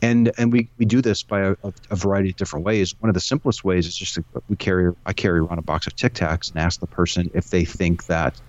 And 0.00 0.30
and 0.38 0.52
we, 0.52 0.68
we 0.78 0.84
do 0.84 1.00
this 1.00 1.22
by 1.22 1.40
a, 1.40 1.56
a 1.90 1.96
variety 1.96 2.30
of 2.30 2.36
different 2.36 2.64
ways. 2.64 2.94
One 3.00 3.10
of 3.10 3.14
the 3.14 3.20
simplest 3.20 3.64
ways 3.64 3.86
is 3.86 3.96
just 3.96 4.14
to, 4.14 4.24
we 4.48 4.56
carry 4.56 4.92
I 5.06 5.12
carry 5.12 5.40
around 5.40 5.58
a 5.58 5.62
box 5.62 5.86
of 5.86 5.96
Tic 5.96 6.14
Tacs 6.14 6.50
and 6.50 6.58
ask 6.60 6.78
the 6.78 6.86
person 6.86 7.30
if 7.34 7.50
they 7.50 7.64
think 7.64 8.06
that 8.06 8.40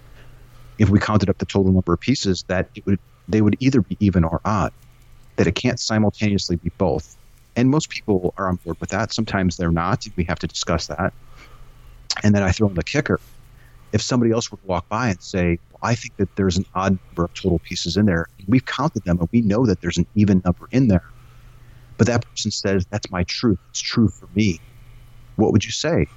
if 0.77 0.89
we 0.89 0.99
counted 0.99 1.29
up 1.29 1.39
the 1.39 1.45
total 1.45 1.71
number 1.71 1.93
of 1.93 1.99
pieces 1.99 2.43
that 2.47 2.69
it 2.75 2.85
would 2.85 2.99
they 3.27 3.41
would 3.41 3.57
either 3.59 3.81
be 3.81 3.97
even 3.99 4.23
or 4.23 4.41
odd, 4.45 4.71
that 5.37 5.47
it 5.47 5.55
can't 5.55 5.79
simultaneously 5.79 6.55
be 6.55 6.71
both. 6.77 7.17
And 7.55 7.69
most 7.69 7.89
people 7.89 8.33
are 8.37 8.47
on 8.47 8.55
board 8.57 8.77
with 8.79 8.89
that. 8.89 9.11
Sometimes 9.11 9.57
they're 9.57 9.71
not. 9.71 10.05
We 10.15 10.23
have 10.25 10.39
to 10.39 10.47
discuss 10.47 10.87
that. 10.87 11.13
And 12.23 12.35
then 12.35 12.43
I 12.43 12.51
throw 12.51 12.67
in 12.67 12.75
the 12.75 12.83
kicker. 12.83 13.19
If 13.91 14.01
somebody 14.01 14.31
else 14.31 14.51
were 14.51 14.57
to 14.57 14.65
walk 14.65 14.87
by 14.89 15.09
and 15.09 15.21
say, 15.21 15.57
well, 15.71 15.79
I 15.81 15.95
think 15.95 16.15
that 16.17 16.29
there's 16.35 16.57
an 16.57 16.65
odd 16.75 16.99
number 17.07 17.25
of 17.25 17.33
total 17.33 17.59
pieces 17.59 17.97
in 17.97 18.05
there, 18.05 18.27
we've 18.47 18.65
counted 18.65 19.03
them 19.03 19.19
and 19.19 19.29
we 19.31 19.41
know 19.41 19.65
that 19.65 19.81
there's 19.81 19.97
an 19.97 20.05
even 20.15 20.41
number 20.45 20.67
in 20.71 20.87
there. 20.87 21.03
But 21.97 22.07
that 22.07 22.23
person 22.29 22.51
says, 22.51 22.85
that's 22.91 23.09
my 23.11 23.23
truth. 23.23 23.57
It's 23.71 23.81
true 23.81 24.09
for 24.09 24.27
me. 24.35 24.59
What 25.35 25.51
would 25.51 25.65
you 25.65 25.71
say? 25.71 26.07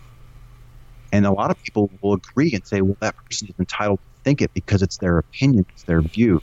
And 1.12 1.26
a 1.26 1.32
lot 1.32 1.51
of 1.51 1.62
people 1.62 1.90
will 2.03 2.14
agree 2.14 2.53
and 2.53 2.66
say, 2.66 2.80
well, 2.80 2.97
that 3.01 3.14
person 3.28 3.49
is 3.49 3.55
entitled 3.59 3.99
to 3.99 4.22
think 4.24 4.40
it 4.43 4.53
because 4.55 4.82
it's 4.82 4.99
their 4.99 5.18
opinion, 5.18 5.66
it's 5.74 5.84
their 5.84 6.03
view. 6.03 6.40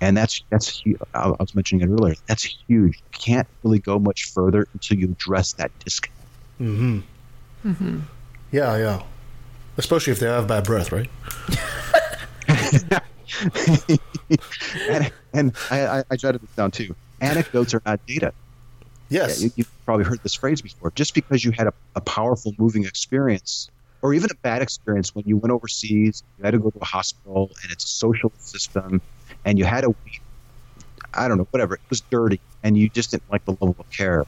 And 0.00 0.16
that's 0.16 0.42
that's 0.50 0.82
I 1.14 1.28
I 1.28 1.36
was 1.38 1.54
mentioning 1.54 1.86
it 1.86 1.92
earlier. 1.92 2.14
That's 2.26 2.44
huge. 2.44 3.02
You 3.04 3.10
can't 3.12 3.46
really 3.62 3.78
go 3.78 3.98
much 3.98 4.30
further 4.32 4.66
until 4.72 4.98
you 4.98 5.12
address 5.12 5.52
that 5.54 5.70
disconnect. 5.84 6.30
Mm-hmm. 6.60 7.00
Mm-hmm. 7.68 7.98
Yeah, 8.52 8.76
yeah. 8.76 9.02
Especially 9.76 10.12
if 10.12 10.20
they 10.20 10.26
have 10.26 10.46
bad 10.46 10.64
breath, 10.64 10.92
right? 10.92 11.08
and 14.88 15.12
and 15.32 15.56
I, 15.70 15.86
I, 15.86 16.04
I 16.10 16.16
jotted 16.16 16.42
this 16.42 16.50
down 16.50 16.70
too. 16.70 16.94
Anecdotes 17.20 17.74
are 17.74 17.82
not 17.86 18.04
data. 18.06 18.32
Yes. 19.08 19.40
Yeah, 19.40 19.46
you, 19.46 19.52
you've 19.56 19.84
probably 19.84 20.04
heard 20.04 20.22
this 20.22 20.34
phrase 20.34 20.62
before. 20.62 20.92
Just 20.94 21.14
because 21.14 21.44
you 21.44 21.50
had 21.50 21.66
a, 21.66 21.72
a 21.96 22.00
powerful, 22.00 22.52
moving 22.58 22.84
experience, 22.84 23.68
or 24.02 24.14
even 24.14 24.30
a 24.30 24.34
bad 24.36 24.62
experience 24.62 25.14
when 25.14 25.24
you 25.26 25.36
went 25.36 25.52
overseas, 25.52 26.22
you 26.38 26.44
had 26.44 26.52
to 26.52 26.58
go 26.58 26.70
to 26.70 26.78
a 26.80 26.84
hospital, 26.84 27.50
and 27.62 27.72
it's 27.72 27.84
a 27.84 27.88
social 27.88 28.32
system, 28.38 29.00
and 29.44 29.58
you 29.58 29.64
had 29.64 29.82
to 29.82 29.90
wait, 29.90 30.20
I 31.12 31.28
don't 31.28 31.38
know, 31.38 31.48
whatever, 31.50 31.74
it 31.74 31.80
was 31.90 32.00
dirty, 32.02 32.40
and 32.62 32.78
you 32.78 32.88
just 32.88 33.10
didn't 33.10 33.30
like 33.30 33.44
the 33.44 33.52
level 33.52 33.76
of 33.78 33.90
care. 33.90 34.26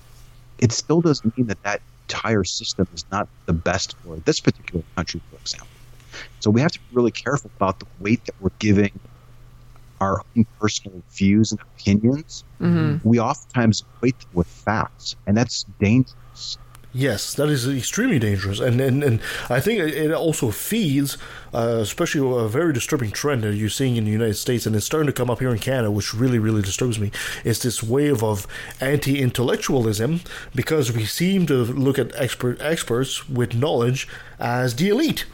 It 0.59 0.73
still 0.73 1.01
doesn't 1.01 1.37
mean 1.39 1.47
that 1.47 1.63
that 1.63 1.81
entire 2.13 2.45
system 2.45 2.87
is 2.93 3.05
not 3.11 3.29
the 3.47 3.53
best 3.53 3.97
for 4.03 4.19
this 4.21 4.41
particular 4.41 4.85
country, 4.97 5.21
for 5.31 5.39
example. 5.39 5.69
So 6.41 6.51
we 6.51 6.61
have 6.61 6.73
to 6.73 6.81
be 6.81 6.87
really 6.91 7.13
careful 7.13 7.53
about 7.59 7.79
the 7.79 7.87
weight 7.99 8.25
that 8.27 8.35
we're 8.39 8.51
giving 8.59 9.01
our 10.01 10.21
own 10.37 10.45
personal 10.61 11.03
views 11.17 11.53
and 11.53 11.61
opinions. 11.77 12.45
Mhm. 12.61 13.01
We 13.03 13.19
oftentimes 13.19 13.83
equate 13.83 14.19
them 14.19 14.29
with 14.33 14.49
facts, 14.49 15.15
and 15.27 15.37
that's 15.37 15.65
dangerous. 15.79 16.59
Yes, 16.95 17.33
that 17.35 17.49
is 17.49 17.67
extremely 17.67 18.19
dangerous, 18.19 18.61
and 18.61 18.79
and, 18.79 19.03
and 19.03 19.21
I 19.49 19.61
think 19.61 19.81
it 19.81 20.13
also 20.13 20.51
feeds, 20.51 21.17
uh, 21.55 21.79
especially 21.81 22.45
a 22.45 22.49
very 22.49 22.75
disturbing 22.75 23.13
trend 23.13 23.45
that 23.45 23.55
you're 23.55 23.71
seeing 23.71 23.97
in 23.97 24.05
the 24.05 24.11
United 24.11 24.35
States, 24.35 24.67
and 24.67 24.77
it's 24.77 24.85
starting 24.85 25.07
to 25.07 25.13
come 25.13 25.31
up 25.31 25.39
here 25.39 25.51
in 25.51 25.59
Canada, 25.59 25.91
which 25.91 26.13
really 26.13 26.39
really 26.39 26.61
disturbs 26.61 26.99
me. 26.99 27.11
Is 27.45 27.63
this 27.63 27.83
wave 27.83 28.23
of 28.23 28.47
anti-intellectualism 28.79 30.21
because 30.55 30.93
we 30.93 31.07
seem 31.07 31.47
to 31.47 31.65
look 31.65 31.99
at 31.99 32.15
expert 32.15 32.61
experts 32.61 33.27
with 33.27 33.55
knowledge 33.55 34.07
as 34.39 34.77
the 34.77 34.91
elite. 34.91 35.25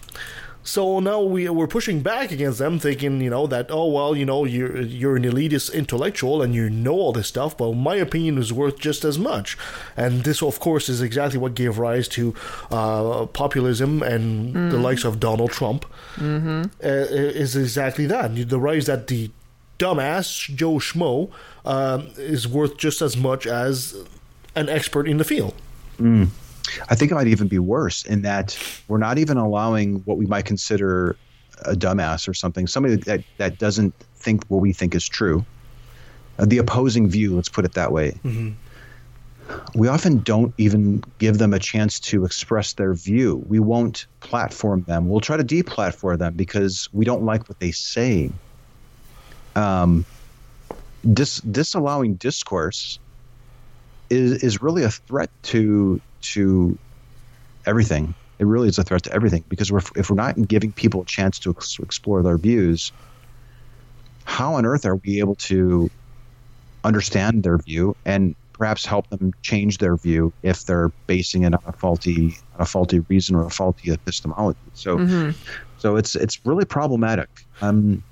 So 0.69 1.01
now 1.01 1.23
we 1.23 1.49
we're 1.49 1.67
pushing 1.67 2.03
back 2.03 2.31
against 2.31 2.59
them, 2.59 2.79
thinking 2.79 3.23
you 3.23 3.31
know 3.31 3.47
that 3.47 3.71
oh 3.71 3.87
well 3.97 4.15
you 4.15 4.27
know 4.27 4.45
you're 4.45 4.79
you're 4.83 5.17
an 5.17 5.23
elitist 5.25 5.73
intellectual 5.73 6.43
and 6.43 6.55
you 6.55 6.69
know 6.69 6.93
all 6.93 7.13
this 7.13 7.29
stuff, 7.29 7.57
but 7.57 7.73
my 7.73 7.97
opinion 7.97 8.37
is 8.37 8.53
worth 8.53 8.79
just 8.79 9.03
as 9.03 9.19
much. 9.19 9.57
And 9.97 10.25
this, 10.25 10.43
of 10.43 10.61
course, 10.61 10.91
is 10.91 11.01
exactly 11.01 11.39
what 11.39 11.55
gave 11.55 11.79
rise 11.79 12.07
to 12.09 12.35
uh, 12.71 13.25
populism 13.33 14.03
and 14.03 14.53
the 14.73 14.77
Mm. 14.77 14.83
likes 14.83 15.05
of 15.05 15.19
Donald 15.19 15.53
Trump. 15.53 15.87
Mm-hmm. 16.17 16.63
Uh, 16.85 16.89
is 17.45 17.57
exactly 17.57 18.07
that 18.07 18.27
the 18.51 18.61
rise 18.61 18.85
that 18.87 19.07
the 19.07 19.31
dumbass 19.79 20.55
Joe 20.55 20.75
Schmo 20.87 21.31
um, 21.65 22.09
is 22.19 22.47
worth 22.47 22.77
just 22.77 23.01
as 23.01 23.17
much 23.17 23.47
as 23.47 23.95
an 24.55 24.69
expert 24.69 25.09
in 25.09 25.17
the 25.17 25.25
field. 25.25 25.55
Mm. 25.99 26.29
I 26.89 26.95
think 26.95 27.11
it 27.11 27.15
might 27.15 27.27
even 27.29 27.49
be 27.49 27.59
worse 27.59 28.05
in 28.05 28.23
that 28.23 28.59
we're 28.89 28.99
not 28.99 29.19
even 29.19 29.37
allowing 29.37 29.97
what 30.05 30.17
we 30.17 30.27
might 30.27 30.45
consider 30.45 31.17
a 31.63 31.75
dumbass 31.75 32.29
or 32.29 32.35
something, 32.35 32.67
somebody 32.67 32.97
that, 32.97 33.23
that 33.39 33.59
doesn't 33.59 33.95
think 34.17 34.45
what 34.49 34.61
we 34.61 34.73
think 34.73 34.95
is 34.95 35.09
true. 35.09 35.45
Uh, 36.39 36.45
the 36.45 36.59
opposing 36.59 37.09
view, 37.09 37.35
let's 37.35 37.49
put 37.49 37.65
it 37.65 37.75
that 37.75 37.93
way. 37.93 38.13
Mm-hmm. 38.25 38.51
We 39.75 39.89
often 39.89 40.19
don't 40.19 40.53
even 40.59 41.03
give 41.19 41.39
them 41.39 41.55
a 41.55 41.59
chance 41.59 41.99
to 42.01 42.25
express 42.25 42.75
their 42.75 42.95
view. 42.95 43.43
We 43.49 43.61
won't 43.61 44.07
platform 44.21 44.83
them. 44.83 45.09
We'll 45.09 45.21
try 45.21 45.37
to 45.39 45.45
deplatform 45.45 46.19
them 46.19 46.35
because 46.35 46.89
we 46.93 47.05
don't 47.05 47.25
like 47.25 47.49
what 47.49 47.59
they 47.59 47.71
say. 47.71 48.31
Um, 49.57 50.05
dis- 51.13 51.41
disallowing 51.41 52.15
discourse 52.15 52.99
is 54.11 54.43
is 54.43 54.63
really 54.63 54.85
a 54.85 54.91
threat 54.91 55.31
to 55.43 56.01
to 56.23 56.79
everything. 57.67 58.15
It 58.39 58.47
really 58.47 58.69
is 58.69 58.79
a 58.79 58.85
threat 58.85 59.03
to 59.05 59.13
everything 59.13 59.45
because 59.49 59.73
we're, 59.73 59.81
if 59.97 60.11
we're 60.11 60.17
not 60.17 60.49
giving 60.49 60.73
people 60.73 61.03
a 61.03 61.05
chance 61.05 61.39
to 61.41 61.51
ex- 61.51 61.79
explore 61.81 62.23
their 62.23 62.39
views, 62.39 62.93
how 64.25 64.55
on 64.55 64.65
earth 64.65 64.87
are 64.87 64.97
we 64.97 65.19
able 65.19 65.35
to 65.37 65.91
understand 66.85 67.43
their 67.43 67.59
view 67.59 67.97
and 68.05 68.35
perhaps 68.53 68.85
help 68.85 69.09
them 69.11 69.33
change 69.43 69.79
their 69.79 69.97
view 69.97 70.33
if 70.43 70.65
they're 70.65 70.89
basing 71.07 71.45
it 71.45 71.55
on 71.55 71.61
a 71.67 71.73
faulty 71.73 72.37
on 72.55 72.61
a 72.61 72.65
faulty 72.65 73.01
reason 73.09 73.35
or 73.37 73.45
a 73.45 73.51
faulty 73.51 73.93
epistemology. 73.93 74.59
So 74.75 74.99
Mhm. 74.99 75.35
so 75.79 75.97
it's 75.97 76.15
it's 76.17 76.45
really 76.45 76.65
problematic. 76.65 77.29
Um, 77.61 78.03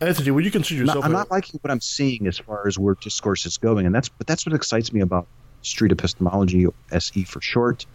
Anthony, 0.00 0.32
would 0.32 0.44
you 0.44 0.50
consider 0.50 0.80
I'm 0.80 0.86
not, 0.86 0.92
yourself? 0.94 1.04
I'm 1.04 1.10
a- 1.12 1.14
not 1.14 1.30
liking 1.30 1.60
what 1.62 1.70
I'm 1.70 1.80
seeing 1.80 2.26
as 2.26 2.38
far 2.38 2.66
as 2.66 2.78
where 2.78 2.96
discourse 3.00 3.46
is 3.46 3.56
going, 3.58 3.86
and 3.86 3.94
that's 3.94 4.08
but 4.08 4.26
that's 4.26 4.44
what 4.46 4.54
excites 4.54 4.92
me 4.92 5.00
about 5.00 5.26
street 5.62 5.92
epistemology, 5.92 6.66
SE 6.90 7.24
for 7.24 7.40
short, 7.40 7.86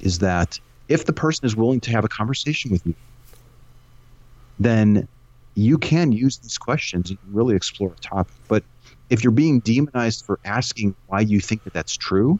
is 0.00 0.18
that 0.20 0.58
if 0.88 1.04
the 1.04 1.12
person 1.12 1.46
is 1.46 1.56
willing 1.56 1.80
to 1.80 1.90
have 1.90 2.04
a 2.04 2.08
conversation 2.08 2.70
with 2.70 2.86
you, 2.86 2.94
then 4.58 5.08
you 5.54 5.78
can 5.78 6.12
use 6.12 6.38
these 6.38 6.58
questions 6.58 7.10
and 7.10 7.18
really 7.32 7.54
explore 7.54 7.92
a 7.92 8.00
topic. 8.00 8.32
But 8.48 8.64
if 9.10 9.24
you're 9.24 9.30
being 9.30 9.60
demonized 9.60 10.24
for 10.24 10.38
asking 10.44 10.94
why 11.06 11.20
you 11.20 11.40
think 11.40 11.64
that 11.64 11.72
that's 11.72 11.96
true, 11.96 12.38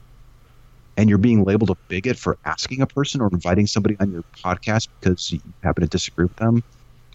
and 0.97 1.09
you're 1.09 1.19
being 1.19 1.45
labeled 1.45 1.71
a 1.71 1.77
bigot 1.87 2.17
for 2.17 2.37
asking 2.45 2.83
a 2.83 2.87
person 2.87 3.21
or 3.21 3.29
inviting 3.33 3.69
somebody 3.69 3.97
on 4.01 4.11
your 4.11 4.25
podcast 4.43 4.89
because 4.99 5.31
you 5.31 5.41
happen 5.63 5.83
to 5.83 5.89
disagree 5.89 6.25
with 6.25 6.37
them, 6.37 6.63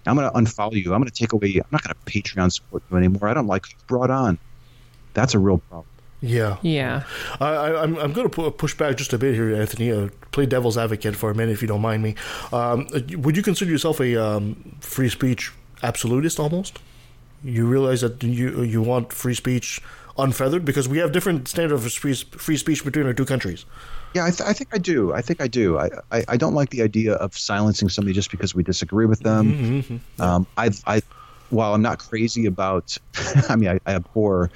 I'm 0.05 0.15
going 0.15 0.29
to 0.29 0.37
unfollow 0.37 0.73
you. 0.73 0.93
I'm 0.93 1.01
going 1.01 1.09
to 1.09 1.11
take 1.11 1.33
away. 1.33 1.53
I'm 1.55 1.67
not 1.69 1.83
going 1.83 1.93
to 1.93 2.11
Patreon 2.11 2.51
support 2.51 2.81
you 2.89 2.97
anymore. 2.97 3.27
I 3.27 3.33
don't 3.33 3.47
like 3.47 3.69
you 3.69 3.75
brought 3.87 4.09
on. 4.09 4.37
That's 5.13 5.33
a 5.33 5.39
real 5.39 5.57
problem. 5.57 5.85
Yeah. 6.23 6.57
Yeah. 6.61 7.03
I, 7.41 7.47
I, 7.49 7.83
I'm, 7.83 7.97
I'm 7.97 8.13
going 8.13 8.29
to 8.29 8.51
push 8.51 8.73
back 8.77 8.95
just 8.95 9.11
a 9.11 9.17
bit 9.17 9.35
here, 9.35 9.53
Anthony. 9.53 9.91
Uh, 9.91 10.07
play 10.31 10.45
devil's 10.45 10.77
advocate 10.77 11.15
for 11.17 11.29
a 11.29 11.35
minute, 11.35 11.51
if 11.51 11.61
you 11.61 11.67
don't 11.67 11.81
mind 11.81 12.01
me. 12.01 12.15
Um, 12.53 12.87
uh, 12.95 13.01
would 13.17 13.35
you 13.35 13.43
consider 13.43 13.69
yourself 13.69 13.99
a 13.99 14.15
um, 14.15 14.77
free 14.79 15.09
speech 15.09 15.51
absolutist 15.83 16.39
almost? 16.39 16.79
You 17.43 17.65
realize 17.65 17.99
that 18.01 18.23
you 18.23 18.63
you 18.63 18.81
want 18.81 19.11
free 19.11 19.33
speech 19.33 19.81
unfeathered 20.17 20.63
because 20.63 20.87
we 20.87 20.97
have 20.99 21.11
different 21.11 21.49
standards 21.49 21.85
of 21.85 21.91
free, 21.91 22.13
free 22.13 22.55
speech 22.55 22.85
between 22.85 23.05
our 23.05 23.13
two 23.13 23.25
countries. 23.25 23.65
Yeah, 24.13 24.23
I, 24.25 24.29
th- 24.29 24.47
I 24.47 24.53
think 24.53 24.69
I 24.73 24.77
do. 24.77 25.11
I 25.11 25.21
think 25.21 25.41
I 25.41 25.47
do. 25.49 25.77
I, 25.77 25.89
I, 26.11 26.23
I 26.29 26.37
don't 26.37 26.53
like 26.53 26.69
the 26.69 26.83
idea 26.83 27.13
of 27.15 27.37
silencing 27.37 27.89
somebody 27.89 28.13
just 28.13 28.31
because 28.31 28.55
we 28.55 28.63
disagree 28.63 29.07
with 29.07 29.19
them. 29.21 29.83
Mhm. 29.83 29.99
Um, 30.23 30.47
I, 30.55 30.69
I, 30.87 31.01
while 31.49 31.73
I'm 31.73 31.81
not 31.81 31.99
crazy 31.99 32.45
about, 32.45 32.97
I 33.49 33.55
mean, 33.57 33.69
I, 33.69 33.79
I 33.91 33.95
abhor 33.95 34.51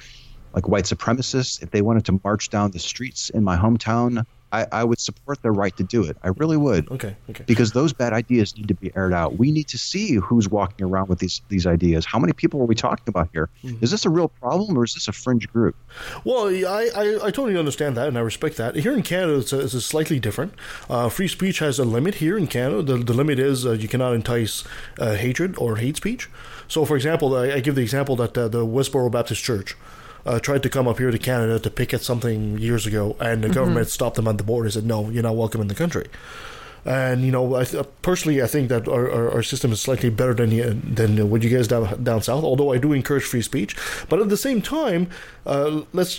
like 0.54 0.68
white 0.68 0.84
supremacists. 0.84 1.62
If 1.62 1.70
they 1.70 1.82
wanted 1.82 2.04
to 2.06 2.20
march 2.24 2.50
down 2.50 2.70
the 2.70 2.78
streets 2.78 3.30
in 3.30 3.44
my 3.44 3.56
hometown, 3.56 4.24
I, 4.50 4.66
I 4.72 4.82
would 4.82 4.98
support 4.98 5.42
their 5.42 5.52
right 5.52 5.76
to 5.76 5.82
do 5.82 6.04
it. 6.04 6.16
I 6.22 6.28
really 6.28 6.56
would. 6.56 6.90
Okay. 6.90 7.14
Okay. 7.28 7.44
Because 7.46 7.72
those 7.72 7.92
bad 7.92 8.14
ideas 8.14 8.56
need 8.56 8.68
to 8.68 8.74
be 8.74 8.90
aired 8.96 9.12
out. 9.12 9.36
We 9.36 9.52
need 9.52 9.68
to 9.68 9.76
see 9.76 10.14
who's 10.14 10.48
walking 10.48 10.86
around 10.86 11.10
with 11.10 11.18
these 11.18 11.42
these 11.50 11.66
ideas. 11.66 12.06
How 12.06 12.18
many 12.18 12.32
people 12.32 12.58
are 12.62 12.64
we 12.64 12.74
talking 12.74 13.04
about 13.08 13.28
here? 13.34 13.50
Is 13.62 13.72
Mhm. 13.72 13.90
this 13.90 14.06
a 14.06 14.10
real 14.10 14.28
problem 14.28 14.78
or 14.78 14.84
is 14.84 14.94
this 14.94 15.06
a 15.06 15.12
fringe 15.12 15.52
group? 15.52 15.76
Well, 16.24 16.46
I, 16.48 16.88
I, 16.96 17.04
I 17.26 17.30
totally 17.30 17.58
understand 17.58 17.94
that, 17.98 18.08
and 18.08 18.16
I 18.16 18.22
respect 18.22 18.56
that. 18.56 18.74
Here 18.76 18.94
in 18.94 19.02
Canada, 19.02 19.36
it's, 19.38 19.52
a, 19.52 19.60
it's 19.60 19.84
slightly 19.84 20.18
different. 20.18 20.54
Uh, 20.88 21.10
free 21.10 21.28
speech 21.28 21.58
has 21.58 21.78
a 21.78 21.84
limit 21.84 22.14
here 22.14 22.38
in 22.38 22.46
Canada. 22.46 22.82
The, 22.82 23.04
the 23.04 23.12
limit 23.12 23.38
is 23.38 23.66
uh, 23.66 23.72
you 23.72 23.86
cannot 23.86 24.14
entice 24.14 24.64
uh, 24.98 25.12
hatred 25.16 25.56
or 25.58 25.76
hate 25.76 25.96
speech. 25.98 26.30
So, 26.68 26.86
for 26.86 26.96
example, 26.96 27.36
I, 27.36 27.52
I 27.56 27.60
give 27.60 27.74
the 27.74 27.82
example 27.82 28.16
that 28.16 28.36
uh, 28.38 28.48
the 28.48 28.64
Westboro 28.64 29.10
Baptist 29.10 29.42
Church 29.44 29.76
uh, 30.28 30.38
tried 30.48 30.62
to 30.66 30.68
come 30.76 30.86
up 30.90 30.98
here 31.02 31.10
to 31.16 31.18
Canada 31.30 31.58
to 31.58 31.70
picket 31.80 32.00
something 32.10 32.38
years 32.66 32.84
ago, 32.90 33.04
and 33.28 33.36
the 33.44 33.48
Mhm. 33.48 33.54
government 33.58 33.88
stopped 33.88 34.16
them 34.16 34.28
at 34.32 34.36
the 34.40 34.44
border 34.50 34.66
and 34.68 34.74
said, 34.74 34.86
no, 34.94 34.98
you're 35.12 35.22
not 35.30 35.36
welcome 35.44 35.60
in 35.64 35.68
the 35.68 35.74
country. 35.84 36.06
And 36.84 37.16
you 37.26 37.32
know, 37.36 37.44
I 37.62 37.64
th- 37.64 37.84
personally, 38.02 38.38
I 38.42 38.46
think 38.54 38.68
that 38.68 38.88
our, 38.96 39.10
our, 39.16 39.26
our 39.36 39.42
system 39.42 39.72
is 39.72 39.80
slightly 39.80 40.10
better 40.10 40.34
than 40.40 40.50
the- 40.50 40.76
than 40.98 41.10
what 41.30 41.42
you 41.44 41.50
guys 41.56 41.66
down 41.68 41.84
down 42.08 42.20
south. 42.22 42.44
Although 42.50 42.70
I 42.72 42.78
do 42.78 42.92
encourage 42.92 43.24
free 43.24 43.42
speech, 43.52 43.72
but 44.08 44.16
at 44.20 44.28
the 44.28 44.36
same 44.48 44.60
time, 44.62 45.02
uh, 45.46 45.70
let's 45.92 46.14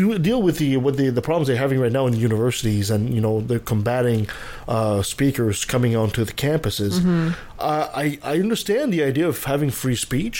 do 0.00 0.18
deal 0.18 0.40
with 0.46 0.56
the 0.62 0.70
with 0.86 0.96
the, 1.00 1.10
the 1.10 1.20
problems 1.28 1.46
they're 1.48 1.64
having 1.66 1.78
right 1.84 1.92
now 1.98 2.06
in 2.08 2.12
the 2.16 2.22
universities, 2.30 2.90
and 2.94 3.02
you 3.16 3.20
know, 3.20 3.34
they're 3.48 3.66
combating 3.74 4.26
uh, 4.76 5.02
speakers 5.02 5.64
coming 5.66 5.92
onto 6.02 6.24
the 6.24 6.32
campuses. 6.32 6.94
Mhm. 7.00 7.34
Uh, 7.58 7.86
I 8.04 8.18
I 8.32 8.34
understand 8.46 8.86
the 8.96 9.02
idea 9.10 9.26
of 9.28 9.36
having 9.44 9.70
free 9.70 9.96
speech 9.96 10.38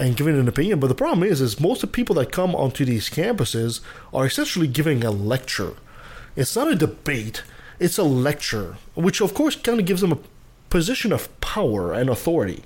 and 0.00 0.16
giving 0.16 0.38
an 0.38 0.48
opinion, 0.48 0.80
but 0.80 0.86
the 0.86 0.94
problem 0.94 1.22
is, 1.22 1.42
is 1.42 1.60
most 1.60 1.82
of 1.82 1.90
the 1.90 1.94
people 1.94 2.14
that 2.16 2.32
come 2.32 2.54
onto 2.54 2.86
these 2.86 3.10
campuses 3.10 3.80
are 4.14 4.24
essentially 4.24 4.66
giving 4.66 5.04
a 5.04 5.10
lecture. 5.10 5.74
It's 6.34 6.56
not 6.56 6.72
a 6.72 6.74
debate; 6.74 7.42
it's 7.78 7.98
a 7.98 8.02
lecture, 8.02 8.78
which 8.94 9.20
of 9.20 9.34
course 9.34 9.56
kind 9.56 9.78
of 9.78 9.84
gives 9.84 10.00
them 10.00 10.12
a 10.12 10.18
position 10.70 11.12
of 11.12 11.28
power 11.42 11.92
and 11.92 12.08
authority. 12.08 12.64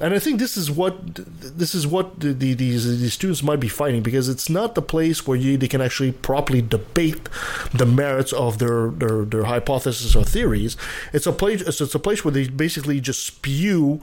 And 0.00 0.12
I 0.12 0.18
think 0.18 0.40
this 0.40 0.56
is 0.56 0.70
what 0.70 0.96
this 1.14 1.74
is 1.74 1.86
what 1.86 2.18
the, 2.18 2.32
the, 2.32 2.54
these 2.54 3.12
students 3.12 3.42
might 3.42 3.60
be 3.60 3.68
fighting 3.68 4.02
because 4.02 4.28
it's 4.28 4.48
not 4.48 4.74
the 4.74 4.82
place 4.82 5.26
where 5.26 5.36
you, 5.36 5.56
they 5.56 5.68
can 5.68 5.80
actually 5.80 6.12
properly 6.12 6.62
debate 6.62 7.28
the 7.72 7.86
merits 7.86 8.32
of 8.32 8.58
their, 8.58 8.88
their, 8.88 9.24
their 9.24 9.44
hypotheses 9.44 10.16
or 10.16 10.24
theories. 10.24 10.76
It's 11.12 11.26
a 11.26 11.32
place 11.32 11.60
it's 11.60 11.94
a 11.94 11.98
place 11.98 12.24
where 12.24 12.32
they 12.32 12.48
basically 12.48 13.00
just 13.00 13.24
spew 13.24 14.02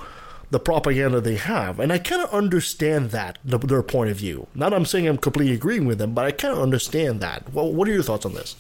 the 0.52 0.60
propaganda 0.60 1.22
they 1.22 1.36
have, 1.36 1.80
and 1.80 1.92
I 1.92 1.98
kind 1.98 2.22
of 2.22 2.32
understand 2.34 3.12
that 3.12 3.40
the, 3.44 3.58
their 3.58 3.82
point 3.82 4.12
of 4.12 4.18
view. 4.18 4.48
Not 4.54 4.74
I'm 4.74 4.86
saying 4.86 5.08
I'm 5.08 5.18
completely 5.18 5.56
agreeing 5.56 5.86
with 5.86 5.98
them, 5.98 6.14
but 6.14 6.26
I 6.26 6.32
kind 6.32 6.54
of 6.54 6.60
understand 6.60 7.22
that. 7.22 7.52
Well, 7.54 7.72
what 7.72 7.88
are 7.88 7.94
your 7.94 8.04
thoughts 8.04 8.26
on 8.26 8.34
this? 8.34 8.56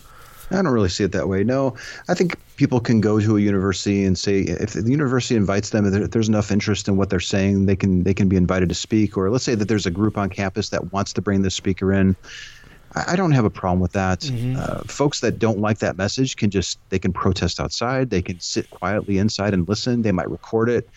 I 0.49 0.55
don't 0.55 0.67
really 0.67 0.89
see 0.89 1.03
it 1.03 1.11
that 1.13 1.27
way. 1.27 1.43
No, 1.43 1.75
I 2.09 2.13
think 2.13 2.37
people 2.57 2.79
can 2.79 2.99
go 3.01 3.19
to 3.19 3.37
a 3.37 3.39
university 3.39 4.03
and 4.03 4.17
say 4.17 4.41
if 4.41 4.73
the 4.73 4.89
university 4.89 5.35
invites 5.35 5.69
them, 5.69 5.85
if 5.85 6.11
there's 6.11 6.29
enough 6.29 6.51
interest 6.51 6.87
in 6.87 6.97
what 6.97 7.09
they're 7.09 7.19
saying, 7.19 7.65
they 7.65 7.75
can 7.75 8.03
they 8.03 8.13
can 8.13 8.27
be 8.27 8.35
invited 8.35 8.69
to 8.69 8.75
speak. 8.75 9.17
Or 9.17 9.29
let's 9.29 9.43
say 9.43 9.55
that 9.55 9.67
there's 9.67 9.85
a 9.85 9.91
group 9.91 10.17
on 10.17 10.29
campus 10.29 10.69
that 10.69 10.91
wants 10.91 11.13
to 11.13 11.21
bring 11.21 11.41
this 11.41 11.55
speaker 11.55 11.93
in. 11.93 12.15
I 12.95 13.13
I 13.13 13.15
don't 13.15 13.31
have 13.31 13.45
a 13.45 13.49
problem 13.49 13.79
with 13.79 13.93
that. 13.93 14.29
Uh, 14.57 14.83
folks 14.83 15.21
that 15.21 15.39
don't 15.39 15.59
like 15.59 15.79
that 15.79 15.97
message 15.97 16.35
can 16.35 16.49
just 16.49 16.79
they 16.89 16.99
can 16.99 17.13
protest 17.13 17.59
outside. 17.59 18.09
They 18.09 18.21
can 18.21 18.39
sit 18.39 18.69
quietly 18.69 19.17
inside 19.17 19.53
and 19.53 19.67
listen. 19.67 20.01
They 20.01 20.11
might 20.11 20.29
record 20.29 20.69
it, 20.69 20.89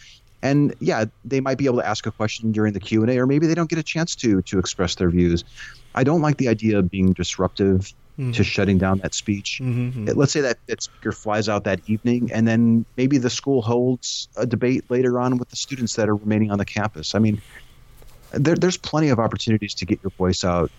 and 0.45 0.75
yeah, 0.79 1.07
they 1.25 1.41
might 1.41 1.59
be 1.59 1.65
able 1.65 1.79
to 1.79 1.87
ask 1.87 2.07
a 2.07 2.13
question 2.13 2.53
during 2.53 2.73
the 2.75 2.81
Q 2.81 3.03
and 3.03 3.11
A, 3.11 3.19
or 3.19 3.27
maybe 3.27 3.47
they 3.49 3.55
don't 3.55 3.71
get 3.71 3.79
a 3.81 3.83
chance 3.83 4.15
to 4.17 4.43
to 4.43 4.59
express 4.61 4.95
their 4.95 5.11
views. 5.11 5.43
I 5.97 6.05
don't 6.05 6.21
like 6.21 6.37
the 6.37 6.49
idea 6.49 6.79
of 6.79 6.91
being 6.91 7.13
disruptive 7.13 7.93
Mhm. 8.19 8.33
to 8.35 8.45
shutting 8.45 8.79
down 8.79 8.99
that 9.03 9.13
speech. 9.13 9.59
Mhm. 9.61 10.15
Let's 10.15 10.33
say 10.33 10.41
that 10.41 10.59
that 10.69 10.81
speaker 10.83 11.11
flies 11.11 11.49
out 11.49 11.65
that 11.65 11.81
evening, 11.87 12.31
and 12.33 12.47
then 12.47 12.87
maybe 12.97 13.19
the 13.19 13.31
school 13.31 13.61
holds 13.61 14.29
a 14.37 14.47
debate 14.47 14.85
later 14.89 15.19
on 15.19 15.37
with 15.37 15.49
the 15.49 15.57
students 15.57 15.97
that 15.97 16.09
are 16.09 16.15
remaining 16.15 16.53
on 16.53 16.59
the 16.59 16.65
campus. 16.65 17.17
I 17.17 17.19
mean, 17.19 17.43
there, 18.31 18.55
there's 18.55 18.77
plenty 18.77 19.09
of 19.09 19.19
opportunities 19.19 19.75
to 19.75 19.87
get 19.87 19.99
your 20.03 20.13
voice 20.17 20.45
out, 20.45 20.71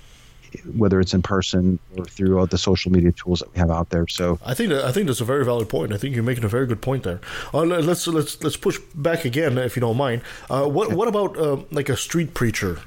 whether 0.77 0.99
it's 0.99 1.14
in 1.14 1.22
person 1.22 1.80
or 1.98 2.06
through 2.06 2.38
all 2.40 2.45
the 2.48 2.57
social 2.57 2.91
media 2.91 3.11
tools 3.11 3.40
that 3.40 3.52
we 3.53 3.60
have 3.60 3.69
out 3.72 3.90
there. 3.90 4.07
So 4.07 4.40
I 4.45 4.53
think 4.53 4.72
I 4.72 4.91
think 4.91 5.07
that's 5.07 5.22
a 5.22 5.26
very 5.26 5.45
valid 5.45 5.69
point. 5.69 5.94
I 5.94 5.98
think 5.98 6.14
you're 6.15 6.23
making 6.23 6.44
a 6.44 6.48
very 6.49 6.65
good 6.68 6.82
point 6.82 7.03
there. 7.03 7.19
Uh, 7.53 7.64
let- 7.64 7.84
let's 7.84 8.07
let's 8.07 8.41
let's 8.44 8.57
push 8.57 8.80
back 8.94 9.26
again, 9.26 9.57
if 9.57 9.76
you 9.76 9.82
don't 9.82 9.98
mind. 9.98 10.22
Uh, 10.49 10.65
what 10.68 10.94
what 10.94 11.07
about 11.07 11.38
uh, 11.38 11.57
like 11.72 11.90
a 11.90 11.98
street 11.98 12.34
preacher 12.34 12.80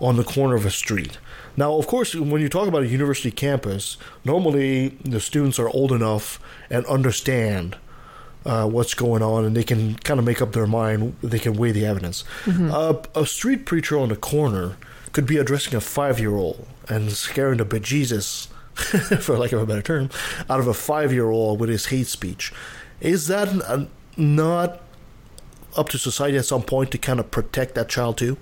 on 0.00 0.16
the 0.16 0.24
corner 0.24 0.54
of 0.56 0.66
a 0.66 0.70
street? 0.70 1.18
Now, 1.56 1.74
of 1.76 1.86
course, 1.86 2.14
when 2.14 2.40
you 2.40 2.48
talk 2.48 2.66
about 2.66 2.82
a 2.82 2.86
university 2.88 3.30
campus, 3.30 3.98
normally 4.24 4.88
the 5.04 5.20
students 5.20 5.58
are 5.58 5.68
old 5.68 5.92
enough 5.92 6.40
and 6.70 6.86
understand 6.86 7.76
uh, 8.46 8.66
what's 8.66 8.94
going 8.94 9.22
on, 9.22 9.44
and 9.44 9.54
they 9.54 9.62
can 9.62 9.96
kind 9.96 10.18
of 10.18 10.24
make 10.26 10.40
up 10.42 10.52
their 10.52 10.66
mind. 10.66 11.14
They 11.22 11.38
can 11.38 11.52
weigh 11.54 11.72
the 11.72 11.84
evidence. 11.86 12.24
Uh, 12.48 12.94
a 13.14 13.26
street 13.26 13.66
preacher 13.66 13.98
on 13.98 14.08
the 14.08 14.16
corner 14.16 14.76
could 15.12 15.26
be 15.26 15.36
addressing 15.38 15.74
a 15.74 15.80
five-year-old 15.80 16.66
and 16.88 17.12
scaring 17.12 17.58
the 17.58 17.64
bejesus, 17.64 18.48
for 19.20 19.38
lack 19.38 19.52
of 19.52 19.60
a 19.60 19.66
better 19.66 19.82
term, 19.82 20.10
out 20.48 20.60
of 20.60 20.66
a 20.66 20.74
five-year-old 20.74 21.60
with 21.60 21.68
his 21.68 21.86
hate 21.86 22.06
speech. 22.06 22.52
Is 23.00 23.28
that 23.28 23.48
n- 23.48 23.88
not 24.16 24.80
up 25.76 25.88
to 25.90 25.98
society 25.98 26.36
at 26.38 26.44
some 26.44 26.62
point 26.62 26.90
to 26.92 26.98
kind 26.98 27.20
of 27.20 27.30
protect 27.30 27.74
that 27.74 27.88
child 27.88 28.18
too? 28.18 28.36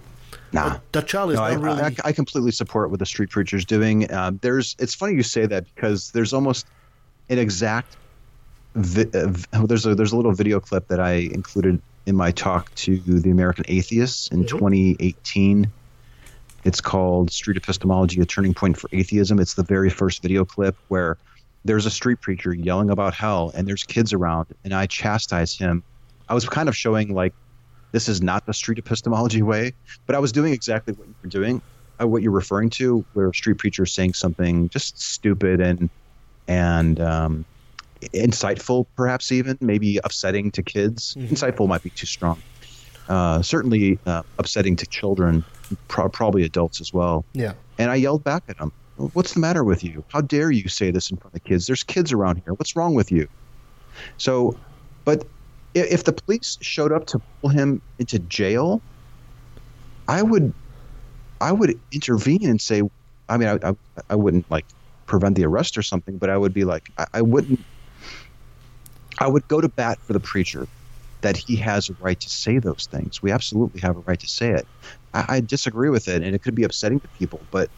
Nah. 0.53 0.79
That 0.93 1.07
child 1.07 1.31
is 1.31 1.37
No, 1.37 1.43
I, 1.45 1.53
really. 1.55 1.83
I, 1.83 1.95
I 2.05 2.13
completely 2.13 2.51
support 2.51 2.91
what 2.91 2.99
the 2.99 3.07
street 3.07 3.31
preacher's 3.31 3.65
doing. 3.65 4.13
Um, 4.13 4.39
there's, 4.43 4.75
it's 4.79 4.95
funny 4.95 5.15
you 5.15 5.23
say 5.23 5.47
that 5.47 5.65
because 5.75 6.11
there's 6.11 6.33
almost 6.33 6.67
an 7.29 7.39
exact. 7.39 7.97
Vi- 8.75 9.11
uh, 9.15 9.67
there's 9.67 9.85
a 9.85 9.97
there's 9.97 10.13
a 10.13 10.17
little 10.17 10.33
video 10.33 10.61
clip 10.61 10.87
that 10.89 11.01
I 11.01 11.13
included 11.15 11.81
in 12.07 12.15
my 12.17 12.31
talk 12.31 12.73
to 12.77 12.99
the 12.99 13.31
American 13.31 13.65
Atheists 13.69 14.29
in 14.29 14.47
2018. 14.47 15.71
It's 16.65 16.81
called 16.81 17.31
Street 17.31 17.57
Epistemology: 17.57 18.21
A 18.21 18.27
Turning 18.27 18.55
Point 18.55 18.77
for 18.77 18.89
Atheism. 18.93 19.39
It's 19.39 19.55
the 19.55 19.63
very 19.63 19.91
first 19.91 20.23
video 20.23 20.45
clip 20.45 20.77
where 20.89 21.17
there's 21.65 21.87
a 21.87 21.91
street 21.91 22.21
preacher 22.21 22.55
yelling 22.55 22.91
about 22.91 23.15
hell, 23.15 23.53
and 23.55 23.67
there's 23.67 23.85
kids 23.85 24.13
around, 24.13 24.47
and 24.65 24.75
I 24.75 24.87
chastise 24.87 25.57
him. 25.57 25.83
I 26.29 26.35
was 26.35 26.49
kind 26.49 26.69
of 26.69 26.77
showing 26.77 27.15
like 27.15 27.35
this 27.93 28.09
is 28.09 28.23
not 28.23 28.47
the 28.47 28.55
street 28.55 28.79
epistemology 28.79 29.43
way, 29.43 29.73
but 30.07 30.15
I 30.15 30.19
was 30.19 30.33
doing 30.33 30.53
exactly 30.53 30.95
what 30.95 31.09
you 31.09 31.15
were 31.23 31.29
doing, 31.29 31.63
uh, 32.01 32.07
what 32.07 32.23
you're 32.23 32.33
referring 32.33 32.71
to, 32.71 33.05
where 33.15 33.29
a 33.29 33.35
street 33.35 33.59
preacher 33.59 33.83
is 33.85 33.93
saying 33.93 34.15
something 34.15 34.69
just 34.69 35.01
stupid 35.01 35.61
and 35.61 35.91
and 36.47 37.01
um, 37.01 37.45
insightful, 38.15 38.87
perhaps 38.97 39.33
even 39.33 39.57
maybe 39.61 39.99
upsetting 40.05 40.51
to 40.53 40.63
kids. 40.63 41.15
Insightful 41.19 41.69
might 41.69 41.83
be 41.83 41.91
too 41.91 42.07
strong, 42.07 42.41
uh, 43.09 43.43
certainly 43.43 43.99
uh, 44.07 44.23
upsetting 44.39 44.77
to 44.77 44.87
children, 44.87 45.45
pro- 45.89 46.09
probably 46.09 46.45
adults 46.45 46.81
as 46.81 46.93
well. 46.93 47.25
Yeah. 47.33 47.55
And 47.79 47.91
I 47.91 47.97
yelled 47.97 48.25
back 48.25 48.45
at 48.49 48.59
him, 48.59 48.73
What's 49.15 49.33
the 49.33 49.41
matter 49.41 49.65
with 49.65 49.83
you? 49.83 50.05
How 50.09 50.21
dare 50.21 50.51
you 50.51 50.69
say 50.69 50.91
this 50.91 51.11
in 51.11 51.17
front 51.17 51.35
of 51.35 51.43
kids? 51.45 51.67
There's 51.67 51.83
kids 51.83 52.13
around 52.13 52.43
here. 52.45 52.53
What's 52.53 52.77
wrong 52.77 52.95
with 52.95 53.11
you? 53.11 53.27
So, 54.19 54.59
but 55.07 55.27
if 55.75 56.05
the 56.05 56.13
police 56.13 56.59
showed 56.61 56.93
up 56.93 57.07
to 57.07 57.21
pull 57.41 57.49
him 57.49 57.81
into 57.99 58.19
jail, 58.19 58.83
I 60.07 60.23
would, 60.23 60.53
I 61.41 61.53
would 61.53 61.81
intervene 61.93 62.47
and 62.47 62.61
say, 62.61 62.83
I 63.31 63.39
mean, 63.39 63.49
I, 63.49 63.71
I, 63.71 63.75
I 64.11 64.15
wouldn't 64.17 64.51
like 64.51 64.67
prevent 65.07 65.37
the 65.37 65.47
arrest 65.47 65.79
or 65.79 65.83
something, 65.83 66.19
but 66.19 66.29
I 66.29 66.37
would 66.37 66.53
be 66.53 66.65
like, 66.65 66.91
I, 66.99 67.07
I 67.15 67.23
wouldn't, 67.23 67.61
I 69.19 69.29
would 69.29 69.49
go 69.49 69.63
to 69.63 69.69
bat 69.69 69.99
for 70.03 70.13
the 70.13 70.21
preacher 70.21 70.67
that 71.23 71.37
he 71.37 71.57
has 71.57 71.91
a 71.91 71.95
right 72.01 72.19
to 72.21 72.31
say 72.31 72.59
those 72.59 72.89
things. 72.91 73.23
We 73.23 73.31
absolutely 73.31 73.81
have 73.81 73.97
a 73.97 74.01
right 74.01 74.21
to 74.21 74.29
say 74.29 74.51
it. 74.51 74.67
I, 75.15 75.25
I 75.29 75.41
disagree 75.41 75.91
with 75.91 76.09
it, 76.09 76.23
and 76.23 76.35
it 76.35 76.43
could 76.43 76.55
be 76.55 76.65
upsetting 76.65 77.01
to 77.01 77.09
people, 77.19 77.41
but 77.51 77.71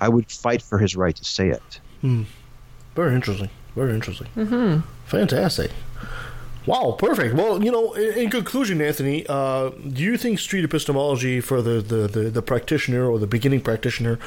I 0.00 0.08
would 0.08 0.30
fight 0.30 0.62
for 0.62 0.78
his 0.78 0.96
right 0.96 1.14
to 1.16 1.24
say 1.24 1.48
it. 1.48 1.80
Hmm. 2.00 2.24
Very 2.94 3.14
interesting. 3.14 3.50
Very 3.74 3.94
interesting. 3.94 4.28
Mm-hmm. 4.36 4.80
Fantastic. 5.06 5.70
Wow, 6.66 6.96
perfect. 6.98 7.34
Well, 7.34 7.62
you 7.62 7.70
know, 7.70 7.92
in, 7.92 8.14
in 8.14 8.30
conclusion, 8.30 8.80
Anthony, 8.80 9.26
uh, 9.28 9.70
do 9.70 10.02
you 10.02 10.16
think 10.16 10.38
street 10.38 10.64
epistemology 10.64 11.40
for 11.40 11.60
the, 11.60 11.80
the, 11.82 12.08
the, 12.08 12.30
the 12.30 12.42
practitioner 12.42 13.06
or 13.06 13.18
the 13.18 13.26
beginning 13.26 13.60
practitioner, 13.60 14.18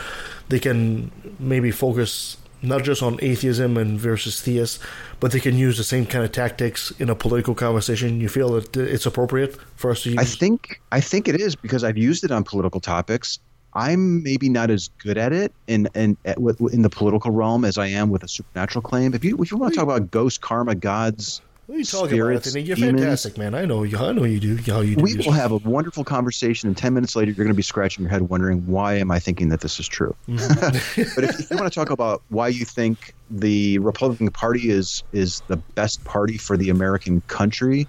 they 0.50 0.60
can 0.60 1.12
maybe 1.40 1.72
focus 1.72 2.38
not 2.62 2.84
just 2.84 3.04
on 3.04 3.20
atheism 3.22 3.78
and 3.78 4.00
versus 4.00 4.42
theists, 4.42 4.80
but 5.20 5.32
they 5.32 5.40
can 5.40 5.58
use 5.58 5.78
the 5.78 5.84
same 5.84 6.06
kind 6.06 6.24
of 6.24 6.32
tactics 6.32 6.92
in 7.00 7.10
a 7.10 7.16
political 7.16 7.56
conversation? 7.56 8.20
You 8.20 8.30
feel 8.30 8.50
that 8.52 8.76
it's 8.76 9.06
appropriate 9.06 9.58
for 9.76 9.92
us 9.92 10.04
to 10.04 10.12
use? 10.12 10.20
I 10.20 10.26
think 10.26 10.82
I 10.92 11.02
think 11.02 11.28
it 11.28 11.40
is 11.40 11.56
because 11.56 11.84
I've 11.84 11.98
used 11.98 12.24
it 12.24 12.32
on 12.32 12.44
political 12.44 12.80
topics. 12.80 13.40
I'm 13.74 14.24
maybe 14.24 14.50
not 14.50 14.72
as 14.72 14.90
good 14.98 15.18
at 15.18 15.34
it 15.34 15.54
in 15.68 15.88
in 15.94 16.18
in 16.26 16.82
the 16.82 16.90
political 16.90 17.32
realm 17.32 17.64
as 17.64 17.78
I 17.78 17.88
am 17.88 18.10
with 18.10 18.24
a 18.24 18.28
supernatural 18.28 18.82
claim. 18.82 19.14
If 19.14 19.24
you 19.24 19.38
if 19.42 19.52
you 19.52 19.58
want 19.58 19.74
to 19.74 19.78
talk 19.78 19.84
about 19.84 20.10
ghost 20.10 20.42
karma, 20.42 20.74
gods, 20.74 21.42
what 21.68 21.76
are 21.76 21.80
you 21.80 21.86
talking 21.86 22.08
spirits, 22.08 22.48
about, 22.48 22.58
Anthony? 22.58 22.64
You're 22.64 22.76
demons, 22.78 23.02
fantastic, 23.02 23.38
man. 23.38 23.54
I 23.54 23.66
know 23.66 23.84
you. 23.84 23.98
I 23.98 24.14
know 24.14 24.24
you 24.24 24.40
do. 24.40 24.56
How 24.72 24.80
you 24.80 24.96
do. 24.96 25.04
we 25.04 25.18
will 25.18 25.34
have 25.34 25.52
a 25.52 25.58
wonderful 25.58 26.06
conversation, 26.06 26.68
and 26.68 26.78
ten 26.78 26.94
minutes 26.94 27.14
later, 27.14 27.32
you're 27.32 27.44
going 27.44 27.50
to 27.50 27.54
be 27.54 27.62
scratching 27.62 28.04
your 28.04 28.10
head, 28.10 28.22
wondering 28.24 28.66
why 28.66 28.94
am 28.94 29.12
I 29.12 29.20
thinking 29.20 29.50
that 29.50 29.60
this 29.60 29.78
is 29.78 29.86
true. 29.86 30.16
Mm-hmm. 30.30 31.02
but 31.16 31.24
if, 31.26 31.40
if 31.42 31.52
you 31.52 31.58
want 31.58 31.72
to 31.72 31.78
talk 31.78 31.90
about 31.90 32.24
why 32.30 32.48
you 32.48 32.64
think 32.64 33.14
the 33.30 33.80
Republican 33.80 34.30
Party 34.32 34.70
is 34.70 35.04
is 35.12 35.42
the 35.48 35.58
best 35.58 36.04
party 36.06 36.38
for 36.38 36.56
the 36.56 36.70
American 36.70 37.20
country, 37.28 37.86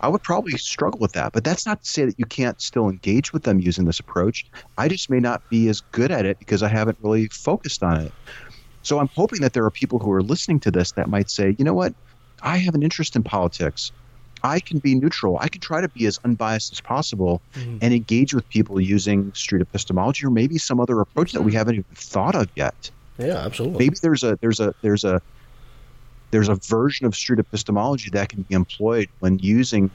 I 0.00 0.08
would 0.08 0.22
probably 0.22 0.56
struggle 0.56 0.98
with 0.98 1.12
that. 1.12 1.32
But 1.32 1.44
that's 1.44 1.66
not 1.66 1.82
to 1.82 1.88
say 1.88 2.06
that 2.06 2.18
you 2.18 2.24
can't 2.24 2.62
still 2.62 2.88
engage 2.88 3.34
with 3.34 3.42
them 3.42 3.60
using 3.60 3.84
this 3.84 4.00
approach. 4.00 4.46
I 4.78 4.88
just 4.88 5.10
may 5.10 5.20
not 5.20 5.48
be 5.50 5.68
as 5.68 5.82
good 5.92 6.10
at 6.10 6.24
it 6.24 6.38
because 6.38 6.62
I 6.62 6.68
haven't 6.68 6.96
really 7.02 7.28
focused 7.28 7.82
on 7.82 8.00
it. 8.00 8.12
So 8.82 8.98
I'm 8.98 9.08
hoping 9.08 9.42
that 9.42 9.52
there 9.52 9.64
are 9.64 9.70
people 9.70 9.98
who 9.98 10.10
are 10.10 10.22
listening 10.22 10.60
to 10.60 10.70
this 10.70 10.92
that 10.92 11.08
might 11.08 11.30
say, 11.30 11.54
you 11.58 11.64
know 11.64 11.74
what, 11.74 11.94
I 12.42 12.58
have 12.58 12.74
an 12.74 12.82
interest 12.82 13.16
in 13.16 13.22
politics. 13.22 13.92
I 14.44 14.58
can 14.58 14.78
be 14.80 14.94
neutral. 14.96 15.38
I 15.40 15.48
can 15.48 15.60
try 15.60 15.80
to 15.80 15.88
be 15.88 16.04
as 16.06 16.18
unbiased 16.24 16.72
as 16.72 16.80
possible 16.80 17.40
Mhm. 17.54 17.78
and 17.80 17.94
engage 17.94 18.34
with 18.34 18.48
people 18.48 18.80
using 18.80 19.32
street 19.34 19.62
epistemology 19.62 20.26
or 20.26 20.30
maybe 20.30 20.58
some 20.58 20.80
other 20.80 21.00
approach 21.00 21.32
that 21.32 21.42
we 21.42 21.52
haven't 21.54 21.74
even 21.74 21.84
thought 21.94 22.34
of 22.34 22.48
yet. 22.56 22.90
Yeah, 23.18 23.36
absolutely. 23.36 23.78
Maybe 23.86 23.96
there's 24.02 24.24
a 24.24 24.36
there's 24.40 24.58
a 24.58 24.74
there's 24.82 25.04
a 25.04 25.22
there's 26.32 26.48
a 26.48 26.56
version 26.56 27.06
of 27.06 27.14
street 27.14 27.38
epistemology 27.38 28.10
that 28.10 28.30
can 28.30 28.42
be 28.42 28.54
employed 28.54 29.08
when 29.20 29.38
using 29.38 29.90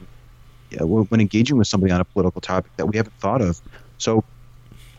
when 0.80 1.20
engaging 1.20 1.56
with 1.58 1.66
somebody 1.66 1.92
on 1.92 2.00
a 2.00 2.04
political 2.04 2.40
topic 2.40 2.70
that 2.76 2.86
we 2.86 2.96
haven't 2.96 3.18
thought 3.20 3.40
of. 3.42 3.60
So 3.98 4.22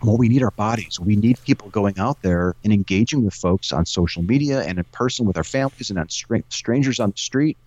well, 0.03 0.17
we 0.17 0.29
need 0.29 0.43
our 0.43 0.51
bodies. 0.51 0.99
We 0.99 1.15
need 1.15 1.37
people 1.43 1.69
going 1.69 1.99
out 1.99 2.21
there 2.21 2.55
and 2.63 2.71
engaging 2.71 3.25
with 3.25 3.33
folks 3.33 3.73
on 3.73 3.85
social 3.85 4.23
media 4.23 4.61
and 4.61 4.77
in 4.77 4.85
person 4.85 5.25
with 5.25 5.35
our 5.35 5.43
families 5.43 5.89
and 5.89 5.99
on 5.99 6.07
stra- 6.09 6.43
strangers 6.49 6.99
on 6.99 7.11
the 7.11 7.17
street, 7.17 7.57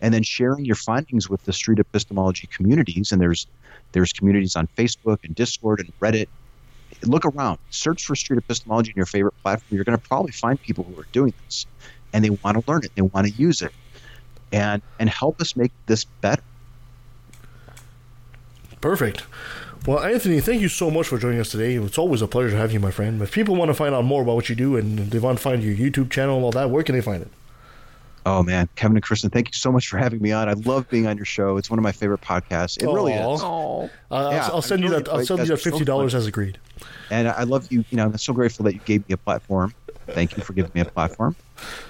and 0.00 0.12
then 0.12 0.22
sharing 0.22 0.64
your 0.64 0.76
findings 0.76 1.30
with 1.30 1.44
the 1.44 1.52
street 1.52 1.78
epistemology 1.78 2.46
communities. 2.48 3.10
And 3.10 3.20
there's 3.20 3.46
there's 3.92 4.12
communities 4.12 4.54
on 4.54 4.68
Facebook 4.76 5.24
and 5.24 5.34
Discord 5.34 5.80
and 5.80 5.98
Reddit. 6.00 6.28
Look 7.04 7.24
around, 7.24 7.58
search 7.70 8.04
for 8.04 8.14
street 8.14 8.38
epistemology 8.38 8.90
in 8.90 8.96
your 8.96 9.06
favorite 9.06 9.34
platform. 9.42 9.76
You're 9.76 9.84
going 9.84 9.98
to 9.98 10.08
probably 10.08 10.32
find 10.32 10.60
people 10.60 10.84
who 10.84 11.00
are 11.00 11.06
doing 11.12 11.32
this, 11.46 11.66
and 12.12 12.24
they 12.24 12.30
want 12.30 12.62
to 12.62 12.70
learn 12.70 12.84
it. 12.84 12.90
They 12.96 13.02
want 13.02 13.26
to 13.26 13.32
use 13.32 13.62
it, 13.62 13.72
and 14.52 14.82
and 14.98 15.08
help 15.08 15.40
us 15.40 15.56
make 15.56 15.72
this 15.86 16.04
better. 16.04 16.42
Perfect. 18.80 19.24
Well, 19.86 20.00
Anthony, 20.00 20.40
thank 20.40 20.60
you 20.60 20.68
so 20.68 20.90
much 20.90 21.08
for 21.08 21.18
joining 21.18 21.40
us 21.40 21.50
today. 21.50 21.74
It's 21.74 21.96
always 21.96 22.20
a 22.20 22.28
pleasure 22.28 22.50
to 22.50 22.56
have 22.56 22.72
you, 22.72 22.80
my 22.80 22.90
friend. 22.90 23.22
If 23.22 23.32
people 23.32 23.56
want 23.56 23.70
to 23.70 23.74
find 23.74 23.94
out 23.94 24.04
more 24.04 24.22
about 24.22 24.34
what 24.34 24.48
you 24.50 24.54
do 24.54 24.76
and 24.76 24.98
they 24.98 25.18
want 25.18 25.38
to 25.38 25.42
find 25.42 25.62
your 25.62 25.74
YouTube 25.74 26.10
channel 26.10 26.36
and 26.36 26.44
all 26.44 26.50
that, 26.52 26.68
where 26.70 26.82
can 26.82 26.94
they 26.94 27.00
find 27.00 27.22
it? 27.22 27.30
Oh 28.26 28.42
man, 28.42 28.68
Kevin 28.76 28.96
and 28.96 29.02
Kristen, 29.02 29.30
thank 29.30 29.48
you 29.48 29.54
so 29.54 29.72
much 29.72 29.88
for 29.88 29.96
having 29.96 30.20
me 30.20 30.32
on. 30.32 30.48
I 30.48 30.52
love 30.52 30.86
being 30.90 31.06
on 31.06 31.16
your 31.16 31.24
show. 31.24 31.56
It's 31.56 31.70
one 31.70 31.78
of 31.78 31.82
my 31.82 31.92
favorite 31.92 32.20
podcasts. 32.20 32.82
It 32.82 32.84
really 32.86 33.14
is. 33.14 33.42
Uh, 33.42 33.88
Yeah, 34.10 34.46
I'll, 34.46 34.56
I'll 34.56 34.62
send 34.62 34.82
I 34.82 34.84
you 34.84 34.90
really 34.90 35.02
that. 35.04 35.12
I'll 35.12 35.24
send 35.24 35.38
you 35.40 35.46
that. 35.46 35.54
that 35.54 35.62
fifty 35.62 35.84
dollars 35.84 36.14
as 36.14 36.26
agreed. 36.26 36.58
And 37.10 37.28
I 37.28 37.44
love 37.44 37.72
you. 37.72 37.84
You 37.88 37.96
know, 37.96 38.04
I'm 38.04 38.18
so 38.18 38.34
grateful 38.34 38.64
that 38.64 38.74
you 38.74 38.80
gave 38.84 39.08
me 39.08 39.14
a 39.14 39.16
platform. 39.16 39.72
Thank 40.08 40.36
you 40.36 40.42
for 40.42 40.52
giving 40.52 40.72
me 40.74 40.82
a 40.82 40.86
platform 40.86 41.36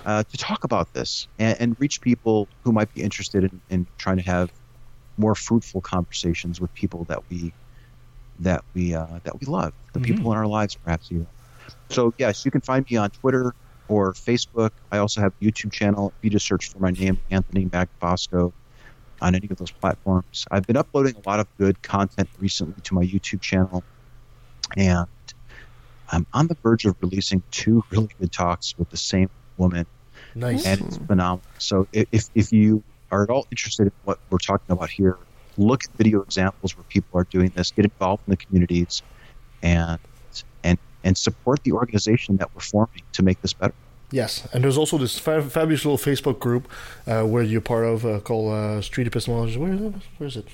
uh, 0.06 0.23
to 0.23 0.36
talk 0.36 0.62
about 0.62 0.93
this 0.93 1.27
and, 1.39 1.60
and 1.60 1.81
reach 1.81 2.01
people 2.01 2.47
who 2.62 2.70
might 2.70 2.93
be 2.94 3.02
interested 3.02 3.44
in, 3.44 3.60
in 3.70 3.86
trying 3.97 4.19
to 4.19 4.23
have 4.24 4.52
more 5.16 5.35
fruitful 5.35 5.81
conversations 5.81 6.60
with 6.60 6.73
people 6.74 7.05
that 7.05 7.23
we 7.31 7.52
that 8.40 8.65
we 8.74 8.94
uh, 8.94 9.06
that 9.24 9.40
we 9.40 9.47
love, 9.47 9.73
the 9.93 10.01
Mhm. 10.01 10.05
people 10.05 10.32
in 10.32 10.39
our 10.39 10.47
lives, 10.47 10.77
perhaps 10.77 11.10
even. 11.10 11.27
So 11.90 12.12
yes, 12.19 12.44
you 12.44 12.51
can 12.51 12.60
find 12.60 12.86
me 12.90 12.97
on 12.97 13.10
Twitter 13.10 13.55
or 13.89 14.12
Facebook. 14.12 14.70
I 14.93 14.98
also 14.98 15.20
have 15.20 15.32
a 15.40 15.44
YouTube 15.44 15.73
channel. 15.73 16.12
If 16.19 16.24
you 16.24 16.31
just 16.31 16.47
search 16.47 16.70
for 16.70 16.78
my 16.78 16.90
name, 16.90 17.19
Anthony 17.31 17.66
Magnabosco, 17.66 18.52
on 19.20 19.35
any 19.35 19.48
of 19.51 19.56
those 19.56 19.73
platforms. 19.73 20.44
I've 20.51 20.66
been 20.66 20.77
uploading 20.77 21.15
a 21.16 21.28
lot 21.28 21.40
of 21.40 21.48
good 21.59 21.82
content 21.82 22.28
recently 22.39 22.81
to 22.82 22.94
my 22.94 23.02
YouTube 23.05 23.40
channel, 23.40 23.82
and 24.77 25.06
I'm 26.10 26.27
on 26.32 26.47
the 26.47 26.56
verge 26.62 26.85
of 26.85 26.94
releasing 27.01 27.43
two 27.51 27.82
really 27.90 28.09
good 28.20 28.31
talks 28.32 28.74
with 28.78 28.90
the 28.90 28.97
same 28.97 29.28
woman, 29.56 29.86
Nice. 30.36 30.65
and 30.65 30.81
it's 30.82 30.98
phenomenal. 30.98 31.43
So 31.59 31.89
if- 31.93 32.28
if 32.35 32.52
you 32.52 32.85
are 33.10 33.24
at 33.24 33.31
all 33.31 33.47
interested 33.51 33.86
in 33.89 33.93
what 34.05 34.19
we're 34.31 34.39
talking 34.39 34.70
about 34.73 34.90
here, 34.90 35.19
look 35.59 35.85
at 35.85 35.91
video 35.97 36.23
examples 36.23 36.77
where 36.77 36.85
people 36.85 37.21
are 37.21 37.25
doing 37.25 37.51
this, 37.55 37.71
get 37.71 37.85
involved 37.85 38.23
in 38.27 38.31
the 38.31 38.37
communities, 38.37 39.03
and 39.63 39.99
and 40.65 40.79
and 41.05 41.17
support 41.19 41.63
the 41.65 41.73
organization 41.73 42.37
that 42.39 42.49
we're 42.55 42.61
forming 42.63 43.03
to 43.13 43.23
make 43.23 43.41
this 43.43 43.53
better. 43.53 43.75
Yes, 44.11 44.49
and 44.55 44.65
there's 44.65 44.79
also 44.79 44.97
this 44.97 45.19
fa- 45.19 45.43
fabulous 45.43 45.85
little 45.85 45.99
Facebook 45.99 46.39
group 46.39 46.67
uh, 47.07 47.23
where 47.25 47.43
you're 47.43 47.61
part 47.61 47.85
of 47.85 48.07
uh, 48.07 48.21
called 48.21 48.53
uh, 48.55 48.81
Street 48.81 49.07
Epistemologists. 49.11 49.57
Where 49.59 49.73
is 49.75 49.81
it? 49.83 49.95
Where 50.17 50.27
is 50.27 50.37
it? 50.37 50.49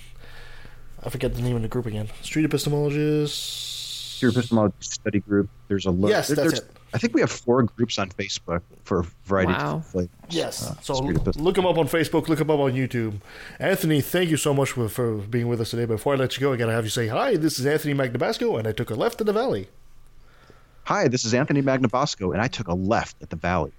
I 1.05 1.11
forget 1.11 1.35
the 1.35 1.43
name 1.43 1.55
of 1.55 1.63
the 1.63 1.69
group 1.69 1.87
again. 1.87 2.09
Street 2.23 2.49
Epistemologists. 2.51 3.73
Street 4.15 4.31
epistemology 4.37 4.75
study 4.81 5.21
group. 5.21 5.51
There's 5.69 5.87
a 5.87 5.91
lo- 5.91 6.09
Yes, 6.09 6.29
there- 6.29 6.37
that's 6.37 6.61
there's- 6.61 6.61
it. 6.61 6.77
I 6.95 6.99
think 6.99 7.13
we 7.13 7.21
have 7.21 7.31
four 7.31 7.63
groups 7.65 7.99
on 7.99 8.09
Facebook 8.11 8.63
for 8.85 9.01
a 9.01 9.05
variety 9.25 9.53
Wow. 9.53 9.59
of 9.59 9.65
different 9.83 9.87
flavors. 9.87 10.11
Yes. 10.31 10.71
Uh, 10.71 10.75
so 10.81 10.95
look 11.03 11.57
them 11.57 11.67
up 11.67 11.77
on 11.77 11.89
Facebook. 11.89 12.29
Look 12.29 12.39
them 12.39 12.51
up 12.51 12.61
on 12.61 12.73
YouTube. 12.73 13.15
Anthony, 13.59 14.01
thank 14.01 14.31
you 14.31 14.37
so 14.37 14.55
much 14.55 14.71
for, 14.71 14.89
for 14.89 15.17
being 15.17 15.49
with 15.49 15.61
us 15.61 15.71
today. 15.71 15.87
But 15.87 15.95
before 15.97 16.15
I 16.15 16.17
let 16.17 16.37
you 16.37 16.41
go, 16.41 16.53
I 16.53 16.57
gotta 16.57 16.73
have 16.73 16.85
you 16.85 16.91
say 16.91 17.09
hi. 17.09 17.37
This 17.37 17.59
is 17.59 17.67
Anthony 17.67 17.95
Magnabosco, 17.95 18.59
and 18.61 18.69
I 18.69 18.73
took 18.73 18.91
a 18.91 18.95
left 18.95 19.21
in 19.21 19.27
the 19.27 19.33
valley. 19.33 19.69
Hi, 20.85 21.09
this 21.09 21.25
is 21.25 21.35
Anthony 21.35 21.63
Magnabosco, 21.63 22.33
and 22.33 22.41
I 22.43 22.47
took 22.47 22.69
a 22.69 22.75
left 22.75 23.21
at 23.23 23.31
the 23.31 23.37
Valley. 23.37 23.73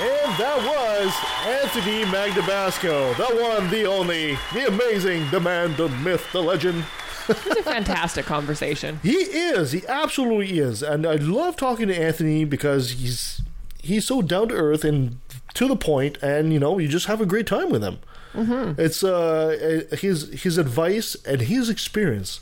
And 0.00 0.32
that 0.38 0.56
was 0.64 1.12
Anthony 1.44 2.04
Magnabosco, 2.04 3.16
the 3.16 3.42
one, 3.42 3.68
the 3.68 3.84
only, 3.84 4.38
the 4.54 4.68
amazing, 4.68 5.28
the 5.30 5.40
man, 5.40 5.74
the 5.76 5.88
myth, 5.88 6.24
the 6.32 6.40
legend. 6.40 6.84
It's 7.28 7.60
a 7.60 7.62
fantastic 7.62 8.26
conversation. 8.26 9.00
He 9.02 9.14
is. 9.14 9.72
He 9.72 9.86
absolutely 9.86 10.58
is. 10.58 10.82
And 10.82 11.06
I 11.06 11.16
love 11.16 11.56
talking 11.56 11.88
to 11.88 11.96
Anthony 11.96 12.44
because 12.44 12.92
he's 12.92 13.42
he's 13.82 14.06
so 14.06 14.22
down 14.22 14.48
to 14.48 14.54
earth 14.54 14.84
and 14.84 15.18
to 15.54 15.68
the 15.68 15.76
point, 15.76 16.18
and 16.22 16.52
you 16.52 16.58
know, 16.58 16.78
you 16.78 16.88
just 16.88 17.06
have 17.06 17.20
a 17.20 17.26
great 17.26 17.46
time 17.46 17.70
with 17.70 17.82
him. 17.82 17.98
Mm-hmm. 18.34 18.80
It's 18.80 19.02
uh 19.02 19.82
his 19.92 20.42
his 20.42 20.58
advice 20.58 21.16
and 21.24 21.42
his 21.42 21.68
experience 21.70 22.40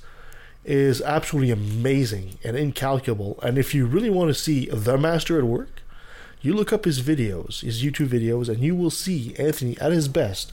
is 0.65 1.01
absolutely 1.01 1.53
amazing 1.53 2.39
and 2.43 2.57
incalculable. 2.57 3.39
And 3.43 3.57
if 3.57 3.75
you 3.75 3.87
really 3.87 4.11
want 4.11 4.29
to 4.29 4.35
see 4.35 4.67
the 4.67 4.99
master 4.99 5.39
at 5.39 5.45
work, 5.45 5.83
you 6.43 6.53
look 6.53 6.73
up 6.73 6.85
his 6.85 7.01
videos, 7.01 7.61
his 7.61 7.83
YouTube 7.83 8.09
videos, 8.09 8.49
and 8.49 8.59
you 8.63 8.75
will 8.75 8.91
see 8.91 9.35
Anthony 9.39 9.79
at 9.81 9.93
his 9.93 10.09
best. 10.09 10.53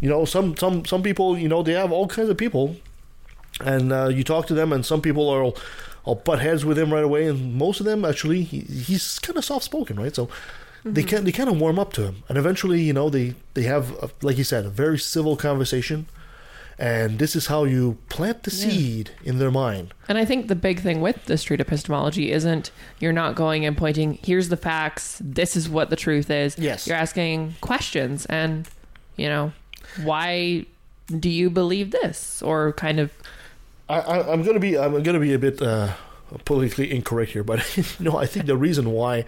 You 0.00 0.08
know, 0.08 0.24
some 0.24 0.56
some 0.56 0.84
some 0.84 1.02
people, 1.02 1.38
you 1.38 1.48
know, 1.48 1.62
they 1.62 1.74
have 1.74 1.92
all 1.92 2.08
kinds 2.08 2.28
of 2.30 2.36
people, 2.36 2.76
and 3.60 3.92
uh, 3.92 4.08
you 4.08 4.24
talk 4.24 4.46
to 4.46 4.54
them, 4.54 4.72
and 4.72 4.84
some 4.84 5.00
people 5.00 5.28
are. 5.28 5.52
I'll 6.04 6.16
butt 6.16 6.40
heads 6.40 6.64
with 6.64 6.76
him 6.76 6.92
right 6.92 7.04
away, 7.04 7.28
and 7.28 7.54
most 7.54 7.78
of 7.78 7.86
them 7.86 8.04
actually 8.04 8.42
he, 8.42 8.60
he's 8.60 9.20
kind 9.20 9.38
of 9.38 9.44
soft 9.44 9.64
spoken, 9.64 9.96
right? 10.00 10.12
So 10.12 10.28
they 10.84 11.04
can 11.04 11.24
they 11.24 11.30
kind 11.30 11.48
of 11.48 11.60
warm 11.60 11.78
up 11.78 11.92
to 11.92 12.02
him, 12.02 12.24
and 12.28 12.36
eventually, 12.36 12.80
you 12.80 12.92
know, 12.92 13.08
they 13.08 13.36
they 13.54 13.62
have 13.62 13.92
a, 14.02 14.10
like 14.20 14.36
you 14.36 14.42
said 14.42 14.66
a 14.66 14.68
very 14.68 14.98
civil 14.98 15.36
conversation, 15.36 16.06
and 16.78 17.20
this 17.20 17.36
is 17.36 17.46
how 17.46 17.62
you 17.62 17.98
plant 18.08 18.42
the 18.42 18.50
seed 18.50 19.10
in 19.22 19.38
their 19.38 19.50
mind. 19.52 19.94
And 20.08 20.18
I 20.18 20.24
think 20.24 20.48
the 20.48 20.56
big 20.56 20.80
thing 20.80 21.00
with 21.00 21.26
the 21.26 21.38
street 21.38 21.60
epistemology 21.60 22.32
isn't 22.32 22.72
you're 22.98 23.12
not 23.12 23.36
going 23.36 23.64
and 23.64 23.76
pointing, 23.76 24.18
here's 24.24 24.48
the 24.48 24.56
facts, 24.56 25.20
this 25.22 25.56
is 25.56 25.68
what 25.68 25.90
the 25.90 25.96
truth 25.96 26.30
is. 26.30 26.58
Yes. 26.58 26.86
You're 26.86 26.96
asking 26.96 27.54
questions 27.60 28.26
and, 28.26 28.68
you 29.16 29.28
know, 29.28 29.52
why 30.02 30.66
do 31.20 31.28
you 31.28 31.50
believe 31.50 31.92
this? 31.92 32.42
Or 32.42 32.72
kind 32.72 32.98
of, 32.98 33.12
I, 33.92 34.00
I, 34.00 34.32
I'm 34.32 34.42
gonna 34.42 34.58
be 34.58 34.78
I'm 34.78 35.02
gonna 35.02 35.20
be 35.20 35.34
a 35.34 35.38
bit 35.38 35.60
uh, 35.60 35.92
politically 36.44 36.90
incorrect 36.90 37.32
here, 37.32 37.44
but 37.44 37.76
you 37.76 37.84
know 38.00 38.16
I 38.16 38.26
think 38.26 38.46
the 38.46 38.56
reason 38.56 38.90
why 38.90 39.24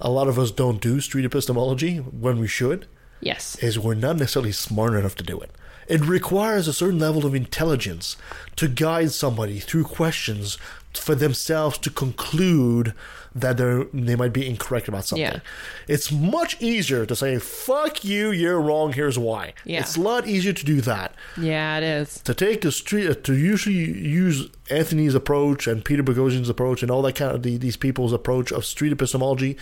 a 0.00 0.10
lot 0.10 0.28
of 0.28 0.38
us 0.38 0.50
don't 0.50 0.80
do 0.80 1.00
street 1.00 1.24
epistemology 1.24 1.96
when 1.96 2.38
we 2.38 2.46
should 2.46 2.86
yes. 3.20 3.56
is 3.56 3.78
we're 3.78 3.94
not 3.94 4.16
necessarily 4.16 4.52
smart 4.52 4.94
enough 4.94 5.16
to 5.16 5.24
do 5.24 5.40
it. 5.40 5.50
It 5.88 6.06
requires 6.06 6.68
a 6.68 6.72
certain 6.72 7.00
level 7.00 7.26
of 7.26 7.34
intelligence 7.34 8.16
to 8.56 8.68
guide 8.68 9.10
somebody 9.10 9.58
through 9.58 9.84
questions 9.84 10.56
for 10.94 11.16
themselves 11.16 11.76
to 11.78 11.90
conclude 11.90 12.94
that 13.34 13.56
they 13.58 13.84
they 13.92 14.16
might 14.16 14.32
be 14.32 14.48
incorrect 14.48 14.88
about 14.88 15.04
something. 15.04 15.22
Yeah. 15.24 15.40
It's 15.86 16.10
much 16.10 16.60
easier 16.60 17.06
to 17.06 17.14
say 17.14 17.38
"fuck 17.38 18.04
you, 18.04 18.30
you're 18.30 18.60
wrong. 18.60 18.92
Here's 18.92 19.18
why." 19.18 19.54
Yeah. 19.64 19.80
It's 19.80 19.96
a 19.96 20.00
lot 20.00 20.26
easier 20.26 20.52
to 20.52 20.64
do 20.64 20.80
that 20.82 21.14
Yeah, 21.36 21.78
it 21.78 21.84
is. 21.84 22.20
to 22.22 22.34
take 22.34 22.60
the 22.62 22.72
street 22.72 23.08
uh, 23.08 23.14
to 23.14 23.34
usually 23.34 23.76
use 23.76 24.48
Anthony's 24.68 25.14
approach 25.14 25.66
and 25.66 25.84
Peter 25.84 26.02
Boghossian's 26.02 26.48
approach 26.48 26.82
and 26.82 26.90
all 26.90 27.02
that 27.02 27.14
kind 27.14 27.32
of 27.34 27.42
the, 27.42 27.56
these 27.56 27.76
people's 27.76 28.12
approach 28.12 28.50
of 28.52 28.64
street 28.64 28.92
epistemology 28.92 29.56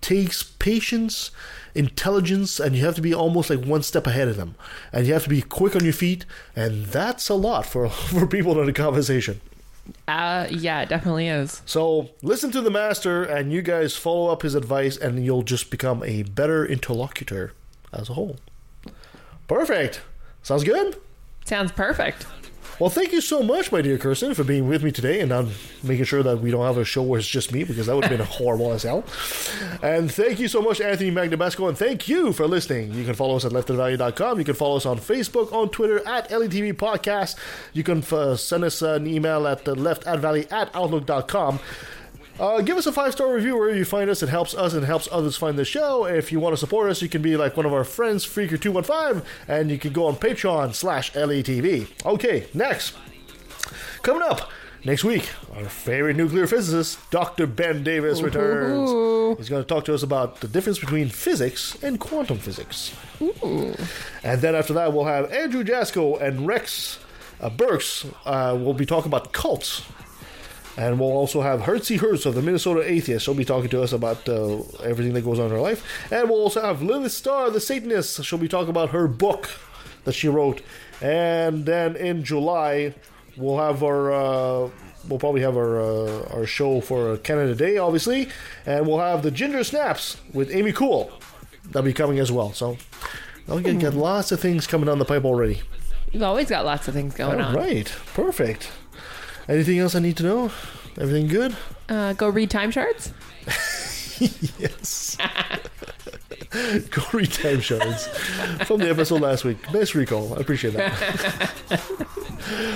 takes 0.00 0.44
patience, 0.44 1.32
intelligence, 1.74 2.60
and 2.60 2.76
you 2.76 2.84
have 2.84 2.94
to 2.94 3.02
be 3.02 3.12
almost 3.14 3.50
like 3.50 3.64
one 3.64 3.82
step 3.82 4.06
ahead 4.06 4.28
of 4.28 4.36
them, 4.36 4.54
and 4.92 5.06
you 5.06 5.12
have 5.12 5.24
to 5.24 5.28
be 5.28 5.42
quick 5.42 5.74
on 5.74 5.82
your 5.82 5.92
feet, 5.92 6.24
and 6.54 6.86
that's 6.86 7.28
a 7.28 7.34
lot 7.34 7.66
for 7.66 7.88
for 8.12 8.26
people 8.26 8.60
in 8.62 8.68
a 8.68 8.72
conversation. 8.72 9.40
Uh, 10.06 10.46
yeah, 10.50 10.82
it 10.82 10.88
definitely 10.88 11.28
is. 11.28 11.62
So 11.66 12.10
listen 12.22 12.50
to 12.52 12.60
the 12.60 12.70
master, 12.70 13.22
and 13.22 13.52
you 13.52 13.62
guys 13.62 13.96
follow 13.96 14.30
up 14.30 14.42
his 14.42 14.54
advice, 14.54 14.96
and 14.96 15.24
you'll 15.24 15.42
just 15.42 15.70
become 15.70 16.02
a 16.04 16.22
better 16.22 16.64
interlocutor 16.66 17.52
as 17.92 18.08
a 18.08 18.14
whole. 18.14 18.36
Perfect. 19.46 20.02
Sounds 20.42 20.64
good. 20.64 20.96
Sounds 21.44 21.72
perfect. 21.72 22.26
Well, 22.78 22.90
thank 22.90 23.12
you 23.12 23.20
so 23.20 23.42
much, 23.42 23.72
my 23.72 23.82
dear 23.82 23.98
Kirsten, 23.98 24.34
for 24.34 24.44
being 24.44 24.68
with 24.68 24.84
me 24.84 24.92
today 24.92 25.18
and 25.18 25.30
not 25.30 25.46
making 25.82 26.04
sure 26.04 26.22
that 26.22 26.38
we 26.38 26.52
don't 26.52 26.64
have 26.64 26.78
a 26.78 26.84
show 26.84 27.02
where 27.02 27.18
it's 27.18 27.26
just 27.26 27.52
me 27.52 27.64
because 27.64 27.86
that 27.86 27.96
would 27.96 28.04
have 28.04 28.16
been 28.16 28.24
horrible 28.30 28.70
as 28.70 28.84
hell. 28.84 29.04
And 29.82 30.12
thank 30.12 30.38
you 30.38 30.46
so 30.46 30.62
much, 30.62 30.80
Anthony 30.80 31.10
Magnabosco, 31.10 31.68
and 31.68 31.76
thank 31.76 32.06
you 32.06 32.32
for 32.32 32.46
listening. 32.46 32.94
You 32.94 33.04
can 33.04 33.14
follow 33.14 33.34
us 33.34 33.44
at 33.44 33.50
leftandvalue.com. 33.50 34.38
You 34.38 34.44
can 34.44 34.54
follow 34.54 34.76
us 34.76 34.86
on 34.86 34.98
Facebook, 34.98 35.52
on 35.52 35.70
Twitter 35.70 36.06
at 36.06 36.30
LETV 36.30 36.74
Podcast. 36.74 37.34
You 37.72 37.82
can 37.82 38.04
uh, 38.12 38.36
send 38.36 38.62
us 38.62 38.80
an 38.80 39.08
email 39.08 39.48
at 39.48 39.66
uh, 39.66 39.74
leftatvalley 39.74 40.50
at 40.52 40.70
outlook.com. 40.72 41.58
Uh, 42.38 42.60
give 42.60 42.76
us 42.76 42.86
a 42.86 42.92
five 42.92 43.12
star 43.12 43.32
review 43.32 43.56
wherever 43.56 43.76
you 43.76 43.84
find 43.84 44.08
us. 44.08 44.22
It 44.22 44.28
helps 44.28 44.54
us 44.54 44.72
and 44.72 44.84
helps 44.84 45.08
others 45.10 45.36
find 45.36 45.58
the 45.58 45.64
show. 45.64 46.04
If 46.04 46.30
you 46.30 46.38
want 46.38 46.52
to 46.52 46.56
support 46.56 46.88
us, 46.90 47.02
you 47.02 47.08
can 47.08 47.20
be 47.20 47.36
like 47.36 47.56
one 47.56 47.66
of 47.66 47.72
our 47.72 47.84
friends, 47.84 48.24
Freaker215, 48.24 49.24
and 49.48 49.70
you 49.70 49.78
can 49.78 49.92
go 49.92 50.06
on 50.06 50.16
Patreon 50.16 50.74
slash 50.74 51.12
LATV. 51.12 51.88
Okay, 52.06 52.46
next. 52.54 52.94
Coming 54.02 54.22
up 54.22 54.50
next 54.84 55.02
week, 55.02 55.28
our 55.56 55.64
favorite 55.64 56.16
nuclear 56.16 56.46
physicist, 56.46 56.98
Dr. 57.10 57.46
Ben 57.48 57.82
Davis, 57.82 58.22
returns. 58.22 59.38
He's 59.38 59.48
going 59.48 59.62
to 59.62 59.68
talk 59.68 59.84
to 59.86 59.94
us 59.94 60.04
about 60.04 60.40
the 60.40 60.46
difference 60.48 60.78
between 60.78 61.08
physics 61.08 61.76
and 61.82 61.98
quantum 61.98 62.38
physics. 62.38 62.94
And 64.22 64.40
then 64.40 64.54
after 64.54 64.72
that, 64.74 64.92
we'll 64.92 65.04
have 65.06 65.30
Andrew 65.32 65.64
Jasko 65.64 66.20
and 66.22 66.46
Rex 66.46 67.00
uh, 67.40 67.50
Burks. 67.50 68.06
Uh, 68.24 68.56
we'll 68.58 68.74
be 68.74 68.86
talking 68.86 69.10
about 69.10 69.32
cults. 69.32 69.82
And 70.78 71.00
we'll 71.00 71.10
also 71.10 71.40
have 71.40 71.62
Hertzie 71.62 71.98
Hertz 71.98 72.24
of 72.24 72.36
the 72.36 72.40
Minnesota 72.40 72.88
Atheist. 72.88 73.24
She'll 73.24 73.34
be 73.34 73.44
talking 73.44 73.68
to 73.70 73.82
us 73.82 73.92
about 73.92 74.28
uh, 74.28 74.60
everything 74.84 75.12
that 75.14 75.22
goes 75.24 75.40
on 75.40 75.46
in 75.46 75.50
her 75.50 75.60
life. 75.60 75.84
And 76.12 76.30
we'll 76.30 76.38
also 76.40 76.62
have 76.62 76.80
Lilith 76.82 77.10
Starr, 77.10 77.50
the 77.50 77.58
Satanist. 77.60 78.24
She'll 78.24 78.38
be 78.38 78.46
talking 78.46 78.70
about 78.70 78.90
her 78.90 79.08
book 79.08 79.50
that 80.04 80.12
she 80.12 80.28
wrote. 80.28 80.62
And 81.02 81.66
then 81.66 81.96
in 81.96 82.22
July, 82.22 82.94
we'll 83.36 83.58
have 83.58 83.82
our. 83.82 84.12
Uh, 84.12 84.70
we'll 85.08 85.18
probably 85.18 85.40
have 85.40 85.56
our 85.56 85.80
uh, 85.80 86.28
our 86.32 86.46
show 86.46 86.80
for 86.80 87.16
Canada 87.18 87.56
Day, 87.56 87.76
obviously, 87.78 88.28
and 88.64 88.86
we'll 88.86 89.00
have 89.00 89.24
the 89.24 89.32
Ginger 89.32 89.64
Snaps 89.64 90.18
with 90.32 90.54
Amy 90.54 90.70
Cool. 90.70 91.10
That'll 91.64 91.82
be 91.82 91.92
coming 91.92 92.20
as 92.20 92.30
well. 92.30 92.52
So, 92.52 92.76
I'll 93.48 93.58
get, 93.58 93.80
get 93.80 93.94
lots 93.94 94.30
of 94.30 94.38
things 94.38 94.68
coming 94.68 94.86
down 94.86 95.00
the 95.00 95.04
pipe 95.04 95.24
already. 95.24 95.62
You've 96.12 96.22
always 96.22 96.48
got 96.48 96.64
lots 96.64 96.86
of 96.88 96.94
things 96.94 97.14
going 97.14 97.40
All 97.40 97.48
on. 97.48 97.54
right, 97.54 97.92
perfect. 98.14 98.70
Anything 99.48 99.78
else 99.78 99.94
I 99.94 100.00
need 100.00 100.16
to 100.18 100.22
know? 100.22 100.44
Everything 101.00 101.28
good? 101.28 101.56
Uh, 101.88 102.12
go 102.12 102.28
read 102.28 102.50
time 102.50 102.70
shards. 102.70 103.12
yes. 104.58 105.16
Go 106.90 107.02
read 107.12 107.30
time 107.30 107.60
shards 107.60 108.08
from 108.66 108.80
the 108.80 108.90
episode 108.90 109.20
last 109.20 109.44
week. 109.44 109.58
Nice 109.72 109.94
recall. 109.94 110.34
I 110.36 110.40
appreciate 110.40 110.74
that. 110.74 111.52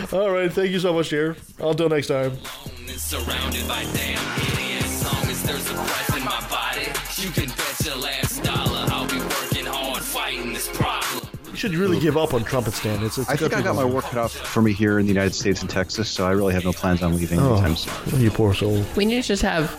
All 0.13 0.31
right. 0.31 0.53
Thank 0.53 0.71
you 0.71 0.79
so 0.79 0.93
much, 0.93 1.09
dear. 1.09 1.37
Until 1.59 1.89
next 1.89 2.07
time. 2.09 2.33
Should 11.63 11.77
really 11.77 12.01
give 12.01 12.17
up 12.17 12.35
on 12.35 12.43
Trumpistan. 12.43 13.05
It's, 13.05 13.19
it's 13.19 13.31
I 13.31 13.37
think 13.37 13.53
got 13.53 13.61
I 13.61 13.63
got 13.63 13.77
my 13.77 13.85
work 13.85 14.07
cut 14.07 14.19
out 14.19 14.33
for 14.33 14.61
me 14.61 14.73
here 14.73 14.99
in 14.99 15.07
the 15.07 15.13
United 15.13 15.33
States 15.33 15.61
and 15.61 15.71
Texas, 15.71 16.11
so 16.11 16.27
I 16.27 16.33
really 16.33 16.53
have 16.55 16.65
no 16.65 16.73
plans 16.73 17.05
on 17.05 17.15
leaving 17.17 17.39
oh, 17.39 17.53
anytime 17.53 17.77
soon. 17.77 17.93
Oh, 18.13 18.17
you 18.17 18.33
poor 18.33 18.53
soul. 18.53 18.85
We 18.97 19.05
need 19.05 19.23
to 19.23 19.29
just 19.29 19.43
have 19.43 19.71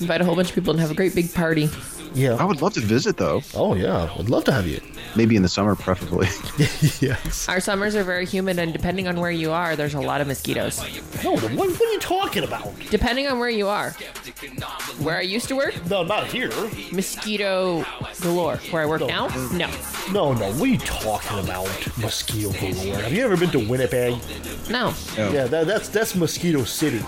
invite 0.00 0.20
a 0.20 0.24
whole 0.26 0.36
bunch 0.36 0.50
of 0.50 0.54
people 0.54 0.72
and 0.72 0.80
have 0.80 0.90
a 0.90 0.94
great 0.94 1.14
big 1.14 1.32
party. 1.32 1.70
Yeah. 2.12 2.34
I 2.34 2.44
would 2.44 2.60
love 2.60 2.74
to 2.74 2.80
visit 2.80 3.16
though. 3.16 3.40
Oh 3.54 3.74
yeah, 3.74 4.12
I'd 4.18 4.28
love 4.28 4.44
to 4.44 4.52
have 4.52 4.66
you. 4.66 4.82
Maybe 5.16 5.36
in 5.36 5.42
the 5.42 5.48
summer, 5.48 5.74
preferably. 5.74 6.28
yes. 7.00 7.48
Our 7.48 7.60
summers 7.60 7.96
are 7.96 8.04
very 8.04 8.26
humid, 8.26 8.58
and 8.58 8.72
depending 8.72 9.08
on 9.08 9.18
where 9.18 9.30
you 9.30 9.50
are, 9.50 9.76
there's 9.76 9.94
a 9.94 10.00
lot 10.00 10.20
of 10.20 10.26
mosquitoes. 10.26 10.80
No, 11.24 11.32
what, 11.32 11.52
what 11.54 11.80
are 11.80 11.92
you 11.92 12.00
talking 12.00 12.44
about? 12.44 12.72
Depending 12.90 13.26
on 13.26 13.38
where 13.38 13.50
you 13.50 13.68
are. 13.68 13.90
Where 14.98 15.16
I 15.16 15.22
used 15.22 15.48
to 15.48 15.56
work? 15.56 15.74
No, 15.86 16.02
not 16.02 16.26
here. 16.26 16.50
Mosquito 16.92 17.84
galore. 18.20 18.56
Where 18.70 18.82
I 18.82 18.86
work 18.86 19.00
now? 19.00 19.28
No. 19.52 19.70
No, 20.12 20.32
no. 20.32 20.52
What 20.52 20.62
are 20.62 20.66
you 20.66 20.78
talking 20.78 21.38
about? 21.38 21.68
Mosquito 21.98 22.52
galore. 22.52 23.00
Have 23.02 23.12
you 23.12 23.24
ever 23.24 23.36
been 23.36 23.50
to 23.50 23.68
Winnipeg? 23.68 24.14
No. 24.70 24.94
Yeah, 25.16 25.46
that, 25.46 25.66
that's 25.66 25.88
that's 25.88 26.14
Mosquito 26.14 26.64
City. 26.64 27.02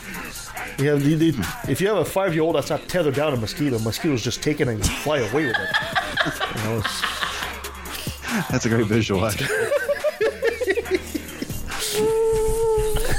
You 0.78 0.88
have, 0.90 1.04
the, 1.04 1.14
the, 1.14 1.32
hmm. 1.32 1.70
if 1.70 1.80
you 1.80 1.88
have 1.88 1.98
a 1.98 2.04
five 2.04 2.34
year 2.34 2.42
old 2.42 2.56
that's 2.56 2.70
not 2.70 2.88
tethered 2.88 3.14
down 3.14 3.34
a 3.34 3.36
mosquito, 3.36 3.78
mosquitoes 3.78 4.22
just 4.22 4.42
take 4.42 4.60
it 4.60 4.68
and 4.68 4.84
fly 4.84 5.18
away 5.18 5.46
with 5.46 5.56
it. 5.56 6.56
You 6.56 6.62
know, 6.64 6.78
it's- 6.78 7.31
That's 8.50 8.64
a 8.66 8.68
great 8.68 8.86
visual. 8.86 9.24
Actually. 9.26 9.48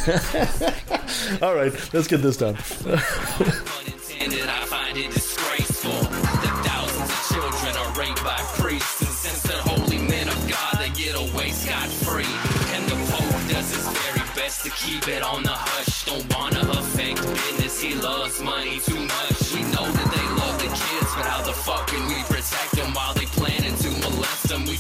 All 1.42 1.56
right, 1.56 1.72
let's 1.94 2.08
get 2.08 2.22
this 2.22 2.38
done. 2.38 2.56
Unintended, 2.84 4.50
I 4.50 4.66
find 4.66 4.98
it 4.98 5.12
disgraceful 5.12 5.92
that 5.92 6.56
thousands 6.66 7.10
of 7.10 7.20
children 7.32 7.78
are 7.78 7.94
raped 8.00 8.24
by 8.24 8.38
priests, 8.60 9.02
and 9.02 9.10
since 9.10 9.44
they're 9.44 9.62
holy 9.62 10.00
men 10.00 10.28
of 10.28 10.50
God, 10.50 10.76
they 10.80 10.90
get 10.90 11.16
away 11.16 11.52
scot 11.52 11.88
free. 11.88 12.28
And 12.76 12.84
the 12.90 12.96
Pope 13.12 13.42
does 13.54 13.70
his 13.70 13.88
very 13.88 14.26
best 14.36 14.64
to 14.66 14.72
keep 14.72 15.08
it 15.08 15.22
on 15.22 15.44
the 15.44 15.54
hush. 15.54 16.06
Don't 16.06 16.26
wanna 16.36 16.62
affect 16.72 17.22
business, 17.22 17.80
he 17.80 17.94
loves 17.96 18.42
money 18.42 18.80
too 18.80 19.00
much. 19.00 19.54
We 19.54 19.62
know 19.72 19.86
that 19.88 20.10
they 20.12 20.28
love 20.42 20.58
the 20.60 20.68
kids, 20.74 21.10
but 21.16 21.26
how 21.26 21.44
the 21.44 21.54
fuck 21.54 21.88
can 21.88 22.04
we 22.08 22.23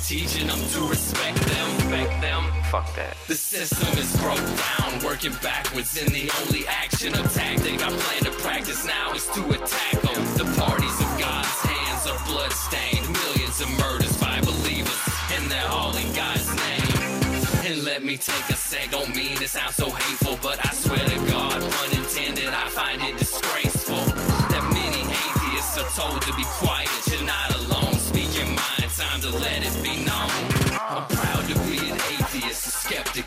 teaching 0.04 0.48
them 0.48 0.60
to 0.60 0.82
respect 0.88 1.38
them, 1.38 1.76
respect 1.78 2.22
them. 2.22 2.44
Fuck 2.70 2.94
that. 2.96 3.16
The 3.28 3.36
system 3.36 3.88
is 3.98 4.12
broke 4.18 4.36
down, 4.38 5.04
working 5.04 5.32
backwards, 5.42 5.96
and 5.98 6.10
the 6.10 6.30
only 6.44 6.68
action 6.68 7.14
or 7.14 7.24
tactic 7.30 7.76
I 7.82 7.90
plan 7.90 8.24
to 8.24 8.32
practice 8.44 8.86
now 8.86 9.14
is 9.14 9.26
to 9.28 9.42
attack 9.52 10.02
them. 10.02 10.20
The 10.36 10.48
parties 10.60 10.98
of 11.00 11.10
God's 11.18 11.60
hands 11.64 12.04
are 12.12 12.20
bloodstained, 12.28 13.08
millions 13.08 13.62
of 13.62 13.70
murders 13.80 14.18
by 14.20 14.42
believers, 14.42 15.00
and 15.40 15.50
they're 15.50 15.70
all 15.70 15.96
in 15.96 16.12
God's 16.14 16.52
name. 16.52 17.72
And 17.72 17.84
let 17.86 18.04
me 18.04 18.18
take 18.18 18.50
a 18.50 18.58
sec, 18.58 18.92
don't 18.92 19.16
mean 19.16 19.38
to 19.38 19.48
sound 19.48 19.74
so 19.74 19.90
hateful, 19.90 20.38
but 20.44 20.60
I 20.66 20.74
swear 20.74 21.00
to 21.00 21.20
God, 21.32 21.64
unintended, 21.64 22.50
I 22.50 22.68
find 22.70 23.02
it 23.04 23.18
disgraceful 23.18 24.04
that 24.52 24.64
many 24.74 25.02
atheists 25.08 25.78
are 25.80 25.90
told 25.96 26.22
to 26.24 26.34
be 26.34 26.44
quiet. 26.60 27.03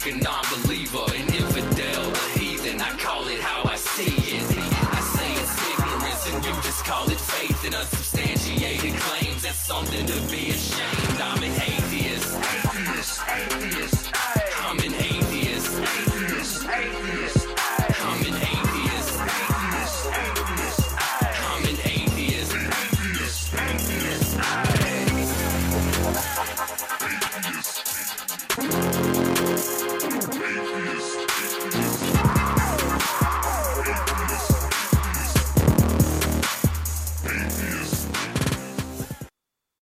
Skeptic, 0.07 0.15
a 0.15 0.23
non-believer, 0.23 1.16